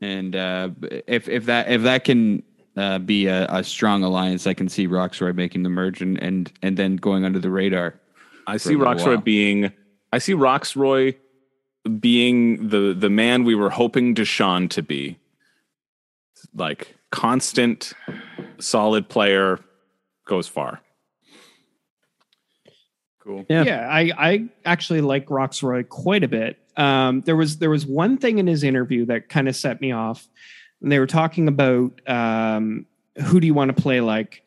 and 0.00 0.34
uh, 0.34 0.70
if 1.06 1.28
if 1.28 1.46
that 1.46 1.70
if 1.70 1.82
that 1.82 2.02
can 2.02 2.42
uh, 2.76 2.98
be 2.98 3.26
a, 3.26 3.46
a 3.48 3.62
strong 3.62 4.02
alliance, 4.02 4.48
I 4.48 4.54
can 4.54 4.68
see 4.68 4.88
Rocksroy 4.88 5.36
making 5.36 5.62
the 5.62 5.68
merge 5.68 6.02
and 6.02 6.20
and 6.20 6.52
and 6.62 6.76
then 6.76 6.96
going 6.96 7.24
under 7.24 7.38
the 7.38 7.50
radar. 7.50 7.94
I 8.48 8.56
see 8.56 8.74
Rocksroy 8.74 9.06
while. 9.06 9.16
being 9.18 9.72
I 10.12 10.18
see 10.18 10.34
Rocksroy 10.34 11.14
being 12.00 12.70
the 12.70 12.92
the 12.92 13.10
man 13.10 13.44
we 13.44 13.54
were 13.54 13.70
hoping 13.70 14.16
Deshawn 14.16 14.68
to 14.70 14.82
be. 14.82 15.18
Like 16.54 16.94
constant, 17.10 17.92
solid 18.58 19.08
player, 19.08 19.60
goes 20.26 20.48
far. 20.48 20.80
Cool. 23.20 23.46
Yeah, 23.48 23.88
I, 23.90 24.12
I 24.18 24.48
actually 24.66 25.00
like 25.00 25.26
Rocksroy 25.28 25.88
quite 25.88 26.22
a 26.24 26.28
bit. 26.28 26.58
Um, 26.76 27.22
there 27.22 27.36
was 27.36 27.58
there 27.58 27.70
was 27.70 27.86
one 27.86 28.18
thing 28.18 28.38
in 28.38 28.46
his 28.46 28.62
interview 28.62 29.06
that 29.06 29.28
kind 29.28 29.48
of 29.48 29.56
set 29.56 29.80
me 29.80 29.92
off. 29.92 30.28
And 30.82 30.92
they 30.92 30.98
were 30.98 31.06
talking 31.06 31.48
about 31.48 32.06
um, 32.06 32.84
who 33.24 33.40
do 33.40 33.46
you 33.46 33.54
want 33.54 33.74
to 33.74 33.82
play 33.82 34.02
like, 34.02 34.42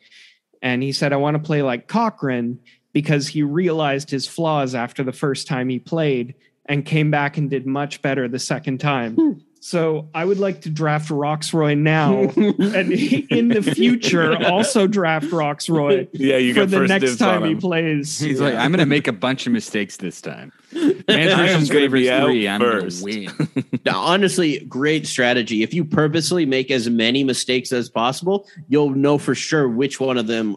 and 0.62 0.82
he 0.82 0.92
said 0.92 1.12
I 1.12 1.16
want 1.16 1.36
to 1.36 1.42
play 1.42 1.62
like 1.62 1.88
Cochran 1.88 2.60
because 2.92 3.26
he 3.26 3.42
realized 3.42 4.10
his 4.10 4.28
flaws 4.28 4.74
after 4.74 5.02
the 5.02 5.12
first 5.12 5.48
time 5.48 5.68
he 5.68 5.80
played 5.80 6.34
and 6.66 6.84
came 6.84 7.10
back 7.10 7.36
and 7.36 7.50
did 7.50 7.66
much 7.66 8.00
better 8.02 8.28
the 8.28 8.38
second 8.38 8.78
time. 8.78 9.42
So 9.60 10.08
I 10.14 10.24
would 10.24 10.38
like 10.38 10.62
to 10.62 10.70
draft 10.70 11.08
Rocksroy 11.08 11.76
now, 11.76 12.20
and 12.36 12.92
in 12.92 13.48
the 13.48 13.62
future 13.62 14.36
also 14.46 14.86
draft 14.86 15.26
Rocksroy. 15.26 16.08
Yeah, 16.12 16.36
you 16.36 16.54
for 16.54 16.60
get 16.60 16.70
the 16.70 16.76
first 16.78 16.88
next 16.88 17.04
dibs 17.04 17.18
time 17.18 17.44
he 17.44 17.54
plays. 17.54 18.18
He's 18.18 18.40
like, 18.40 18.54
I'm 18.54 18.70
going 18.70 18.80
to 18.80 18.86
make 18.86 19.08
a 19.08 19.12
bunch 19.12 19.46
of 19.46 19.52
mistakes 19.52 19.96
this 19.96 20.20
time. 20.20 20.52
Man's 20.72 21.08
I 21.08 21.72
gonna 21.72 21.88
be 21.88 22.10
out 22.10 22.26
three. 22.26 22.46
I'm 22.48 22.60
going 22.60 22.76
to 22.76 22.80
first. 22.82 23.04
win. 23.04 23.30
Now, 23.84 24.00
honestly, 24.00 24.60
great 24.66 25.06
strategy. 25.06 25.62
If 25.62 25.72
you 25.72 25.84
purposely 25.84 26.44
make 26.44 26.70
as 26.70 26.90
many 26.90 27.24
mistakes 27.24 27.72
as 27.72 27.88
possible, 27.88 28.46
you'll 28.68 28.90
know 28.90 29.16
for 29.16 29.34
sure 29.34 29.66
which 29.68 29.98
one 29.98 30.18
of 30.18 30.26
them 30.26 30.56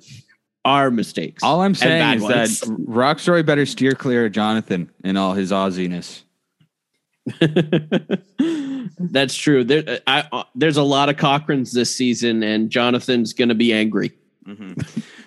are 0.65 0.91
mistakes. 0.91 1.41
All 1.43 1.61
I'm 1.61 1.75
saying 1.75 2.17
is 2.17 2.23
ones. 2.23 2.59
that 2.59 2.69
Rocksroy 2.69 3.45
better 3.45 3.65
steer 3.65 3.93
clear 3.93 4.25
of 4.25 4.31
Jonathan 4.33 4.91
and 5.03 5.17
all 5.17 5.33
his 5.33 5.51
Aussiness. 5.51 6.23
That's 8.99 9.35
true. 9.35 9.63
There, 9.63 9.99
I, 10.07 10.27
uh, 10.31 10.43
there's 10.55 10.77
a 10.77 10.83
lot 10.83 11.09
of 11.09 11.17
Cochrans 11.17 11.71
this 11.71 11.95
season, 11.95 12.43
and 12.43 12.69
Jonathan's 12.69 13.33
going 13.33 13.49
to 13.49 13.55
be 13.55 13.73
angry. 13.73 14.11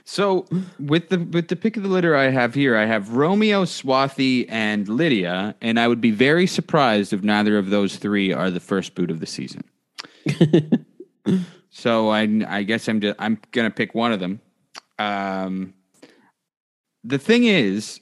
So 0.05 0.47
with 0.79 1.09
the 1.09 1.19
with 1.19 1.49
the 1.49 1.57
pick 1.57 1.77
of 1.77 1.83
the 1.83 1.89
litter 1.89 2.15
I 2.15 2.29
have 2.29 2.55
here, 2.55 2.77
I 2.77 2.85
have 2.85 3.15
Romeo, 3.15 3.65
Swati, 3.65 4.47
and 4.51 4.87
Lydia, 4.87 5.55
and 5.63 5.81
I 5.81 5.89
would 5.89 6.01
be 6.01 6.11
very 6.11 6.47
surprised 6.47 7.13
if 7.13 7.23
neither 7.23 7.57
of 7.57 7.71
those 7.71 7.97
three 7.97 8.33
are 8.33 8.51
the 8.51 8.61
first 8.61 8.95
boot 8.95 9.11
of 9.11 9.21
the 9.21 9.27
season. 9.27 9.65
so 11.71 12.11
I 12.11 12.23
I 12.47 12.65
guess 12.65 12.87
I'm 12.87 13.01
just, 13.01 13.17
I'm 13.19 13.39
gonna 13.53 13.71
pick 13.71 13.95
one 13.95 14.13
of 14.13 14.21
them. 14.21 14.41
Um, 14.99 15.73
the 17.03 17.19
thing 17.19 17.45
is, 17.45 18.01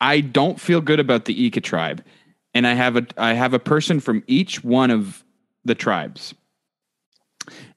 I 0.00 0.20
don't 0.20 0.60
feel 0.60 0.80
good 0.80 1.00
about 1.00 1.26
the 1.26 1.46
Ika 1.46 1.60
tribe, 1.60 2.04
and 2.58 2.66
I 2.66 2.74
have 2.74 2.96
a 2.96 3.06
I 3.16 3.34
have 3.34 3.54
a 3.54 3.60
person 3.60 4.00
from 4.00 4.24
each 4.26 4.64
one 4.64 4.90
of 4.90 5.22
the 5.64 5.76
tribes. 5.76 6.34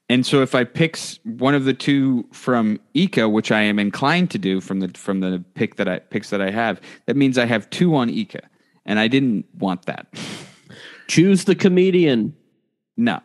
And 0.10 0.26
so 0.26 0.42
if 0.42 0.56
I 0.56 0.64
pick 0.66 0.98
one 1.24 1.54
of 1.54 1.66
the 1.66 1.74
two 1.74 2.26
from 2.34 2.80
Ika, 2.96 3.30
which 3.30 3.52
I 3.52 3.62
am 3.62 3.78
inclined 3.80 4.32
to 4.32 4.40
do 4.40 4.60
from 4.60 4.80
the 4.80 4.88
from 4.96 5.20
the 5.20 5.44
pick 5.54 5.76
that 5.76 5.88
I 5.88 6.00
picks 6.00 6.32
that 6.32 6.42
I 6.42 6.50
have, 6.50 6.82
that 7.06 7.16
means 7.16 7.38
I 7.38 7.46
have 7.46 7.70
two 7.70 7.96
on 7.96 8.10
Ika, 8.10 8.42
and 8.88 8.98
I 9.00 9.08
didn't 9.08 9.46
want 9.60 9.86
that. 9.86 10.08
Choose 11.08 11.44
the 11.46 11.56
comedian. 11.56 12.36
No, 12.98 13.22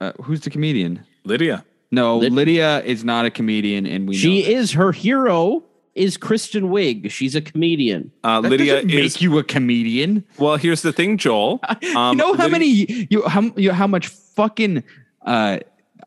uh, 0.00 0.12
who's 0.24 0.40
the 0.40 0.50
comedian? 0.50 1.06
Lydia. 1.24 1.64
No, 1.92 2.18
Lyd- 2.18 2.32
Lydia 2.32 2.82
is 2.82 3.04
not 3.04 3.24
a 3.26 3.30
comedian, 3.30 3.86
and 3.86 4.08
we 4.08 4.16
She 4.16 4.40
know 4.40 4.46
that. 4.46 4.52
is 4.54 4.72
her 4.72 4.90
hero. 4.90 5.62
Is 5.96 6.16
Kristen 6.16 6.64
Wiig? 6.70 7.10
She's 7.10 7.34
a 7.34 7.40
comedian. 7.40 8.12
Uh, 8.22 8.40
That 8.42 8.50
Lydia 8.50 8.74
doesn't 8.76 8.90
is 8.90 9.14
make 9.14 9.20
you 9.22 9.38
a 9.38 9.42
comedian. 9.44 10.24
well. 10.38 10.56
Here's 10.56 10.82
the 10.82 10.92
thing, 10.92 11.16
Joel. 11.18 11.60
Um, 11.96 12.12
you 12.12 12.16
know 12.22 12.34
how 12.34 12.48
Lydia- 12.48 12.50
many 12.50 13.06
you 13.10 13.22
how 13.26 13.42
you 13.56 13.72
how 13.72 13.86
much 13.86 14.06
fucking 14.08 14.84
uh, 15.24 15.58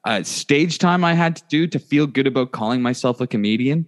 uh, 0.06 0.24
stage 0.24 0.78
time 0.78 1.04
I 1.04 1.14
had 1.14 1.36
to 1.38 1.44
do 1.50 1.68
to 1.68 1.80
feel 1.80 2.06
good 2.08 2.28
about 2.28 2.52
calling 2.52 2.82
myself 2.82 3.20
a 3.20 3.28
comedian. 3.28 3.88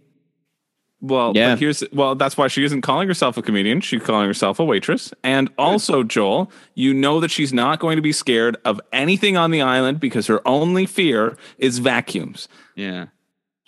Well, 1.03 1.33
Yeah. 1.35 1.55
here's 1.55 1.83
well, 1.91 2.13
that's 2.15 2.37
why 2.37 2.47
she 2.47 2.63
isn't 2.63 2.81
calling 2.81 3.07
herself 3.07 3.35
a 3.37 3.41
comedian. 3.41 3.81
She's 3.81 4.03
calling 4.03 4.27
herself 4.27 4.59
a 4.59 4.63
waitress. 4.65 5.11
And 5.23 5.49
also, 5.57 6.03
Joel, 6.03 6.51
you 6.75 6.93
know 6.93 7.19
that 7.19 7.31
she's 7.31 7.51
not 7.51 7.79
going 7.79 7.95
to 7.95 8.03
be 8.03 8.11
scared 8.11 8.57
of 8.65 8.79
anything 8.93 9.35
on 9.35 9.49
the 9.51 9.61
island 9.63 9.99
because 9.99 10.27
her 10.27 10.47
only 10.47 10.85
fear 10.85 11.37
is 11.57 11.79
vacuums. 11.79 12.47
Yeah, 12.75 13.07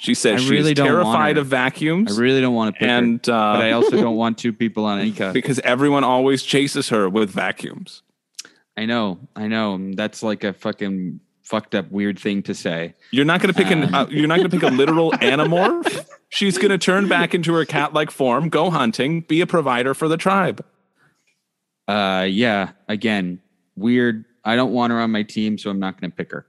She 0.04 0.14
says 0.16 0.34
I 0.34 0.38
she's 0.44 0.50
really 0.52 0.64
want 0.72 0.78
terrified 0.78 1.36
her. 1.38 1.42
of 1.42 1.48
vacuums. 1.48 2.18
I 2.18 2.22
really 2.22 2.42
don't 2.42 2.54
want 2.54 2.76
to 2.76 2.80
pick 2.80 2.90
her, 2.90 2.96
uh, 2.98 3.18
but 3.56 3.62
I 3.64 3.72
also 3.72 3.92
don't 3.92 4.16
want 4.24 4.38
two 4.38 4.52
people 4.52 4.84
on 4.84 5.00
Ika. 5.00 5.32
because 5.32 5.60
everyone 5.60 6.04
always 6.04 6.44
chases 6.44 6.90
her 6.90 7.08
with 7.10 7.30
vacuums. 7.30 8.02
I 8.76 8.86
know, 8.86 9.20
I 9.36 9.48
know. 9.48 9.94
That's 9.94 10.22
like 10.22 10.44
a 10.44 10.52
fucking 10.52 11.22
fucked 11.44 11.74
up 11.74 11.90
weird 11.90 12.20
thing 12.20 12.44
to 12.44 12.54
say. 12.54 12.96
You're 13.12 13.24
not 13.24 13.42
going 13.42 13.54
to 13.54 13.58
pick 13.58 13.72
an. 13.72 13.96
Uh, 13.96 14.08
you're 14.10 14.28
not 14.28 14.40
going 14.40 14.50
to 14.50 14.58
pick 14.60 14.70
a 14.70 14.74
literal 14.74 15.12
animorph. 15.22 16.06
She's 16.28 16.58
going 16.58 16.72
to 16.72 16.78
turn 16.78 17.08
back 17.08 17.34
into 17.34 17.54
her 17.54 17.64
cat-like 17.64 18.12
form, 18.12 18.50
go 18.50 18.70
hunting, 18.72 19.22
be 19.22 19.40
a 19.40 19.48
provider 19.48 19.94
for 19.94 20.08
the 20.10 20.18
tribe. 20.18 20.66
Uh, 21.88 22.26
yeah. 22.30 22.72
Again, 22.90 23.40
weird. 23.76 24.26
I 24.44 24.56
don't 24.56 24.74
want 24.74 24.92
her 24.92 25.00
on 25.00 25.12
my 25.12 25.24
team, 25.24 25.58
so 25.58 25.70
I'm 25.70 25.80
not 25.80 26.00
going 26.02 26.12
to 26.12 26.16
pick 26.18 26.32
her. 26.32 26.46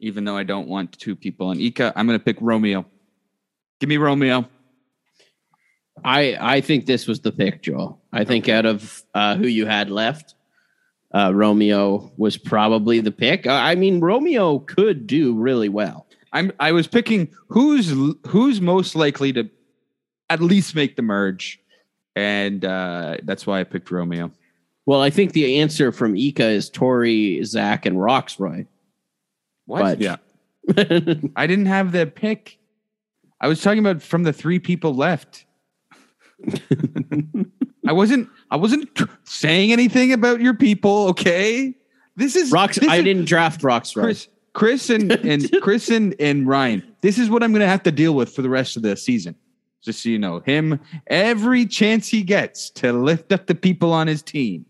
Even 0.00 0.24
though 0.24 0.36
I 0.36 0.42
don't 0.42 0.68
want 0.68 0.92
two 0.98 1.16
people 1.16 1.46
on 1.48 1.60
Ika, 1.60 1.92
I'm 1.96 2.06
going 2.06 2.18
to 2.18 2.24
pick 2.24 2.36
Romeo. 2.40 2.84
Give 3.80 3.88
me 3.88 3.96
Romeo. 3.96 4.48
I 6.04 6.36
I 6.40 6.60
think 6.60 6.86
this 6.86 7.06
was 7.06 7.20
the 7.20 7.32
pick, 7.32 7.62
Joel. 7.62 8.00
I 8.12 8.24
think 8.24 8.48
out 8.48 8.66
of 8.66 9.02
uh, 9.14 9.36
who 9.36 9.46
you 9.46 9.66
had 9.66 9.90
left, 9.90 10.34
uh, 11.14 11.32
Romeo 11.34 12.12
was 12.16 12.36
probably 12.36 13.00
the 13.00 13.10
pick. 13.12 13.46
I 13.46 13.72
I 13.72 13.74
mean, 13.74 14.00
Romeo 14.00 14.60
could 14.60 15.06
do 15.06 15.34
really 15.34 15.68
well. 15.68 16.06
I'm. 16.32 16.52
I 16.60 16.72
was 16.72 16.86
picking 16.86 17.28
who's 17.48 17.92
who's 18.26 18.60
most 18.60 18.94
likely 18.94 19.32
to 19.32 19.48
at 20.30 20.40
least 20.40 20.74
make 20.74 20.96
the 20.96 21.02
merge, 21.02 21.60
and 22.14 22.64
uh, 22.64 23.18
that's 23.22 23.46
why 23.46 23.60
I 23.60 23.64
picked 23.64 23.90
Romeo. 23.90 24.30
Well, 24.86 25.02
I 25.02 25.10
think 25.10 25.32
the 25.32 25.60
answer 25.60 25.92
from 25.92 26.16
Ika 26.16 26.46
is 26.46 26.70
Tori, 26.70 27.44
Zach, 27.44 27.84
and 27.84 27.96
Rocksroy. 27.96 28.66
What? 29.66 29.80
But 29.80 30.00
Yeah. 30.00 30.16
I 31.36 31.46
didn't 31.46 31.66
have 31.66 31.92
the 31.92 32.06
pick. 32.06 32.57
I 33.40 33.48
was 33.48 33.62
talking 33.62 33.78
about 33.78 34.02
from 34.02 34.24
the 34.24 34.32
three 34.32 34.58
people 34.58 34.94
left. 34.94 35.44
I 37.86 37.92
wasn't. 37.92 38.28
I 38.50 38.56
wasn't 38.56 38.88
saying 39.24 39.72
anything 39.72 40.12
about 40.12 40.40
your 40.40 40.54
people. 40.54 41.08
Okay, 41.08 41.74
this 42.16 42.36
is 42.36 42.52
Rox, 42.52 42.80
this 42.80 42.88
I 42.88 42.96
is- 42.96 43.04
didn't 43.04 43.24
draft 43.26 43.60
Rocksroy. 43.62 44.02
Chris, 44.02 44.28
Chris, 44.52 44.90
and 44.90 45.12
and 45.12 45.50
Chris 45.62 45.88
and, 45.90 46.14
and 46.20 46.46
Ryan. 46.46 46.82
This 47.00 47.18
is 47.18 47.30
what 47.30 47.42
I'm 47.42 47.52
going 47.52 47.60
to 47.60 47.68
have 47.68 47.82
to 47.84 47.92
deal 47.92 48.14
with 48.14 48.34
for 48.34 48.42
the 48.42 48.48
rest 48.48 48.76
of 48.76 48.82
the 48.82 48.96
season. 48.96 49.34
Just 49.82 50.02
so 50.02 50.08
you 50.08 50.18
know, 50.18 50.40
him 50.40 50.80
every 51.06 51.64
chance 51.64 52.08
he 52.08 52.22
gets 52.22 52.68
to 52.70 52.92
lift 52.92 53.32
up 53.32 53.46
the 53.46 53.54
people 53.54 53.92
on 53.92 54.06
his 54.08 54.22
team. 54.22 54.66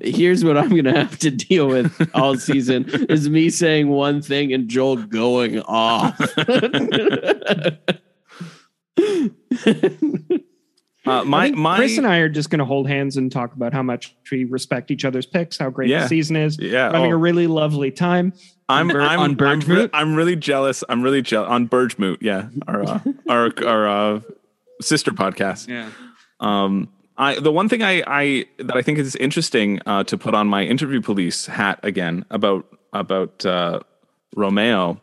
Here's 0.00 0.44
what 0.44 0.56
I'm 0.56 0.74
gonna 0.74 0.96
have 0.98 1.18
to 1.20 1.30
deal 1.30 1.68
with 1.68 2.10
all 2.14 2.36
season 2.36 2.88
is 3.08 3.28
me 3.28 3.50
saying 3.50 3.88
one 3.88 4.22
thing 4.22 4.52
and 4.52 4.68
Joel 4.68 4.96
going 4.96 5.60
off. 5.62 6.18
Uh, 11.08 11.24
my 11.24 11.50
my 11.52 11.76
Chris 11.76 11.96
and 11.96 12.06
I 12.06 12.18
are 12.18 12.28
just 12.28 12.50
going 12.50 12.58
to 12.58 12.66
hold 12.66 12.86
hands 12.86 13.16
and 13.16 13.32
talk 13.32 13.54
about 13.54 13.72
how 13.72 13.82
much 13.82 14.14
we 14.30 14.44
respect 14.44 14.90
each 14.90 15.06
other's 15.06 15.24
picks, 15.24 15.56
how 15.56 15.70
great 15.70 15.88
Yeah. 15.88 16.02
the 16.02 16.08
season 16.08 16.36
is. 16.36 16.58
Yeah, 16.60 16.88
We're 16.88 16.94
having 16.96 17.12
oh. 17.12 17.14
a 17.14 17.18
really 17.18 17.46
lovely 17.46 17.90
time. 17.90 18.34
I'm 18.68 18.88
Bir- 18.88 19.00
I'm 19.00 19.20
on 19.20 19.42
I'm, 19.42 19.60
re- 19.60 19.88
I'm 19.94 20.14
really 20.14 20.36
jealous. 20.36 20.84
I'm 20.88 21.00
really 21.00 21.22
jealous 21.22 21.48
on 21.48 21.66
Birchmoot. 21.68 22.18
Yeah, 22.20 22.48
our 22.66 22.82
uh, 22.82 23.00
our 23.28 23.52
our 23.66 23.88
uh, 23.88 24.20
sister 24.82 25.12
podcast. 25.12 25.68
Yeah. 25.68 25.90
Um, 26.40 26.90
I 27.18 27.38
the 27.40 27.52
one 27.52 27.68
thing 27.68 27.82
I 27.82 28.02
I 28.06 28.46
that 28.58 28.76
I 28.76 28.82
think 28.82 28.98
is 28.98 29.16
interesting 29.16 29.80
uh, 29.84 30.04
to 30.04 30.16
put 30.16 30.34
on 30.34 30.46
my 30.46 30.62
interview 30.62 31.00
police 31.02 31.46
hat 31.46 31.80
again 31.82 32.24
about 32.30 32.64
about 32.92 33.44
uh, 33.44 33.80
Romeo 34.36 35.00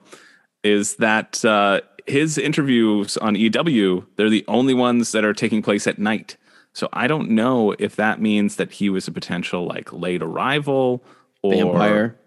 is 0.63 0.95
that 0.95 1.43
uh, 1.43 1.81
his 2.07 2.37
interviews 2.37 3.17
on 3.17 3.35
EW 3.35 4.07
they're 4.15 4.29
the 4.29 4.45
only 4.47 4.73
ones 4.73 5.11
that 5.11 5.25
are 5.25 5.33
taking 5.33 5.61
place 5.61 5.85
at 5.85 5.99
night. 5.99 6.37
So 6.73 6.89
I 6.91 7.07
don't 7.07 7.29
know 7.29 7.73
if 7.79 7.95
that 7.97 8.19
means 8.19 8.55
that 8.55 8.71
he 8.71 8.89
was 8.89 9.07
a 9.07 9.11
potential 9.11 9.65
like 9.65 9.93
late 9.93 10.21
arrival 10.21 11.03
or 11.43 11.53
Vampire. 11.53 12.17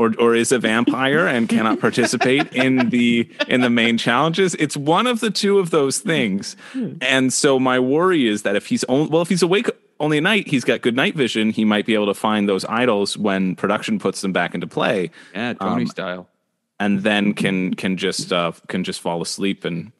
Or 0.00 0.14
or 0.18 0.34
is 0.34 0.50
a 0.52 0.58
vampire 0.58 1.26
and 1.26 1.48
cannot 1.48 1.78
participate 1.80 2.50
in 2.54 2.88
the 2.90 3.28
in 3.48 3.60
the 3.60 3.70
main 3.70 3.98
challenges. 3.98 4.54
It's 4.56 4.76
one 4.76 5.06
of 5.06 5.20
the 5.20 5.30
two 5.30 5.58
of 5.58 5.70
those 5.70 5.98
things. 5.98 6.56
And 7.02 7.32
so 7.32 7.58
my 7.58 7.78
worry 7.78 8.26
is 8.26 8.42
that 8.42 8.56
if 8.56 8.66
he's 8.66 8.84
only 8.84 9.08
well, 9.10 9.22
if 9.22 9.28
he's 9.28 9.42
awake 9.42 9.68
only 9.98 10.16
at 10.16 10.22
night, 10.22 10.48
he's 10.48 10.64
got 10.64 10.80
good 10.80 10.96
night 10.96 11.14
vision. 11.14 11.50
He 11.50 11.64
might 11.66 11.84
be 11.84 11.92
able 11.94 12.06
to 12.06 12.14
find 12.14 12.48
those 12.48 12.64
idols 12.64 13.18
when 13.18 13.54
production 13.56 13.98
puts 13.98 14.22
them 14.22 14.32
back 14.32 14.54
into 14.54 14.66
play, 14.66 15.10
Yeah, 15.34 15.52
Tony 15.52 15.82
Um, 15.82 15.88
style. 15.88 16.28
and 16.78 17.02
then 17.02 17.34
can 17.34 17.74
can 17.74 17.98
just 17.98 18.32
uh, 18.32 18.52
can 18.68 18.82
just 18.84 19.00
fall 19.00 19.20
asleep 19.20 19.64
and 19.66 19.92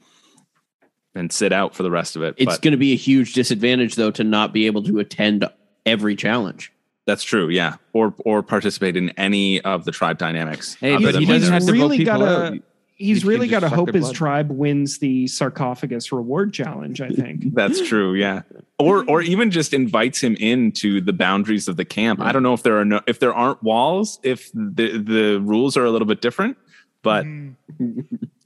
and 1.15 1.31
sit 1.33 1.53
out 1.53 1.75
for 1.75 1.83
the 1.83 1.91
rest 1.91 2.17
of 2.17 2.23
it. 2.23 2.35
It's 2.39 2.59
going 2.59 2.73
to 2.73 2.79
be 2.79 2.93
a 2.93 2.97
huge 2.97 3.35
disadvantage, 3.35 3.97
though, 3.97 4.13
to 4.13 4.25
not 4.25 4.53
be 4.53 4.67
able 4.67 4.83
to 4.85 4.99
attend 5.01 5.45
every 5.85 6.15
challenge. 6.17 6.73
That's 7.07 7.23
true, 7.23 7.49
yeah. 7.49 7.77
Or 7.93 8.15
or 8.25 8.43
participate 8.43 8.97
in 8.97 9.11
any 9.11 9.61
of 9.63 9.85
the 9.85 9.93
tribe 9.93 10.19
dynamics. 10.19 10.75
Hey, 10.75 10.97
but 10.97 11.13
than 11.13 11.23
he 11.23 11.27
doesn't 11.27 11.53
have 11.53 11.63
to 11.63 11.73
vote 11.73 11.73
really 11.73 11.99
people 11.99 12.19
gotta- 12.19 12.55
out. 12.55 12.59
He's 12.97 13.23
You 13.23 13.31
really 13.31 13.49
got 13.49 13.61
to 13.61 13.71
hope 13.71 13.95
his 13.95 14.05
blood. 14.05 14.15
tribe 14.15 14.51
wins 14.51 14.99
the 14.99 15.27
sarcophagus 15.27 16.13
reward 16.13 16.53
challenge. 16.53 17.01
I 17.01 17.09
think. 17.09 17.45
That's 17.55 17.81
true, 17.89 18.13
yeah. 18.13 18.43
Or 18.79 19.09
or 19.09 19.23
even 19.23 19.51
just 19.51 19.73
invites 19.73 20.23
him 20.23 20.37
into 20.37 21.01
the 21.01 21.15
boundaries 21.15 21.67
of 21.67 21.79
the 21.79 21.87
camp. 21.87 22.21
I 22.21 22.31
don't 22.31 22.43
know 22.43 22.53
if 22.53 22.63
there 22.63 22.79
are 22.79 22.85
no 22.85 23.01
if 23.07 23.19
there 23.19 23.33
aren't 23.33 23.63
walls, 23.63 24.21
if 24.23 24.53
the 24.53 24.99
the 24.99 25.41
rules 25.41 25.79
are 25.79 25.87
a 25.87 25.91
little 25.91 26.07
bit 26.07 26.21
different, 26.21 26.59
but 27.01 27.25
mm. 27.25 27.55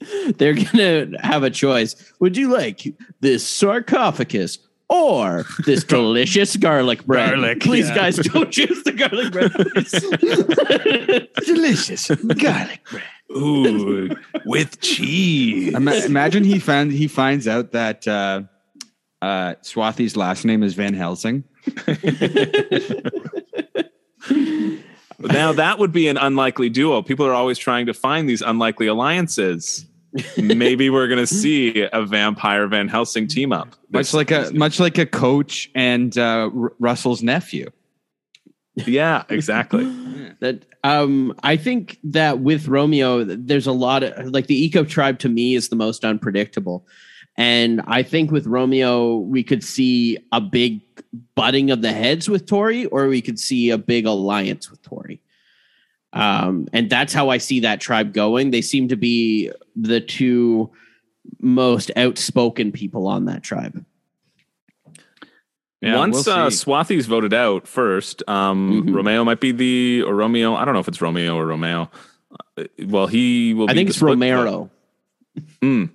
They're 0.36 0.55
going 0.55 1.10
to 1.10 1.16
have 1.22 1.43
a 1.43 1.51
choice. 1.51 2.12
Would 2.20 2.36
you 2.36 2.48
like 2.48 2.94
this 3.20 3.47
sarcophagus 3.47 4.59
or 4.89 5.44
this 5.65 5.85
delicious 5.97 6.56
garlic 6.56 7.05
bread? 7.06 7.31
Garlic, 7.31 7.61
Please, 7.61 7.89
yeah. 7.89 7.94
guys, 7.94 8.16
don't 8.16 8.51
choose 8.51 8.82
the 8.85 8.93
garlic 8.93 9.32
bread. 9.32 9.51
please. 9.52 11.47
Delicious 11.47 12.11
garlic 12.11 12.81
bread. 12.90 13.02
ooh, 13.36 14.11
with 14.44 14.81
cheese. 14.81 15.74
Ima- 15.74 15.94
imagine 16.05 16.44
he 16.44 16.59
found 16.59 16.93
he 16.93 17.09
finds 17.09 17.48
out 17.48 17.73
that 17.73 18.06
uh, 18.06 18.43
uh, 19.23 19.55
Swati's 19.62 20.16
last 20.16 20.44
name 20.44 20.62
is 20.62 20.74
Van 20.74 20.94
Helsing. 20.94 21.44
now 25.20 25.52
that 25.52 25.77
would 25.78 25.93
be 25.93 26.09
an 26.09 26.16
unlikely 26.16 26.69
duo. 26.69 27.02
People 27.02 27.27
are 27.27 27.32
always 27.32 27.59
trying 27.59 27.86
to 27.86 27.94
find 27.94 28.28
these 28.28 28.43
unlikely 28.43 28.86
alliances. 28.86 29.86
Maybe 30.36 30.91
we're 30.91 31.09
gonna 31.09 31.27
see 31.27 31.89
a 31.93 32.05
vampire 32.05 32.66
Van 32.69 32.89
Helsing 32.89 33.27
team 33.27 33.53
up. 33.53 33.74
Much 33.91 34.15
like 34.15 34.31
a 34.31 34.51
much 34.55 34.78
like 34.78 34.99
a 34.99 35.07
coach 35.07 35.70
and 35.74 36.16
uh, 36.16 36.51
R- 36.55 36.73
Russell's 36.78 37.23
nephew. 37.23 37.70
yeah, 38.74 39.24
exactly. 39.28 39.85
that 40.41 40.65
um 40.82 41.35
i 41.43 41.57
think 41.57 41.99
that 42.03 42.41
with 42.41 42.69
romeo 42.69 43.24
there's 43.24 43.66
a 43.66 43.73
lot 43.73 44.03
of 44.03 44.27
like 44.28 44.47
the 44.47 44.65
Ika 44.66 44.85
tribe 44.85 45.19
to 45.20 45.28
me 45.28 45.55
is 45.55 45.69
the 45.69 45.77
most 45.77 46.05
unpredictable 46.05 46.86
and 47.36 47.81
i 47.86 48.03
think 48.03 48.31
with 48.31 48.47
romeo 48.47 49.16
we 49.16 49.43
could 49.43 49.62
see 49.62 50.19
a 50.32 50.41
big 50.41 50.81
butting 51.35 51.70
of 51.70 51.82
the 51.82 51.93
heads 51.93 52.28
with 52.28 52.47
tori 52.47 52.86
or 52.86 53.09
we 53.09 53.23
could 53.23 53.39
see 53.39 53.70
a 53.70 53.78
big 53.78 54.07
alliance 54.07 54.70
with 54.70 54.82
tori 54.82 55.20
um 56.15 56.66
and 56.73 56.89
that's 56.89 57.12
how 57.12 57.28
i 57.28 57.36
see 57.39 57.61
that 57.61 57.81
tribe 57.81 58.12
going 58.15 58.51
they 58.51 58.62
seem 58.62 58.89
to 58.89 58.97
be 58.97 59.51
the 59.77 60.01
two 60.01 60.70
most 61.41 61.91
outspoken 61.97 62.73
people 62.73 63.07
on 63.07 63.27
that 63.27 63.43
tribe 63.43 63.85
Yeah, 65.81 65.97
Once 65.99 66.24
we'll 66.27 66.35
uh, 66.35 66.49
see. 66.51 66.65
Swati's 66.65 67.05
voted 67.07 67.35
out 67.35 67.66
first, 67.69 68.23
um, 68.27 68.85
Mhm. 68.86 68.95
Romeo 68.95 69.23
might 69.24 69.41
be 69.41 69.53
the 69.53 70.03
or 70.03 70.15
Romeo. 70.15 70.55
I 70.55 70.65
don't 70.65 70.73
know 70.73 70.81
if 70.81 70.89
it's 70.89 71.03
Romeo 71.03 71.36
or 71.36 71.45
Romeo. 71.47 71.91
Uh, 72.57 72.65
well, 72.86 73.07
he 73.07 73.53
will. 73.53 73.69
i 73.69 73.73
be 73.74 73.78
think 73.81 73.91
it's 73.91 74.01
romero 74.01 74.70
vote. 75.62 75.89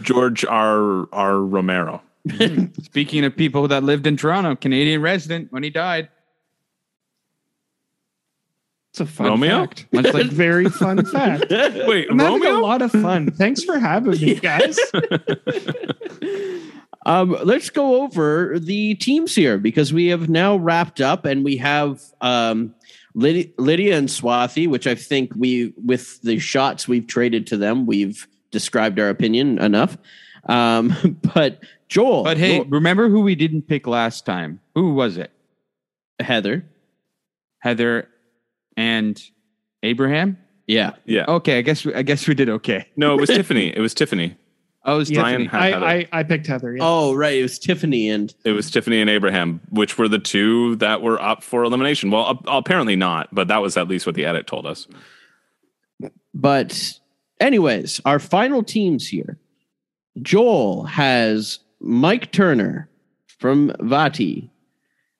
George 0.00 0.44
R. 0.46 1.08
R. 1.12 1.36
Romero. 1.40 2.00
Speaking 2.82 3.24
of 3.24 3.36
people 3.36 3.68
that 3.68 3.82
lived 3.84 4.06
in 4.06 4.16
Toronto, 4.16 4.56
Canadian 4.56 5.02
resident 5.02 5.52
when 5.52 5.62
he 5.62 5.68
died. 5.70 6.08
It's 9.00 9.10
a 9.10 9.12
fun 9.14 9.26
Romeo? 9.26 9.60
fact. 9.60 9.86
Much 9.92 10.12
like 10.12 10.26
Very 10.30 10.68
fun 10.68 11.04
fact. 11.06 11.46
Wait, 11.50 12.08
I'm 12.10 12.18
having 12.18 12.42
a 12.44 12.58
lot 12.58 12.82
of 12.82 12.90
fun. 12.90 13.30
Thanks 13.30 13.62
for 13.62 13.78
having 13.78 14.10
me, 14.20 14.34
guys. 14.40 14.78
Um, 17.06 17.38
let's 17.42 17.70
go 17.70 18.02
over 18.02 18.58
the 18.58 18.94
teams 18.96 19.34
here 19.34 19.56
because 19.56 19.94
we 19.94 20.08
have 20.08 20.28
now 20.28 20.56
wrapped 20.56 21.00
up 21.00 21.24
and 21.24 21.42
we 21.42 21.56
have 21.56 22.02
um, 22.20 22.74
Lydia, 23.14 23.46
Lydia 23.56 23.96
and 23.96 24.08
Swati, 24.08 24.68
which 24.68 24.86
I 24.86 24.94
think 24.94 25.32
we, 25.34 25.72
with 25.82 26.20
the 26.20 26.38
shots 26.38 26.86
we've 26.86 27.06
traded 27.06 27.46
to 27.46 27.56
them, 27.56 27.86
we've 27.86 28.26
described 28.50 29.00
our 29.00 29.08
opinion 29.08 29.58
enough. 29.58 29.96
Um, 30.50 31.18
but 31.34 31.62
Joel, 31.88 32.24
But 32.24 32.36
hey, 32.36 32.56
Joel- 32.58 32.66
remember 32.66 33.08
who 33.08 33.22
we 33.22 33.36
didn't 33.36 33.62
pick 33.62 33.86
last 33.86 34.26
time? 34.26 34.60
Who 34.74 34.92
was 34.92 35.16
it? 35.16 35.30
Heather, 36.20 36.66
Heather 37.60 38.08
and 38.78 39.20
Abraham? 39.82 40.38
yeah, 40.66 40.92
Yeah. 41.04 41.24
Okay, 41.28 41.58
I 41.58 41.62
guess 41.62 41.84
we, 41.84 41.94
I 41.94 42.02
guess 42.02 42.26
we 42.28 42.34
did 42.34 42.48
okay. 42.48 42.86
No, 42.96 43.14
it 43.14 43.20
was 43.20 43.28
Tiffany. 43.30 43.68
It 43.76 43.80
was 43.80 43.92
Tiffany. 43.94 44.36
Oh, 44.84 44.94
it 44.94 44.98
was 44.98 45.10
Yeah, 45.10 45.22
Tiffany. 45.24 45.44
had 45.46 45.82
I, 45.82 45.94
I, 45.94 46.08
I 46.12 46.22
picked 46.22 46.46
Heather. 46.46 46.74
Yeah. 46.76 46.82
oh 46.84 47.12
right, 47.14 47.34
it 47.38 47.42
was 47.42 47.58
Tiffany 47.58 48.08
and 48.08 48.34
It 48.44 48.52
was 48.52 48.70
Tiffany 48.70 49.00
and 49.00 49.10
Abraham, 49.10 49.60
which 49.70 49.98
were 49.98 50.08
the 50.08 50.18
two 50.18 50.76
that 50.76 51.02
were 51.02 51.20
up 51.20 51.42
for 51.42 51.64
elimination. 51.64 52.10
Well, 52.10 52.30
ap- 52.30 52.44
apparently 52.46 52.96
not, 52.96 53.28
but 53.34 53.48
that 53.48 53.58
was 53.60 53.76
at 53.76 53.88
least 53.88 54.06
what 54.06 54.14
the 54.14 54.24
edit 54.24 54.46
told 54.46 54.64
us. 54.66 54.86
But, 56.34 56.98
anyways, 57.40 58.00
our 58.04 58.18
final 58.18 58.62
teams 58.62 59.08
here. 59.08 59.38
Joel 60.22 60.84
has 60.84 61.58
Mike 61.80 62.30
Turner 62.32 62.88
from 63.38 63.72
Vati. 63.80 64.50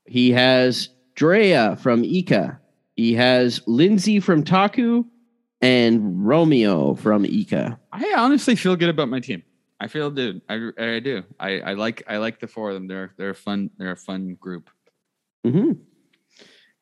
He 0.06 0.30
has 0.32 0.88
Drea 1.14 1.76
from 1.76 2.04
Ika. 2.04 2.60
He 2.98 3.14
has 3.14 3.60
Lindsay 3.68 4.18
from 4.18 4.42
Taku 4.42 5.04
and 5.60 6.26
Romeo 6.26 6.94
from 6.96 7.24
Ika. 7.24 7.78
I 7.92 8.14
honestly 8.16 8.56
feel 8.56 8.74
good 8.74 8.88
about 8.88 9.08
my 9.08 9.20
team. 9.20 9.44
I 9.78 9.86
feel 9.86 10.10
dude. 10.10 10.42
I, 10.48 10.70
I 10.76 10.98
do. 10.98 11.22
I, 11.38 11.60
I 11.60 11.72
like 11.74 12.02
I 12.08 12.16
like 12.16 12.40
the 12.40 12.48
four 12.48 12.70
of 12.70 12.74
them. 12.74 12.88
They're 12.88 13.12
they're 13.16 13.30
a 13.30 13.34
fun 13.36 13.70
they're 13.78 13.92
a 13.92 13.96
fun 13.96 14.34
group. 14.40 14.68
hmm 15.44 15.74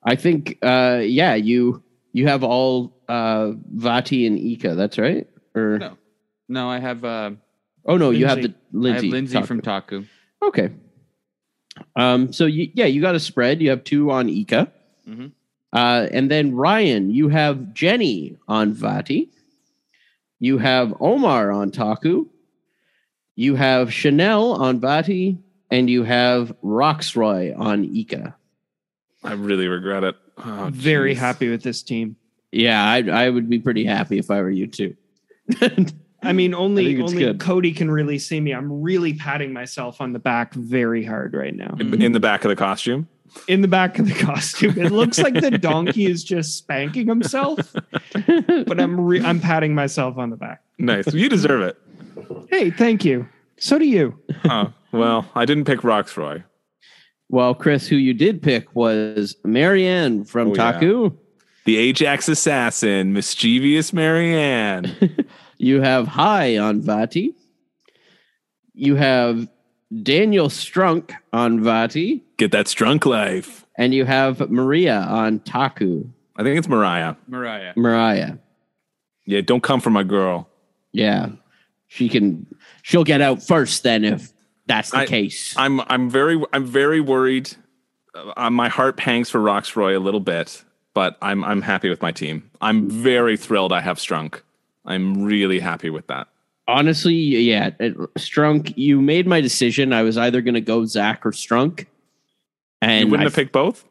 I 0.02 0.14
think, 0.16 0.56
uh, 0.62 1.00
yeah, 1.04 1.34
you 1.34 1.82
you 2.14 2.26
have 2.28 2.42
all 2.42 2.96
uh, 3.10 3.52
Vati 3.74 4.26
and 4.26 4.38
Ika. 4.38 4.74
That's 4.74 4.96
right. 4.96 5.26
Or 5.54 5.78
No. 5.78 5.98
No, 6.48 6.70
I 6.70 6.78
have 6.78 7.04
uh 7.04 7.32
oh 7.84 7.98
no, 7.98 8.08
you 8.08 8.24
have 8.24 8.40
the 8.40 8.54
Lindsay. 8.72 8.90
I 8.90 9.02
have 9.04 9.12
Lindsay 9.12 9.34
Taku. 9.34 9.46
from 9.46 9.60
Taku. 9.60 10.04
Okay. 10.42 10.70
Um, 11.94 12.32
so 12.32 12.46
you, 12.46 12.70
yeah, 12.72 12.86
you 12.86 13.02
got 13.02 13.14
a 13.14 13.20
spread. 13.20 13.60
You 13.60 13.68
have 13.68 13.84
two 13.84 14.10
on 14.10 14.30
Ika. 14.30 14.72
Mhm. 15.06 15.32
Uh, 15.76 16.08
and 16.10 16.30
then 16.30 16.54
Ryan, 16.54 17.10
you 17.10 17.28
have 17.28 17.74
Jenny 17.74 18.38
on 18.48 18.72
Vati. 18.72 19.30
You 20.40 20.56
have 20.56 20.94
Omar 21.00 21.52
on 21.52 21.70
Taku. 21.70 22.26
You 23.34 23.56
have 23.56 23.92
Chanel 23.92 24.52
on 24.52 24.80
Vati. 24.80 25.38
And 25.70 25.90
you 25.90 26.04
have 26.04 26.54
Rocksroy 26.62 27.58
on 27.58 27.84
Ika. 27.84 28.34
I 29.24 29.32
really 29.32 29.68
regret 29.68 30.04
it. 30.04 30.14
Oh, 30.38 30.70
Very 30.72 31.12
geez. 31.12 31.20
happy 31.20 31.50
with 31.50 31.62
this 31.62 31.82
team. 31.82 32.16
Yeah, 32.52 32.82
I, 32.82 33.02
I 33.02 33.28
would 33.28 33.50
be 33.50 33.58
pretty 33.58 33.84
happy 33.84 34.18
if 34.18 34.30
I 34.30 34.40
were 34.40 34.50
you 34.50 34.68
too. 34.68 34.96
I 36.22 36.32
mean, 36.32 36.54
only 36.54 36.86
think 36.86 37.00
it's 37.00 37.12
only 37.12 37.24
good. 37.24 37.40
Cody 37.40 37.72
can 37.72 37.90
really 37.90 38.18
see 38.18 38.40
me. 38.40 38.52
I'm 38.52 38.80
really 38.80 39.14
patting 39.14 39.52
myself 39.52 40.00
on 40.00 40.12
the 40.12 40.20
back 40.20 40.54
very 40.54 41.04
hard 41.04 41.34
right 41.34 41.54
now. 41.54 41.74
In 41.80 42.00
in 42.00 42.12
the 42.12 42.20
back 42.20 42.44
of 42.44 42.48
the 42.48 42.56
costume. 42.56 43.08
In 43.48 43.60
the 43.60 43.68
back 43.68 43.98
of 43.98 44.06
the 44.06 44.14
costume, 44.24 44.78
it 44.78 44.90
looks 44.92 45.18
like 45.18 45.34
the 45.34 45.50
donkey 45.58 46.06
is 46.06 46.24
just 46.24 46.56
spanking 46.58 47.06
himself, 47.08 47.74
but 48.14 48.80
I'm 48.80 49.00
re- 49.00 49.22
I'm 49.22 49.40
patting 49.40 49.74
myself 49.74 50.18
on 50.18 50.30
the 50.30 50.36
back. 50.36 50.62
Nice. 50.78 51.12
You 51.12 51.28
deserve 51.28 51.62
it. 51.62 51.78
Hey, 52.50 52.70
thank 52.70 53.04
you. 53.04 53.28
So 53.58 53.78
do 53.78 53.86
you. 53.86 54.18
Uh, 54.44 54.68
Well, 54.92 55.26
I 55.34 55.44
didn't 55.44 55.64
pick 55.64 55.80
Rocksroy. 55.80 56.44
Well, 57.28 57.54
Chris, 57.54 57.88
who 57.88 57.96
you 57.96 58.14
did 58.14 58.42
pick 58.42 58.74
was 58.74 59.36
Maryanne 59.44 60.26
from 60.28 60.48
Oh, 60.48 60.54
yeah. 60.54 60.72
Taku. 60.72 61.10
The 61.64 61.76
Ajax 61.78 62.28
assassin, 62.28 63.12
mischievous 63.12 63.92
Marianne. 63.92 64.94
You 65.58 65.80
have 65.80 66.06
Hai 66.06 66.58
on 66.58 66.82
Vati. 66.82 67.34
You 68.74 68.94
have 68.96 69.48
Daniel 70.02 70.48
Strunk 70.50 71.12
on 71.32 71.62
Vati. 71.62 72.22
Get 72.36 72.52
that 72.52 72.66
strunk 72.66 73.06
life. 73.06 73.64
And 73.78 73.94
you 73.94 74.04
have 74.04 74.50
Maria 74.50 74.98
on 75.00 75.40
Taku. 75.40 76.04
I 76.36 76.42
think 76.42 76.58
it's 76.58 76.68
Mariah. 76.68 77.14
Mariah. 77.28 77.72
Mariah. 77.76 78.34
Yeah, 79.24 79.40
don't 79.40 79.62
come 79.62 79.80
for 79.80 79.90
my 79.90 80.02
girl. 80.02 80.48
Yeah. 80.92 81.30
She 81.88 82.08
can 82.08 82.46
she'll 82.82 83.04
get 83.04 83.20
out 83.20 83.42
first 83.42 83.82
then 83.82 84.04
if 84.04 84.32
that's 84.66 84.90
the 84.90 84.98
I- 84.98 85.06
case. 85.06 85.54
I'm 85.56 85.80
I'm 85.82 86.10
very 86.10 86.42
I'm 86.52 86.66
very 86.66 87.00
worried. 87.00 87.50
Uh, 88.36 88.48
my 88.50 88.68
heart 88.68 88.96
pangs 88.96 89.28
for 89.28 89.40
Rocksroy 89.40 89.94
a 89.94 89.98
little 89.98 90.20
bit, 90.20 90.64
but 90.94 91.16
I'm 91.22 91.44
I'm 91.44 91.62
happy 91.62 91.88
with 91.90 92.00
my 92.02 92.12
team. 92.12 92.50
I'm 92.60 92.88
very 92.90 93.36
thrilled 93.36 93.72
I 93.72 93.80
have 93.80 93.98
Strunk. 93.98 94.40
I'm 94.84 95.24
really 95.24 95.58
happy 95.60 95.90
with 95.90 96.06
that. 96.08 96.28
Honestly, 96.68 97.14
yeah. 97.14 97.70
it- 97.78 97.96
Strunk, 98.16 98.76
you 98.76 99.00
made 99.00 99.26
my 99.26 99.40
decision. 99.40 99.92
I 99.92 100.02
was 100.02 100.16
either 100.18 100.40
gonna 100.40 100.60
go 100.60 100.84
Zach 100.86 101.24
or 101.24 101.30
Strunk. 101.32 101.86
And 102.82 103.04
you 103.04 103.10
wouldn't 103.10 103.26
I 103.26 103.30
have 103.30 103.34
picked 103.34 103.52
both? 103.52 103.84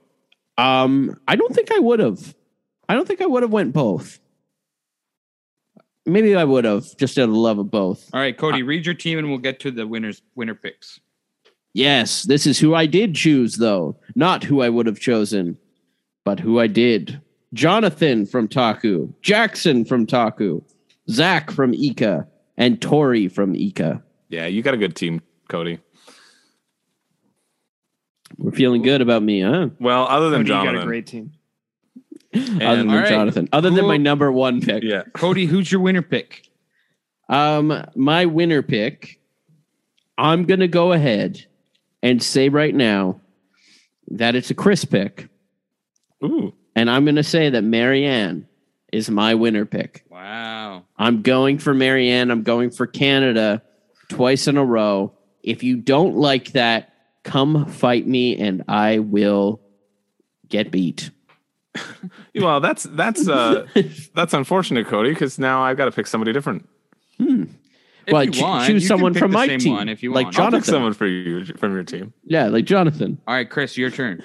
Um, 0.57 1.19
I 1.27 1.35
don't 1.35 1.53
think 1.53 1.71
I 1.71 1.79
would 1.79 1.99
have. 1.99 2.35
I 2.87 2.93
don't 2.93 3.07
think 3.07 3.21
I 3.21 3.25
would 3.25 3.43
have 3.43 3.51
went 3.51 3.73
both. 3.73 4.19
Maybe 6.05 6.35
I 6.35 6.43
would 6.43 6.65
have 6.65 6.95
just 6.97 7.17
out 7.17 7.29
of 7.29 7.35
love 7.35 7.57
of 7.57 7.71
both. 7.71 8.09
All 8.13 8.19
right, 8.19 8.37
Cody, 8.37 8.61
read 8.61 8.85
your 8.85 8.93
team 8.93 9.17
and 9.17 9.27
we'll 9.29 9.39
get 9.39 9.59
to 9.61 9.71
the 9.71 9.87
winners 9.87 10.21
winner 10.35 10.53
picks. 10.53 10.99
Yes, 11.73 12.23
this 12.23 12.45
is 12.47 12.59
who 12.59 12.73
I 12.75 12.85
did 12.85 13.15
choose, 13.15 13.57
though. 13.57 13.97
Not 14.15 14.43
who 14.43 14.61
I 14.61 14.69
would 14.69 14.85
have 14.85 14.99
chosen, 14.99 15.57
but 16.23 16.39
who 16.39 16.59
I 16.59 16.67
did. 16.67 17.19
Jonathan 17.53 18.25
from 18.25 18.47
Taku, 18.47 19.11
Jackson 19.21 19.83
from 19.83 20.05
Taku, 20.05 20.61
Zach 21.09 21.51
from 21.51 21.73
Ika, 21.73 22.27
and 22.57 22.81
Tori 22.81 23.27
from 23.27 23.55
Ika. 23.55 24.01
Yeah, 24.29 24.45
you 24.45 24.61
got 24.61 24.73
a 24.73 24.77
good 24.77 24.95
team, 24.95 25.21
Cody. 25.49 25.79
We're 28.37 28.51
feeling 28.51 28.81
good 28.81 29.01
about 29.01 29.23
me, 29.23 29.41
huh? 29.41 29.69
Well, 29.79 30.05
other 30.07 30.29
than 30.29 30.41
Cody, 30.41 30.49
you 30.49 30.55
got 30.55 30.63
Jonathan. 30.65 30.81
a 30.83 30.85
great 30.85 31.07
team. 31.07 31.31
Other 32.35 32.75
than 32.77 32.89
all 32.89 32.97
right. 32.97 33.07
Jonathan. 33.07 33.49
Other 33.53 33.69
than 33.69 33.79
Who- 33.79 33.87
my 33.87 33.97
number 33.97 34.31
one 34.31 34.59
pick. 34.61 34.83
Yeah. 34.83 35.03
Cody, 35.13 35.45
who's 35.45 35.71
your 35.71 35.81
winner 35.81 36.01
pick? 36.01 36.47
Um, 37.29 37.85
my 37.95 38.25
winner 38.25 38.61
pick, 38.61 39.19
I'm 40.17 40.43
gonna 40.45 40.67
go 40.67 40.91
ahead 40.91 41.45
and 42.03 42.21
say 42.21 42.49
right 42.49 42.75
now 42.75 43.21
that 44.11 44.35
it's 44.35 44.51
a 44.51 44.53
Chris 44.53 44.85
pick, 44.85 45.27
Ooh. 46.23 46.53
and 46.75 46.89
I'm 46.89 47.03
gonna 47.05 47.23
say 47.23 47.49
that 47.49 47.63
Maryanne 47.63 48.45
is 48.91 49.09
my 49.09 49.33
winner 49.33 49.65
pick. 49.65 50.03
Wow. 50.09 50.83
I'm 50.97 51.21
going 51.23 51.57
for 51.57 51.73
Maryanne. 51.73 52.31
I'm 52.31 52.43
going 52.43 52.69
for 52.69 52.85
Canada 52.85 53.63
twice 54.09 54.47
in 54.47 54.57
a 54.57 54.63
row. 54.65 55.13
If 55.41 55.63
you 55.63 55.77
don't 55.77 56.15
like 56.17 56.51
that, 56.51 56.93
come 57.25 57.65
fight 57.65 58.07
me, 58.07 58.37
and 58.37 58.63
I 58.69 58.99
will 58.99 59.59
get 60.47 60.71
beat. 60.71 61.11
Well, 62.37 62.59
that's 62.59 62.83
that's 62.83 63.29
uh 63.29 63.65
that's 64.13 64.33
unfortunate, 64.33 64.87
Cody, 64.87 65.11
because 65.11 65.39
now 65.39 65.63
I've 65.63 65.77
got 65.77 65.85
to 65.85 65.91
pick 65.91 66.05
somebody 66.05 66.33
different. 66.33 66.67
If 67.17 68.13
well, 68.13 68.23
you 68.23 68.43
want, 68.43 68.67
choose 68.67 68.83
you 68.83 68.89
can 68.89 68.97
someone 68.97 69.13
pick 69.13 69.21
from 69.21 69.31
the 69.31 69.37
my 69.37 69.47
same 69.47 69.59
team, 69.59 69.73
one 69.73 69.89
if 69.89 70.03
you 70.03 70.11
like 70.11 70.25
want. 70.25 70.39
I'll 70.39 70.45
pick 70.45 70.51
Jonathan. 70.51 70.73
someone 70.73 70.93
for 70.93 71.07
you 71.07 71.45
from 71.45 71.73
your 71.73 71.83
team. 71.83 72.13
Yeah, 72.25 72.47
like 72.47 72.65
Jonathan. 72.65 73.19
All 73.25 73.33
right, 73.33 73.49
Chris, 73.49 73.77
your 73.77 73.89
turn. 73.89 74.21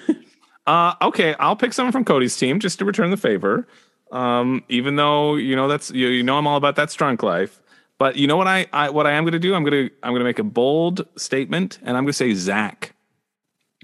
Uh, 0.67 0.93
okay, 1.01 1.35
I'll 1.39 1.55
pick 1.55 1.73
someone 1.73 1.91
from 1.91 2.05
Cody's 2.05 2.37
team 2.37 2.59
just 2.59 2.79
to 2.79 2.85
return 2.85 3.11
the 3.11 3.17
favor. 3.17 3.67
Um, 4.11 4.63
even 4.69 4.97
though 4.97 5.35
you 5.35 5.55
know 5.55 5.67
that's 5.67 5.89
you, 5.91 6.07
you 6.07 6.21
know 6.21 6.37
I'm 6.37 6.45
all 6.47 6.57
about 6.57 6.75
that 6.75 6.89
strunk 6.89 7.23
life, 7.23 7.61
but 7.97 8.17
you 8.17 8.27
know 8.27 8.37
what 8.37 8.47
I, 8.47 8.67
I 8.73 8.89
what 8.89 9.07
I 9.07 9.11
am 9.13 9.23
going 9.23 9.33
to 9.33 9.39
do? 9.39 9.55
I'm 9.55 9.63
going 9.63 9.87
to 9.87 9.95
I'm 10.03 10.11
going 10.11 10.19
to 10.19 10.25
make 10.25 10.39
a 10.39 10.43
bold 10.43 11.07
statement, 11.15 11.79
and 11.81 11.97
I'm 11.97 12.03
going 12.03 12.07
to 12.07 12.13
say 12.13 12.33
Zach. 12.33 12.90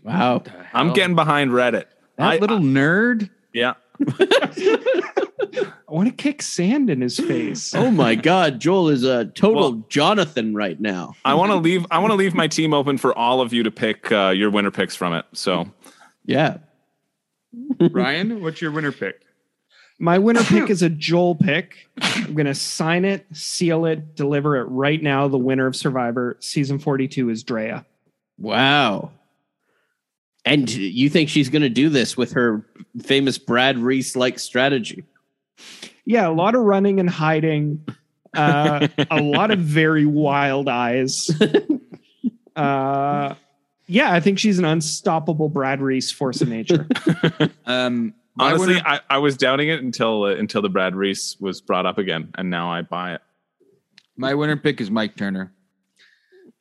Wow. 0.08 0.44
I'm 0.74 0.94
getting 0.94 1.16
behind 1.16 1.52
Reddit. 1.52 1.86
That 2.18 2.34
I- 2.34 2.38
little 2.38 2.60
nerd. 2.60 3.30
Yeah, 3.54 3.74
I 4.10 5.72
want 5.88 6.08
to 6.10 6.14
kick 6.14 6.42
sand 6.42 6.90
in 6.90 7.02
his 7.02 7.18
face. 7.18 7.74
Oh 7.74 7.90
my 7.92 8.16
God, 8.32 8.60
Joel 8.60 8.90
is 8.90 9.04
a 9.04 9.26
total 9.26 9.62
Well- 9.62 9.86
Jonathan 9.90 10.54
right 10.56 10.80
now. 10.80 11.16
I 11.26 11.34
want 11.34 11.52
to 11.52 11.56
leave 11.58 11.86
I 11.92 12.00
want 12.00 12.12
to 12.12 12.16
leave 12.16 12.34
my 12.36 12.48
team 12.48 12.74
open 12.74 12.98
for 12.98 13.18
all 13.18 13.42
of 13.42 13.54
you 13.54 13.64
to 13.64 13.72
pick 13.72 14.12
uh, 14.12 14.30
your 14.30 14.50
winner 14.50 14.72
picks 14.72 14.96
from 14.96 15.14
it. 15.14 15.26
So 15.34 15.66
Yeah. 16.26 16.58
Ryan, 17.80 18.42
what's 18.42 18.62
your 18.62 18.72
winner 18.72 18.92
pick? 18.92 19.22
My 20.00 20.20
winner 20.20 20.44
pick 20.44 20.70
is 20.70 20.84
a 20.84 20.90
Joel 20.90 21.34
pick. 21.36 21.90
I'm 22.00 22.36
going 22.36 22.46
to 22.46 22.54
sign 22.54 23.04
it, 23.04 23.26
seal 23.34 23.86
it, 23.86 24.16
deliver 24.16 24.58
it 24.58 24.66
right 24.66 25.02
now. 25.02 25.28
The 25.28 25.40
winner 25.40 25.66
of 25.66 25.76
Survivor 25.76 26.38
season 26.40 26.78
42 26.78 27.30
is 27.32 27.42
Drea. 27.44 27.84
Wow. 28.38 29.10
And 30.48 30.74
you 30.74 31.10
think 31.10 31.28
she's 31.28 31.50
going 31.50 31.62
to 31.62 31.70
do 31.70 31.90
this 31.90 32.16
with 32.16 32.32
her 32.32 32.66
famous 33.04 33.38
Brad 33.38 33.78
Reese 33.78 34.16
like 34.16 34.40
strategy? 34.40 35.04
Yeah, 36.06 36.30
a 36.30 36.32
lot 36.32 36.56
of 36.56 36.62
running 36.62 37.02
and 37.02 37.10
hiding, 37.10 37.86
uh, 38.34 38.88
a 39.12 39.22
lot 39.22 39.52
of 39.52 39.60
very 39.60 40.06
wild 40.06 40.70
eyes. 40.70 41.30
Uh, 42.56 43.36
yeah, 43.86 44.12
I 44.12 44.20
think 44.20 44.40
she's 44.40 44.58
an 44.58 44.66
unstoppable 44.66 45.48
Brad 45.48 45.80
Reese 45.80 46.12
force 46.12 46.42
of 46.42 46.50
nature. 46.50 46.88
Um, 47.68 48.16
honestly, 48.40 48.74
winner- 48.74 48.82
I, 48.84 49.00
I 49.12 49.18
was 49.20 49.38
doubting 49.38 49.70
it 49.70 49.84
until 49.84 50.24
uh, 50.24 50.30
until 50.30 50.64
the 50.64 50.70
Brad 50.70 50.96
Reese 50.96 51.38
was 51.40 51.62
brought 51.62 51.86
up 51.86 52.00
again, 52.00 52.32
and 52.36 52.50
now 52.50 52.72
I 52.72 52.82
buy 52.82 53.14
it. 53.14 53.22
my 54.16 54.34
winner 54.34 54.58
pick 54.58 54.82
is 54.82 54.90
Mike 54.90 55.16
Turner. 55.16 55.54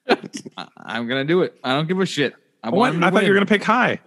I, 0.07 0.69
I'm 0.77 1.09
gonna 1.09 1.25
do 1.25 1.41
it. 1.41 1.59
I 1.65 1.73
don't 1.73 1.89
give 1.89 1.99
a 1.99 2.05
shit. 2.05 2.35
I 2.67 2.71
What? 2.71 2.93
want 2.93 3.05
I 3.05 3.11
thought 3.11 3.23
you 3.23 3.29
were 3.31 3.35
going 3.37 3.47
to 3.47 3.53
pick 3.53 3.63
Hai. 3.65 4.01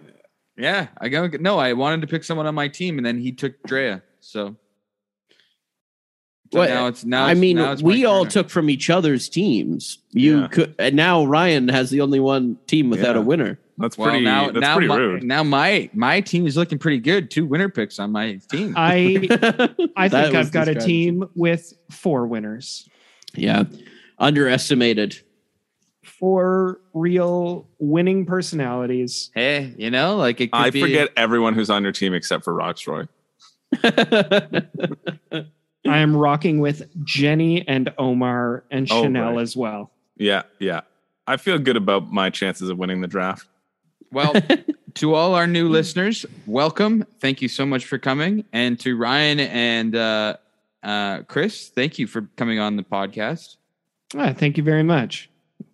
Yeah, 0.56 0.88
I 1.00 1.08
go. 1.08 1.26
No, 1.40 1.58
I 1.58 1.72
wanted 1.72 2.02
to 2.02 2.06
pick 2.06 2.22
someone 2.24 2.46
on 2.46 2.54
my 2.54 2.68
team, 2.68 2.98
and 2.98 3.06
then 3.06 3.18
he 3.18 3.32
took 3.32 3.62
Drea. 3.62 4.02
So, 4.20 4.56
so 6.52 6.58
Well, 6.58 6.68
now 6.68 6.86
it's 6.88 7.04
now. 7.04 7.24
I 7.24 7.30
it's- 7.30 7.40
mean, 7.40 7.56
now 7.56 7.72
it's 7.72 7.82
we 7.82 8.04
all 8.04 8.24
Turner. 8.24 8.30
took 8.30 8.50
from 8.50 8.68
each 8.68 8.90
other's 8.90 9.28
teams. 9.28 9.98
You 10.10 10.40
Yeah. 10.40 10.48
could, 10.48 10.74
and 10.78 10.94
now 10.96 11.24
Ryan 11.24 11.68
has 11.68 11.88
the 11.90 12.02
only 12.02 12.20
one 12.20 12.58
team 12.66 12.90
without 12.90 13.14
Yeah. 13.14 13.22
a 13.22 13.24
winner. 13.24 13.58
That's 13.78 13.96
Well, 13.96 14.10
pretty. 14.10 14.24
now 14.26 14.46
that's 14.48 14.60
now 14.60 14.74
pretty 14.74 14.88
my, 14.88 14.96
rude. 14.96 15.22
now 15.22 15.42
my 15.42 15.88
my 15.94 16.20
team 16.20 16.46
is 16.46 16.54
looking 16.58 16.78
pretty 16.78 16.98
good. 16.98 17.30
Two 17.30 17.46
winner 17.46 17.70
picks 17.70 17.98
on 17.98 18.12
my 18.12 18.38
team. 18.50 18.74
I 18.76 19.26
I 19.96 20.08
think 20.10 20.34
I've 20.34 20.52
got 20.52 20.68
a 20.68 20.74
team 20.74 21.24
with 21.34 21.72
four 21.90 22.26
winners. 22.26 22.86
Yeah, 23.34 23.64
underestimated. 24.18 25.22
Four 26.20 26.80
real 26.92 27.66
winning 27.78 28.26
personalities. 28.26 29.30
hey, 29.34 29.74
you 29.76 29.90
know, 29.90 30.16
like 30.16 30.40
it. 30.40 30.52
Could 30.52 30.58
I 30.58 30.70
be, 30.70 30.80
forget 30.80 31.08
everyone 31.16 31.54
who's 31.54 31.70
on 31.70 31.82
your 31.82 31.92
team 31.92 32.14
except 32.14 32.44
for 32.44 32.54
Rocksroy. 32.54 33.08
I 33.82 34.66
am 35.98 36.14
rocking 36.14 36.60
with 36.60 36.82
Jenny 37.04 37.66
and 37.66 37.92
Omar 37.98 38.64
and 38.70 38.86
Oh, 38.90 39.02
Chanel 39.02 39.32
right. 39.32 39.40
as 39.40 39.56
well. 39.56 39.90
Yeah, 40.16 40.42
yeah. 40.58 40.82
I 41.26 41.36
feel 41.38 41.58
good 41.58 41.76
about 41.76 42.12
my 42.12 42.30
chances 42.30 42.68
of 42.68 42.78
winning 42.78 43.00
the 43.00 43.08
draft. 43.08 43.46
Well, 44.12 44.34
to 44.94 45.14
all 45.14 45.34
our 45.34 45.46
new 45.46 45.68
listeners, 45.68 46.26
welcome. 46.46 47.06
Thank 47.20 47.40
you 47.40 47.48
so 47.48 47.64
much 47.64 47.86
for 47.86 47.98
coming, 47.98 48.44
and 48.52 48.78
to 48.80 48.96
Ryan 48.96 49.40
and 49.40 49.96
uh, 49.96 50.36
uh, 50.82 51.22
Chris, 51.22 51.68
thank 51.68 51.98
you 51.98 52.06
for 52.06 52.22
coming 52.36 52.58
on 52.58 52.76
the 52.76 52.82
podcast. 52.82 53.56
Ah, 54.14 54.34
thank 54.36 54.58
you 54.58 54.64
very 54.64 54.82
much. 54.82 55.29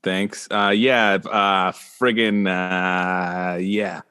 Thanks. 0.07 0.47
Uh, 0.53 0.73
yeah, 0.73 1.15
uh, 1.15 1.73
friggin' 1.73 2.47
uh, 2.47 3.59
yeah. 3.59 4.03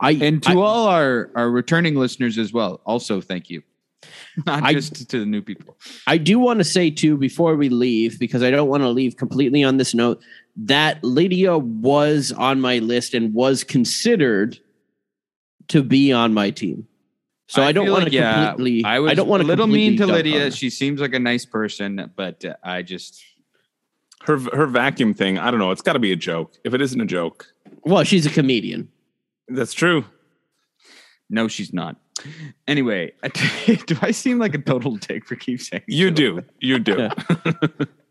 I 0.00 0.10
And 0.10 0.42
to 0.42 0.50
I- 0.50 0.56
all 0.56 0.88
our 0.88 1.30
our 1.36 1.48
returning 1.48 1.94
listeners 1.94 2.36
as 2.36 2.52
well, 2.52 2.80
also 2.84 3.20
thank 3.20 3.48
you. 3.48 3.62
Not 4.44 4.64
I- 4.64 4.72
just 4.72 5.08
to 5.08 5.20
the 5.20 5.24
new 5.24 5.40
people. 5.40 5.76
I 6.08 6.18
do 6.18 6.40
want 6.40 6.58
to 6.58 6.64
say 6.64 6.90
too 6.90 7.16
before 7.16 7.54
we 7.54 7.68
leave 7.68 8.18
because 8.18 8.42
I 8.42 8.50
don't 8.50 8.68
want 8.68 8.82
to 8.82 8.88
leave 8.88 9.16
completely 9.16 9.62
on 9.62 9.76
this 9.76 9.94
note 9.94 10.20
that 10.56 10.98
Lydia 11.04 11.56
was 11.58 12.32
on 12.32 12.60
my 12.60 12.78
list 12.78 13.14
and 13.14 13.32
was 13.32 13.62
considered 13.62 14.58
to 15.68 15.84
be 15.84 16.12
on 16.12 16.34
my 16.34 16.50
team. 16.50 16.88
So 17.46 17.62
I, 17.62 17.70
don't 17.70 17.84
feel 17.84 17.92
want 17.92 18.04
like, 18.06 18.12
to 18.14 18.18
yeah, 18.18 18.46
completely. 18.48 18.84
I 18.84 18.98
was 18.98 19.14
don't 19.14 19.28
want 19.28 19.44
a 19.44 19.46
little 19.46 19.68
mean 19.68 19.92
to 19.92 19.98
completely 19.98 20.32
dunk 20.32 20.34
on 20.34 20.40
Lydia. 20.42 20.50
She 20.50 20.70
seems 20.70 21.00
like 21.00 21.14
a 21.14 21.20
nice 21.20 21.46
person, 21.46 22.10
but 22.16 22.44
uh, 22.44 22.56
I 22.64 22.82
just 22.82 23.22
Her 24.26 24.38
her 24.54 24.66
vacuum 24.66 25.14
thing. 25.14 25.38
I 25.38 25.50
don't 25.50 25.60
know. 25.60 25.70
It's 25.70 25.82
got 25.82 25.92
to 25.94 25.98
be 25.98 26.12
a 26.12 26.16
joke. 26.16 26.54
If 26.64 26.74
it 26.74 26.80
isn't 26.80 27.00
a 27.00 27.06
joke, 27.06 27.46
Well, 27.84 28.02
she's 28.04 28.26
a 28.26 28.30
comedian. 28.30 28.88
that's 29.48 29.72
true. 29.72 30.04
no, 31.30 31.48
she's 31.48 31.72
not. 31.72 31.96
Anyway, 32.66 33.12
do 33.86 33.96
I 34.02 34.10
seem 34.10 34.38
like 34.38 34.54
a 34.54 34.58
total 34.58 34.96
dick 34.96 35.26
for 35.26 35.36
keep 35.36 35.60
saying 35.60 35.82
You 35.86 36.08
so? 36.08 36.14
do. 36.14 36.42
You 36.60 36.78
do. 36.78 37.08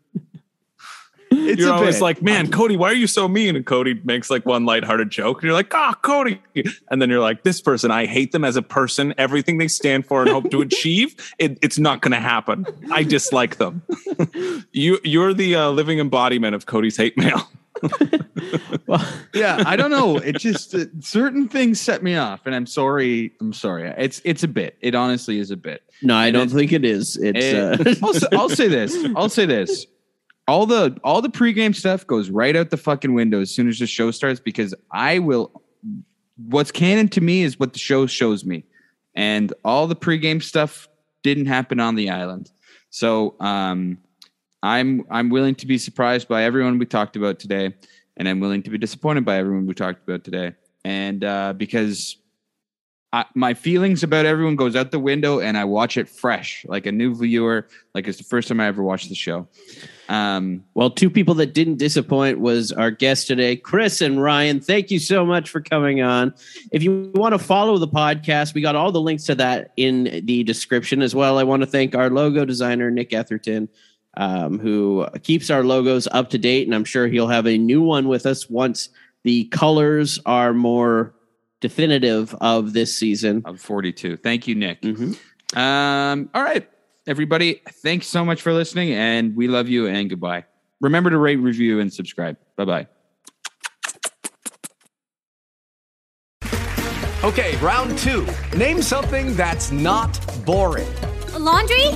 It's 1.46 1.60
you're 1.60 1.70
a 1.70 1.72
always 1.74 1.96
bit. 1.96 2.02
like, 2.02 2.22
man, 2.22 2.50
Cody, 2.50 2.76
why 2.76 2.90
are 2.90 2.94
you 2.94 3.06
so 3.06 3.28
mean? 3.28 3.56
And 3.56 3.64
Cody 3.66 4.00
makes 4.04 4.30
like 4.30 4.44
one 4.46 4.64
lighthearted 4.64 5.10
joke, 5.10 5.36
and 5.38 5.44
you're 5.44 5.52
like, 5.52 5.72
ah, 5.74 5.94
Cody. 6.02 6.40
And 6.90 7.00
then 7.02 7.10
you're 7.10 7.20
like, 7.20 7.42
this 7.44 7.60
person, 7.60 7.90
I 7.90 8.06
hate 8.06 8.32
them 8.32 8.44
as 8.44 8.56
a 8.56 8.62
person. 8.62 9.14
Everything 9.18 9.58
they 9.58 9.68
stand 9.68 10.06
for 10.06 10.22
and 10.22 10.30
hope 10.30 10.50
to 10.50 10.60
achieve, 10.62 11.14
it, 11.38 11.58
it's 11.62 11.78
not 11.78 12.00
going 12.00 12.12
to 12.12 12.20
happen. 12.20 12.66
I 12.90 13.02
dislike 13.02 13.56
them. 13.56 13.82
you, 14.72 14.98
you're 15.04 15.34
the 15.34 15.54
uh, 15.56 15.70
living 15.70 15.98
embodiment 15.98 16.54
of 16.54 16.66
Cody's 16.66 16.96
hate 16.96 17.16
mail. 17.16 17.48
well, 18.86 19.06
yeah, 19.34 19.62
I 19.66 19.76
don't 19.76 19.90
know. 19.90 20.16
It 20.16 20.38
just 20.38 20.74
uh, 20.74 20.86
certain 21.00 21.46
things 21.48 21.80
set 21.80 22.02
me 22.02 22.16
off, 22.16 22.40
and 22.46 22.54
I'm 22.54 22.66
sorry. 22.66 23.32
I'm 23.40 23.52
sorry. 23.52 23.88
It's 23.98 24.20
it's 24.24 24.42
a 24.42 24.48
bit. 24.48 24.76
It 24.80 24.94
honestly 24.94 25.38
is 25.38 25.50
a 25.50 25.56
bit. 25.56 25.82
No, 26.02 26.14
I 26.14 26.26
And 26.28 26.34
don't 26.34 26.42
it's- 26.46 26.56
think 26.58 26.72
it 26.72 26.84
is. 26.84 27.16
It's 27.16 27.38
Eh, 27.44 27.58
uh, 27.58 27.94
I'll, 28.02 28.16
s- 28.16 28.24
I'll 28.32 28.48
say 28.48 28.68
this. 28.68 28.96
I'll 29.14 29.28
say 29.28 29.44
this. 29.46 29.86
All 30.48 30.66
the 30.66 30.96
all 31.02 31.20
the 31.22 31.28
pregame 31.28 31.74
stuff 31.74 32.06
goes 32.06 32.30
right 32.30 32.54
out 32.54 32.70
the 32.70 32.76
fucking 32.76 33.14
window 33.14 33.40
as 33.40 33.50
soon 33.50 33.68
as 33.68 33.78
the 33.78 33.86
show 33.86 34.10
starts 34.10 34.40
because 34.40 34.74
I 34.92 35.18
will. 35.18 35.62
What's 36.36 36.70
canon 36.70 37.08
to 37.08 37.20
me 37.20 37.42
is 37.42 37.58
what 37.58 37.72
the 37.72 37.78
show 37.78 38.06
shows 38.06 38.44
me, 38.44 38.64
and 39.14 39.52
all 39.64 39.86
the 39.86 39.96
pregame 39.96 40.42
stuff 40.42 40.88
didn't 41.22 41.46
happen 41.46 41.80
on 41.80 41.94
the 41.94 42.10
island. 42.10 42.52
So 42.90 43.34
um, 43.40 43.98
I'm 44.62 45.04
I'm 45.10 45.30
willing 45.30 45.54
to 45.56 45.66
be 45.66 45.78
surprised 45.78 46.28
by 46.28 46.44
everyone 46.44 46.78
we 46.78 46.86
talked 46.86 47.16
about 47.16 47.38
today, 47.38 47.74
and 48.16 48.28
I'm 48.28 48.40
willing 48.40 48.62
to 48.64 48.70
be 48.70 48.78
disappointed 48.78 49.24
by 49.24 49.36
everyone 49.36 49.66
we 49.66 49.74
talked 49.74 50.06
about 50.06 50.24
today. 50.24 50.54
And 50.84 51.24
uh, 51.24 51.52
because 51.52 52.16
I, 53.12 53.24
my 53.34 53.54
feelings 53.54 54.02
about 54.02 54.26
everyone 54.26 54.56
goes 54.56 54.76
out 54.76 54.90
the 54.90 54.98
window, 54.98 55.40
and 55.40 55.56
I 55.56 55.64
watch 55.64 55.96
it 55.96 56.08
fresh, 56.08 56.64
like 56.68 56.86
a 56.86 56.92
new 56.92 57.14
viewer, 57.14 57.68
like 57.94 58.06
it's 58.08 58.18
the 58.18 58.24
first 58.24 58.48
time 58.48 58.60
I 58.60 58.66
ever 58.66 58.82
watched 58.82 59.08
the 59.08 59.14
show. 59.14 59.48
Um, 60.08 60.64
well, 60.74 60.90
two 60.90 61.10
people 61.10 61.34
that 61.34 61.52
didn't 61.52 61.78
disappoint 61.78 62.38
was 62.38 62.72
our 62.72 62.90
guest 62.90 63.26
today, 63.26 63.56
Chris 63.56 64.00
and 64.00 64.22
Ryan. 64.22 64.60
Thank 64.60 64.90
you 64.90 64.98
so 64.98 65.26
much 65.26 65.50
for 65.50 65.60
coming 65.60 66.00
on. 66.00 66.34
If 66.70 66.82
you 66.82 67.10
want 67.14 67.32
to 67.34 67.38
follow 67.38 67.78
the 67.78 67.88
podcast, 67.88 68.54
we 68.54 68.60
got 68.60 68.76
all 68.76 68.92
the 68.92 69.00
links 69.00 69.24
to 69.24 69.34
that 69.36 69.72
in 69.76 70.22
the 70.24 70.44
description 70.44 71.02
as 71.02 71.14
well. 71.14 71.38
I 71.38 71.42
want 71.42 71.62
to 71.62 71.66
thank 71.66 71.94
our 71.94 72.10
logo 72.10 72.44
designer, 72.44 72.90
Nick 72.90 73.10
Etherton, 73.10 73.68
um, 74.16 74.58
who 74.58 75.06
keeps 75.22 75.50
our 75.50 75.64
logos 75.64 76.06
up 76.12 76.30
to 76.30 76.38
date, 76.38 76.66
and 76.66 76.74
I'm 76.74 76.84
sure 76.84 77.08
he'll 77.08 77.28
have 77.28 77.46
a 77.46 77.58
new 77.58 77.82
one 77.82 78.08
with 78.08 78.26
us 78.26 78.48
once 78.48 78.88
the 79.24 79.44
colors 79.46 80.20
are 80.24 80.52
more 80.52 81.14
definitive 81.60 82.34
of 82.40 82.72
this 82.72 82.96
season 82.96 83.42
of 83.44 83.60
42. 83.60 84.18
Thank 84.18 84.46
you, 84.46 84.54
Nick. 84.54 84.84
Um, 84.84 86.30
all 86.34 86.42
right, 86.42 86.68
everybody. 87.06 87.62
Thanks 87.82 88.06
so 88.06 88.24
much 88.24 88.42
for 88.42 88.52
listening, 88.52 88.92
and 88.92 89.36
we 89.36 89.48
love 89.48 89.68
you. 89.68 89.86
And 89.86 90.10
goodbye. 90.10 90.44
Remember 90.80 91.10
to 91.10 91.18
rate, 91.18 91.36
review, 91.36 91.80
and 91.80 91.92
subscribe. 91.92 92.36
Bye 92.56 92.64
bye. 92.64 92.86
Okay, 97.24 97.56
round 97.56 97.98
two. 97.98 98.26
Name 98.56 98.80
something 98.80 99.34
that's 99.34 99.72
not 99.72 100.16
boring. 100.44 100.86
A 101.34 101.38
laundry? 101.38 101.88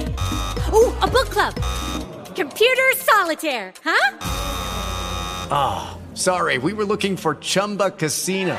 Ooh, 0.73 0.93
a 1.01 1.07
book 1.07 1.29
club. 1.31 1.55
Computer 2.35 2.91
solitaire, 2.97 3.73
huh? 3.85 4.17
Ah, 5.53 5.99
sorry, 6.15 6.59
we 6.59 6.73
were 6.73 6.85
looking 6.85 7.17
for 7.17 7.37
Chumba 7.37 7.91
Casino. 7.91 8.59